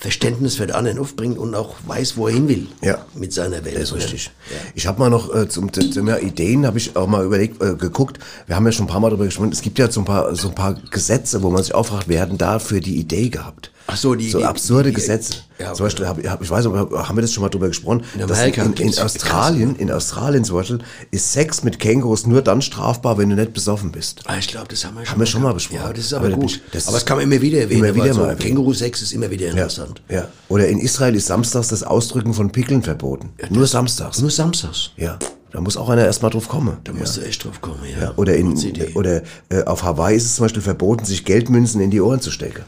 Verständnis 0.04 0.56
für 0.56 0.68
den 0.68 0.76
anderen 0.76 1.00
aufbringt 1.00 1.38
und 1.38 1.56
auch 1.56 1.76
weiß, 1.88 2.18
wo 2.18 2.28
er 2.28 2.34
hin 2.34 2.50
will. 2.50 2.68
Ja. 2.82 3.06
Mit 3.16 3.32
seiner 3.32 3.64
Welt. 3.64 3.78
Das 3.78 3.84
ist 3.84 3.96
richtig. 3.96 4.32
Ich 4.76 4.86
habe 4.86 5.00
mal 5.00 5.10
noch 5.10 5.34
äh, 5.34 5.48
zum, 5.48 5.72
zum 5.72 5.92
Thema 5.92 6.20
Ideen, 6.20 6.66
habe 6.66 6.78
ich 6.78 6.98
auch 6.98 7.08
mal 7.08 7.24
überlegt, 7.24 7.64
äh, 7.64 7.76
geguckt. 7.76 8.20
Wir 8.46 8.58
haben 8.58 8.66
ja 8.66 8.74
schon 8.74 8.84
ein 8.84 8.90
paar 8.90 9.00
Mal 9.00 9.12
darüber 9.12 9.24
gesprochen. 9.24 9.54
Es 9.54 9.62
gibt 9.62 9.80
ja 9.80 9.90
so 9.90 10.02
ein 10.02 10.06
paar, 10.06 10.36
so 10.36 10.50
ein 10.50 10.56
paar 10.56 10.74
Gesetze, 10.74 11.42
wo 11.42 11.50
man 11.50 11.64
sich 11.64 11.74
auch 11.74 11.86
fragt, 11.86 12.10
wer 12.10 12.20
hat 12.20 12.32
denn 12.32 12.38
dafür 12.38 12.82
die 12.82 12.98
Idee 12.98 13.30
gehabt? 13.30 13.72
Ach 13.86 13.98
so, 13.98 14.16
die 14.16 14.30
so 14.30 14.38
die- 14.40 14.46
absurde 14.46 14.90
die- 14.90 14.96
Gesetze. 14.96 15.34
Ja, 15.60 15.74
zum 15.74 15.86
Beispiel, 15.86 16.08
hab, 16.08 16.18
ich 16.20 16.50
weiß, 16.50 16.66
nicht, 16.66 16.76
haben 16.76 17.16
wir 17.18 17.22
das 17.22 17.32
schon 17.32 17.42
mal 17.44 17.50
drüber 17.50 17.68
gesprochen? 17.68 18.04
In 18.16 18.22
in, 18.28 18.74
in 18.74 19.00
Australien, 19.00 19.76
in 19.76 19.92
Australien 19.92 20.44
zum 20.44 20.56
Beispiel, 20.58 20.80
ist 21.12 21.32
Sex 21.32 21.64
mit 21.64 21.80
Kängurus 21.80 22.26
nur 22.26 22.42
dann 22.42 22.62
strafbar, 22.62 23.18
wenn 23.18 23.30
du 23.30 23.36
nicht 23.36 23.54
besoffen 23.54 23.92
bist. 23.92 24.22
Ah, 24.26 24.38
ich 24.38 24.48
glaube, 24.48 24.68
das 24.70 24.84
haben 24.86 24.96
wir 24.96 25.06
schon, 25.06 25.12
Haben 25.12 25.20
wir 25.20 25.26
schon 25.26 25.42
mal 25.42 25.54
besprochen. 25.54 25.82
Ja, 25.84 25.94
das 25.94 26.06
ist 26.06 26.14
aber, 26.14 26.28
Aber 26.28 26.36
gut. 26.38 26.60
das- 26.72 26.88
aber 26.88 26.98
es 26.98 27.06
kann 27.06 27.18
man 27.18 27.26
immer 27.32 27.42
wieder 27.42 27.60
erwähnen. 27.60 27.84
Immer 27.86 27.96
wieder 27.96 28.14
so 28.14 28.22
mal. 28.22 28.36
Känguru-Sex 28.36 29.02
ist 29.04 29.12
immer 29.14 29.30
wieder 29.30 29.48
interessant. 29.50 30.02
Ja. 30.10 30.28
Oder 30.50 30.68
in 30.68 30.80
Israel 30.80 31.16
ist 31.16 31.28
samstags 31.28 31.68
das 31.68 31.84
Ausdrücken 31.84 32.34
von 32.34 32.52
Pickeln 32.52 32.82
verboten. 32.84 33.30
nur 33.50 33.68
samstags. 33.68 34.20
Nur 34.22 34.32
samstags. 34.32 34.92
Ja. 34.98 35.20
Da 35.52 35.62
muss 35.62 35.78
auch 35.78 35.88
einer 35.90 36.04
erstmal 36.04 36.32
drauf 36.32 36.48
kommen. 36.50 36.78
Da 36.84 36.94
musst 36.94 37.16
du 37.18 37.22
echt 37.22 37.46
drauf 37.46 37.62
kommen, 37.62 37.78
ja. 37.96 38.06
Ja, 38.06 38.14
oder 38.16 38.36
in, 38.36 38.58
oder 38.96 39.22
äh, 39.50 39.64
auf 39.66 39.84
Hawaii 39.84 40.18
ist 40.18 40.26
es 40.26 40.36
zum 40.36 40.46
Beispiel 40.46 40.64
verboten, 40.64 41.06
sich 41.06 41.26
Geldmünzen 41.26 41.80
in 41.80 41.92
die 41.92 42.02
Ohren 42.02 42.22
zu 42.22 42.32
stecken. 42.32 42.64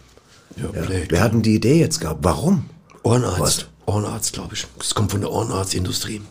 Ja, 0.57 0.67
blöd. 0.67 1.05
Wer 1.09 1.21
hat 1.21 1.33
denn 1.33 1.41
die 1.41 1.55
Idee 1.55 1.79
jetzt 1.79 1.99
gehabt? 1.99 2.19
Warum? 2.23 2.65
Ohrenarzt. 3.03 3.39
Was? 3.39 3.65
Ohrenarzt, 3.85 4.33
glaube 4.33 4.53
ich. 4.55 4.65
Das 4.79 4.95
kommt 4.95 5.11
von 5.11 5.21
der 5.21 5.31
Ohrenarztindustrie. 5.31 6.21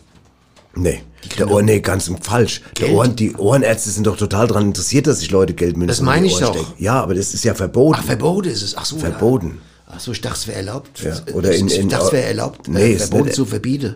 Nee. 0.75 1.03
Der 1.39 1.49
Ohren, 1.49 1.65
nee, 1.65 1.79
ganz 1.79 2.07
im 2.09 2.17
falsch. 2.21 2.61
Der 2.77 2.87
Geld? 2.87 2.97
Ohren, 2.97 3.15
die 3.15 3.33
Ohrenärzte 3.35 3.89
sind 3.89 4.05
doch 4.07 4.17
total 4.17 4.47
daran 4.47 4.65
interessiert, 4.67 5.07
dass 5.07 5.19
sich 5.19 5.31
Leute 5.31 5.53
Geldmünzen 5.53 5.87
Das 5.87 5.99
in 5.99 6.03
die 6.05 6.09
meine 6.11 6.27
ich 6.27 6.35
doch. 6.37 6.53
stecken. 6.53 6.73
Ja, 6.77 7.01
aber 7.01 7.15
das 7.15 7.33
ist 7.33 7.45
ja 7.45 7.53
verboten. 7.53 7.99
Ach, 8.01 8.05
verboten 8.05 8.49
ist 8.49 8.61
es. 8.61 8.75
Ach 8.75 8.83
so. 8.85 8.97
Verboten. 8.97 9.59
Ja. 9.87 9.93
Ach 9.95 9.99
so, 10.01 10.11
ich 10.11 10.19
dachte, 10.19 10.37
es 10.39 10.47
wäre 10.47 10.57
erlaubt. 10.57 11.01
Ja, 11.01 11.15
oder 11.33 11.53
in- 11.55 11.67
ich 11.67 11.79
in- 11.79 11.87
dachte, 11.89 12.05
es 12.07 12.11
wäre 12.11 12.25
erlaubt, 12.25 12.67
Nee, 12.67 12.93
äh, 12.93 12.97
verboten 12.99 13.31
zu 13.31 13.45
verbieten. 13.45 13.95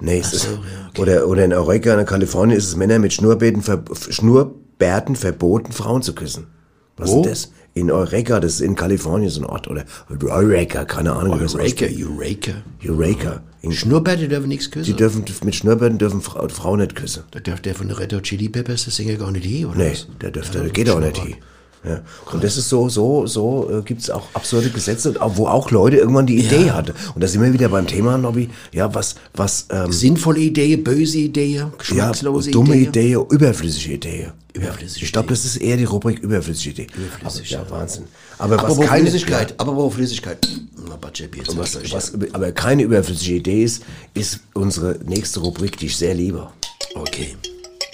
Nee, 0.00 0.22
Ach 0.24 0.32
ist, 0.32 0.42
so, 0.42 0.48
ja, 0.50 0.58
okay. 0.90 1.00
oder, 1.02 1.26
oder 1.28 1.44
in 1.44 1.52
Eureka, 1.54 1.98
in 1.98 2.04
Kalifornien 2.06 2.58
ist 2.58 2.66
es 2.68 2.76
Männer 2.76 2.98
mit 2.98 3.12
Schnurrbärten, 3.14 3.62
ver, 3.62 3.82
Schnurrbärten 4.10 5.16
verboten, 5.16 5.72
Frauen 5.72 6.02
zu 6.02 6.14
küssen. 6.14 6.48
Was 6.96 7.10
Wo? 7.10 7.22
ist 7.24 7.30
das? 7.30 7.52
In 7.80 7.90
Eureka, 7.90 8.40
das 8.40 8.54
ist 8.56 8.60
in 8.60 8.74
Kalifornien 8.76 9.30
so 9.30 9.40
ein 9.40 9.46
Ort. 9.46 9.66
Oder 9.68 9.84
Eureka, 10.28 10.84
keine 10.84 11.12
Ahnung. 11.12 11.40
Eureka. 11.40 11.86
Eureka. 11.86 12.52
Eureka. 12.86 13.40
In, 13.62 13.72
Schnurrbärte 13.72 14.28
dürfen 14.28 14.48
nichts 14.48 14.70
küssen. 14.70 14.86
die 14.90 14.96
dürfen, 14.96 15.24
mit 15.44 15.54
Schnurrbärten 15.54 15.96
dürfen 15.98 16.20
Fra 16.20 16.46
Frauen 16.48 16.80
nicht 16.80 16.94
küssen. 16.94 17.22
da 17.30 17.40
darf 17.40 17.60
der 17.62 17.74
von 17.74 17.88
der 17.88 17.98
Red 17.98 18.12
Hot 18.12 18.24
Chili 18.24 18.48
Peppers, 18.50 18.84
der 18.84 18.92
Sänger 18.92 19.14
gar 19.16 19.30
nicht 19.30 19.44
hier, 19.46 19.68
oder 19.70 19.78
Nee, 19.78 19.92
was? 19.92 20.06
der 20.20 20.30
dürfte, 20.30 20.58
Ja, 20.58 20.64
der 20.64 20.72
geht 20.72 20.90
auch 20.90 21.00
nicht 21.00 21.16
hin. 21.18 21.36
Ja. 21.82 22.00
Und 22.30 22.44
das 22.44 22.58
ist 22.58 22.68
so, 22.68 22.88
so, 22.88 23.26
so 23.26 23.78
äh, 23.78 23.82
gibt 23.82 24.02
es 24.02 24.10
auch 24.10 24.28
absurde 24.34 24.68
Gesetze, 24.68 25.14
wo 25.34 25.46
auch 25.46 25.70
Leute 25.70 25.96
irgendwann 25.96 26.26
die 26.26 26.38
Idee 26.38 26.66
Ja. 26.66 26.74
hatten. 26.74 26.92
Und 27.14 27.22
da 27.22 27.26
sind 27.26 27.42
wir 27.42 27.52
wieder 27.52 27.70
beim 27.70 27.86
Thema, 27.86 28.18
Nobby. 28.18 28.50
Ja, 28.72 28.94
was, 28.94 29.14
was, 29.34 29.66
ähm, 29.70 29.90
Sinnvolle 29.90 30.40
Idee, 30.40 30.76
böse 30.76 31.18
Idee, 31.18 31.46
ja, 31.46 31.72
geschmackslose 31.78 32.50
dumme 32.50 32.76
Idee. 32.76 33.12
Idee, 33.14 33.24
überflüssige 33.34 33.94
Idee. 33.94 34.28
Überflüssige 34.52 35.06
Ich 35.06 35.12
glaube, 35.12 35.28
das 35.28 35.44
ist 35.44 35.56
eher 35.56 35.76
die 35.76 35.84
Rubrik 35.84 36.18
überflüssige 36.18 36.82
Idee. 36.82 36.86
Überflüssig, 36.96 37.56
aber, 37.56 37.64
ja, 37.66 37.70
ja. 37.74 37.80
Wahnsinn. 37.80 38.04
Aber 38.38 38.56
was 38.56 38.64
Apropos 38.64 38.86
keine, 38.86 39.08
Flüssigkeit, 39.10 39.54
apropos 39.58 39.94
Flüssigkeit. 39.94 40.48
Na, 40.88 40.96
Batschep, 40.96 41.36
jetzt 41.36 41.56
was, 41.56 41.76
was, 41.76 41.92
was, 41.92 42.34
aber 42.34 42.52
keine 42.52 42.82
überflüssige 42.82 43.36
Idee 43.36 43.64
ist, 43.64 43.84
ist 44.14 44.40
unsere 44.54 44.98
nächste 45.06 45.40
Rubrik, 45.40 45.78
die 45.78 45.86
ich 45.86 45.96
sehr 45.96 46.14
liebe. 46.14 46.48
Okay. 46.94 47.36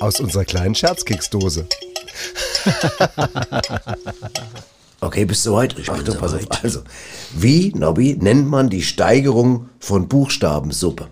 Aus 0.00 0.18
unserer 0.18 0.44
kleinen 0.44 0.74
Scherzkeksdose. 0.74 1.68
Okay, 5.00 5.24
bist 5.24 5.44
du 5.44 5.50
soweit? 5.50 5.76
Achtung, 5.88 6.16
pass 6.16 6.34
auf. 6.34 6.46
Also, 6.62 6.80
wie, 7.34 7.72
Nobby, 7.74 8.16
nennt 8.18 8.48
man 8.48 8.70
die 8.70 8.82
Steigerung 8.82 9.68
von 9.78 10.08
Buchstabensuppe? 10.08 11.08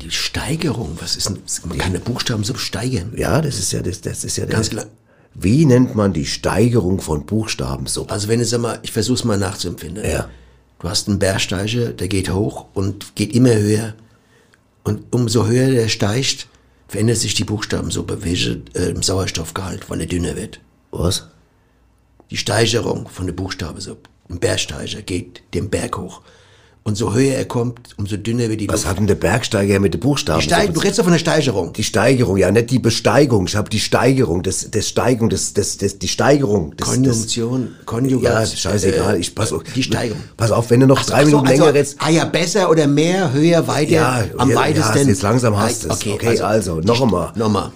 Die 0.00 0.10
Steigerung, 0.10 0.96
was 1.00 1.16
ist 1.16 1.28
denn, 1.28 1.38
man 1.66 1.78
kann 1.78 1.88
eine 1.88 1.98
Buchstabensuppe 1.98 2.60
steigern. 2.60 3.12
Ja, 3.16 3.42
das 3.42 3.58
ist 3.58 3.72
ja 3.72 3.82
das, 3.82 4.00
das 4.00 4.22
ist 4.22 4.36
ja 4.36 4.46
Ganz 4.46 4.70
klar. 4.70 4.86
Wie 5.34 5.66
nennt 5.66 5.96
man 5.96 6.12
die 6.12 6.24
Steigerung 6.24 7.00
von 7.00 7.26
Buchstabensuppe? 7.26 8.12
Also 8.12 8.28
wenn 8.28 8.40
es 8.40 8.54
einmal, 8.54 8.78
ich 8.82 8.92
versuch's 8.92 9.24
mal 9.24 9.36
nachzuempfinden. 9.36 10.04
Ja. 10.04 10.28
Du 10.78 10.88
hast 10.88 11.08
einen 11.08 11.18
Bergsteiger, 11.18 11.92
der 11.92 12.08
geht 12.08 12.30
hoch 12.30 12.66
und 12.74 13.16
geht 13.16 13.34
immer 13.34 13.54
höher. 13.54 13.94
Und 14.84 15.12
umso 15.12 15.46
höher 15.46 15.72
der 15.72 15.88
steigt, 15.88 16.46
verändert 16.88 17.18
sich 17.18 17.34
die 17.34 17.44
Buchstabensuppe, 17.44 18.24
welche 18.24 18.62
äh, 18.74 18.90
im 18.90 19.02
Sauerstoffgehalt, 19.02 19.90
weil 19.90 20.00
er 20.00 20.06
dünner 20.06 20.36
wird. 20.36 20.60
Was? 20.90 21.28
Die 22.30 22.36
Steigerung 22.36 23.08
von 23.08 23.26
der 23.26 23.34
Buchstabensuppe, 23.34 24.08
ein 24.28 24.40
Bergsteiger 24.40 25.02
geht 25.02 25.42
den 25.54 25.70
Berg 25.70 25.96
hoch. 25.96 26.22
Und 26.86 26.96
so 26.96 27.12
höher 27.12 27.34
er 27.34 27.46
kommt, 27.46 27.80
umso 27.96 28.16
dünner 28.16 28.48
wird 28.48 28.60
die 28.60 28.68
Was 28.68 28.82
Luft. 28.82 28.86
hat 28.86 28.98
denn 28.98 29.08
der 29.08 29.16
Bergsteiger 29.16 29.80
mit 29.80 29.92
den 29.92 29.98
Buchstaben? 30.00 30.38
Die 30.40 30.46
Steig, 30.46 30.72
du 30.72 30.78
redest 30.78 31.00
doch 31.00 31.04
von 31.04 31.12
der 31.12 31.18
Steigerung. 31.18 31.72
die 31.72 31.82
Steigerung, 31.82 32.36
ja, 32.36 32.48
nicht 32.52 32.70
die 32.70 32.78
Besteigung. 32.78 33.46
Ich 33.48 33.56
habe 33.56 33.68
die 33.68 33.80
Steigerung, 33.80 34.44
das, 34.44 34.70
das 34.70 34.86
Steigung, 34.88 35.28
das, 35.28 35.52
das, 35.52 35.78
das, 35.78 35.98
die 35.98 36.06
Steigerung. 36.06 36.74
Das, 36.76 36.88
Konjunktion, 36.88 37.70
Das, 37.78 37.86
Konjugat. 37.86 38.48
ja, 38.50 38.56
scheißegal. 38.56 39.18
Ich 39.18 39.34
pass 39.34 39.52
auf. 39.52 39.64
Die 39.74 39.82
Steigerung. 39.82 40.22
Pass 40.36 40.52
auf, 40.52 40.70
wenn 40.70 40.78
du 40.78 40.86
noch 40.86 41.02
drei 41.02 41.16
Ach 41.16 41.20
so, 41.22 41.26
Minuten 41.26 41.48
also, 41.48 41.62
länger 41.64 41.74
redest. 41.74 41.96
Ah 41.98 42.10
ja, 42.10 42.24
besser 42.24 42.70
oder 42.70 42.86
mehr, 42.86 43.32
höher, 43.32 43.66
weiter, 43.66 43.90
Ja, 43.90 44.24
am 44.38 44.48
ja, 44.50 44.56
weitesten. 44.56 44.98
Ja, 44.98 45.04
jetzt 45.08 45.22
langsam 45.22 45.58
hast 45.58 45.82
du 45.82 45.88
es. 45.88 45.94
Okay, 45.96 46.12
Okay, 46.14 46.40
also, 46.40 46.76
noch 46.76 47.02
einmal. 47.02 47.32
Nochmal. 47.34 47.72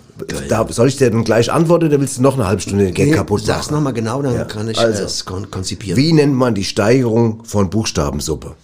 Da, 0.48 0.64
soll 0.70 0.86
ich 0.86 0.96
dir 0.98 1.10
dann 1.10 1.24
gleich 1.24 1.50
antworten 1.50 1.86
oder 1.86 1.98
willst 2.00 2.18
du 2.18 2.22
noch 2.22 2.34
eine 2.34 2.46
halbe 2.46 2.62
Stunde 2.62 2.84
den 2.84 2.94
Gag 2.94 3.08
Nee, 3.08 3.14
kaputt 3.14 3.40
machen? 3.40 3.46
Sag's 3.48 3.70
nochmal 3.72 3.92
genau, 3.92 4.22
dann 4.22 4.34
Ja, 4.34 4.44
kann 4.44 4.68
ich 4.68 4.78
also. 4.78 5.24
kon 5.24 5.50
konzipieren. 5.50 5.96
Wie 5.96 6.12
nennt 6.12 6.34
man 6.34 6.54
die 6.54 6.62
Steigerung 6.62 7.42
von 7.44 7.70
Buchstabensuppe? 7.70 8.54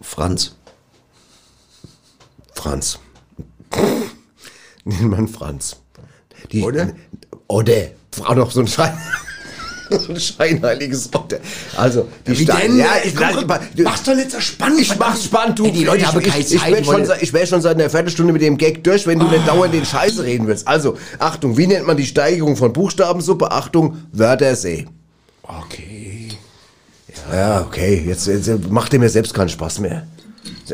Franz. 0.00 0.56
Franz. 2.54 2.98
Nennt 4.84 5.10
man 5.10 5.28
Franz. 5.28 5.76
Die, 6.52 6.62
Oder? 6.62 6.94
Oder. 7.48 7.88
Frau 8.12 8.34
noch 8.34 8.50
so 8.50 8.60
ein 8.60 8.66
Schein. 8.68 8.96
so 9.90 10.12
ein 10.12 10.20
scheinheiliges 10.20 11.10
Oder. 11.14 11.38
Also, 11.76 12.08
die 12.26 12.36
Stein- 12.36 12.68
denn? 12.68 12.78
Ja, 12.78 12.92
ich, 13.04 13.14
Komm, 13.14 13.46
komm, 13.46 13.58
mach's 13.84 14.02
doch 14.04 14.14
nicht 14.14 14.30
so 14.30 14.40
spannend. 14.40 14.80
Ich 14.80 14.96
mach's 14.98 15.24
spannend, 15.24 15.58
du. 15.58 15.66
Ey, 15.66 15.72
die 15.72 15.84
Leute 15.84 15.98
ich, 15.98 16.06
haben 16.06 16.22
keine 16.22 16.40
ich, 16.40 16.54
ich, 16.54 16.60
Zeit, 16.60 16.72
wär 16.72 16.84
schon, 16.84 17.04
ich 17.20 17.32
wäre 17.32 17.46
schon 17.46 17.60
seit 17.60 17.76
einer 17.78 17.90
Viertelstunde 17.90 18.32
mit 18.32 18.42
dem 18.42 18.56
Gag 18.56 18.82
durch, 18.84 19.06
wenn 19.06 19.18
du 19.18 19.26
nicht 19.26 19.46
dauernd 19.46 19.74
den 19.74 19.84
Scheiße 19.84 20.24
reden 20.24 20.46
willst. 20.46 20.66
Also, 20.66 20.96
Achtung, 21.18 21.56
wie 21.56 21.66
nennt 21.66 21.86
man 21.86 21.96
die 21.96 22.06
Steigerung 22.06 22.56
von 22.56 22.72
Buchstabensuppe? 22.72 23.50
Achtung, 23.50 24.06
Wörthersee. 24.12 24.86
Okay. 25.42 25.95
Ja, 27.32 27.62
okay, 27.62 28.02
jetzt, 28.06 28.26
jetzt 28.26 28.48
macht 28.70 28.92
dir 28.92 28.98
mir 28.98 29.08
selbst 29.08 29.34
keinen 29.34 29.48
Spaß 29.48 29.80
mehr. 29.80 30.06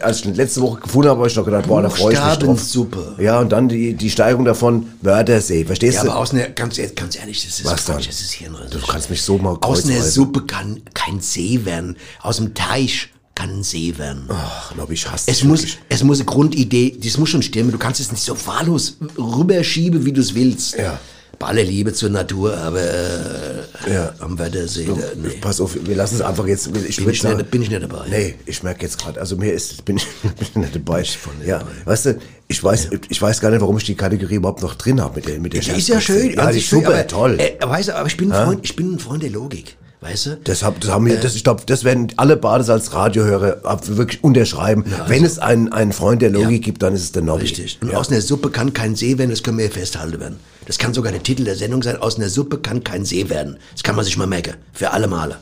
Als 0.01 0.21
ich 0.25 0.37
letzte 0.37 0.63
Woche 0.63 0.81
gefunden 0.81 1.09
habe, 1.11 1.19
habe 1.21 1.29
ich 1.29 1.37
noch 1.37 1.45
gedacht, 1.45 1.67
boah, 1.67 1.83
da 1.83 1.91
freue 1.91 2.15
ich 2.15 2.19
mich 2.19 2.27
drauf. 2.29 2.39
Buchstabensuppe. 2.39 3.17
Ja, 3.19 3.41
und 3.41 3.53
dann 3.53 3.69
die, 3.69 3.93
die 3.95 4.11
Steigerung 4.11 4.45
davon, 4.47 4.87
Wörthersee. 5.03 5.65
Verstehst 5.67 5.99
Ja, 5.99 6.05
du? 6.05 6.11
aber 6.11 6.21
aus 6.21 6.33
einer, 6.33 6.49
ganz, 6.49 6.81
ganz 6.97 7.17
ehrlich, 7.17 7.45
das 7.45 7.59
ist 7.61 7.65
Was 7.67 7.85
Quatsch, 7.85 7.89
dann? 7.89 8.07
das 8.07 8.21
ist 8.23 8.33
Hirnrisse. 8.33 8.71
Du 8.71 8.87
kannst 8.87 9.11
mich 9.11 9.21
so 9.21 9.37
mal 9.37 9.59
Aus 9.61 9.85
einer. 9.85 10.03
Suppe 10.03 10.43
kann 10.47 10.81
kein 10.95 11.21
See 11.21 11.65
werden. 11.65 11.97
Aus 12.23 12.39
dem 12.39 12.55
Teich 12.55 13.09
kann 13.35 13.51
ein 13.59 13.63
See 13.63 13.97
werden. 13.99 14.25
Ach, 14.29 14.75
Nobby, 14.75 14.95
ich 14.95 15.11
hasse 15.11 15.31
Es 15.31 15.45
muss, 15.45 15.61
wirklich. 15.61 15.79
es 15.91 16.03
muss 16.05 16.19
eine 16.19 16.27
Grundidee, 16.27 16.97
das 17.03 17.19
muss 17.19 17.29
schon 17.29 17.43
stimmen. 17.43 17.71
Du 17.71 17.79
kannst 17.79 18.01
es 18.01 18.11
nicht 18.13 18.23
so 18.25 18.35
wahllos 18.47 18.97
rüberschieben, 19.19 20.05
wie 20.07 20.13
du 20.13 20.21
es 20.23 20.35
willst. 20.35 20.77
Ja. 20.77 20.99
Bei 21.43 21.49
aller 21.49 21.65
Liebe 21.65 21.93
zur 21.93 22.09
Natur, 22.11 22.57
aber 22.57 22.81
äh, 22.81 23.93
Ja. 23.93 24.15
am 24.21 24.39
Wörthersee, 24.39 24.85
Du, 24.85 24.95
da, 24.95 25.03
nee. 25.17 25.31
Pass 25.41 25.61
auf, 25.61 25.77
wir 25.85 25.97
lassen 25.97 26.15
es 26.15 26.21
einfach 26.21 26.47
jetzt. 26.47 26.69
Ich 26.69 26.97
Bin 26.97 27.11
ich 27.11 27.23
nicht- 27.25 27.51
bin 27.51 27.63
ich 27.63 27.69
nicht 27.71 27.83
dabei. 27.83 28.07
Nee, 28.09 28.37
ich 28.47 28.63
merke 28.63 28.83
jetzt 28.83 28.97
gerade, 28.99 29.19
also 29.19 29.37
mir 29.37 29.53
ist, 29.53 29.85
bin 29.85 29.97
ich, 29.97 30.07
bin 30.23 30.33
ich 30.41 30.55
nicht 30.55 30.77
dabei. 30.77 31.05
ja, 31.45 31.63
weißt 31.85 32.07
du, 32.07 32.19
ich 32.47 32.63
weiß, 32.63 32.91
ich 33.09 33.21
weiß 33.21 33.41
gar 33.41 33.51
nicht, 33.51 33.61
warum 33.61 33.77
ich 33.77 33.85
die 33.85 33.97
Kategorie 33.97 34.37
überhaupt 34.37 34.63
noch 34.63 34.77
drin 34.77 35.01
habe 35.01 35.17
mit 35.17 35.27
der, 35.29 35.41
mit 35.41 35.53
der 35.53 35.63
Die 35.63 35.73
ist 35.73 35.89
ja 35.89 36.01
schön. 36.01 36.33
Ja, 36.35 36.45
an 36.45 36.53
die 36.53 36.61
ist 36.61 36.71
super, 36.71 36.89
aber, 36.91 37.07
toll. 37.09 37.39
Äh, 37.41 37.55
weißt 37.61 37.89
du, 37.89 37.97
aber 37.97 38.07
ich 38.07 38.17
bin, 38.17 38.31
ein 38.33 38.45
Freund, 38.47 38.61
ich 38.63 38.77
bin 38.77 38.95
ein 38.95 38.99
Freund 39.01 39.23
der 39.25 39.31
Logik. 39.31 39.77
Weißt 40.03 40.27
du? 40.27 40.37
Das, 40.43 40.65
hab, 40.65 40.81
das 40.81 40.91
haben 40.91 41.07
wir, 41.07 41.17
das, 41.17 41.37
ich 41.37 41.45
glaube, 41.45 41.63
das 41.65 41.85
werden 41.85 42.09
alle 42.17 42.37
Bades 42.37 42.69
als 42.69 42.93
Radiohörer 42.93 43.61
ab- 43.65 43.87
wirklich 43.87 44.23
unterschreiben. 44.25 44.85
Wenn 45.07 45.25
es 45.25 45.39
einen, 45.39 45.73
einen 45.73 45.93
Freund 45.93 46.21
der 46.23 46.31
Logik 46.31 46.51
Ja. 46.63 46.65
gibt, 46.65 46.83
dann 46.83 46.93
ist 46.95 47.03
es 47.05 47.13
der 47.13 47.23
Nobby. 47.23 47.43
Richtig. 47.43 47.79
Und 47.81 47.93
Ja. 47.93 47.99
aus 47.99 48.11
einer 48.11 48.21
Suppe 48.21 48.51
kann 48.51 48.73
kein 48.73 48.97
See 48.97 49.17
werden, 49.17 49.31
das 49.31 49.45
können 49.45 49.59
wir 49.59 49.67
ja 49.67 49.71
festhalten 49.71 50.19
werden. 50.19 50.41
Das 50.67 50.77
kann 50.79 50.93
sogar 50.93 51.13
der 51.13 51.23
Titel 51.23 51.45
der 51.45 51.55
Sendung 51.55 51.83
sein. 51.85 51.97
Aus 51.99 52.17
einer 52.17 52.29
Suppe 52.29 52.59
kann 52.59 52.83
kein 52.83 53.05
See 53.05 53.29
werden. 53.31 53.59
Das 53.75 53.85
kann 53.85 53.95
man 53.95 54.05
sich 54.05 54.17
mal 54.17 54.27
merken. 54.27 54.55
Für 54.73 54.91
alle 54.91 55.07
Male. 55.07 55.37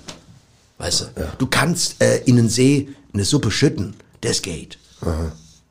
Weißt 0.76 1.00
du? 1.00 1.04
Du 1.38 1.46
kannst 1.46 2.02
äh, 2.02 2.18
in 2.26 2.38
einen 2.38 2.48
See 2.50 2.88
eine 3.14 3.24
Suppe 3.24 3.50
schütten. 3.50 3.94
Das 4.20 4.42
geht. 4.42 4.76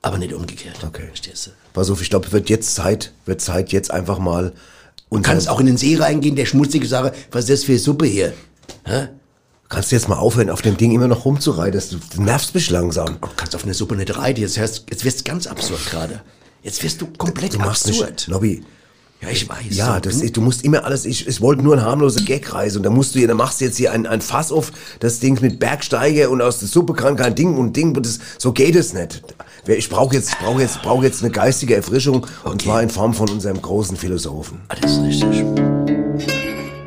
Aber 0.02 0.18
nicht 0.18 0.34
umgekehrt. 0.34 0.78
Okay. 0.84 1.04
Verstehst 1.08 1.48
du? 1.48 1.52
Pass 1.74 1.92
auf, 1.92 2.02
ich 2.02 2.10
glaube, 2.10 2.32
wird 2.32 2.50
jetzt 2.50 2.74
Zeit, 2.74 3.12
wird 3.26 3.40
Zeit 3.42 3.72
jetzt 3.72 3.92
einfach 3.92 4.18
mal. 4.18 4.52
Du 5.12 5.22
kannst 5.22 5.48
auch 5.50 5.60
in 5.60 5.66
den 5.68 5.78
See 5.78 5.96
reingehen, 5.96 6.36
der 6.36 6.46
schmutzige 6.46 6.88
Sache, 6.88 7.14
was 7.32 7.46
ist 7.46 7.50
das 7.50 7.64
für 7.66 7.78
Suppe 7.78 8.06
hier? 8.08 8.34
Hä? 8.86 9.08
Kannst 9.68 9.92
du 9.92 9.96
jetzt 9.96 10.10
mal 10.10 10.18
aufhören, 10.18 10.50
auf 10.50 10.62
dem 10.64 10.78
Ding 10.78 10.92
immer 10.92 11.08
noch 11.08 11.26
rumzureiten? 11.26 11.74
Das- 11.74 11.90
Du 11.90 12.22
nervst 12.24 12.56
mich 12.56 12.70
langsam. 12.72 13.18
Du 13.22 13.28
kannst 13.36 13.56
auf 13.56 13.64
eine 13.64 13.74
Suppe 13.76 13.96
nicht 13.96 14.18
reiten. 14.18 14.42
Jetzt, 14.42 14.58
hörst, 14.58 14.86
jetzt 14.90 15.06
wirst 15.06 15.20
du 15.20 15.24
ganz 15.26 15.46
absurd 15.46 15.86
gerade. 15.92 16.22
Jetzt 16.64 16.84
wirst 16.84 17.00
du 17.02 17.08
komplett 17.18 17.54
Du 17.54 17.60
machst 17.60 17.88
absurd. 17.88 18.12
nicht, 18.12 18.28
Nobby. 18.30 18.64
Ja, 19.22 19.30
ich 19.30 19.48
weiß. 19.50 19.58
Ja, 19.72 19.96
So, 19.96 20.00
das, 20.00 20.20
du- 20.22 20.32
du 20.32 20.42
musst 20.42 20.64
immer 20.64 20.86
alles, 20.86 21.06
ich, 21.06 21.28
ich 21.28 21.42
wollte 21.42 21.62
nur 21.62 21.74
eine 21.74 21.84
harmlose 21.86 22.24
Gagreise 22.24 22.78
und 22.80 22.84
da 22.84 22.90
musst 22.90 23.14
du 23.14 23.20
hier, 23.20 23.28
da 23.28 23.34
machst 23.34 23.60
du 23.60 23.66
jetzt 23.66 23.76
hier 23.78 23.92
ein, 23.92 24.08
ein 24.08 24.22
Fass 24.22 24.50
auf, 24.52 24.72
das 25.02 25.20
Ding 25.20 25.38
mit 25.42 25.60
Bergsteiger 25.60 26.30
und 26.30 26.42
aus 26.42 26.60
der 26.60 26.70
Suppe 26.70 26.94
kann 26.94 27.18
kein 27.18 27.36
Ding 27.36 27.58
und 27.58 27.76
Ding, 27.76 27.96
und 27.98 28.06
das, 28.06 28.20
so 28.38 28.54
geht 28.54 28.76
es 28.78 28.94
nicht. 28.94 29.22
Ich 29.68 29.90
brauche 29.90 30.16
jetzt, 30.16 30.30
ich 30.32 30.38
brauche 30.38 30.62
jetzt, 30.62 30.82
brauche 30.82 31.04
jetzt 31.06 31.22
eine 31.22 31.32
geistige 31.32 31.76
Erfrischung 31.76 32.24
und 32.46 32.54
Okay. 32.54 32.64
zwar 32.66 32.82
in 32.82 32.90
Form 32.90 33.14
von 33.14 33.30
unserem 33.30 33.62
großen 33.62 33.98
Philosophen. 33.98 34.62
Alles 34.70 35.00
richtig. 35.02 35.44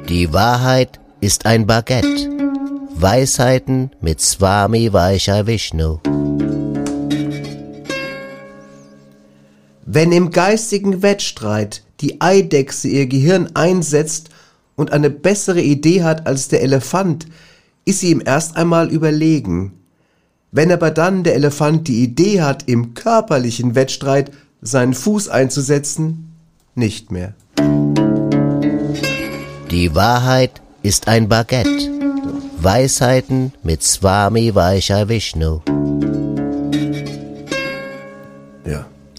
Die 0.09 0.33
Wahrheit 0.33 0.99
ist 1.23 1.47
ein 1.47 1.69
Baguette. 1.69 2.29
Weisheiten 2.97 3.93
mit 4.01 4.21
Swami 4.21 4.93
Vaishya 4.93 5.47
Vishnu. 5.47 6.01
Wenn 9.87 10.11
im 10.11 10.33
geistigen 10.33 11.01
Wettstreit 11.03 11.85
die 12.01 12.21
Eidechse 12.21 12.89
ihr 12.89 13.07
Gehirn 13.07 13.51
einsetzt 13.55 14.31
und 14.75 14.93
eine 14.93 15.11
bessere 15.11 15.63
Idee 15.63 16.03
hat 16.03 16.27
als 16.27 16.49
der 16.49 16.61
Elefant, 16.63 17.27
ist 17.85 18.01
sie 18.01 18.11
ihm 18.11 18.23
erst 18.25 18.57
einmal 18.57 18.91
überlegen. 18.91 19.75
Wenn 20.51 20.73
aber 20.73 20.91
dann 20.91 21.23
der 21.23 21.37
Elefant 21.37 21.87
die 21.87 22.03
Idee 22.03 22.43
hat, 22.43 22.69
im 22.69 22.95
körperlichen 22.95 23.77
Wettstreit 23.77 24.33
seinen 24.61 24.93
Fuß 24.93 25.29
einzusetzen, 25.29 26.33
nicht 26.75 27.13
mehr. 27.13 27.35
Die 29.71 29.95
Wahrheit 29.95 30.61
ist 30.83 31.09
ein 31.09 31.29
Baguette. 31.29 31.69
Weisheiten 32.61 33.53
mit 33.63 33.83
Swami 33.83 34.55
Vaishya 34.55 35.09
Vishnu. 35.09 35.61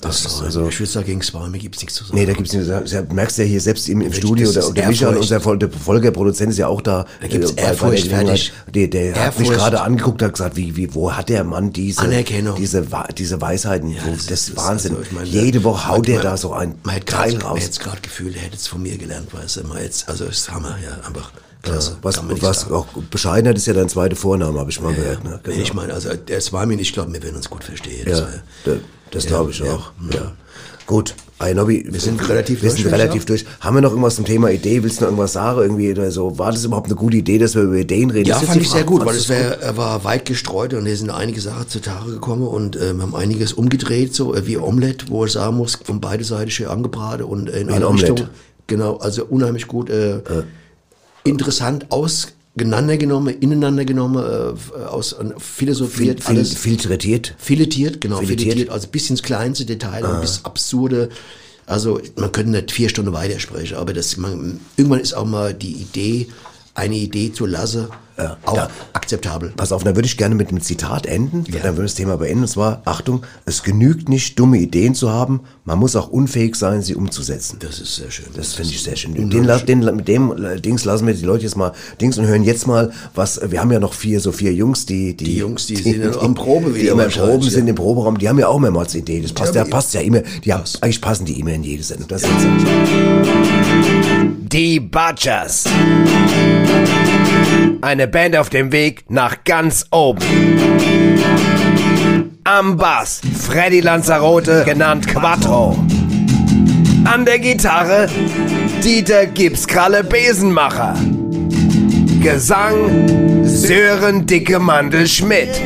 Das 0.01 0.19
ist 0.19 0.25
Also, 0.33 0.43
also, 0.43 0.67
ich 0.67 0.77
würde 0.81 0.91
sagen, 0.91 1.05
gegen 1.05 1.21
Sparme 1.23 1.57
gibt's 1.57 1.79
nichts 1.79 1.95
zu 1.95 2.03
sagen. 2.03 2.17
nee, 2.17 2.25
da 2.25 2.33
gibt's 2.33 2.51
nicht, 2.51 2.67
da 2.69 2.81
merkst 3.13 3.37
du 3.37 3.43
ja 3.43 3.47
hier 3.47 3.61
selbst 3.61 3.87
im, 3.87 4.01
im 4.01 4.11
Studio, 4.11 4.47
das 4.47 4.53
der, 4.55 4.63
ist 4.63 4.73
der 4.75 4.87
Michael, 4.89 5.15
Ehrfurcht. 5.15 5.31
unser 5.61 5.69
Folgerproduzent 5.79 6.51
ist 6.51 6.57
ja 6.57 6.67
auch 6.67 6.81
da. 6.81 7.05
Da 7.21 7.27
gibt's 7.27 7.51
äh, 7.51 7.53
bei- 7.53 7.61
bei 7.61 7.61
der 7.61 7.69
Ehrfurcht, 7.71 8.07
fertig. 8.09 8.53
Der, 8.73 8.87
der 8.89 9.15
hat 9.15 9.39
mich 9.39 9.47
Ehrfurcht. 9.47 9.59
gerade 9.61 9.79
angeguckt, 9.79 10.21
hat 10.21 10.33
gesagt, 10.33 10.57
wie, 10.57 10.75
wie, 10.75 10.93
wo 10.93 11.13
hat 11.13 11.29
der 11.29 11.45
Mann 11.45 11.71
diese, 11.71 12.01
Anerkennung. 12.01 12.57
diese, 12.57 12.85
diese 13.17 13.39
Weisheiten? 13.39 13.95
wo, 14.05 14.11
das, 14.11 14.49
ist 14.49 14.57
Wahnsinn. 14.57 14.91
also, 14.97 15.03
ich 15.03 15.11
meine, 15.13 15.25
Jede 15.25 15.63
Woche 15.63 15.87
haut 15.87 16.05
der 16.05 16.19
da 16.21 16.35
so 16.35 16.51
ein 16.51 16.75
Man 16.83 16.95
hat 16.95 17.05
Teil 17.05 17.31
gerade, 17.31 17.43
man 17.45 17.53
raus. 17.53 17.63
hat 17.63 17.79
gerade 17.79 18.01
Gefühl, 18.01 18.35
er 18.35 18.41
hätte 18.41 18.57
es 18.57 18.67
von 18.67 18.81
mir 18.81 18.97
gelernt, 18.97 19.33
weißt 19.33 19.55
du. 19.55 19.63
Man 19.67 19.81
jetzt, 19.81 20.09
also 20.09 20.25
ist 20.25 20.51
Hammer, 20.51 20.75
ja, 20.83 21.07
einfach 21.07 21.31
klasse. 21.63 21.97
Was, 22.03 22.21
nicht 22.23 22.43
was 22.43 22.69
auch 22.71 22.85
Bescheidenheit 23.09 23.57
ist 23.57 23.65
ja 23.65 23.73
dein 23.73 23.89
zweiter 23.89 24.15
Vorname, 24.15 24.59
habe 24.59 24.69
ich 24.69 24.79
mal 24.79 24.93
gehört. 24.93 25.23
Ne? 25.23 25.39
Nee, 25.47 25.61
ich 25.61 25.73
meine, 25.73 25.93
also 25.93 26.09
der 26.13 26.39
Swami, 26.41 26.75
ich 26.75 26.93
glaube, 26.93 27.11
wir 27.11 27.23
werden 27.23 27.37
uns 27.37 27.49
gut 27.49 27.63
verstehen. 27.63 28.05
Das 28.05 28.19
Ja, 28.19 28.25
war- 28.25 28.31
da- 28.65 28.71
das 29.11 29.23
Ja, 29.23 29.29
glaube 29.29 29.51
ich 29.51 29.59
ja, 29.59 29.73
auch. 29.73 29.91
Ja. 30.13 30.31
Gut, 30.85 31.15
ein 31.39 31.55
Nobby, 31.55 31.85
wir 31.89 31.99
sind 32.01 32.19
relativ 32.27 32.61
wir 32.61 32.69
durch, 32.69 32.81
sind 32.81 32.87
ich 32.87 32.93
relativ 32.93 33.25
durch. 33.25 33.45
Haben 33.61 33.77
wir 33.77 33.81
noch 33.81 33.91
irgendwas 33.91 34.15
zum 34.17 34.25
Thema 34.25 34.51
Idee? 34.51 34.83
Willst 34.83 34.97
du 34.99 35.03
noch 35.05 35.11
irgendwas 35.11 35.31
sagen? 35.31 35.61
Irgendwie 35.61 35.91
oder 35.91 36.11
so? 36.11 36.37
War 36.37 36.51
das 36.51 36.65
überhaupt 36.65 36.87
eine 36.87 36.95
gute 36.95 37.15
Idee, 37.17 37.37
dass 37.37 37.55
wir 37.55 37.61
über 37.63 37.75
Ideen 37.77 38.09
reden? 38.09 38.27
Ja, 38.27 38.39
Das 38.39 38.49
fand 38.49 38.61
ich 38.61 38.69
sehr 38.69 38.83
gut, 38.83 39.05
weil 39.05 39.15
es 39.15 39.29
er 39.29 39.77
war 39.77 40.03
weit 40.03 40.25
gestreut 40.25 40.73
und 40.73 40.85
hier 40.85 40.97
sind 40.97 41.09
einige 41.09 41.39
Sachen 41.39 41.69
zutage 41.69 42.11
gekommen 42.11 42.45
und 42.47 42.75
äh, 42.75 42.93
wir 42.93 43.01
haben 43.01 43.15
einiges 43.15 43.53
umgedreht, 43.53 44.13
so 44.13 44.35
äh, 44.35 44.45
wie 44.45 44.57
Omelette, 44.57 45.05
wo 45.09 45.23
ich 45.25 45.31
sagen 45.31 45.55
muss, 45.55 45.77
von 45.81 46.01
beide 46.01 46.25
Seiten 46.25 46.51
schön 46.51 46.67
angebraten 46.67 47.23
und 47.23 47.49
äh, 47.49 47.61
in 47.61 47.69
ein 47.69 47.75
alle 47.75 47.87
Omelette. 47.87 48.11
Richtungen. 48.11 48.29
Genau, 48.67 48.97
also 48.97 49.23
unheimlich 49.25 49.67
gut, 49.67 49.89
äh, 49.89 50.19
interessant 51.23 51.87
auseinandergenommen, 51.91 53.39
ineinander 53.39 53.85
genommen, 53.85 54.23
äh, 54.23 54.83
aus 54.85 55.13
äh, 55.13 55.25
philosophiert, 55.37 56.19
Fil- 56.21 56.25
fil- 56.25 56.37
alles 56.37 56.53
filtretiert? 56.53 57.35
filetiert, 57.37 58.01
genau, 58.01 58.17
Filetiert. 58.17 58.41
filetiert, 58.53 58.69
also 58.69 58.87
bis 58.87 59.09
ins 59.09 59.23
kleinste 59.23 59.65
Detail 59.65 60.05
und 60.05 60.21
bis 60.21 60.43
absurde. 60.43 61.09
Also 61.65 62.01
man 62.17 62.31
könnte 62.31 62.51
nicht 62.51 62.71
vier 62.71 62.89
Stunden 62.89 63.13
weitersprechen, 63.13 63.77
aber 63.77 63.93
das, 63.93 64.17
man, 64.17 64.59
irgendwann 64.75 64.99
ist 64.99 65.13
auch 65.13 65.25
mal 65.25 65.53
die 65.53 65.73
Idee, 65.73 66.27
eine 66.75 66.95
Idee 66.95 67.31
zu 67.31 67.45
lassen, 67.45 67.87
auch 68.45 68.57
ja. 68.57 68.69
akzeptabel. 68.93 69.53
Pass 69.55 69.71
auf, 69.71 69.83
da 69.83 69.95
würde 69.95 70.05
ich 70.05 70.17
gerne 70.17 70.35
mit 70.35 70.49
einem 70.49 70.61
Zitat 70.61 71.05
enden. 71.05 71.45
Dann 71.45 71.63
würde 71.77 71.83
das 71.83 71.95
Thema 71.95 72.17
beenden. 72.17 72.41
Und 72.43 72.47
zwar, 72.47 72.81
Achtung, 72.85 73.23
es 73.45 73.63
genügt 73.63 74.07
nicht, 74.09 74.37
dumme 74.37 74.57
Ideen 74.59 74.93
zu 74.93 75.09
haben. 75.09 75.41
Man 75.65 75.79
muss 75.79 75.95
auch 75.95 76.09
unfähig 76.09 76.57
sein, 76.57 76.81
sie 76.81 76.93
umzusetzen. 76.93 77.57
Das 77.59 77.79
ist 77.79 77.95
sehr 77.95 78.11
schön. 78.11 78.25
Das 78.35 78.53
finde 78.53 78.71
ich 78.71 78.83
sehr 78.83 78.97
schön. 78.97 79.13
Den, 79.13 79.29
den, 79.29 79.95
mit 79.95 80.09
dem 80.09 80.43
äh, 80.43 80.59
Dings 80.59 80.83
lassen 80.83 81.07
wir 81.07 81.13
die 81.13 81.23
Leute 81.23 81.43
jetzt 81.43 81.55
mal 81.55 81.71
Dings 82.01 82.17
und 82.17 82.27
hören 82.27 82.43
jetzt 82.43 82.67
mal, 82.67 82.91
was, 83.15 83.39
wir 83.49 83.61
haben 83.61 83.71
ja 83.71 83.79
noch 83.79 83.93
vier, 83.93 84.19
so 84.19 84.33
vier 84.33 84.53
Jungs, 84.53 84.85
die, 84.85 85.15
die, 85.15 85.23
Die 85.23 85.37
Jungs, 85.37 85.67
die 85.67 85.77
sind 85.77 86.03
ja 86.03 86.19
am 86.19 86.35
Probe 86.35 86.71
die 86.71 86.81
wieder 86.81 86.91
immer 86.91 87.03
wahrscheinlich, 87.03 87.31
Proben 87.31 87.49
sind 87.49 87.67
ja. 87.67 87.69
im 87.69 87.75
Proberaum, 87.75 88.17
die 88.17 88.27
haben 88.27 88.39
ja 88.39 88.49
auch 88.49 88.59
mehrmals 88.59 88.93
Idee. 88.93 89.21
Das 89.21 89.31
passt 89.31 89.55
ja, 89.55 89.63
passt 89.63 89.93
ja 89.93 90.01
immer, 90.01 90.21
die 90.43 90.51
haben, 90.51 90.63
eigentlich 90.81 90.99
passen 90.99 91.23
die 91.23 91.39
immer 91.39 91.53
in 91.53 91.63
jede 91.63 91.83
Sendung. 91.83 92.09
Das 92.09 92.23
ist 92.23 92.29
jetzt 92.29 92.45
die 94.51 94.81
Butchers. 94.81 95.63
Eine 97.79 98.07
Band 98.09 98.35
auf 98.35 98.49
dem 98.49 98.73
Weg 98.73 99.05
nach 99.09 99.45
ganz 99.45 99.85
oben. 99.91 100.19
Am 102.45 102.75
Bass 102.75 103.21
Freddy 103.39 103.79
Lanzarote, 103.79 104.63
genannt 104.65 105.07
Quattro. 105.07 105.77
An 107.05 107.23
der 107.23 107.39
Gitarre 107.39 108.09
Dieter 108.83 109.27
Gipskralle 109.27 110.03
Besenmacher. 110.03 110.93
Gesang 112.21 113.45
Sören 113.45 114.25
Dicke 114.25 114.59
Mandel 114.59 115.07
Schmidt. 115.07 115.61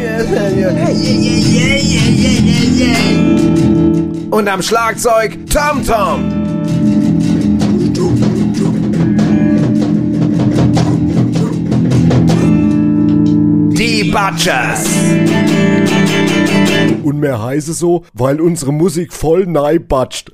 Und 4.30 4.48
am 4.48 4.62
Schlagzeug 4.62 5.38
Tom 5.52 5.84
Tom. 5.84 6.37
Die 13.78 14.06
Butchers. 14.06 14.88
Und 17.04 17.20
mehr 17.20 17.42
heiße 17.42 17.74
so, 17.74 18.06
weil 18.14 18.42
unsere 18.42 18.74
Musik 18.74 19.14
voll 19.14 19.46
neibatscht. 19.46 20.32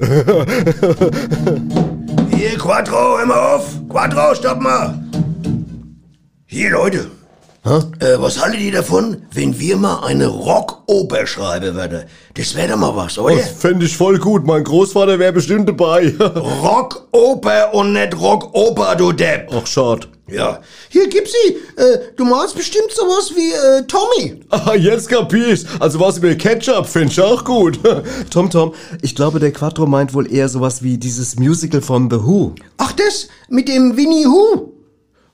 Hier, 2.29 2.57
Quattro, 2.57 3.17
hör 3.17 3.25
mal 3.25 3.55
auf. 3.55 3.65
Quattro, 3.89 4.33
stopp 4.33 4.61
mal. 4.61 5.03
Hier, 6.45 6.71
Leute. 6.71 7.11
Äh, 7.65 8.19
was 8.19 8.43
haltet 8.43 8.59
ihr 8.59 8.73
davon, 8.73 9.23
wenn 9.31 9.57
wir 9.57 9.77
mal 9.77 10.03
eine 10.03 10.27
Rockoper 10.27 11.25
schreiben 11.25 11.75
würden? 11.75 12.03
Das 12.33 12.55
wäre 12.55 12.69
doch 12.69 12.77
mal 12.77 12.93
was, 12.93 13.17
oder? 13.17 13.37
Das 13.37 13.51
fände 13.51 13.85
ich 13.85 13.95
voll 13.95 14.19
gut. 14.19 14.45
Mein 14.45 14.65
Großvater 14.65 15.17
wäre 15.17 15.31
bestimmt 15.31 15.69
dabei. 15.69 16.13
Rockoper 16.19 17.73
und 17.73 17.93
nicht 17.93 18.19
Rockoper, 18.19 18.97
du 18.97 19.13
Depp. 19.13 19.49
Ach, 19.53 19.65
schade. 19.65 20.07
Ja. 20.27 20.59
Hier, 20.89 21.07
gib 21.07 21.25
sie. 21.25 21.53
Äh, 21.81 21.99
du 22.17 22.25
malst 22.25 22.55
bestimmt 22.57 22.91
sowas 22.91 23.31
wie 23.33 23.53
äh, 23.53 23.83
Tommy. 23.87 24.41
Ah, 24.49 24.73
jetzt 24.75 25.07
kapier 25.07 25.47
ich's. 25.49 25.65
Also 25.79 26.01
was 26.01 26.17
über 26.17 26.35
Ketchup 26.35 26.85
finde 26.85 27.13
ich 27.13 27.21
auch 27.21 27.45
gut. 27.45 27.79
Tom 28.29 28.49
Tom, 28.49 28.73
ich 29.01 29.15
glaube, 29.15 29.39
der 29.39 29.53
Quattro 29.53 29.85
meint 29.85 30.13
wohl 30.13 30.29
eher 30.29 30.49
sowas 30.49 30.83
wie 30.83 30.97
dieses 30.97 31.39
Musical 31.39 31.81
von 31.81 32.09
The 32.09 32.17
Who. 32.17 32.55
Ach, 32.77 32.91
das 32.91 33.29
mit 33.47 33.69
dem 33.69 33.95
Winnie 33.95 34.25
Who. 34.25 34.73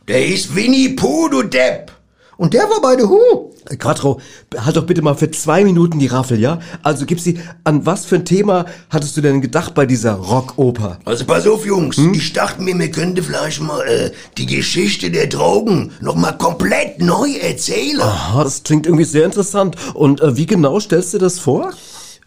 Der 0.07 0.27
ist 0.27 0.55
Winnie 0.55 0.89
Pooh, 0.89 1.27
du 1.29 1.41
Depp. 1.43 1.91
Und 2.39 2.53
der 2.53 2.69
war 2.69 2.79
bei 2.81 2.95
The 2.97 3.03
Who. 3.03 3.53
Äh, 3.69 3.75
Quattro, 3.75 4.21
halt 4.57 4.77
doch 4.77 4.85
bitte 4.85 5.01
mal 5.01 5.13
für 5.13 5.29
zwei 5.29 5.65
Minuten 5.65 5.99
die 5.99 6.07
Raffel, 6.07 6.39
ja? 6.39 6.59
Also 6.83 7.05
gib 7.05 7.19
sie, 7.19 7.37
an 7.65 7.85
was 7.85 8.05
für 8.05 8.15
ein 8.15 8.23
Thema 8.23 8.65
hattest 8.89 9.17
du 9.17 9.21
denn 9.21 9.41
gedacht 9.41 9.73
bei 9.73 9.85
dieser 9.85 10.13
Rockoper? 10.13 10.99
Also 11.03 11.25
pass 11.25 11.45
auf, 11.45 11.65
Jungs. 11.65 11.97
Ich 11.97 12.31
dachte 12.31 12.61
mir, 12.61 12.79
wir 12.79 12.91
könnten 12.91 13.21
vielleicht 13.21 13.59
mal 13.59 13.81
äh, 13.81 14.11
die 14.37 14.45
Geschichte 14.45 15.11
der 15.11 15.27
Drogen 15.27 15.91
noch 15.99 16.15
mal 16.15 16.31
komplett 16.31 17.01
neu 17.01 17.29
erzählen. 17.41 17.99
Aha, 17.99 18.41
das 18.45 18.63
klingt 18.63 18.85
irgendwie 18.85 19.03
sehr 19.03 19.25
interessant. 19.25 19.75
Und 19.93 20.21
äh, 20.21 20.37
wie 20.37 20.45
genau 20.45 20.79
stellst 20.79 21.13
du 21.13 21.17
das 21.17 21.39
vor? 21.39 21.71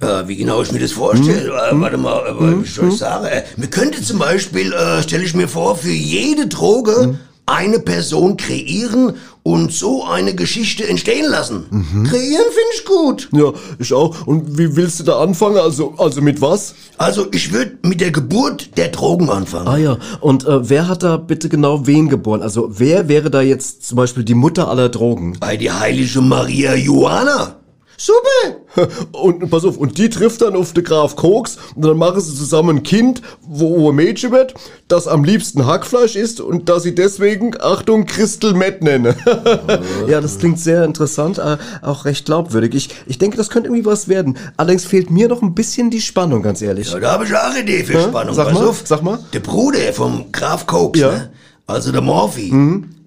Äh, 0.02 0.28
wie 0.28 0.36
genau 0.36 0.60
ich 0.60 0.72
mir 0.72 0.80
das 0.80 0.92
vorstelle? 0.92 1.48
Äh, 1.48 1.80
warte 1.80 1.96
mal, 1.96 2.26
äh, 2.26 2.62
wie 2.62 2.68
soll 2.68 2.90
ich 2.90 2.98
sagen? 2.98 3.24
Äh, 3.24 3.44
wir 3.56 3.70
könnten 3.70 4.04
zum 4.04 4.18
Beispiel, 4.18 4.74
äh, 4.74 5.02
stelle 5.02 5.24
ich 5.24 5.32
mir 5.32 5.48
vor, 5.48 5.74
für 5.74 5.88
jede 5.88 6.48
Droge 6.48 7.18
eine 7.46 7.80
Person 7.80 8.36
kreieren 8.36 9.14
und 9.42 9.72
so 9.72 10.04
eine 10.04 10.34
Geschichte 10.34 10.86
entstehen 10.86 11.28
lassen. 11.28 11.64
Kreieren 12.08 12.44
finde 12.44 12.72
ich 12.74 12.84
gut. 12.84 13.28
Ja, 13.32 13.52
ich 13.78 13.92
auch. 13.92 14.26
Und 14.26 14.56
wie 14.56 14.76
willst 14.76 15.00
du 15.00 15.04
da 15.04 15.18
anfangen? 15.18 15.56
Also, 15.56 15.94
also 15.98 16.20
mit 16.20 16.40
was? 16.40 16.74
Also 16.96 17.26
ich 17.32 17.52
würde 17.52 17.78
mit 17.82 18.00
der 18.00 18.12
Geburt 18.12 18.76
der 18.76 18.88
Drogen 18.88 19.30
anfangen. 19.30 19.66
Ah 19.66 19.78
ja, 19.78 19.98
und 20.20 20.46
äh, 20.46 20.68
wer 20.68 20.86
hat 20.86 21.02
da 21.02 21.16
bitte 21.16 21.48
genau 21.48 21.86
wen 21.86 22.08
geboren? 22.08 22.42
Also 22.42 22.68
wer 22.78 23.08
wäre 23.08 23.30
da 23.30 23.42
jetzt 23.42 23.86
zum 23.86 23.96
Beispiel 23.96 24.22
die 24.22 24.34
Mutter 24.34 24.68
aller 24.68 24.88
Drogen? 24.88 25.36
Bei 25.40 25.56
die 25.56 25.72
heilige 25.72 26.20
Maria 26.20 26.74
Johanna. 26.74 27.56
Super. 28.04 28.88
Und 29.12 29.48
pass 29.50 29.64
auf, 29.64 29.76
und 29.76 29.96
die 29.98 30.08
trifft 30.10 30.42
dann 30.42 30.56
auf 30.56 30.72
den 30.72 30.82
Graf 30.82 31.14
Koks 31.14 31.56
und 31.76 31.84
dann 31.84 31.96
machen 31.98 32.20
sie 32.20 32.34
zusammen 32.34 32.78
ein 32.78 32.82
Kind, 32.82 33.22
wo 33.42 33.90
ein 33.90 33.94
Mädchen 33.94 34.32
wird, 34.32 34.54
das 34.88 35.06
am 35.06 35.22
liebsten 35.24 35.66
Hackfleisch 35.66 36.16
isst 36.16 36.40
und 36.40 36.68
das 36.68 36.82
sie 36.82 36.94
deswegen, 36.94 37.52
Achtung, 37.60 38.06
Crystal 38.06 38.54
Matt 38.54 38.82
nenne. 38.82 39.14
Ja, 40.08 40.20
das 40.20 40.38
klingt 40.38 40.58
sehr 40.58 40.84
interessant, 40.84 41.38
äh, 41.38 41.58
auch 41.82 42.04
recht 42.04 42.24
glaubwürdig. 42.26 42.74
Ich, 42.74 42.88
ich 43.06 43.18
denke, 43.18 43.36
das 43.36 43.50
könnte 43.50 43.68
irgendwie 43.68 43.84
was 43.86 44.08
werden. 44.08 44.36
Allerdings 44.56 44.84
fehlt 44.84 45.10
mir 45.10 45.28
noch 45.28 45.42
ein 45.42 45.54
bisschen 45.54 45.90
die 45.90 46.00
Spannung, 46.00 46.42
ganz 46.42 46.60
ehrlich. 46.62 46.90
Ja, 46.90 46.98
da 46.98 47.12
habe 47.12 47.24
ich 47.24 47.34
auch 47.34 47.50
eine 47.50 47.60
Idee 47.60 47.84
für 47.84 47.92
Ja? 47.94 48.02
Spannung. 48.08 48.34
Sag 48.34 48.46
Pass 48.48 48.54
mal, 48.58 48.66
auf. 48.68 48.82
sag 48.84 49.02
mal. 49.02 49.18
Der 49.32 49.40
Bruder 49.40 49.92
vom 49.92 50.32
Graf 50.32 50.66
Koks, 50.66 50.98
Ja. 50.98 51.10
Mhm. 51.10 51.14
ne? 51.18 51.30
also 51.66 51.92
der 51.92 52.00
Morphy, 52.00 52.52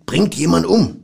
bringt 0.06 0.36
jemand 0.36 0.66
um. 0.66 0.98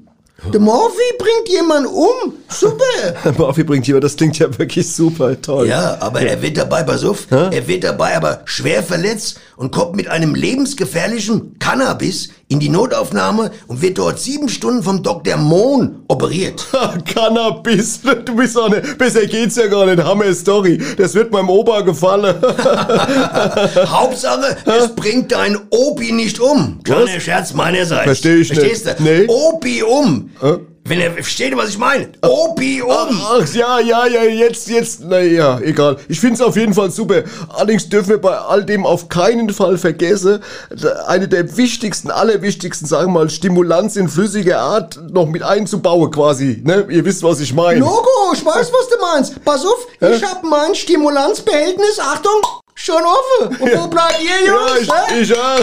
Der 0.50 0.60
Morphy 0.60 1.18
bringt 1.20 1.50
jemand 1.50 1.86
um. 1.86 2.34
Super. 2.50 3.34
Murphy 3.38 3.64
bringt 3.64 3.86
jemand, 3.86 4.04
das 4.04 4.16
klingt 4.16 4.40
ja 4.40 4.58
wirklich 4.58 4.92
super 4.92 5.40
toll. 5.40 5.68
Ja, 5.68 5.98
aber 6.00 6.22
er 6.22 6.42
wird 6.42 6.58
dabei, 6.58 6.84
pass 6.84 7.04
auf, 7.04 7.28
er 7.30 7.68
wird 7.68 7.84
dabei 7.84 8.18
aber 8.18 8.42
schwer 8.46 8.82
verletzt 8.82 9.40
und 9.56 9.72
kommt 9.72 9.96
mit 9.96 10.08
einem 10.08 10.34
lebensgefährlichen 10.34 11.60
Cannabis 11.60 12.30
in 12.52 12.60
die 12.60 12.68
Notaufnahme 12.68 13.52
und 13.68 13.82
wird 13.82 13.98
dort 13.98 14.20
sieben 14.20 14.50
Stunden 14.50 14.84
vom 14.84 15.02
Dr. 15.02 15.38
Mohn 15.38 16.04
operiert. 16.10 16.68
Cannabis, 17.06 18.02
du 18.26 18.36
bist 18.36 18.58
auch 18.58 18.68
nicht, 18.68 18.98
besser 18.98 19.26
geht's 19.26 19.56
ja 19.56 19.68
gar 19.68 19.86
nicht, 19.86 20.04
Hammer 20.04 20.34
Story. 20.34 20.78
Das 20.98 21.16
wird 21.16 21.32
meinem 21.32 21.50
Opa 21.50 21.80
gefallen. 21.80 22.36
Hauptsache, 23.88 24.58
es 24.66 24.94
bringt 24.96 25.32
dein 25.32 25.58
Opi 25.70 26.12
nicht 26.12 26.42
um. 26.42 26.80
Kleiner 26.84 27.22
Scherz 27.22 27.54
meinerseits. 27.54 28.04
Versteh 28.04 28.36
ich 28.36 28.50
nicht. 28.50 28.60
Verstehst 28.60 29.00
du? 29.00 29.04
Nee. 29.04 29.28
Opi 29.28 29.84
um. 29.84 30.30
Wenn 30.84 31.00
er, 31.00 31.12
versteht 31.14 31.52
ihr, 31.52 31.58
was 31.58 31.70
ich 31.70 31.78
meine? 31.78 32.10
Opium! 32.24 32.90
Ach 32.90 33.54
ja, 33.54 33.80
ja, 33.80 34.08
ja, 34.08 34.24
jetzt, 34.24 34.68
jetzt, 34.68 35.02
naja, 35.04 35.60
egal. 35.60 35.98
Ich 36.08 36.20
find's 36.20 36.42
auf 36.42 36.58
jeden 36.58 36.74
Fall 36.74 36.90
super. 36.90 37.24
Allerdings 37.50 37.88
dürfen 37.88 38.10
wir 38.10 38.18
bei 38.18 38.36
all 38.36 38.66
dem 38.66 38.86
auf 38.86 39.08
keinen 39.08 39.52
Fall 39.52 39.78
vergessen, 39.78 40.40
eine 41.06 41.28
der 41.28 41.56
wichtigsten, 41.56 42.10
allerwichtigsten, 42.10 42.88
sagen 42.88 43.14
wir 43.14 43.20
mal, 43.20 43.30
Stimulanz 43.30 43.96
in 43.96 44.10
flüssiger 44.10 44.60
Art 44.60 45.00
noch 45.12 45.28
mit 45.28 45.44
einzubauen 45.44 46.10
quasi. 46.10 46.62
Ne? 46.64 46.88
Ihr 46.90 47.06
wisst, 47.06 47.22
was 47.22 47.40
ich 47.42 47.54
meine. 47.54 47.80
Logo, 47.80 48.34
ich 48.34 48.44
weiß, 48.44 48.72
was 48.74 48.90
du 48.90 48.96
meinst. 49.00 49.46
Pass 49.46 49.64
auf, 49.64 49.88
ich 50.00 50.24
hab 50.24 50.44
mein 50.44 50.74
Stimulanzbehältnis, 50.74 52.00
Achtung, 52.00 52.42
schon 52.84 53.02
offen. 53.04 53.58
Und 53.58 53.78
wo 53.78 53.88
bleibt 53.88 54.20
ihr, 54.22 54.48
Jungs? 54.48 54.88
Ja, 54.88 55.06
hä? 55.08 55.22
ich, 55.22 55.38
auch. 55.38 55.60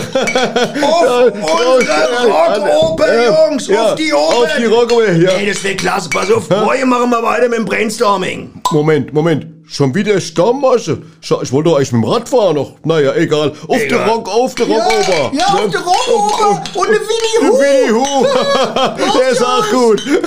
Auf 0.83 1.77
unsere 1.77 2.27
Rockoper, 2.27 3.25
Jungs, 3.25 3.71
auf 3.71 3.95
die 3.97 4.13
Oper! 4.13 4.37
Auf 4.37 4.57
die 4.59 4.65
Rockoper, 4.65 5.13
ja. 5.13 5.31
Ey, 5.33 5.47
das 5.49 5.63
wird 5.65 5.79
klasse, 5.79 6.09
pass 6.09 6.31
auf. 6.31 6.49
Morgen 6.49 6.89
machen 6.89 7.11
wir 7.11 7.23
weiter 7.23 7.49
mit 7.49 7.59
dem 7.59 7.65
Brainstorming. 7.65 8.63
Moment, 8.71 9.13
Moment. 9.13 9.58
Schon 9.71 9.95
wieder 9.95 10.19
Stammmasche. 10.19 11.03
Ich 11.21 11.31
wollte 11.53 11.69
doch 11.69 11.77
eigentlich 11.77 11.93
mit 11.93 12.03
dem 12.03 12.11
Rad 12.11 12.27
fahren 12.27 12.57
noch. 12.57 12.73
Naja, 12.85 13.15
egal. 13.15 13.53
Auf 13.69 13.77
der 13.77 13.85
Egal. 13.85 14.09
Rock, 14.09 14.29
auf 14.29 14.55
der 14.55 14.67
Rockoper. 14.67 15.31
Ja, 15.35 15.45
auf 15.45 15.71
der 15.71 15.81
Rockoper 15.81 16.63
und 16.75 16.87
eine 16.87 16.97
Winnie 16.97 17.51
Hu. 17.51 17.59
Winnie 17.59 17.93
Hu. 17.93 18.27
Der 19.19 19.29
ist 19.29 19.45
auch 19.45 19.71
gut. 19.71 20.01
Hier 20.01 20.23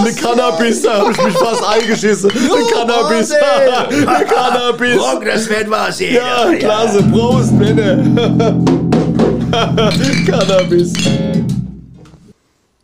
eine 0.00 0.12
Cannabis, 0.12 0.82
da 0.82 0.98
hab 0.98 1.10
ich 1.12 1.22
mich 1.22 1.34
fast 1.34 1.64
eingeschissen. 1.64 2.30
Eine 2.32 2.64
Cannabis. 2.72 3.32
Eine 4.06 4.24
Cannabis. 4.24 4.98
Rock, 5.00 5.24
das 5.26 5.48
wird 5.48 5.70
was 5.70 5.98
hier. 5.98 6.14
Ja, 6.14 6.52
klasse. 6.58 7.04
Prost, 7.04 7.52
Männer. 7.52 7.98
Cannabis. 10.26 10.92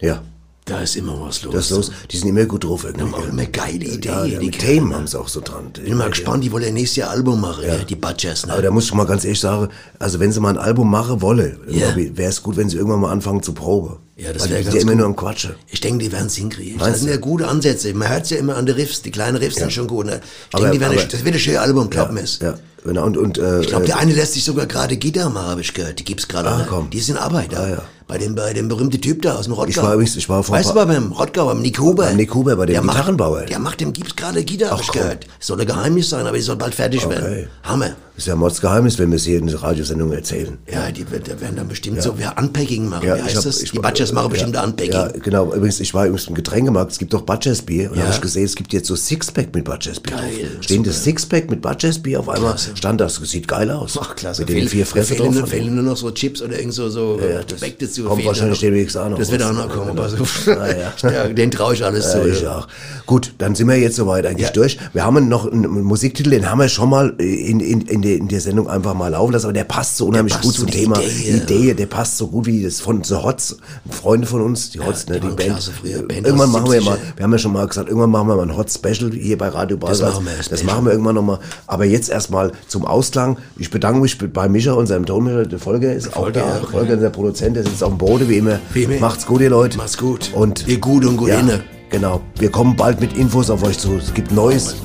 Ja, 0.00 0.22
Da 0.68 0.80
ist 0.82 0.96
immer 0.96 1.20
was 1.20 1.42
los. 1.42 1.54
das 1.54 1.64
ist 1.66 1.70
los. 1.76 1.92
Die 2.10 2.16
sind 2.18 2.28
immer 2.28 2.44
gut 2.44 2.64
drauf 2.64 2.84
irgendwie. 2.84 3.14
Auch 3.14 3.26
immer 3.26 3.46
geile 3.46 3.84
Idee. 3.84 4.08
Ja, 4.08 4.24
ja, 4.24 4.38
die 4.38 4.46
mit. 4.46 4.58
Themen 4.58 4.94
haben 4.94 5.06
sie 5.06 5.18
auch 5.18 5.28
so 5.28 5.40
dran. 5.40 5.70
Bin 5.72 5.96
mal 5.96 6.10
gespannt, 6.10 6.44
die 6.44 6.52
wollen 6.52 6.64
ja 6.64 6.70
nächstes 6.70 6.96
Jahr 6.96 7.10
Album 7.10 7.40
machen, 7.40 7.64
ja. 7.66 7.76
die 7.78 7.94
Butchers. 7.96 8.46
Ne? 8.46 8.52
Aber 8.52 8.62
da 8.62 8.70
muss 8.70 8.84
ich 8.84 8.94
mal 8.94 9.06
ganz 9.06 9.24
ehrlich 9.24 9.40
sagen, 9.40 9.68
also 9.98 10.20
wenn 10.20 10.30
sie 10.32 10.40
mal 10.40 10.50
ein 10.50 10.58
Album 10.58 10.90
machen 10.90 11.22
wolle, 11.22 11.58
Ja. 11.68 11.94
wäre 11.96 12.30
es 12.30 12.42
gut, 12.42 12.56
wenn 12.56 12.68
sie 12.68 12.76
irgendwann 12.76 13.00
mal 13.00 13.10
anfangen 13.12 13.42
zu 13.42 13.52
proben. 13.54 13.96
Ja, 14.16 14.32
das 14.32 14.42
Weil 14.42 14.50
wär 14.50 14.58
die 14.58 14.64
sind 14.64 14.72
ganz 14.72 14.74
ja 14.74 14.80
immer 14.82 14.90
gut. 14.92 14.98
nur 14.98 15.06
am 15.06 15.16
Quatschen. 15.16 15.54
Ich 15.68 15.80
denke, 15.80 16.04
die 16.04 16.10
werden 16.12 16.26
es 16.26 16.34
hinkriegen. 16.34 16.78
Das 16.78 16.98
sind 17.00 17.08
ja 17.08 17.16
gute 17.18 17.46
Ansätze. 17.46 17.94
Man 17.94 18.08
hört 18.08 18.28
ja 18.30 18.36
immer 18.36 18.56
an 18.56 18.66
den 18.66 18.74
Riffs. 18.74 19.00
Die 19.02 19.10
kleinen 19.12 19.36
Riffs 19.36 19.56
sind 19.56 19.72
schon 19.72 19.86
gut. 19.86 20.06
Ne? 20.06 20.20
Ich 20.50 20.56
denke, 20.56 20.72
die 20.72 20.80
werden 20.80 20.98
aber- 20.98 21.06
das 21.06 21.24
wird 21.24 21.34
ein 21.34 21.38
schönes 21.40 21.60
Album, 21.60 21.88
glaub 21.88 22.10
mir's. 22.12 22.40
Ja, 22.42 22.54
genau. 22.84 23.04
Und, 23.06 23.16
und, 23.16 23.38
äh, 23.38 23.60
Ich 23.60 23.68
glaube, 23.68 23.84
äh, 23.84 23.86
der 23.86 23.98
eine 23.98 24.12
lässt 24.12 24.32
sich 24.34 24.42
sogar 24.44 24.66
gerade 24.66 24.96
Gitarre 24.96 25.30
machen, 25.30 25.46
habe 25.50 25.60
ich 25.60 25.72
gehört. 25.72 26.00
Die 26.00 26.04
gibt's 26.04 26.26
gerade. 26.26 26.48
Ah, 26.48 26.58
ne? 26.58 26.66
komm. 26.68 26.90
Die 26.90 26.98
in 26.98 27.16
Arbeit. 27.16 27.52
Ja, 27.52 27.68
ja. 27.68 27.82
Bei 28.08 28.16
dem, 28.16 28.34
bei 28.34 28.54
dem 28.54 28.68
berühmten 28.68 29.00
Typ 29.00 29.20
da 29.22 29.34
aus 29.36 29.44
dem 29.44 29.52
Rottgau. 29.52 29.68
Ich 29.68 29.76
war 29.82 29.92
übrigens- 29.92 30.16
ich 30.16 30.28
war 30.30 30.42
vor 30.42 30.56
ein 30.56 30.60
Weißt 30.60 30.70
du, 30.70 30.74
bei 30.74 30.86
beim 30.86 31.12
Rottgau, 31.12 31.44
beim 31.46 31.60
Nick 31.60 31.78
Huber. 31.78 32.04
Beim 32.06 32.16
Nick 32.16 32.34
Huber, 32.34 32.56
bei 32.56 32.64
dem 32.64 32.72
der 32.72 32.82
macht- 32.82 32.96
Gitarrenbauer. 32.96 33.42
Der 33.42 33.58
macht 33.58 33.80
dem 33.80 33.92
gibt's 33.92 34.16
gerade 34.16 34.42
Gitarre, 34.42 34.80
ich 34.80 34.88
komm. 34.88 35.02
gehört. 35.02 35.26
Soll 35.40 35.60
ein 35.60 35.66
Geheimnis 35.66 36.08
sein, 36.08 36.26
aber 36.26 36.36
die 36.36 36.42
soll 36.42 36.56
bald 36.56 36.74
fertig 36.74 37.06
werden. 37.08 37.48
Hammer. 37.62 37.90
ist 38.16 38.26
ja 38.26 38.34
Mordsgeheimnis, 38.34 38.98
wenn 38.98 39.10
wir 39.10 39.16
es 39.16 39.22
hier 39.26 39.38
in 39.38 39.46
der 39.46 39.62
Radiosendung 39.62 40.10
erzählen. 40.10 40.58
Ja, 40.68 40.90
die 40.90 41.04
die 41.04 41.12
werden 41.40 41.54
dann 41.54 41.68
bestimmt 41.68 42.02
so, 42.02 42.14
wer 42.16 42.36
Unpacking 42.36 42.88
machen, 42.88 43.02
wie 43.04 43.06
ich 43.16 43.22
heißt 43.22 43.36
hab- 43.36 43.44
das? 43.44 43.62
ich 43.62 43.70
die 43.70 43.78
Butchers 43.78 44.10
machen 44.12 44.30
bestimmt 44.30 44.54
ja, 44.56 44.64
Unpacking. 44.64 44.92
Ja, 44.92 45.06
genau. 45.22 45.54
Übrigens, 45.54 45.78
ich 45.78 45.94
war 45.94 46.04
übrigens 46.06 46.26
im 46.26 46.34
Getränkemarkt. 46.34 46.90
Es 46.90 46.98
gibt 46.98 47.12
doch 47.12 47.22
Butchers 47.22 47.62
Bier. 47.62 47.90
Und 47.90 47.96
da 47.96 48.00
Ja. 48.00 48.06
habe 48.06 48.14
ich 48.16 48.20
gesehen, 48.20 48.44
es 48.46 48.56
gibt 48.56 48.72
jetzt 48.72 48.88
so 48.88 48.96
Sixpack 48.96 49.54
mit 49.54 49.64
Butchers 49.64 50.00
Bier. 50.00 50.16
Geil. 50.16 50.50
Stehen 50.62 50.82
das. 50.82 51.04
Sixpack 51.04 51.48
mit 51.48 51.62
Butchers 51.62 52.00
Bier 52.00 52.18
auf 52.18 52.28
einmal 52.28 52.56
stand 52.58 53.00
das. 53.00 53.16
Sieht 53.22 53.46
geil 53.46 53.70
aus. 53.70 53.96
Ach, 54.02 54.16
klasse. 54.16 54.42
Mit 54.42 54.48
den 54.48 54.66
vier 54.68 54.84
Fressen 54.84 55.14
fehlen, 55.16 55.28
drauf. 55.30 55.38
nur, 55.38 55.46
fehlen 55.46 55.74
nur 55.76 55.84
noch 55.84 55.96
so 55.96 56.10
Chips 56.10 56.42
oder 56.42 56.58
irgend 56.58 56.74
so, 56.74 56.88
so 56.88 57.20
Ja, 57.20 57.42
das 57.44 57.60
Dazu. 58.02 58.08
kommt 58.10 58.24
wahrscheinlich 58.26 58.60
demnächst 58.60 58.96
auch 58.96 59.08
noch 59.08 59.18
Das 59.18 59.30
wird 59.30 59.42
auch 59.42 59.52
noch 59.52 59.68
kommen. 59.68 59.94
pass 59.96 60.14
auf. 60.20 60.46
ja. 60.46 61.10
ja, 61.10 61.28
den 61.32 61.50
traue 61.50 61.74
ich 61.74 61.84
alles 61.84 62.12
Ja, 62.14 62.22
zu. 62.22 62.28
ich 62.28 62.46
auch. 62.46 62.66
Gut, 63.06 63.32
dann 63.38 63.54
sind 63.54 63.68
wir 63.68 63.76
jetzt 63.76 63.96
soweit 63.96 64.26
eigentlich 64.26 64.46
Ja. 64.48 64.52
durch. 64.52 64.78
Wir 64.92 65.04
haben 65.04 65.28
noch 65.28 65.50
einen 65.50 65.82
Musiktitel, 65.82 66.30
den 66.30 66.50
haben 66.50 66.58
wir 66.60 66.68
schon 66.68 66.90
mal 66.90 67.10
in, 67.18 67.60
in, 67.60 67.80
in, 67.82 68.02
der, 68.02 68.16
in 68.16 68.28
der 68.28 68.40
Sendung 68.40 68.68
einfach 68.68 68.94
mal 68.94 69.08
laufen 69.08 69.32
lassen, 69.32 69.46
aber 69.46 69.52
der 69.54 69.64
passt 69.64 69.96
so 69.96 70.06
unheimlich 70.06 70.34
passt 70.34 70.44
gut 70.44 70.54
zu 70.54 70.60
zum 70.62 70.70
die 70.70 70.78
Thema. 70.78 70.98
Idee, 71.00 71.36
Idee, 71.36 71.74
der 71.74 71.86
passt 71.86 72.18
so 72.18 72.28
gut 72.28 72.46
wie 72.46 72.62
das 72.62 72.80
von 72.80 73.02
The 73.02 73.14
Hots, 73.16 73.56
Freunde 73.90 74.26
von 74.26 74.42
uns, 74.42 74.70
die 74.70 74.80
Hots, 74.80 75.06
die 75.06 75.12
ne, 75.12 75.20
die 75.20 75.26
waren 75.28 75.36
Band. 75.36 75.72
Band 76.08 76.26
irgendwann 76.26 76.50
machen 76.50 76.70
wir 76.70 76.80
70er. 76.80 76.84
mal, 76.84 76.98
wir 77.16 77.24
haben 77.24 77.32
ja 77.32 77.38
schon 77.38 77.52
mal 77.52 77.66
gesagt, 77.66 77.88
irgendwann 77.88 78.10
machen 78.10 78.28
wir 78.28 78.36
mal 78.36 78.42
ein 78.42 78.56
Hot 78.56 78.70
Special 78.70 79.10
hier 79.12 79.38
bei 79.38 79.48
Radio 79.48 79.76
Basel. 79.76 80.08
machen 80.08 80.24
wir, 80.26 80.32
das 80.50 80.62
machen 80.64 80.84
wir 80.84 80.92
irgendwann 80.92 81.14
nochmal. 81.14 81.38
Aber 81.66 81.84
jetzt 81.84 82.10
erstmal 82.10 82.52
zum 82.68 82.84
Ausklang. 82.84 83.38
Ich 83.56 83.70
bedanke 83.70 84.00
mich 84.00 84.18
bei 84.18 84.48
Micha, 84.48 84.72
unserem 84.72 85.06
Tonmischer. 85.06 85.46
Der 85.46 85.58
Folge 85.58 85.92
ist 85.92 86.08
auch 86.08 86.22
Folge 86.24 86.40
da. 86.40 86.58
auch, 86.62 86.70
Folge, 86.70 86.96
der 86.96 87.10
Produzent, 87.10 87.56
der 87.56 87.64
sitzt 87.64 87.82
auf 87.88 87.94
dem 87.94 87.98
Boden 87.98 88.28
wie 88.28 88.36
immer. 88.36 88.60
Wie 88.72 88.84
immer. 88.84 89.00
Macht's 89.00 89.26
gut, 89.26 89.40
ihr 89.40 89.50
Leute. 89.50 89.78
Macht's 89.78 89.96
gut. 89.96 90.30
Und 90.34 90.66
Ihr 90.68 90.78
gut 90.78 91.04
und 91.04 91.16
gut 91.16 91.28
ja, 91.28 91.40
inne. 91.40 91.64
Genau. 91.90 92.20
Wir 92.38 92.50
kommen 92.50 92.76
bald 92.76 93.00
mit 93.00 93.16
Infos 93.16 93.50
auf 93.50 93.62
euch 93.62 93.78
zu. 93.78 93.96
Es 93.96 94.12
gibt 94.12 94.30
Neues 94.30 94.76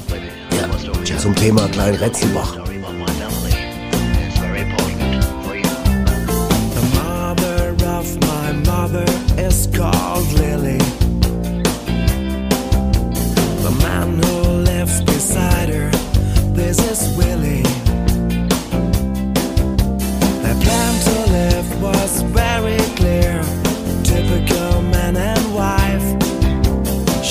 Ja, 0.58 1.18
zum 1.18 1.36
Thema 1.36 1.68
Klein 1.68 1.95
Retzenbach. 1.95 2.72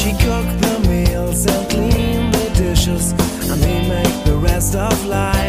She 0.03 0.11
cooked 0.15 0.61
the 0.61 0.81
meals 0.89 1.47
and 1.47 1.71
cleaned 1.71 2.35
the 2.35 2.51
dishes, 2.57 3.13
and 3.49 3.65
he 3.65 3.89
make 3.89 4.25
the 4.25 4.37
rest 4.37 4.75
of 4.75 5.07
life. 5.07 5.42